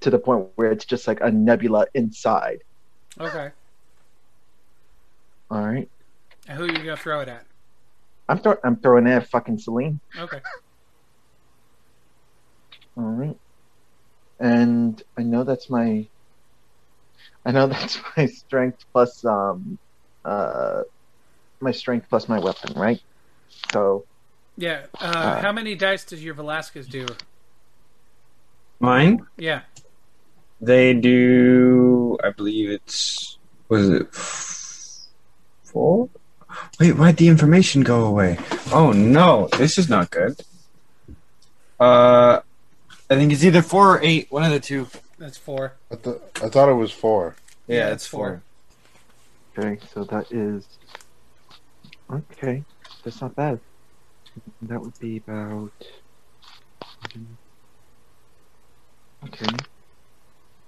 [0.00, 2.62] to the point where it's just like a nebula inside.
[3.18, 3.50] Okay.
[5.50, 5.88] All right,
[6.46, 7.44] And who are you going to throw it at?
[8.30, 10.00] I'm throw- I'm throwing it at fucking Celine.
[10.16, 10.40] Okay.
[12.96, 13.36] All right.
[14.38, 16.06] And I know that's my
[17.44, 19.78] I know that's my strength plus um
[20.24, 20.82] uh
[21.60, 23.00] my strength plus my weapon, right?
[23.72, 24.04] So
[24.56, 24.86] Yeah.
[25.00, 27.06] Uh, Uh, how many dice does your Velasquez do?
[28.78, 29.26] Mine?
[29.36, 29.62] Yeah.
[30.60, 32.16] They do.
[32.22, 33.38] I believe it's.
[33.68, 36.08] Was it four?
[36.78, 38.38] Wait, why'd the information go away?
[38.72, 40.40] Oh no, this is not good.
[41.78, 42.40] Uh,
[43.10, 44.30] I think it's either four or eight.
[44.30, 44.86] One of the two.
[45.18, 45.74] That's four.
[45.90, 47.36] I, th- I thought it was four.
[47.66, 48.42] Yeah, Yeah, it's it's four.
[49.58, 50.66] okay, so that is
[52.10, 52.64] okay.
[53.04, 53.60] That's not bad.
[54.62, 55.72] That would be about
[59.24, 59.56] okay.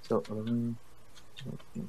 [0.08, 0.76] So um
[1.46, 1.86] okay.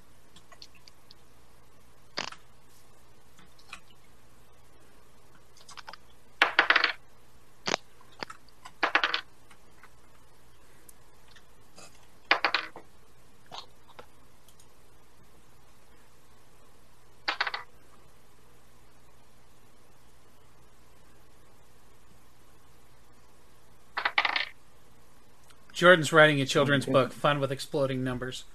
[25.83, 28.45] Jordan's writing a children's book, fun with exploding numbers.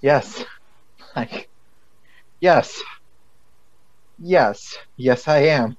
[0.00, 0.42] Yes.
[1.14, 1.50] Like,
[2.40, 2.82] yes.
[4.18, 4.78] Yes.
[4.96, 5.76] Yes, I am.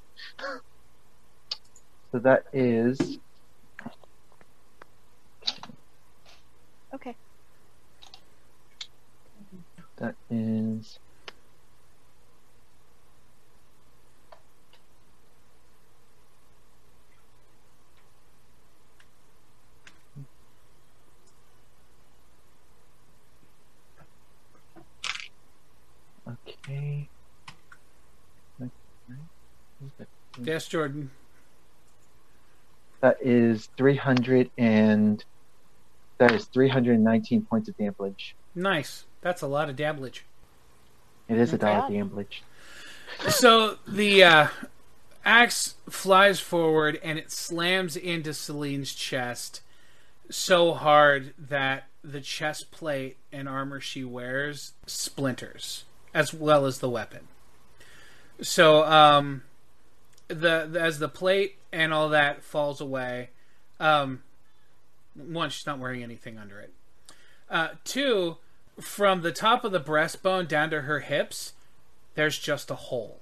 [2.12, 3.18] So that is.
[6.94, 7.16] Okay.
[9.98, 11.00] That is.
[30.42, 31.12] Yes, Jordan.
[33.02, 35.24] That is 300 and
[36.18, 38.36] that is 319 points of damage.
[38.54, 39.06] Nice.
[39.22, 40.26] That's a lot of damage.
[41.28, 41.92] It is a Not dollar bad.
[41.94, 42.44] damage.
[43.30, 44.48] So the uh,
[45.26, 49.62] axe flies forward and it slams into Celine's chest
[50.30, 56.90] so hard that the chest plate and armor she wears splinters, as well as the
[56.90, 57.28] weapon.
[58.42, 59.44] So, um,
[60.30, 63.30] the, the as the plate and all that falls away,
[63.80, 64.24] um,
[65.16, 66.72] one, she's not wearing anything under it.
[67.50, 68.38] Uh, two,
[68.80, 71.54] from the top of the breastbone down to her hips,
[72.16, 73.20] there's just a hole.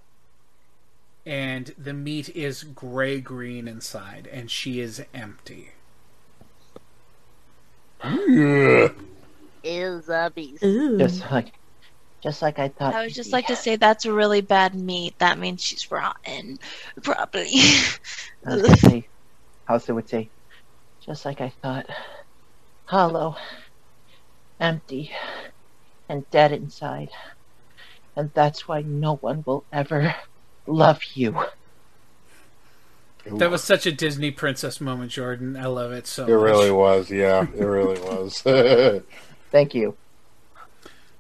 [1.26, 5.72] And the meat is gray green inside, and she is empty.
[9.64, 10.62] Is a beast.
[10.62, 11.54] Just like
[12.28, 12.94] just like I thought.
[12.94, 15.16] I would just like to say that's a really bad meat.
[15.20, 16.60] That means she's rotten.
[17.04, 17.48] Probably.
[18.46, 19.10] I was gonna say
[19.68, 20.32] Halstead would say,
[21.06, 21.86] just like I thought.
[22.86, 23.36] Hollow,
[24.60, 25.12] empty,
[26.10, 27.10] and dead inside.
[28.18, 30.14] And that's why no one will ever
[30.66, 31.40] love you.
[33.26, 35.56] That was such a Disney princess moment, Jordan.
[35.58, 36.40] I love it so It much.
[36.42, 37.46] really was, yeah.
[37.56, 38.42] It really was.
[39.52, 39.98] Thank you.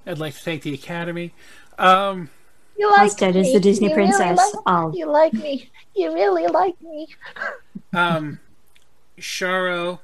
[0.07, 1.33] I'd like to thank the Academy.
[1.77, 2.29] Um,
[2.77, 3.41] You like Halstead me.
[3.41, 4.37] is the Disney You really princess.
[4.55, 4.91] like- Oh.
[4.95, 5.69] You like me.
[5.95, 7.07] You really like me.
[7.93, 8.39] um,
[9.19, 9.99] Sharo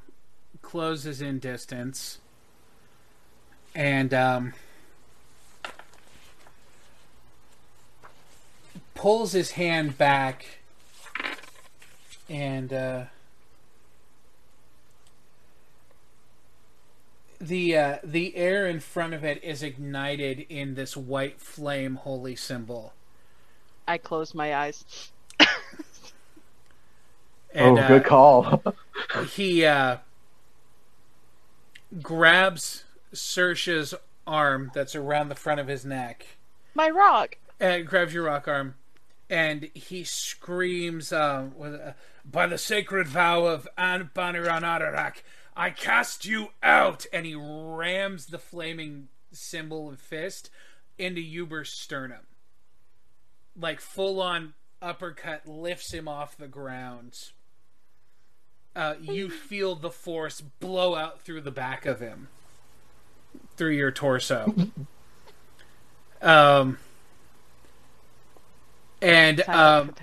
[0.61, 2.17] closes in distance,
[3.75, 4.53] and um,
[8.95, 10.59] pulls his hand back,
[12.30, 13.03] and uh,
[17.47, 22.35] the uh, the air in front of it is ignited in this white flame holy
[22.35, 22.93] symbol.
[23.88, 25.11] I close my eyes.
[27.55, 28.63] And, oh, good uh, call.
[29.35, 29.97] he uh,
[32.01, 33.93] grabs Saoirse's
[34.25, 36.25] arm that's around the front of his neck.
[36.73, 37.38] My rock.
[37.59, 38.75] And grabs your rock arm,
[39.30, 41.91] and he screams, uh, with, uh,
[42.25, 45.22] "By the sacred vow of Anbaniran Ararak,
[45.56, 50.49] I cast you out!" And he rams the flaming symbol of fist
[50.98, 52.27] into Uber's sternum,
[53.59, 57.32] like full on uppercut, lifts him off the ground.
[58.75, 62.27] Uh, you feel the force blow out through the back of him,
[63.56, 64.53] through your torso.
[66.23, 66.77] Um,
[69.01, 69.93] and um,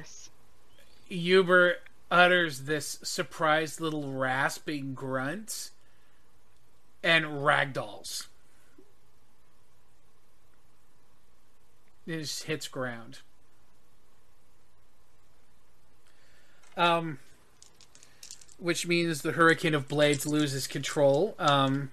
[1.09, 1.77] Uber
[2.11, 5.71] utters this surprised little rasping grunt
[7.03, 8.27] and ragdolls.
[12.07, 13.21] It just hits ground.
[16.77, 17.19] Um,
[18.59, 21.35] which means the Hurricane of Blades loses control.
[21.39, 21.91] Um,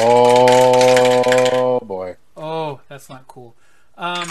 [0.00, 2.16] oh boy.
[2.36, 3.54] Oh, that's not cool.
[3.96, 4.28] Um,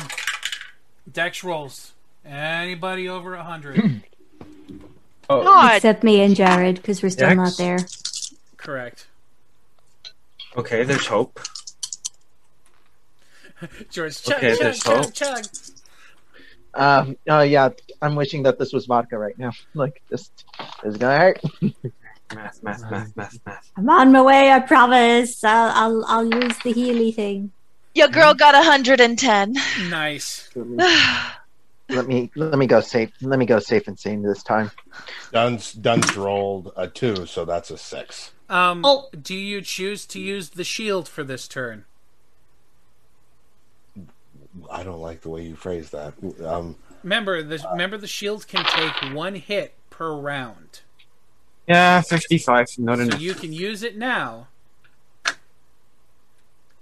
[1.12, 1.94] Dex rolls.
[2.26, 4.04] Anybody over a hundred?
[5.30, 7.80] Except me and Jared, because we're still not there.
[8.58, 9.08] Correct.
[10.56, 11.40] Okay, there's hope.
[13.92, 15.14] George, chug, Okay, chug, there's chug, hope.
[15.14, 15.46] chug.
[16.74, 17.18] Um.
[17.28, 17.70] Oh yeah.
[18.02, 19.52] I'm wishing that this was vodka right now.
[19.74, 20.46] Like, just
[20.84, 21.42] is gonna hurt.
[22.36, 23.72] Math, math, math, math, math.
[23.78, 24.52] I'm on my way.
[24.52, 25.44] I promise.
[25.46, 27.52] I'll I'll, I'll use the Healy thing.
[27.96, 29.54] Your girl got 110.
[29.90, 30.50] Nice.
[31.90, 33.12] let me let me go safe.
[33.22, 34.72] Let me go safe and sane this time.
[35.32, 38.32] Dunce Dunce rolled a two, so that's a six.
[38.50, 38.86] Um,
[39.22, 41.86] do you choose to use the shield for this turn?
[44.72, 46.14] I don't like the way you phrase that.
[46.44, 50.82] Um, Remember, the remember the shield can take one hit per round,
[51.68, 52.66] Yeah, 55.
[52.80, 53.22] Not so enough.
[53.22, 54.48] you can use it now,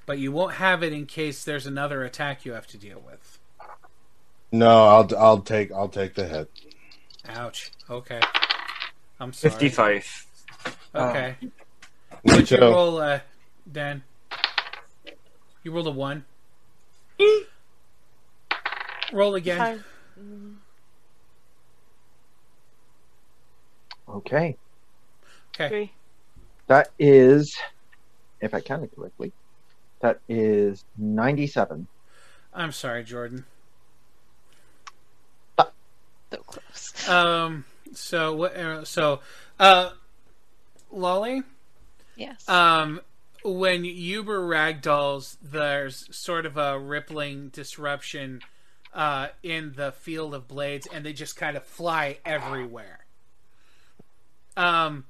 [0.05, 3.39] but you won't have it in case there's another attack you have to deal with.
[4.51, 6.49] No, I'll I'll take I'll take the hit.
[7.27, 7.71] Ouch.
[7.89, 8.19] Okay.
[9.19, 9.51] I'm sorry.
[9.51, 10.27] 55.
[10.93, 11.35] Okay.
[11.41, 11.51] Me
[12.23, 13.19] What'd you roll, uh,
[13.71, 14.03] Dan?
[15.63, 16.25] You rolled a one.
[19.13, 19.83] roll again.
[24.07, 24.57] Okay.
[25.55, 25.91] Okay.
[26.67, 27.55] That is,
[28.41, 29.31] if I counted correctly,
[30.01, 31.87] That is 97.
[32.53, 33.45] I'm sorry, Jordan.
[36.31, 37.09] So close.
[37.09, 37.65] Um.
[37.93, 38.55] So what?
[38.55, 39.21] uh, So,
[39.59, 39.91] uh,
[40.91, 41.43] Lolly.
[42.15, 42.47] Yes.
[42.47, 43.01] Um,
[43.43, 48.41] when Uber ragdolls, there's sort of a rippling disruption
[48.93, 53.05] uh, in the field of blades, and they just kind of fly everywhere.
[54.57, 55.05] Um,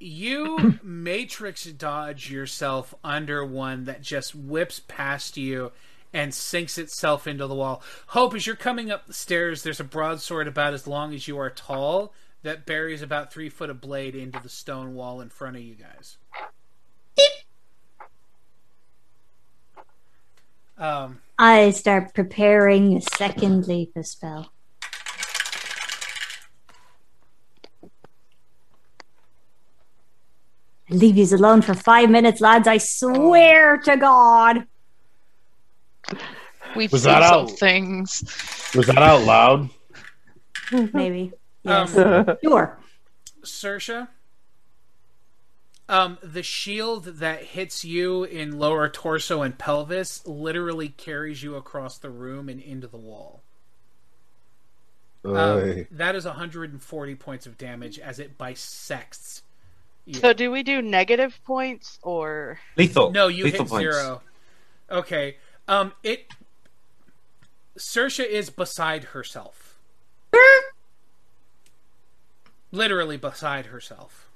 [0.00, 5.72] you matrix dodge yourself under one that just whips past you
[6.12, 7.82] and sinks itself into the wall.
[8.08, 11.38] Hope, as you're coming up the stairs, there's a broadsword about as long as you
[11.38, 12.12] are tall
[12.42, 15.74] that buries about three foot of blade into the stone wall in front of you
[15.74, 16.16] guys.
[20.78, 24.52] Um, I start preparing a second Leap spell.
[30.90, 32.66] Leave you alone for five minutes, lads.
[32.66, 34.66] I swear to God.
[36.76, 37.50] We've Was that out?
[37.52, 38.22] things.
[38.74, 39.70] Was that out loud?
[40.92, 41.32] Maybe.
[41.64, 41.96] Yes.
[41.96, 42.78] Um, sure.
[43.42, 44.08] Saoirse,
[45.88, 51.96] um, the shield that hits you in lower torso and pelvis literally carries you across
[51.98, 53.42] the room and into the wall.
[55.24, 59.42] Um, that is 140 points of damage as it bisects.
[60.04, 60.14] you.
[60.14, 63.10] So do we do negative points or Lethal.
[63.10, 63.96] No, you Lethal hit points.
[63.96, 64.22] zero.
[64.90, 65.36] Okay.
[65.68, 66.32] Um, it.
[67.78, 69.78] Saoirse is beside herself.
[72.72, 74.28] Literally beside herself.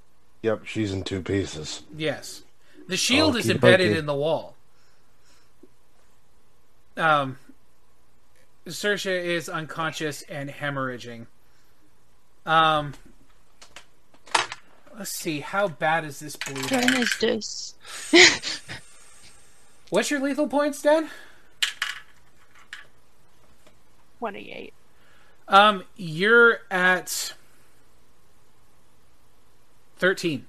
[0.42, 1.82] Yep, she's in two pieces.
[1.96, 2.42] Yes.
[2.88, 3.98] The shield is embedded dokey.
[3.98, 4.54] in the wall.
[6.96, 7.38] Um,
[8.66, 11.26] Saoirse is unconscious and hemorrhaging.
[12.44, 12.94] Um,
[14.96, 15.40] let's see.
[15.40, 16.64] How bad is this bleeding?
[16.64, 17.74] Turn is this.
[19.92, 21.06] What's your lethal points, Dad?
[24.20, 24.72] 28?
[25.48, 27.34] Um, you're at
[29.98, 30.46] thirteen.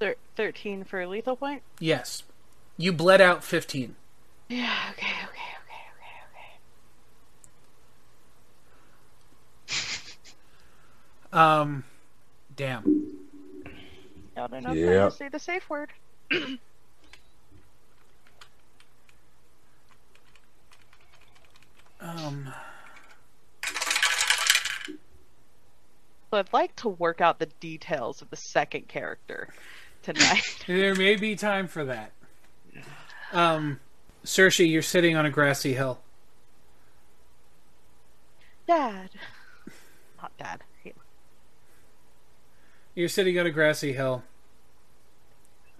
[0.00, 1.62] Thir- 13 for a lethal point?
[1.78, 2.24] Yes,
[2.76, 3.94] you bled out fifteen.
[4.48, 5.84] Yeah, okay, okay, okay,
[9.68, 11.32] okay, okay.
[11.32, 11.84] Um,
[12.56, 13.12] damn.
[14.36, 14.98] Not enough Yeah.
[15.02, 15.90] time to say the safe word.
[22.00, 22.52] Um,
[26.34, 29.54] So I'd like to work out the details of the second character
[30.02, 30.42] tonight.
[30.66, 32.10] there may be time for that.
[33.32, 33.78] Um,
[34.24, 36.00] Saoirse, you're sitting on a grassy hill.
[38.66, 39.10] Dad.
[40.20, 40.64] Not dad.
[42.96, 44.24] You're sitting on a grassy hill.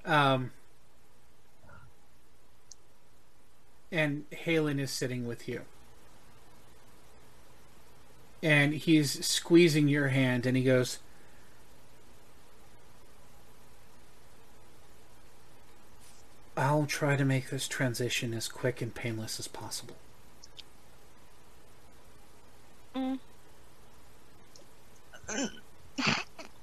[0.05, 0.51] Um,
[3.91, 5.63] and Halen is sitting with you.
[8.43, 10.99] And he's squeezing your hand, and he goes,
[16.57, 19.97] I'll try to make this transition as quick and painless as possible.
[22.95, 23.19] Mm.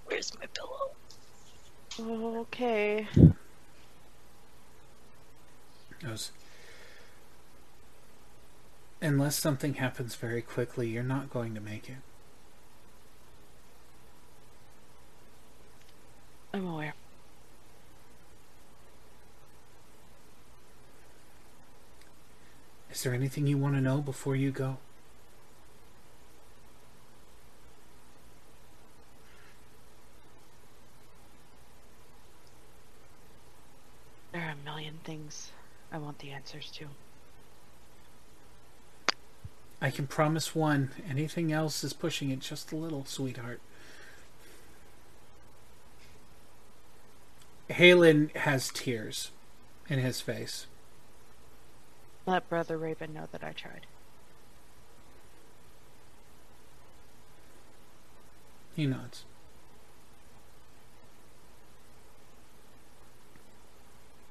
[0.05, 0.80] Where's my pillow?
[1.99, 3.07] Okay.
[6.03, 6.31] goes,
[9.01, 11.97] Unless something happens very quickly, you're not going to make it.
[16.53, 16.93] I'm aware.
[22.91, 24.77] Is there anything you want to know before you go?
[34.33, 35.51] There are a million things
[35.91, 36.87] I want the answers to.
[39.81, 40.91] I can promise one.
[41.09, 43.59] Anything else is pushing it just a little, sweetheart.
[47.69, 49.31] Halen has tears
[49.89, 50.67] in his face.
[52.25, 53.87] Let Brother Raven know that I tried.
[58.75, 59.25] He nods.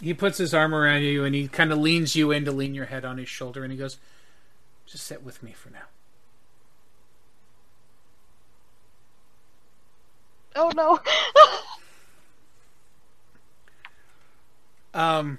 [0.00, 2.74] He puts his arm around you and he kind of leans you in to lean
[2.74, 3.98] your head on his shoulder and he goes,
[4.86, 5.84] Just sit with me for now.
[10.56, 11.00] Oh no!
[14.92, 15.38] Um,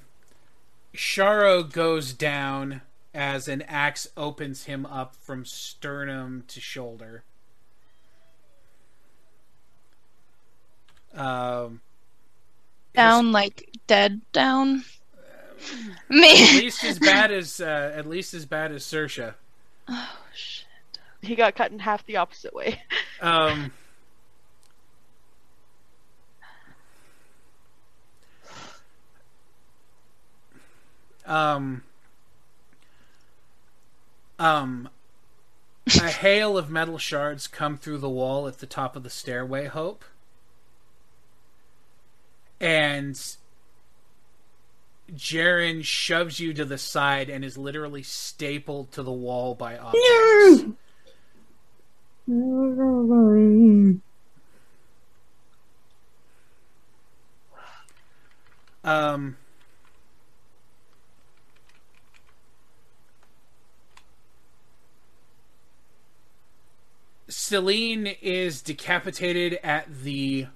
[0.95, 2.81] Sharo goes down
[3.13, 7.23] as an axe opens him up from sternum to shoulder.
[11.13, 11.81] Um,
[12.93, 14.83] Down like dead down?
[16.09, 16.33] At Me.
[16.59, 19.33] least as bad as uh, at least as bad as Saoirse.
[19.87, 20.65] Oh shit.
[21.21, 22.81] He got cut in half the opposite way.
[23.23, 23.71] Um.
[31.25, 31.83] Um.
[34.39, 34.89] Um.
[36.01, 39.65] A hail of metal shards come through the wall at the top of the stairway,
[39.67, 40.03] Hope.
[42.61, 43.19] And
[45.11, 50.77] Jaren shoves you to the side and is literally stapled to the wall by objects.
[58.83, 59.37] Um.
[67.27, 70.47] Celine is decapitated at the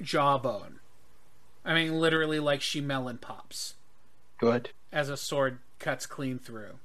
[0.00, 0.77] jawbone.
[1.68, 3.74] I mean, literally, like she melon pops
[4.38, 4.70] Good.
[4.90, 6.78] as a sword cuts clean through.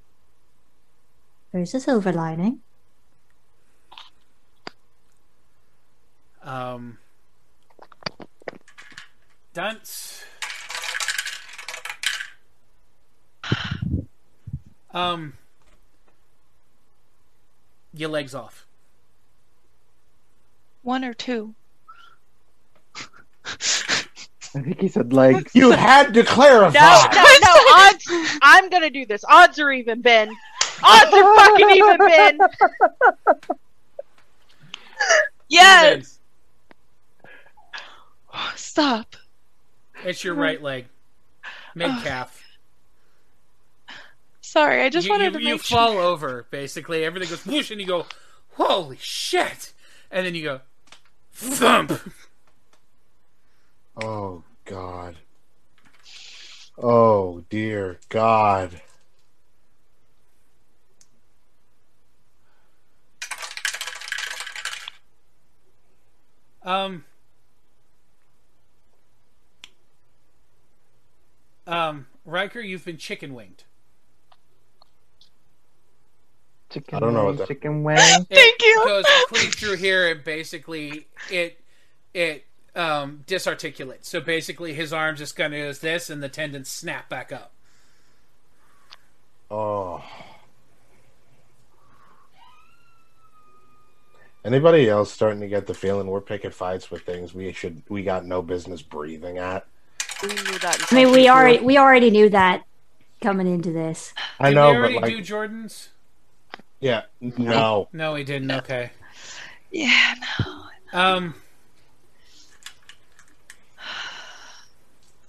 [1.54, 2.60] There's a silver lining.
[6.44, 6.98] Um,
[9.54, 10.26] Dunce.
[14.94, 15.34] Um,
[17.94, 18.68] your legs off.
[20.82, 21.56] One or two.
[24.56, 25.54] I think he said legs.
[25.56, 26.80] You had to clarify.
[26.80, 27.54] No, no, no.
[27.76, 28.06] Odds.
[28.42, 29.24] I'm gonna do this.
[29.28, 30.30] Odds are even, Ben.
[30.84, 32.40] Odds are fucking even, Ben.
[35.50, 36.20] Yes.
[38.56, 39.16] Stop.
[40.04, 40.86] It's your right leg,
[41.76, 42.42] mid calf.
[44.42, 45.78] Sorry, I just you, wanted you, to you make sure.
[45.78, 47.04] fall over basically.
[47.06, 48.06] Everything goes whoosh, and you go,
[48.56, 49.74] "Holy shit!"
[50.12, 50.62] And then you go,
[51.32, 52.00] thump.
[54.02, 55.18] Oh God.
[56.78, 58.82] Oh dear God.
[66.64, 67.04] Um.
[71.66, 73.64] Um, Riker, you've been chicken winged.
[76.70, 77.98] Chicken I don't know wing, what that- chicken wing.
[77.98, 78.82] Thank you.
[78.86, 81.60] Goes clean through here, and basically it
[82.14, 84.06] it um disarticulates.
[84.06, 87.52] So basically, his arms just kind of is this, and the tendons snap back up.
[89.52, 90.04] Oh.
[94.46, 98.04] Anybody else starting to get the feeling we're picking fights with things we should we
[98.04, 99.66] got no business breathing at?
[100.22, 100.86] We knew that.
[100.92, 102.64] I mean, we already we already knew that
[103.22, 104.14] coming into this.
[104.40, 105.90] I Did know, we but already like, do Jordan's?
[106.82, 107.88] yeah, no.
[107.94, 108.52] No, he didn't.
[108.52, 108.92] Okay.
[109.72, 110.64] Yeah, no.
[110.92, 111.36] Um.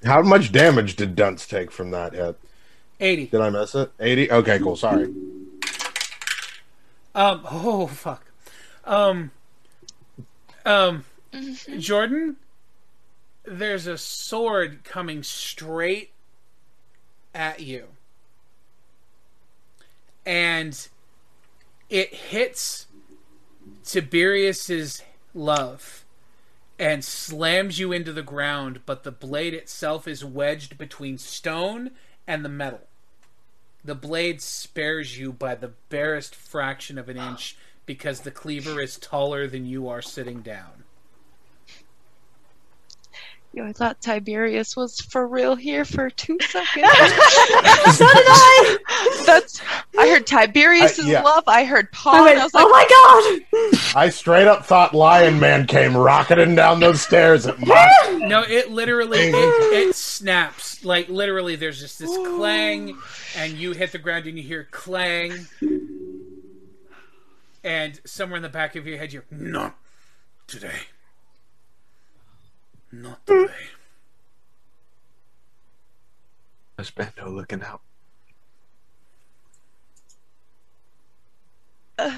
[0.04, 2.38] How much damage did Dunce take from that hit?
[3.00, 3.26] 80.
[3.26, 3.90] Did I miss it?
[3.98, 4.30] 80?
[4.30, 4.76] Okay, cool.
[4.76, 5.12] Sorry.
[7.14, 7.42] Um.
[7.44, 8.24] Oh fuck.
[8.84, 9.30] Um.
[10.66, 11.04] Um.
[11.78, 12.36] Jordan,
[13.44, 16.10] there's a sword coming straight
[17.34, 17.86] at you,
[20.26, 20.88] and
[21.88, 22.86] it hits
[23.84, 25.02] Tiberius's
[25.34, 26.03] love
[26.78, 31.90] and slams you into the ground, but the blade itself is wedged between stone
[32.26, 32.86] and the metal.
[33.84, 38.98] The blade spares you by the barest fraction of an inch because the cleaver is
[38.98, 40.83] taller than you are sitting down.
[43.54, 46.66] Yo, I thought Tiberius was for real here for two seconds.
[46.66, 48.78] so did I.
[49.26, 49.60] That's.
[49.96, 51.22] I heard Tiberius's I- yeah.
[51.22, 51.44] love.
[51.46, 52.14] I heard Paul.
[52.16, 52.70] I and went, I was like, oh
[53.60, 53.96] my god!
[53.96, 57.88] I straight up thought Lion Man came rocketing down those stairs at Mach.
[58.18, 60.84] No, it literally it, it snaps.
[60.84, 62.98] Like literally, there's just this clang,
[63.36, 65.46] and you hit the ground and you hear clang,
[67.62, 69.76] and somewhere in the back of your head, you're not
[70.48, 70.74] today,
[73.02, 73.52] not today.
[76.76, 77.80] There's Bendo looking out.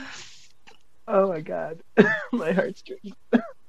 [1.09, 1.79] Oh my god,
[2.33, 3.15] my heartstrings.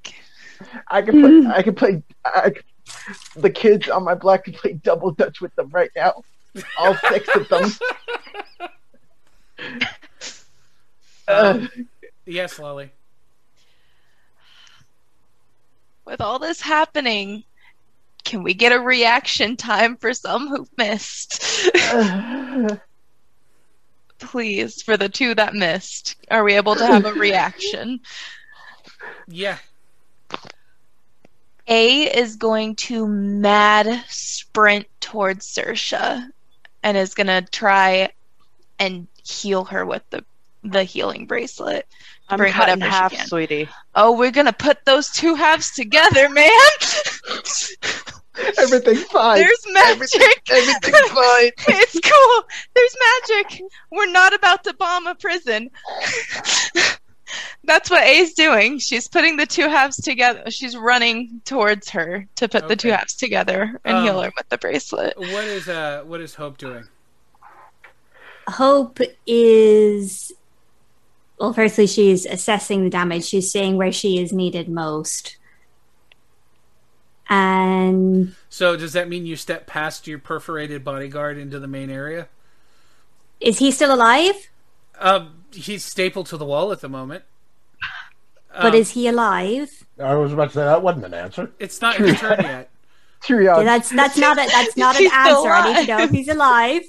[0.88, 1.54] I can play.
[1.56, 2.02] I can play.
[2.26, 2.64] I can,
[3.36, 6.24] the kids on my block can play double dutch with them right now.
[6.80, 7.72] All six of them.
[11.28, 11.68] Uh,
[12.26, 12.90] Yes, Lolly.
[16.08, 17.44] With all this happening,
[18.24, 21.44] can we get a reaction time for some who missed?
[24.18, 28.00] Please, for the two that missed, are we able to have a reaction?
[29.28, 29.58] Yeah.
[31.68, 36.26] A is going to mad sprint towards Saoirse
[36.84, 38.14] and is going to try
[38.80, 40.24] and heal her with the
[40.64, 41.86] the healing bracelet.
[42.28, 43.28] To I'm bring cut in whatever she half, can.
[43.28, 43.70] sweetie.
[43.96, 46.50] Oh, we're going to put those two halves together, man.
[48.60, 49.38] Everything's fine.
[49.40, 50.42] There's magic.
[50.52, 51.52] everything's fine.
[51.68, 52.44] it's cool.
[52.76, 52.96] There's
[53.30, 53.62] magic.
[53.92, 55.72] We're not about to bomb a prison.
[57.64, 58.78] That's what A's doing.
[58.80, 60.50] She's putting the two halves together.
[60.52, 64.48] She's running towards her to put the two halves together and Um, heal her with
[64.50, 65.18] the bracelet.
[65.18, 66.88] What is uh what is Hope doing?
[68.48, 70.32] Hope is.
[71.40, 73.26] Well, firstly, she's assessing the damage.
[73.26, 75.38] She's seeing where she is needed most.
[77.30, 82.28] And So does that mean you step past your perforated bodyguard into the main area?
[83.40, 84.50] is he still alive?
[85.00, 87.24] Um, he's stapled to the wall at the moment.
[88.60, 89.70] But Um, is he alive?
[90.00, 91.52] I was about to say that wasn't an answer.
[91.60, 92.70] It's not his turn yet.
[93.30, 95.50] Yeah, that's that's not a, that's not an He's still answer.
[95.50, 96.84] I need to know if he's alive.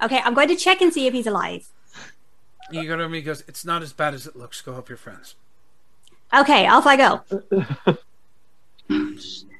[0.00, 1.68] Okay, I'm going to check and see if he's alive.
[2.70, 3.12] You go to him.
[3.12, 4.60] He goes, "It's not as bad as it looks.
[4.60, 5.34] Go help your friends."
[6.32, 7.20] Okay, off I go.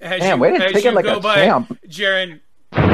[0.01, 1.79] As Man, you, way to as take it like go a by, champ.
[1.89, 2.41] Jaren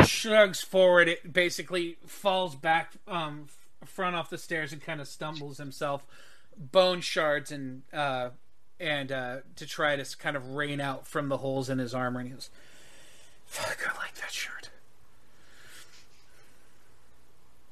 [0.07, 1.09] shrugs forward.
[1.09, 3.47] It basically falls back, um,
[3.85, 6.07] front off the stairs and kind of stumbles himself,
[6.57, 8.31] bone shards and uh,
[8.79, 12.21] and uh, detritus kind of rain out from the holes in his armor.
[12.21, 12.51] And he goes,
[13.47, 14.71] "Fuck, I like that shirt."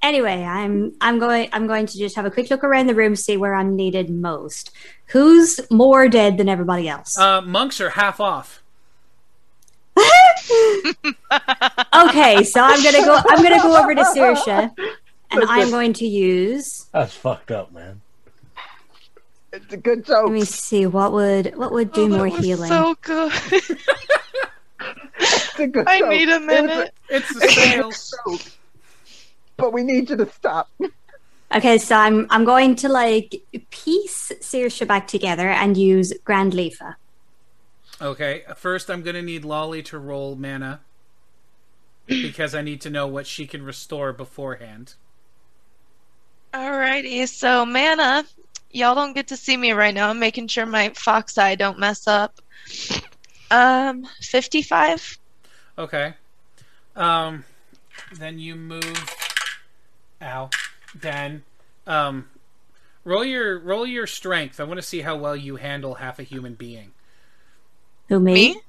[0.00, 3.16] Anyway, I'm I'm going I'm going to just have a quick look around the room,
[3.16, 4.70] see where I'm needed most.
[5.06, 7.18] Who's more dead than everybody else?
[7.18, 8.62] Uh, monks are half off.
[11.96, 14.70] okay, so I'm gonna go I'm gonna go over to Saoirse,
[15.30, 16.86] and I'm going to use.
[16.92, 18.00] That's fucked up, man.
[19.52, 20.26] It's a good joke.
[20.26, 22.68] Let me see what would what would do more healing.
[22.68, 23.32] So good.
[25.20, 26.08] It's a good I joke.
[26.10, 26.94] need a minute.
[27.08, 27.90] It's a it's a sale.
[27.90, 28.52] good joke.
[29.58, 30.70] But we need you to stop.
[31.54, 36.94] Okay, so I'm I'm going to like piece Saoirse back together and use Grand Leafa.
[38.00, 40.80] Okay, first I'm gonna need Lolly to roll mana
[42.06, 44.94] because I need to know what she can restore beforehand.
[46.54, 48.24] Alrighty, so mana,
[48.70, 50.10] y'all don't get to see me right now.
[50.10, 52.40] I'm making sure my fox eye don't mess up.
[53.50, 55.18] Um, 55.
[55.78, 56.14] Okay.
[56.96, 57.44] Um,
[58.18, 59.17] then you move.
[60.22, 60.50] Ow.
[60.98, 61.44] Dan.
[61.86, 62.28] um,
[63.04, 64.58] roll your roll your strength.
[64.60, 66.92] I want to see how well you handle half a human being.
[68.08, 68.32] Who me?
[68.32, 68.60] Me?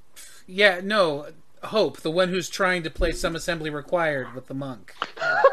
[0.46, 1.28] Yeah, no,
[1.62, 4.94] Hope, the one who's trying to play some assembly required with the monk.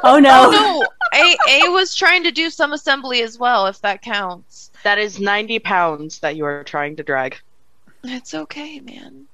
[0.03, 0.51] Oh no!
[0.51, 0.87] Oh no,
[1.19, 4.71] A A was trying to do some assembly as well, if that counts.
[4.83, 7.37] That is 90 pounds that you are trying to drag.
[8.03, 9.25] It's okay, man.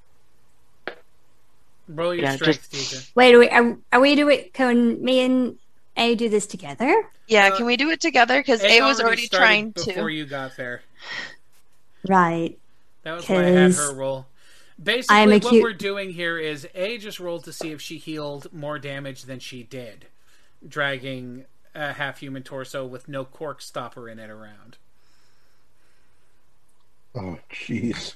[1.88, 3.10] Roll your Yeah, strength, DJ.
[3.14, 4.50] Wait, are we, are, are we doing?
[4.52, 5.58] Can me and
[5.96, 7.08] A do this together?
[7.28, 8.40] Yeah, Uh, can we do it together?
[8.40, 9.94] Because A was already started trying before to.
[9.94, 10.82] Before you got there.
[12.08, 12.58] Right.
[13.04, 14.26] That was why I had 'Cause her roll.
[14.82, 17.96] Basically, I'm what cute- we're doing here is A just rolled to see if she
[17.98, 20.06] healed more damage than she did,
[20.66, 21.44] dragging
[21.76, 24.76] a half human torso with no cork stopper in it around.
[27.14, 28.14] Oh, jeez.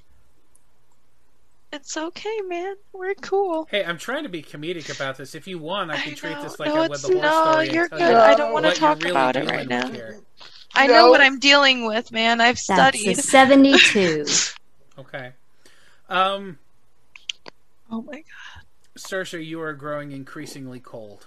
[1.72, 2.76] It's okay, man.
[2.92, 3.68] We're cool.
[3.70, 5.34] Hey, I'm trying to be comedic about this.
[5.34, 7.18] If you want, I can treat this like No, I would it's- no,
[7.50, 7.66] story.
[7.66, 8.00] and you're good.
[8.00, 9.88] you I don't wanna talk really about it right now.
[9.90, 10.20] here.
[10.74, 11.10] I know No.
[11.10, 12.40] what I'm dealing with, man.
[12.40, 13.18] I've That's a studied.
[13.18, 14.24] seventy-two.
[14.98, 15.32] Okay.
[16.08, 16.58] Um,
[17.90, 18.64] Oh my god.
[18.98, 21.26] Saoirse, you are growing increasingly cold.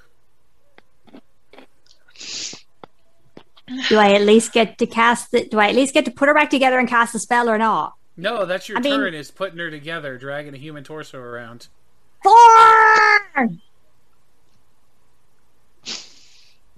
[3.88, 5.46] do I at least get to cast the?
[5.46, 7.58] Do I at least get to put her back together and cast a spell or
[7.58, 7.94] not?
[8.18, 9.14] No, that's your I mean- turn.
[9.14, 11.68] Is putting her together, dragging a human torso around.
[12.24, 12.34] Four.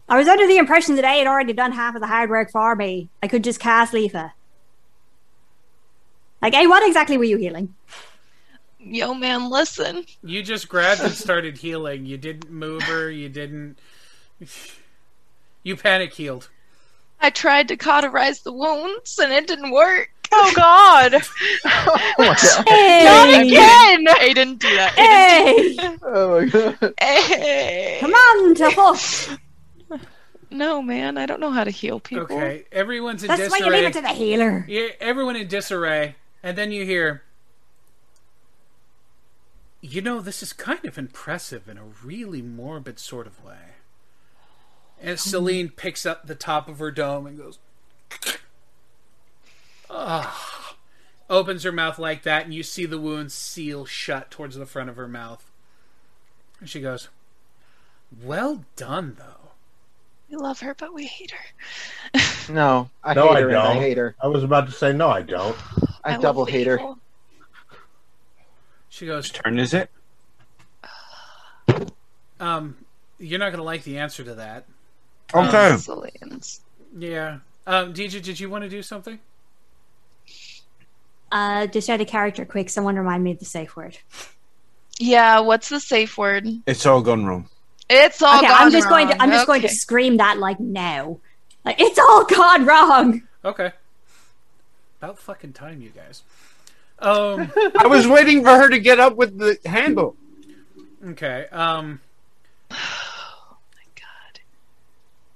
[0.10, 2.52] I was under the impression that I had already done half of the hard work
[2.52, 3.10] for me.
[3.22, 4.32] I could just cast Leafa.
[6.42, 7.74] Like, hey, what exactly were you healing?
[8.80, 10.06] Yo, man, listen.
[10.24, 12.06] You just grabbed and started healing.
[12.06, 13.10] You didn't move her.
[13.10, 13.80] You didn't.
[15.66, 16.50] You panic healed.
[17.22, 20.13] I tried to cauterize the wounds and it didn't work.
[20.36, 21.22] Oh god!
[21.66, 22.68] Oh my god.
[22.68, 24.08] Hey, Not again!
[24.08, 24.94] I didn't do that.
[24.94, 26.94] Hey, Oh my god.
[27.00, 27.98] Hey.
[28.00, 29.40] come on, to.
[30.50, 32.26] No, man, I don't know how to heal people.
[32.26, 33.50] Okay, everyone's in disarray.
[33.50, 34.66] That's why you leave it to the healer.
[34.68, 37.24] Yeah, everyone in disarray, and then you hear.
[39.82, 43.74] You know, this is kind of impressive in a really morbid sort of way.
[45.02, 45.30] And hmm.
[45.30, 47.60] Celine picks up the top of her dome and goes,
[49.94, 50.76] "Ah,"
[51.30, 54.90] opens her mouth like that, and you see the wound seal shut towards the front
[54.90, 55.50] of her mouth.
[56.60, 57.10] And she goes,
[58.22, 59.52] "Well done, though."
[60.30, 62.20] We love her, but we hate her.
[62.54, 63.50] No, I no, hate I her.
[63.52, 63.66] don't.
[63.68, 64.16] and I hate her.
[64.22, 65.56] I was about to say no, I don't.
[66.04, 66.76] I, love double hate her.
[66.78, 66.98] evil.
[68.90, 69.90] She goes, Turn is it?
[72.40, 72.78] "Um,
[73.20, 74.66] you're not gonna like the answer to that."
[75.34, 75.72] Okay.
[75.78, 76.62] Sicilians.
[76.98, 77.40] Yeah.
[77.66, 79.20] Um, DJ, did you want to do something?
[81.34, 82.70] Uh, just add a character quick.
[82.70, 83.98] Someone remind me of the safe word.
[85.00, 86.48] Yeah, what's the safe word?
[86.68, 87.50] It's all gone wrong.
[87.90, 89.14] It's all okay, gone I'm just going to.
[89.14, 89.22] wrong.
[89.22, 91.18] I'm just going to scream that like now.
[91.66, 93.24] Like it's all gone wrong.
[93.44, 93.72] Okay.
[95.02, 96.22] About fucking time, you guys.
[97.00, 97.52] Um.
[97.80, 100.16] I was waiting for her to get up with the handle.
[101.04, 101.48] Okay.
[101.52, 102.00] Um.
[102.70, 104.40] Oh my god.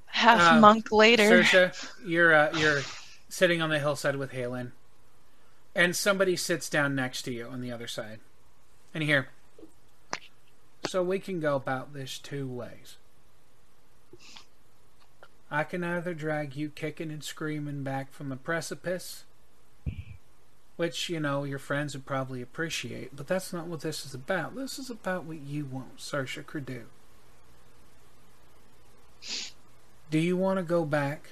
[0.05, 1.41] Half uh, monk later.
[1.41, 2.81] Saoirse, you're uh, you're
[3.29, 4.71] sitting on the hillside with Halen,
[5.77, 8.19] and somebody sits down next to you on the other side,
[8.95, 9.27] and here.
[10.87, 12.97] So we can go about this two ways.
[15.51, 19.25] I can either drag you kicking and screaming back from the precipice,
[20.77, 24.55] which, you know, your friends would probably appreciate, but that's not what this is about.
[24.55, 26.85] This is about what you want, Saoirse Credu.
[30.09, 31.29] Do you want to go back?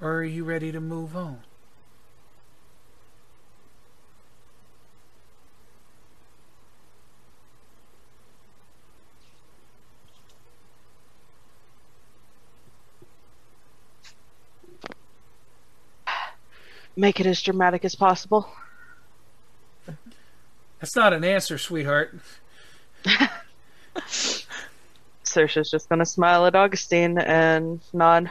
[0.00, 1.42] Or are you ready to move on?
[16.96, 18.48] Make it as dramatic as possible.
[20.80, 22.14] That's not an answer, sweetheart.
[25.24, 28.30] Saoirse's just gonna smile at Augustine and nod.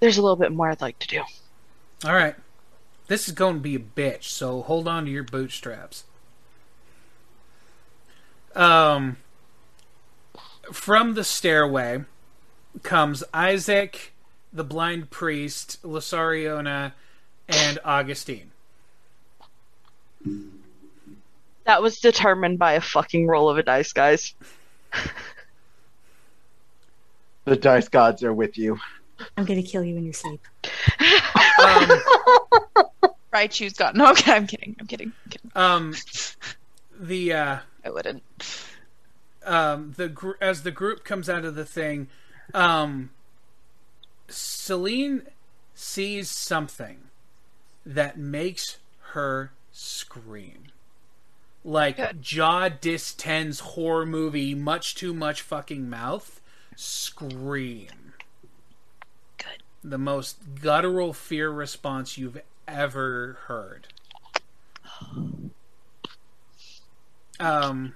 [0.00, 1.22] There's a little bit more I'd like to do.
[2.04, 2.34] All right.
[3.06, 6.04] This is going to be a bitch, so hold on to your bootstraps.
[8.54, 9.18] Um,
[10.72, 12.04] from the stairway
[12.82, 14.12] comes Isaac,
[14.52, 16.92] the blind priest, Lasariona,
[17.48, 18.50] and Augustine.
[21.64, 24.34] That was determined by a fucking roll of a dice, guys.
[27.44, 28.78] The dice gods are with you.
[29.36, 30.40] I'm gonna kill you in your sleep.
[31.62, 31.90] Um,
[33.32, 33.96] Right, choose God.
[33.96, 34.76] No, okay, I'm kidding.
[34.78, 35.12] I'm kidding.
[35.24, 35.50] I'm kidding.
[35.56, 35.94] um,
[37.00, 38.22] the uh, I wouldn't.
[39.44, 42.06] um, the gr- as the group comes out of the thing,
[42.54, 43.10] um,
[44.28, 45.22] Celine
[45.74, 46.98] sees something
[47.86, 48.78] that makes
[49.12, 50.64] her scream.
[51.64, 56.40] Like jaw distends horror movie, much too much fucking mouth.
[56.76, 58.12] Scream.
[59.38, 59.62] Good.
[59.82, 63.88] The most guttural fear response you've ever heard.
[67.40, 67.94] Um,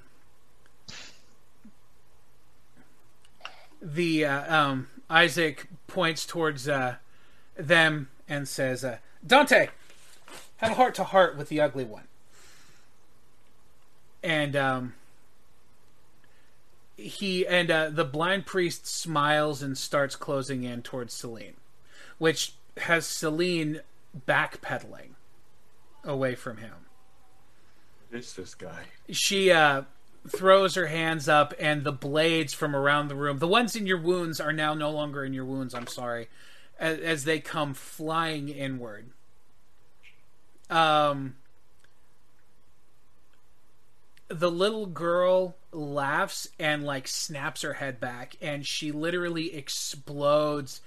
[3.80, 6.96] the uh, um, Isaac points towards uh,
[7.56, 9.68] them and says, uh, "Dante,
[10.58, 12.04] have a heart to heart with the ugly one."
[14.22, 14.94] And um,
[16.96, 21.54] he and uh, the blind priest smiles and starts closing in towards Celine,
[22.18, 23.80] which has Celine
[24.26, 25.10] backpedaling
[26.04, 26.74] away from him
[28.10, 28.84] It's this guy.
[29.10, 29.82] she uh,
[30.26, 34.00] throws her hands up, and the blades from around the room, the ones in your
[34.00, 35.74] wounds, are now no longer in your wounds.
[35.74, 36.28] I'm sorry,
[36.78, 39.10] as, as they come flying inward.
[40.70, 41.36] Um,
[44.28, 50.80] the little girl laughs and like snaps her head back, and she literally explodes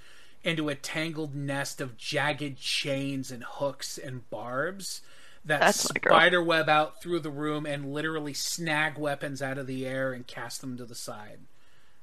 [0.43, 5.01] into a tangled nest of jagged chains and hooks and barbs
[5.45, 9.88] that That's spider web out through the room and literally snag weapons out of the
[9.88, 11.40] air and cast them to the side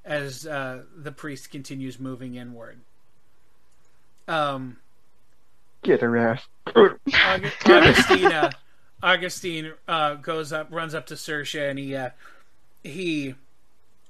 [0.04, 2.80] as uh, the priest continues moving inward.
[4.26, 4.78] Um,
[5.82, 6.42] Get her ass.
[6.66, 6.98] Aug-
[7.66, 8.50] Augustina,
[9.02, 12.10] Augustine uh, goes up, runs up to Saoirse, and he, uh,
[12.82, 13.34] he,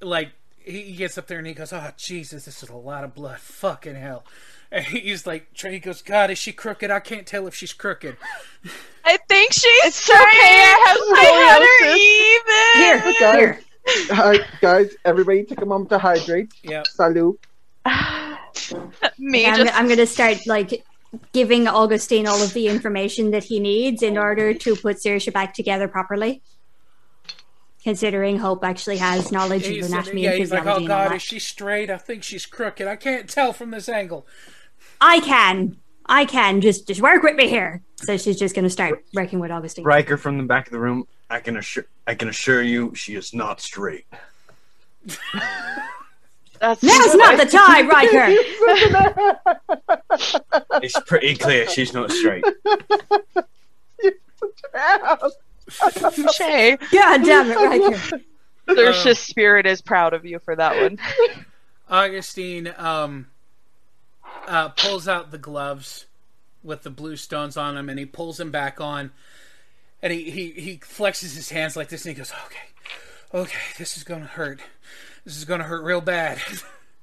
[0.01, 3.15] like, he gets up there and he goes, "Oh Jesus, this is a lot of
[3.15, 4.25] blood, fucking hell."
[4.71, 6.91] And he's like, he goes, "God, is she crooked?
[6.91, 8.17] I can't tell if she's crooked."
[9.05, 11.25] I think she's It's okay, I I
[12.83, 13.15] have had her even.
[13.15, 13.61] Here, Guys, here.
[14.15, 16.53] hi, guys, everybody take a moment to hydrate.
[16.63, 16.83] Yeah.
[16.91, 17.41] Salute.
[19.19, 20.85] Me I'm, just I'm gonna start like
[21.33, 25.55] giving Augustine all of the information that he needs in order to put Saoirse back
[25.55, 26.43] together properly.
[27.83, 30.93] Considering Hope actually has knowledge of He's, anatomy yeah, and he's like, physiology "Oh and
[30.93, 31.17] all God, that.
[31.17, 31.91] is she straight?
[31.91, 32.87] I think she's crooked.
[32.87, 34.27] I can't tell from this angle."
[35.01, 35.77] I can.
[36.05, 37.83] I can just just work with me here.
[37.97, 39.85] So she's just gonna start working with Augustine.
[39.85, 41.07] Riker from the back of the room.
[41.31, 44.07] I can assure I can assure you, she is not straight.
[46.61, 48.35] That's Now's not the time, Riker.
[50.83, 52.45] It's pretty clear she's not straight.
[56.03, 56.78] Touche.
[56.93, 58.20] God damn it, Riker.
[58.69, 60.99] Saoirse's spirit is proud of you for that one.
[61.89, 63.28] Augustine um,
[64.47, 66.07] uh, pulls out the gloves
[66.62, 69.11] with the blue stones on them, and he pulls them back on,
[70.03, 73.97] and he, he, he flexes his hands like this, and he goes, "Okay, okay, this
[73.97, 74.61] is gonna hurt.
[75.28, 76.40] This is gonna hurt real bad."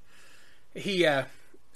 [0.74, 1.26] he uh,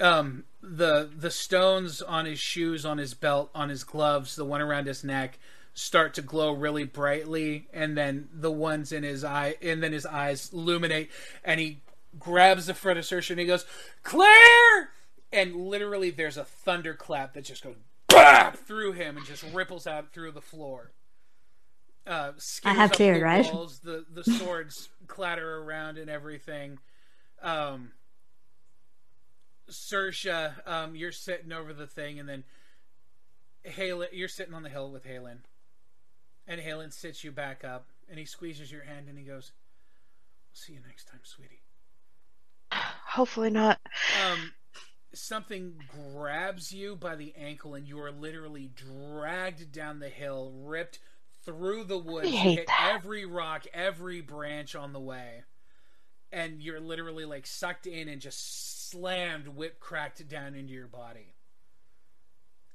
[0.01, 4.59] um, the the stones on his shoes, on his belt, on his gloves, the one
[4.59, 5.37] around his neck
[5.75, 10.07] start to glow really brightly and then the ones in his eye and then his
[10.07, 11.11] eyes illuminate
[11.43, 11.83] and he
[12.17, 13.65] grabs the front Saoirse and he goes
[14.01, 14.89] clear
[15.31, 17.75] and literally there's a thunderclap that just goes
[18.65, 20.91] through him and just ripples out through the floor
[22.07, 22.31] uh,
[22.65, 23.53] I have skitters cleared, right?
[23.53, 26.79] walls, the the swords clatter around and everything
[27.41, 27.91] um
[29.69, 32.43] Saoirse, um, you're sitting over the thing, and then
[33.65, 35.39] Halen, you're sitting on the hill with Halen,
[36.47, 39.51] and Halen sits you back up, and he squeezes your hand, and he goes,
[40.53, 41.61] "See you next time, sweetie."
[42.71, 43.79] Hopefully not.
[44.23, 44.53] Um,
[45.13, 50.99] something grabs you by the ankle, and you are literally dragged down the hill, ripped
[51.49, 52.93] through the woods, hit that.
[52.95, 55.43] every rock, every branch on the way,
[56.31, 61.33] and you're literally like sucked in and just slammed, whip cracked down into your body,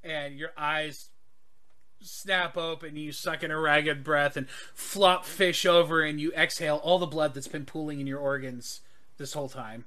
[0.02, 1.10] and your eyes
[2.00, 6.76] snap open, you suck in a ragged breath, and flop fish over, and you exhale
[6.76, 8.80] all the blood that's been pooling in your organs
[9.18, 9.84] this whole time.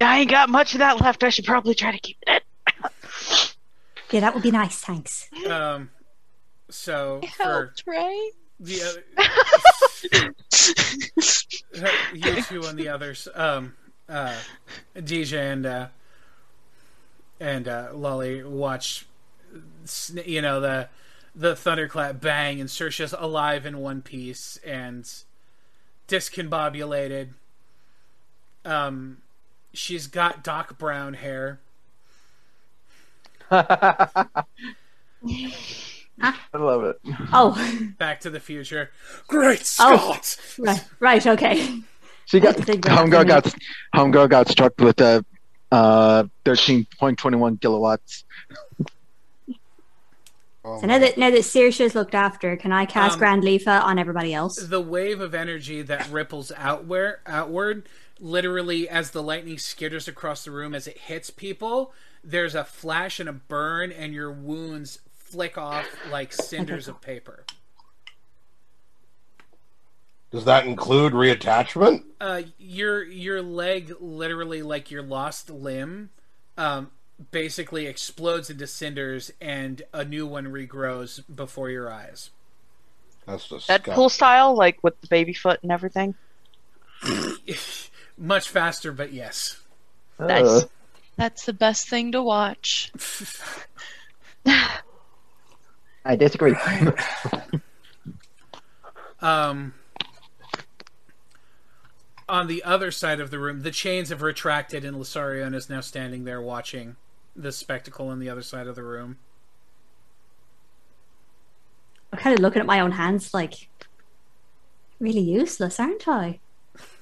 [0.00, 1.22] I ain't got much of that left.
[1.22, 2.42] I should probably try to keep it.
[4.10, 4.80] Yeah, that would be nice.
[4.80, 5.28] Thanks.
[5.48, 5.90] Um,
[6.68, 8.30] so for right?
[8.58, 10.34] the other,
[12.14, 13.74] you two and the others, um,
[14.08, 14.36] uh,
[14.96, 15.86] DJ and uh,
[17.38, 19.06] and uh, Lolly watch,
[20.26, 20.88] you know the
[21.34, 25.08] the thunderclap bang, and Saoirse's alive in one piece and
[26.08, 27.30] discombobulated.
[28.64, 29.18] Um,
[29.72, 31.60] she's got Doc Brown hair.
[33.50, 34.34] I
[36.54, 37.00] love it.
[37.32, 38.90] Oh, Back to the Future.
[39.26, 40.18] Great Oh.
[40.22, 40.36] Scott!
[40.58, 41.80] right, right, okay.
[42.26, 43.52] She got I think homegirl got
[43.94, 45.24] homegirl got struck with a
[45.72, 48.24] uh, thirteen point twenty one kilowatts.
[50.62, 53.98] So now that now that Saoirse's looked after, can I cast Um, Grand Leafa on
[53.98, 54.56] everybody else?
[54.56, 57.88] the wave of energy that ripples outward, outward,
[58.20, 61.92] literally as the lightning skitters across the room as it hits people,
[62.22, 67.44] there's a flash and a burn, and your wounds flick off like cinders of paper.
[70.30, 72.04] Does that include reattachment?
[72.20, 76.10] Uh, your your leg, literally like your lost limb,
[76.56, 76.90] um,
[77.32, 82.30] basically explodes into cinders, and a new one regrows before your eyes.
[83.26, 83.92] That's disgusting.
[83.92, 86.14] Deadpool style, like with the baby foot and everything.
[88.18, 89.60] Much faster, but yes.
[90.18, 90.66] Nice.
[91.16, 92.92] That's the best thing to watch.
[94.46, 96.54] I disagree.
[99.22, 99.74] Um,
[102.28, 105.80] on the other side of the room, the chains have retracted, and Lasarion is now
[105.80, 106.96] standing there watching
[107.36, 109.18] the spectacle on the other side of the room.
[112.12, 113.68] I'm kind of looking at my own hands, like
[114.98, 116.40] really useless, aren't I?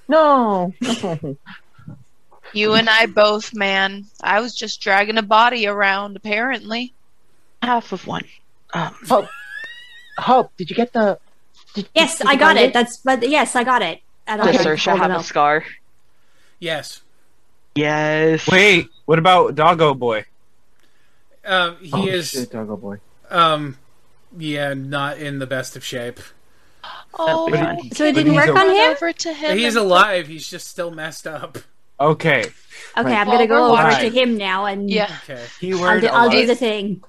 [0.08, 0.74] No.
[2.52, 4.06] You and I both, man.
[4.22, 6.92] I was just dragging a body around, apparently.
[7.62, 8.24] Half of one.
[8.72, 9.28] Um, Hope,
[10.18, 11.18] Hope, did you get the?
[11.74, 12.72] Did, Yes, did I got find it.
[12.72, 14.00] That's but yes, I got it.
[14.26, 15.64] And does I Saoirse have a scar?
[16.58, 17.02] Yes,
[17.74, 18.48] Yes.
[18.50, 20.24] Wait, what about Doggo Boy?
[21.44, 22.30] um, he Oh, is.
[22.30, 22.96] shit, doggo boy.
[23.30, 23.78] Um,
[24.36, 26.20] yeah, not in the best of shape.
[27.14, 27.96] Oh, That'd.
[27.96, 28.90] So it didn't work on him.
[28.90, 29.56] over to him.
[29.56, 30.26] He's alive.
[30.28, 31.58] He's just still messed up.
[32.00, 32.52] Okay, Okay,
[33.10, 33.18] Right.
[33.18, 35.40] I'm gonna go over watching- to him now and Yeah, Okay.
[35.42, 37.02] I'll keyword do, I'll do the thing.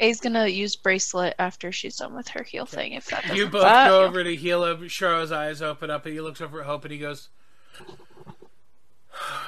[0.00, 2.92] A's gonna use bracelet after she's done with her heal thing.
[2.92, 3.88] If that doesn't You both work.
[3.88, 4.88] go over to heal him.
[4.88, 7.28] Sharo's eyes open up, and he looks over at Hope, and he goes,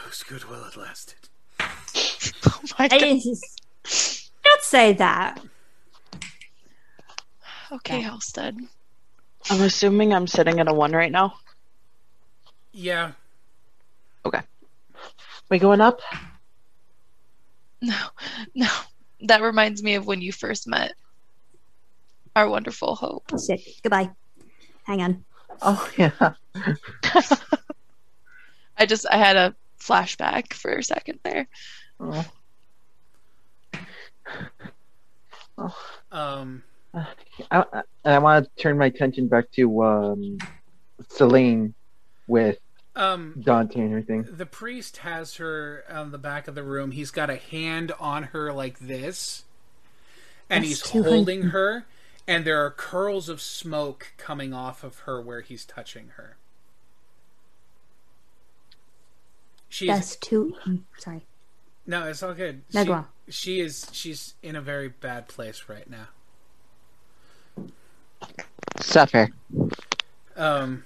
[0.07, 1.29] "It's good while it lasted."
[2.47, 3.01] Oh my God.
[3.01, 5.41] don't say that.
[7.71, 8.57] Okay, Halstead.
[9.51, 11.35] I'm assuming I'm sitting at a one right now.
[12.73, 13.13] Yeah.
[15.49, 16.01] We going up?
[17.81, 17.97] No,
[18.55, 18.69] no.
[19.23, 20.95] That reminds me of when you first met
[22.37, 23.25] our wonderful Hope.
[23.33, 23.61] Oh, shit.
[23.83, 24.11] Goodbye.
[24.85, 25.25] Hang on.
[25.61, 26.13] Oh yeah.
[28.77, 31.49] I just I had a flashback for a second there.
[31.99, 32.25] Oh.
[35.59, 35.77] Oh.
[36.13, 36.63] Um,
[36.95, 37.07] I,
[37.51, 40.39] I, I want to turn my attention back to um,
[41.09, 41.75] Celine
[42.29, 42.59] with
[42.99, 44.27] um, Dante and everything.
[44.31, 46.91] the priest has her on the back of the room.
[46.91, 49.45] He's got a hand on her like this,
[50.51, 51.87] and That's he's holding hun- her,
[52.27, 56.37] and there are curls of smoke coming off of her where he's touching her.
[59.69, 60.57] She's That's too.
[60.99, 61.25] Sorry.
[61.87, 62.63] no, it's all good.
[62.75, 66.09] No, she, go she is she's in a very bad place right now.
[68.81, 69.29] Suffer.
[70.37, 70.85] um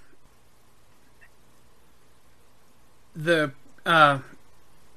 [3.15, 3.53] the
[3.85, 4.19] uh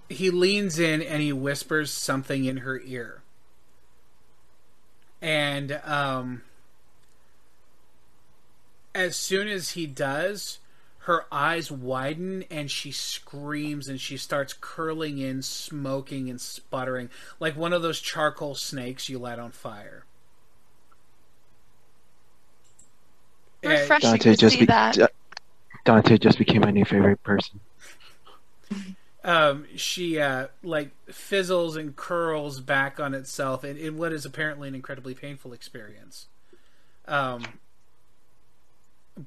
[0.10, 3.22] he leans in and he whispers something in her ear
[5.22, 6.42] and um
[8.94, 10.60] as soon as he does
[11.00, 17.58] her eyes widen and she screams and she starts curling in smoking and sputtering like
[17.58, 20.06] one of those charcoal snakes you light on fire
[23.66, 25.12] Refreshing Dante to just see be- that.
[25.86, 27.60] Dante just became my new favorite person.
[29.26, 34.68] Um, she uh, like fizzles and curls back on itself in, in what is apparently
[34.68, 36.28] an incredibly painful experience.
[37.08, 37.44] Um,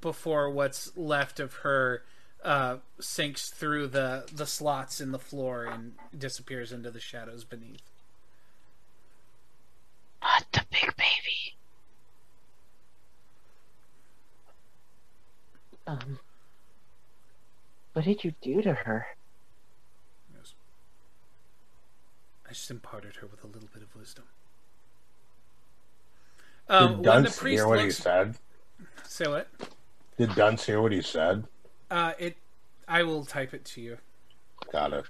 [0.01, 2.03] before what's left of her
[2.45, 7.83] uh, sinks through the the slots in the floor and disappears into the shadows beneath.
[10.23, 11.57] Not the big baby.
[15.87, 16.19] Um,
[17.95, 19.07] what did you do to her?
[20.37, 20.55] Yes.
[22.49, 24.25] I just imparted her with a little bit of wisdom.
[26.69, 28.37] Um, Did when the Dunce hear what he said?
[29.05, 29.49] say what?
[30.19, 31.45] Did Dunce hear what he said?
[31.91, 32.37] Uh, it.
[32.87, 33.99] I will type it to you.
[34.73, 35.05] Got it.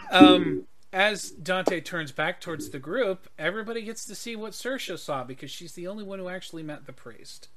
[0.10, 5.24] um, as Dante turns back towards the group, everybody gets to see what Saoirse saw
[5.24, 7.48] because she's the only one who actually met the priest.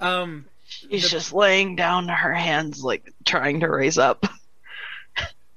[0.00, 4.26] Um, She's the- just laying down her hands, like trying to raise up.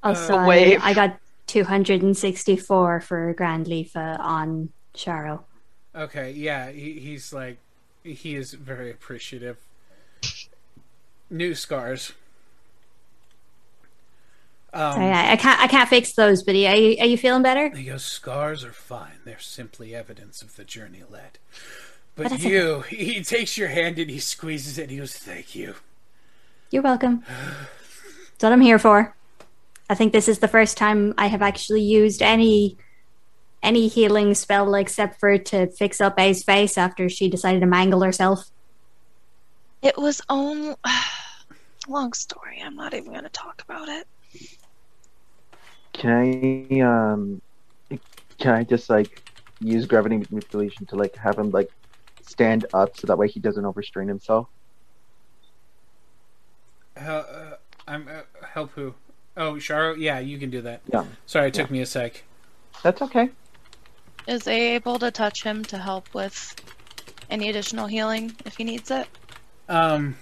[0.03, 0.80] Also, A I- wave.
[0.83, 1.17] I got
[1.48, 5.43] 264 for Grand Leafa on Sharo.
[5.95, 7.58] okay, yeah, he, he's like,
[8.03, 9.58] he is very appreciative.
[11.30, 12.14] New scars.
[14.74, 15.59] Um, Sorry, I, I can't.
[15.61, 16.43] I can't fix those.
[16.43, 17.76] But are you, are you feeling better?
[17.76, 19.19] He goes, scars are fine.
[19.26, 21.40] They're simply evidence of the journey led.
[22.16, 24.84] But, But you, he takes your hand and he squeezes it.
[24.84, 25.76] And he goes, "Thank you."
[26.69, 27.24] You're welcome.
[27.27, 29.16] That's what I'm here for.
[29.90, 32.77] I think this is the first time I have actually used any
[33.64, 38.01] any healing spell except for to fix up A's face after she decided to mangle
[38.01, 38.51] herself.
[39.82, 40.75] It was only
[41.88, 42.61] long story.
[42.64, 44.07] I'm not even going to talk about it.
[45.93, 47.41] Can I um
[48.38, 49.24] can I just like
[49.59, 51.69] use gravity manipulation to like have him like
[52.22, 54.48] stand up so that way he doesn't overstrain himself?
[56.95, 57.56] Hel- uh,
[57.88, 58.93] I'm uh, help who?
[59.38, 59.95] Oh, Sharo.
[59.98, 60.82] Yeah, you can do that.
[60.91, 61.06] Yeah.
[61.25, 62.24] Sorry, it took me a sec.
[62.83, 63.30] That's okay.
[64.27, 66.56] Is A able to touch him to help with
[67.30, 69.07] any additional healing if he needs it?
[69.69, 70.16] Um,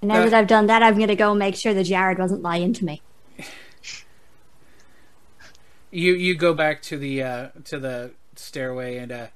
[0.00, 2.18] And now Uh, that I've done that, I'm going to go make sure that Jaren
[2.18, 3.02] wasn't lying to me.
[5.90, 9.26] you you go back to the uh, to the stairway, and uh,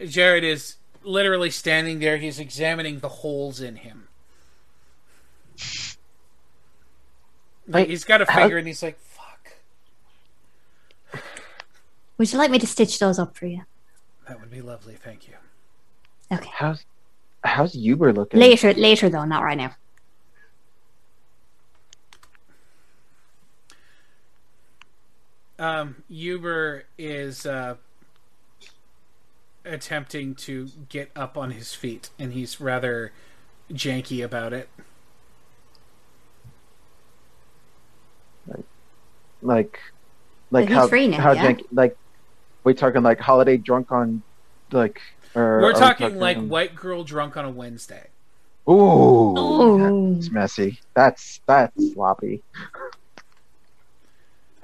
[0.00, 2.16] Jaren is literally standing there.
[2.16, 4.08] He's examining the holes in him.
[7.68, 9.52] Like, he's got a how- finger, and he's like, "Fuck,
[12.18, 13.62] Would you like me to stitch those up for you?
[14.28, 14.94] that would be lovely.
[14.94, 15.34] Thank you."
[16.32, 16.50] Okay.
[16.52, 16.84] How's
[17.44, 18.40] how's Uber looking?
[18.40, 19.74] Later, later though, not right now.
[25.58, 27.76] Um, Uber is uh,
[29.64, 33.12] attempting to get up on his feet, and he's rather
[33.72, 34.68] janky about it.
[39.42, 39.78] Like
[40.50, 41.52] like how free now, how yeah?
[41.52, 41.96] jank- like
[42.64, 44.22] we talking like holiday drunk on
[44.70, 45.00] like
[45.34, 48.06] or We're are we talking like white girl drunk on a Wednesday.
[48.68, 50.14] Ooh, Ooh.
[50.14, 50.78] that's messy.
[50.94, 52.42] That's that's sloppy.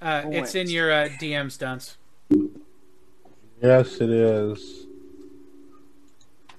[0.00, 1.96] Uh, it's in your uh, DM stunts.
[3.60, 4.86] Yes, it is.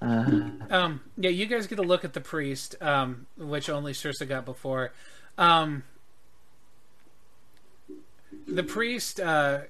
[0.01, 4.27] Uh, Um, yeah, you guys get a look at the priest, um, which only Saoirse
[4.27, 4.91] got before.
[5.37, 5.83] Um,
[8.51, 9.61] the priest, uh,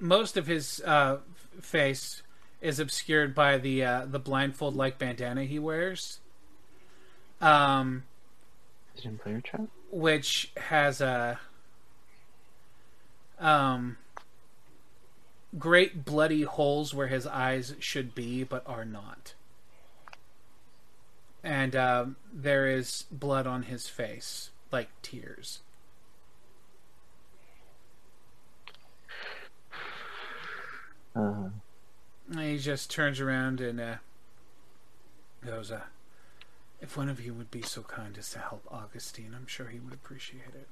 [0.00, 1.18] most of his uh,
[1.60, 2.22] face
[2.60, 6.20] is obscured by the uh, the blindfold like bandana he wears.
[7.40, 8.04] Um,
[8.96, 9.62] Is it in player chat?
[9.90, 11.38] which has a
[13.38, 13.96] um
[15.58, 19.34] great bloody holes where his eyes should be but are not
[21.44, 25.58] and um, there is blood on his face like tears
[31.14, 31.50] Uh,
[32.30, 33.94] And he just turns around and uh,
[35.44, 35.82] goes uh,
[36.80, 39.78] if one of you would be so kind as to help augustine i'm sure he
[39.78, 40.68] would appreciate it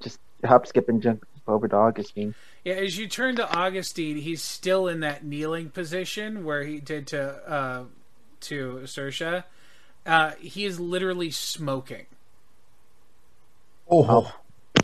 [0.00, 2.34] just hop, skip, and jump over to Augustine.
[2.64, 7.06] Yeah, as you turn to Augustine, he's still in that kneeling position where he did
[7.08, 7.84] to uh,
[8.40, 9.44] to Saoirse.
[10.06, 12.06] Uh, he is literally smoking.
[13.90, 14.32] Oh,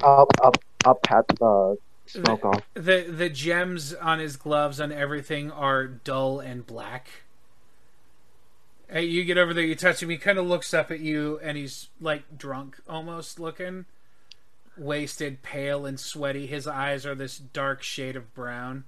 [0.03, 1.77] up, up, up, pat the
[2.11, 2.63] smoke off.
[2.75, 7.09] the The gems on his gloves on everything are dull and black.
[8.89, 10.11] Hey, you get over there, you touch him.
[10.11, 13.85] He kind of looks up at you, and he's like drunk, almost looking,
[14.77, 16.47] wasted, pale, and sweaty.
[16.47, 18.85] His eyes are this dark shade of brown.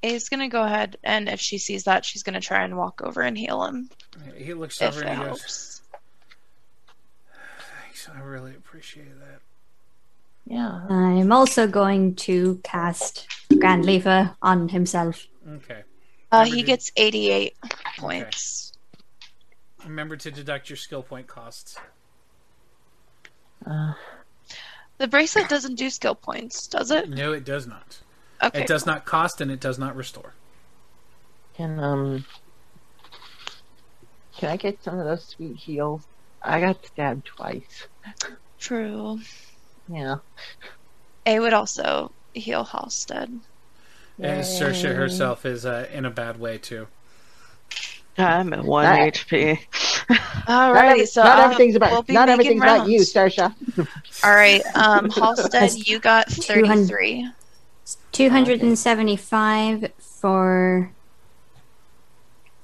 [0.00, 3.20] He's gonna go ahead, and if she sees that, she's gonna try and walk over
[3.20, 3.90] and heal him.
[4.36, 5.82] He looks over it and he goes.
[7.82, 9.40] Thanks, I really appreciate that.
[10.48, 10.80] Yeah.
[10.88, 13.26] I'm also going to cast
[13.58, 15.26] Grand Leafer on himself.
[15.46, 15.82] Okay.
[16.32, 17.54] Uh, Remember he to- gets 88
[17.98, 18.72] points.
[19.84, 21.78] Remember to deduct your skill point costs.
[23.66, 23.92] Uh,
[24.98, 27.08] The bracelet doesn't do skill points, does it?
[27.10, 27.98] No, it does not.
[28.42, 28.62] Okay.
[28.62, 30.32] It does not cost and it does not restore.
[31.54, 32.24] can um
[34.36, 36.02] Can I get some of those sweet heals?
[36.42, 37.88] I got stabbed twice.
[38.58, 39.20] True.
[39.92, 40.16] Yeah.
[41.26, 43.40] A would also heal Halstead.
[44.20, 46.88] And Saoirse herself is uh, in a bad way too.
[48.16, 49.58] I'm at one That- HP.
[50.10, 50.16] All
[50.48, 52.98] Not, right, every- so not uh, everything's about we'll be not making everything's about you,
[52.98, 53.12] rounds.
[53.36, 53.88] Saoirse.
[54.24, 56.88] All right, um, Halstead, you got 200.
[56.88, 57.30] 33.
[58.12, 60.90] 275 for.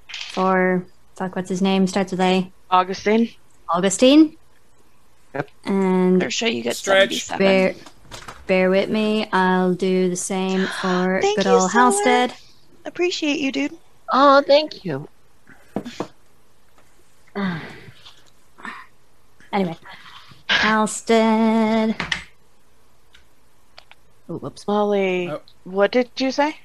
[0.08, 0.84] For.
[1.16, 1.86] Fuck, what's his name?
[1.86, 2.50] Starts with A.
[2.70, 3.30] Augustine.
[3.68, 4.36] Augustine.
[5.34, 5.50] Yep.
[5.64, 7.24] And Ursha, you get Stretch.
[7.24, 7.38] 77.
[7.38, 7.74] bear,
[8.46, 9.28] bear with me.
[9.32, 12.34] I'll do the same for Thank good you old so Halstead.
[12.84, 13.76] Appreciate you, dude.
[14.12, 15.08] Oh, thank you.
[19.52, 19.76] Anyway,
[20.48, 21.94] Halstead.
[24.28, 24.66] Oh, whoops.
[24.66, 25.42] Molly, Oh.
[25.62, 26.56] what did you say?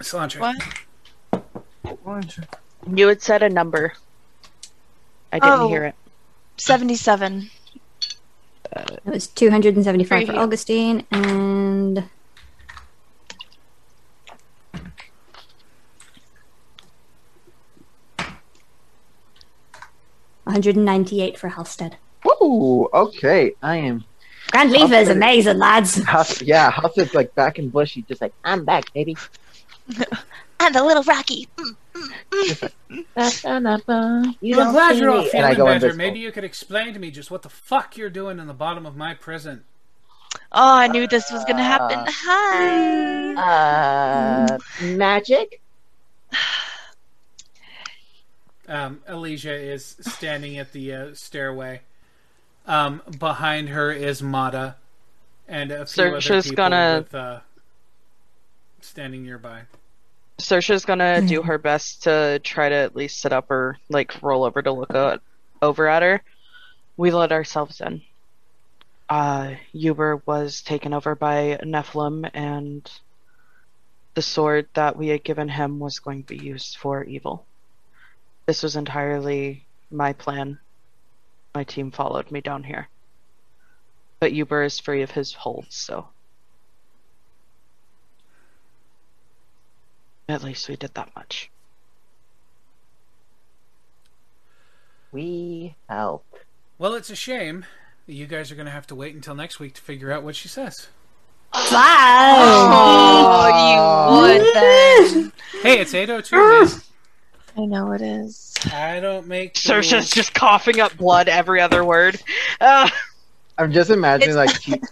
[0.00, 0.54] Cilantro.
[2.02, 2.38] What?
[2.94, 3.94] You had said a number.
[5.36, 5.68] I didn't Oh.
[5.68, 5.94] hear it.
[6.56, 7.50] 77.
[8.74, 10.36] It was 275 for Preview.
[10.38, 12.04] Augustine and.
[20.44, 21.96] One hundred and ninety-eight for Halstead.
[22.26, 23.52] Ooh, okay.
[23.62, 24.04] I am.
[24.52, 26.02] Grand Leaver is amazing, lads.
[26.04, 29.16] House, yeah, House like back in bushy, just like I'm back, baby.
[30.58, 31.48] And a little Rocky.
[31.58, 31.76] Mm.
[33.14, 34.34] Ba-ba-da-ba.
[34.40, 35.30] You I'm glad you're all me.
[35.34, 35.74] And I feeling go better.
[35.86, 35.96] invisible.
[35.98, 38.86] Maybe you could explain to me just what the fuck you're doing in the bottom
[38.86, 39.64] of my prison.
[40.52, 41.98] Oh, I knew this was going to happen.
[41.98, 43.34] Uh, Hi.
[44.54, 45.60] Uh, magic?
[48.68, 51.82] Um, Elysia is standing at the uh, stairway.
[52.66, 54.74] Um, behind her is Mata,
[55.46, 57.40] and a few other Saoirse's people gonna- with, uh,
[58.80, 59.62] standing nearby.
[60.38, 64.44] Saoirse's gonna do her best to try to at least sit up or like roll
[64.44, 65.20] over to look at,
[65.62, 66.22] over at her.
[66.96, 68.02] We let ourselves in.
[69.08, 72.90] Uh, Uber was taken over by Nephilim, and
[74.14, 77.46] the sword that we had given him was going to be used for evil.
[78.46, 80.58] This was entirely my plan.
[81.54, 82.88] My team followed me down here.
[84.18, 86.08] But Uber is free of his holds, so.
[90.28, 91.50] At least we did that much.
[95.12, 96.24] We help.
[96.78, 97.64] Well, it's a shame
[98.06, 100.22] that you guys are going to have to wait until next week to figure out
[100.22, 100.88] what she says.
[101.54, 103.78] Oh, you
[104.20, 105.32] would then.
[105.62, 106.82] Hey, it's 802.
[107.56, 108.52] I know it is.
[108.72, 110.10] I don't make Saoirse's rules.
[110.10, 112.20] just coughing up blood every other word.
[112.60, 112.90] Uh,
[113.56, 114.82] I'm just imagining like te-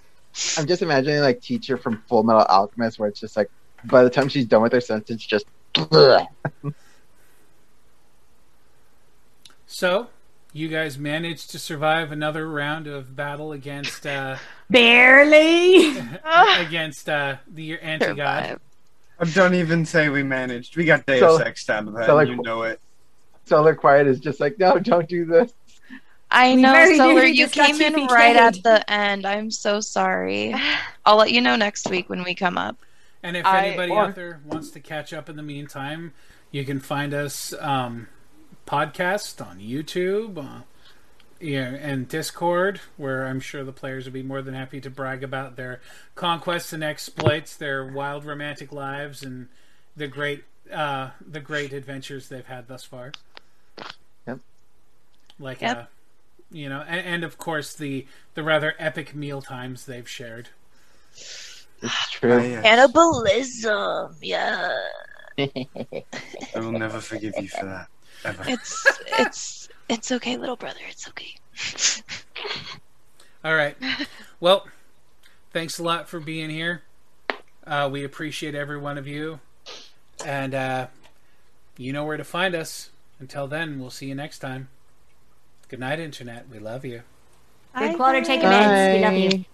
[0.56, 3.50] I'm just imagining like teacher from Full Metal Alchemist, where it's just like
[3.86, 5.46] by the time she's done with her sentence, just
[9.66, 10.08] So,
[10.52, 14.36] you guys managed to survive another round of battle against uh,
[14.70, 15.98] Barely.
[16.58, 18.60] against uh, the your anti god.
[19.32, 20.76] Don't even say we managed.
[20.76, 22.80] We got Deus So- Ex out of that, so, like, you know it.
[23.46, 25.52] Solar Quiet is just like, no, don't do this.
[26.30, 27.24] I We know, Solar.
[27.24, 29.26] You came in right at the end.
[29.26, 30.54] I'm so sorry.
[31.04, 32.76] I'll let you know next week when we come up.
[33.24, 36.12] And if I- anybody or- out there wants to catch up in the meantime,
[36.50, 38.06] you can find us um,
[38.66, 40.62] podcast on YouTube, uh,
[41.40, 45.24] yeah, and Discord, where I'm sure the players would be more than happy to brag
[45.24, 45.80] about their
[46.14, 49.48] conquests and exploits, their wild romantic lives, and
[49.96, 53.12] the great uh, the great adventures they've had thus far.
[54.26, 54.40] Yep.
[55.38, 55.76] Like, Yep.
[55.78, 55.84] uh,
[56.50, 60.48] you know, and, and of course the the rather epic meal times they've shared.
[61.84, 62.38] It's true.
[62.38, 62.62] Ah, yes.
[62.62, 64.72] Cannibalism, yeah.
[65.38, 66.04] I
[66.54, 67.88] will never forgive you for that.
[68.24, 68.44] Ever.
[68.46, 68.86] It's
[69.18, 70.80] it's it's okay, little brother.
[70.88, 71.34] It's okay.
[73.44, 73.76] All right.
[74.40, 74.66] Well,
[75.52, 76.82] thanks a lot for being here.
[77.66, 79.40] Uh, we appreciate every one of you.
[80.24, 80.86] And uh,
[81.76, 82.90] you know where to find us.
[83.20, 84.68] Until then, we'll see you next time.
[85.68, 86.46] Good night, Internet.
[86.50, 87.02] We love you.
[87.76, 88.94] Good quarter taking meds.
[88.94, 89.30] We love you.
[89.30, 89.44] Bye.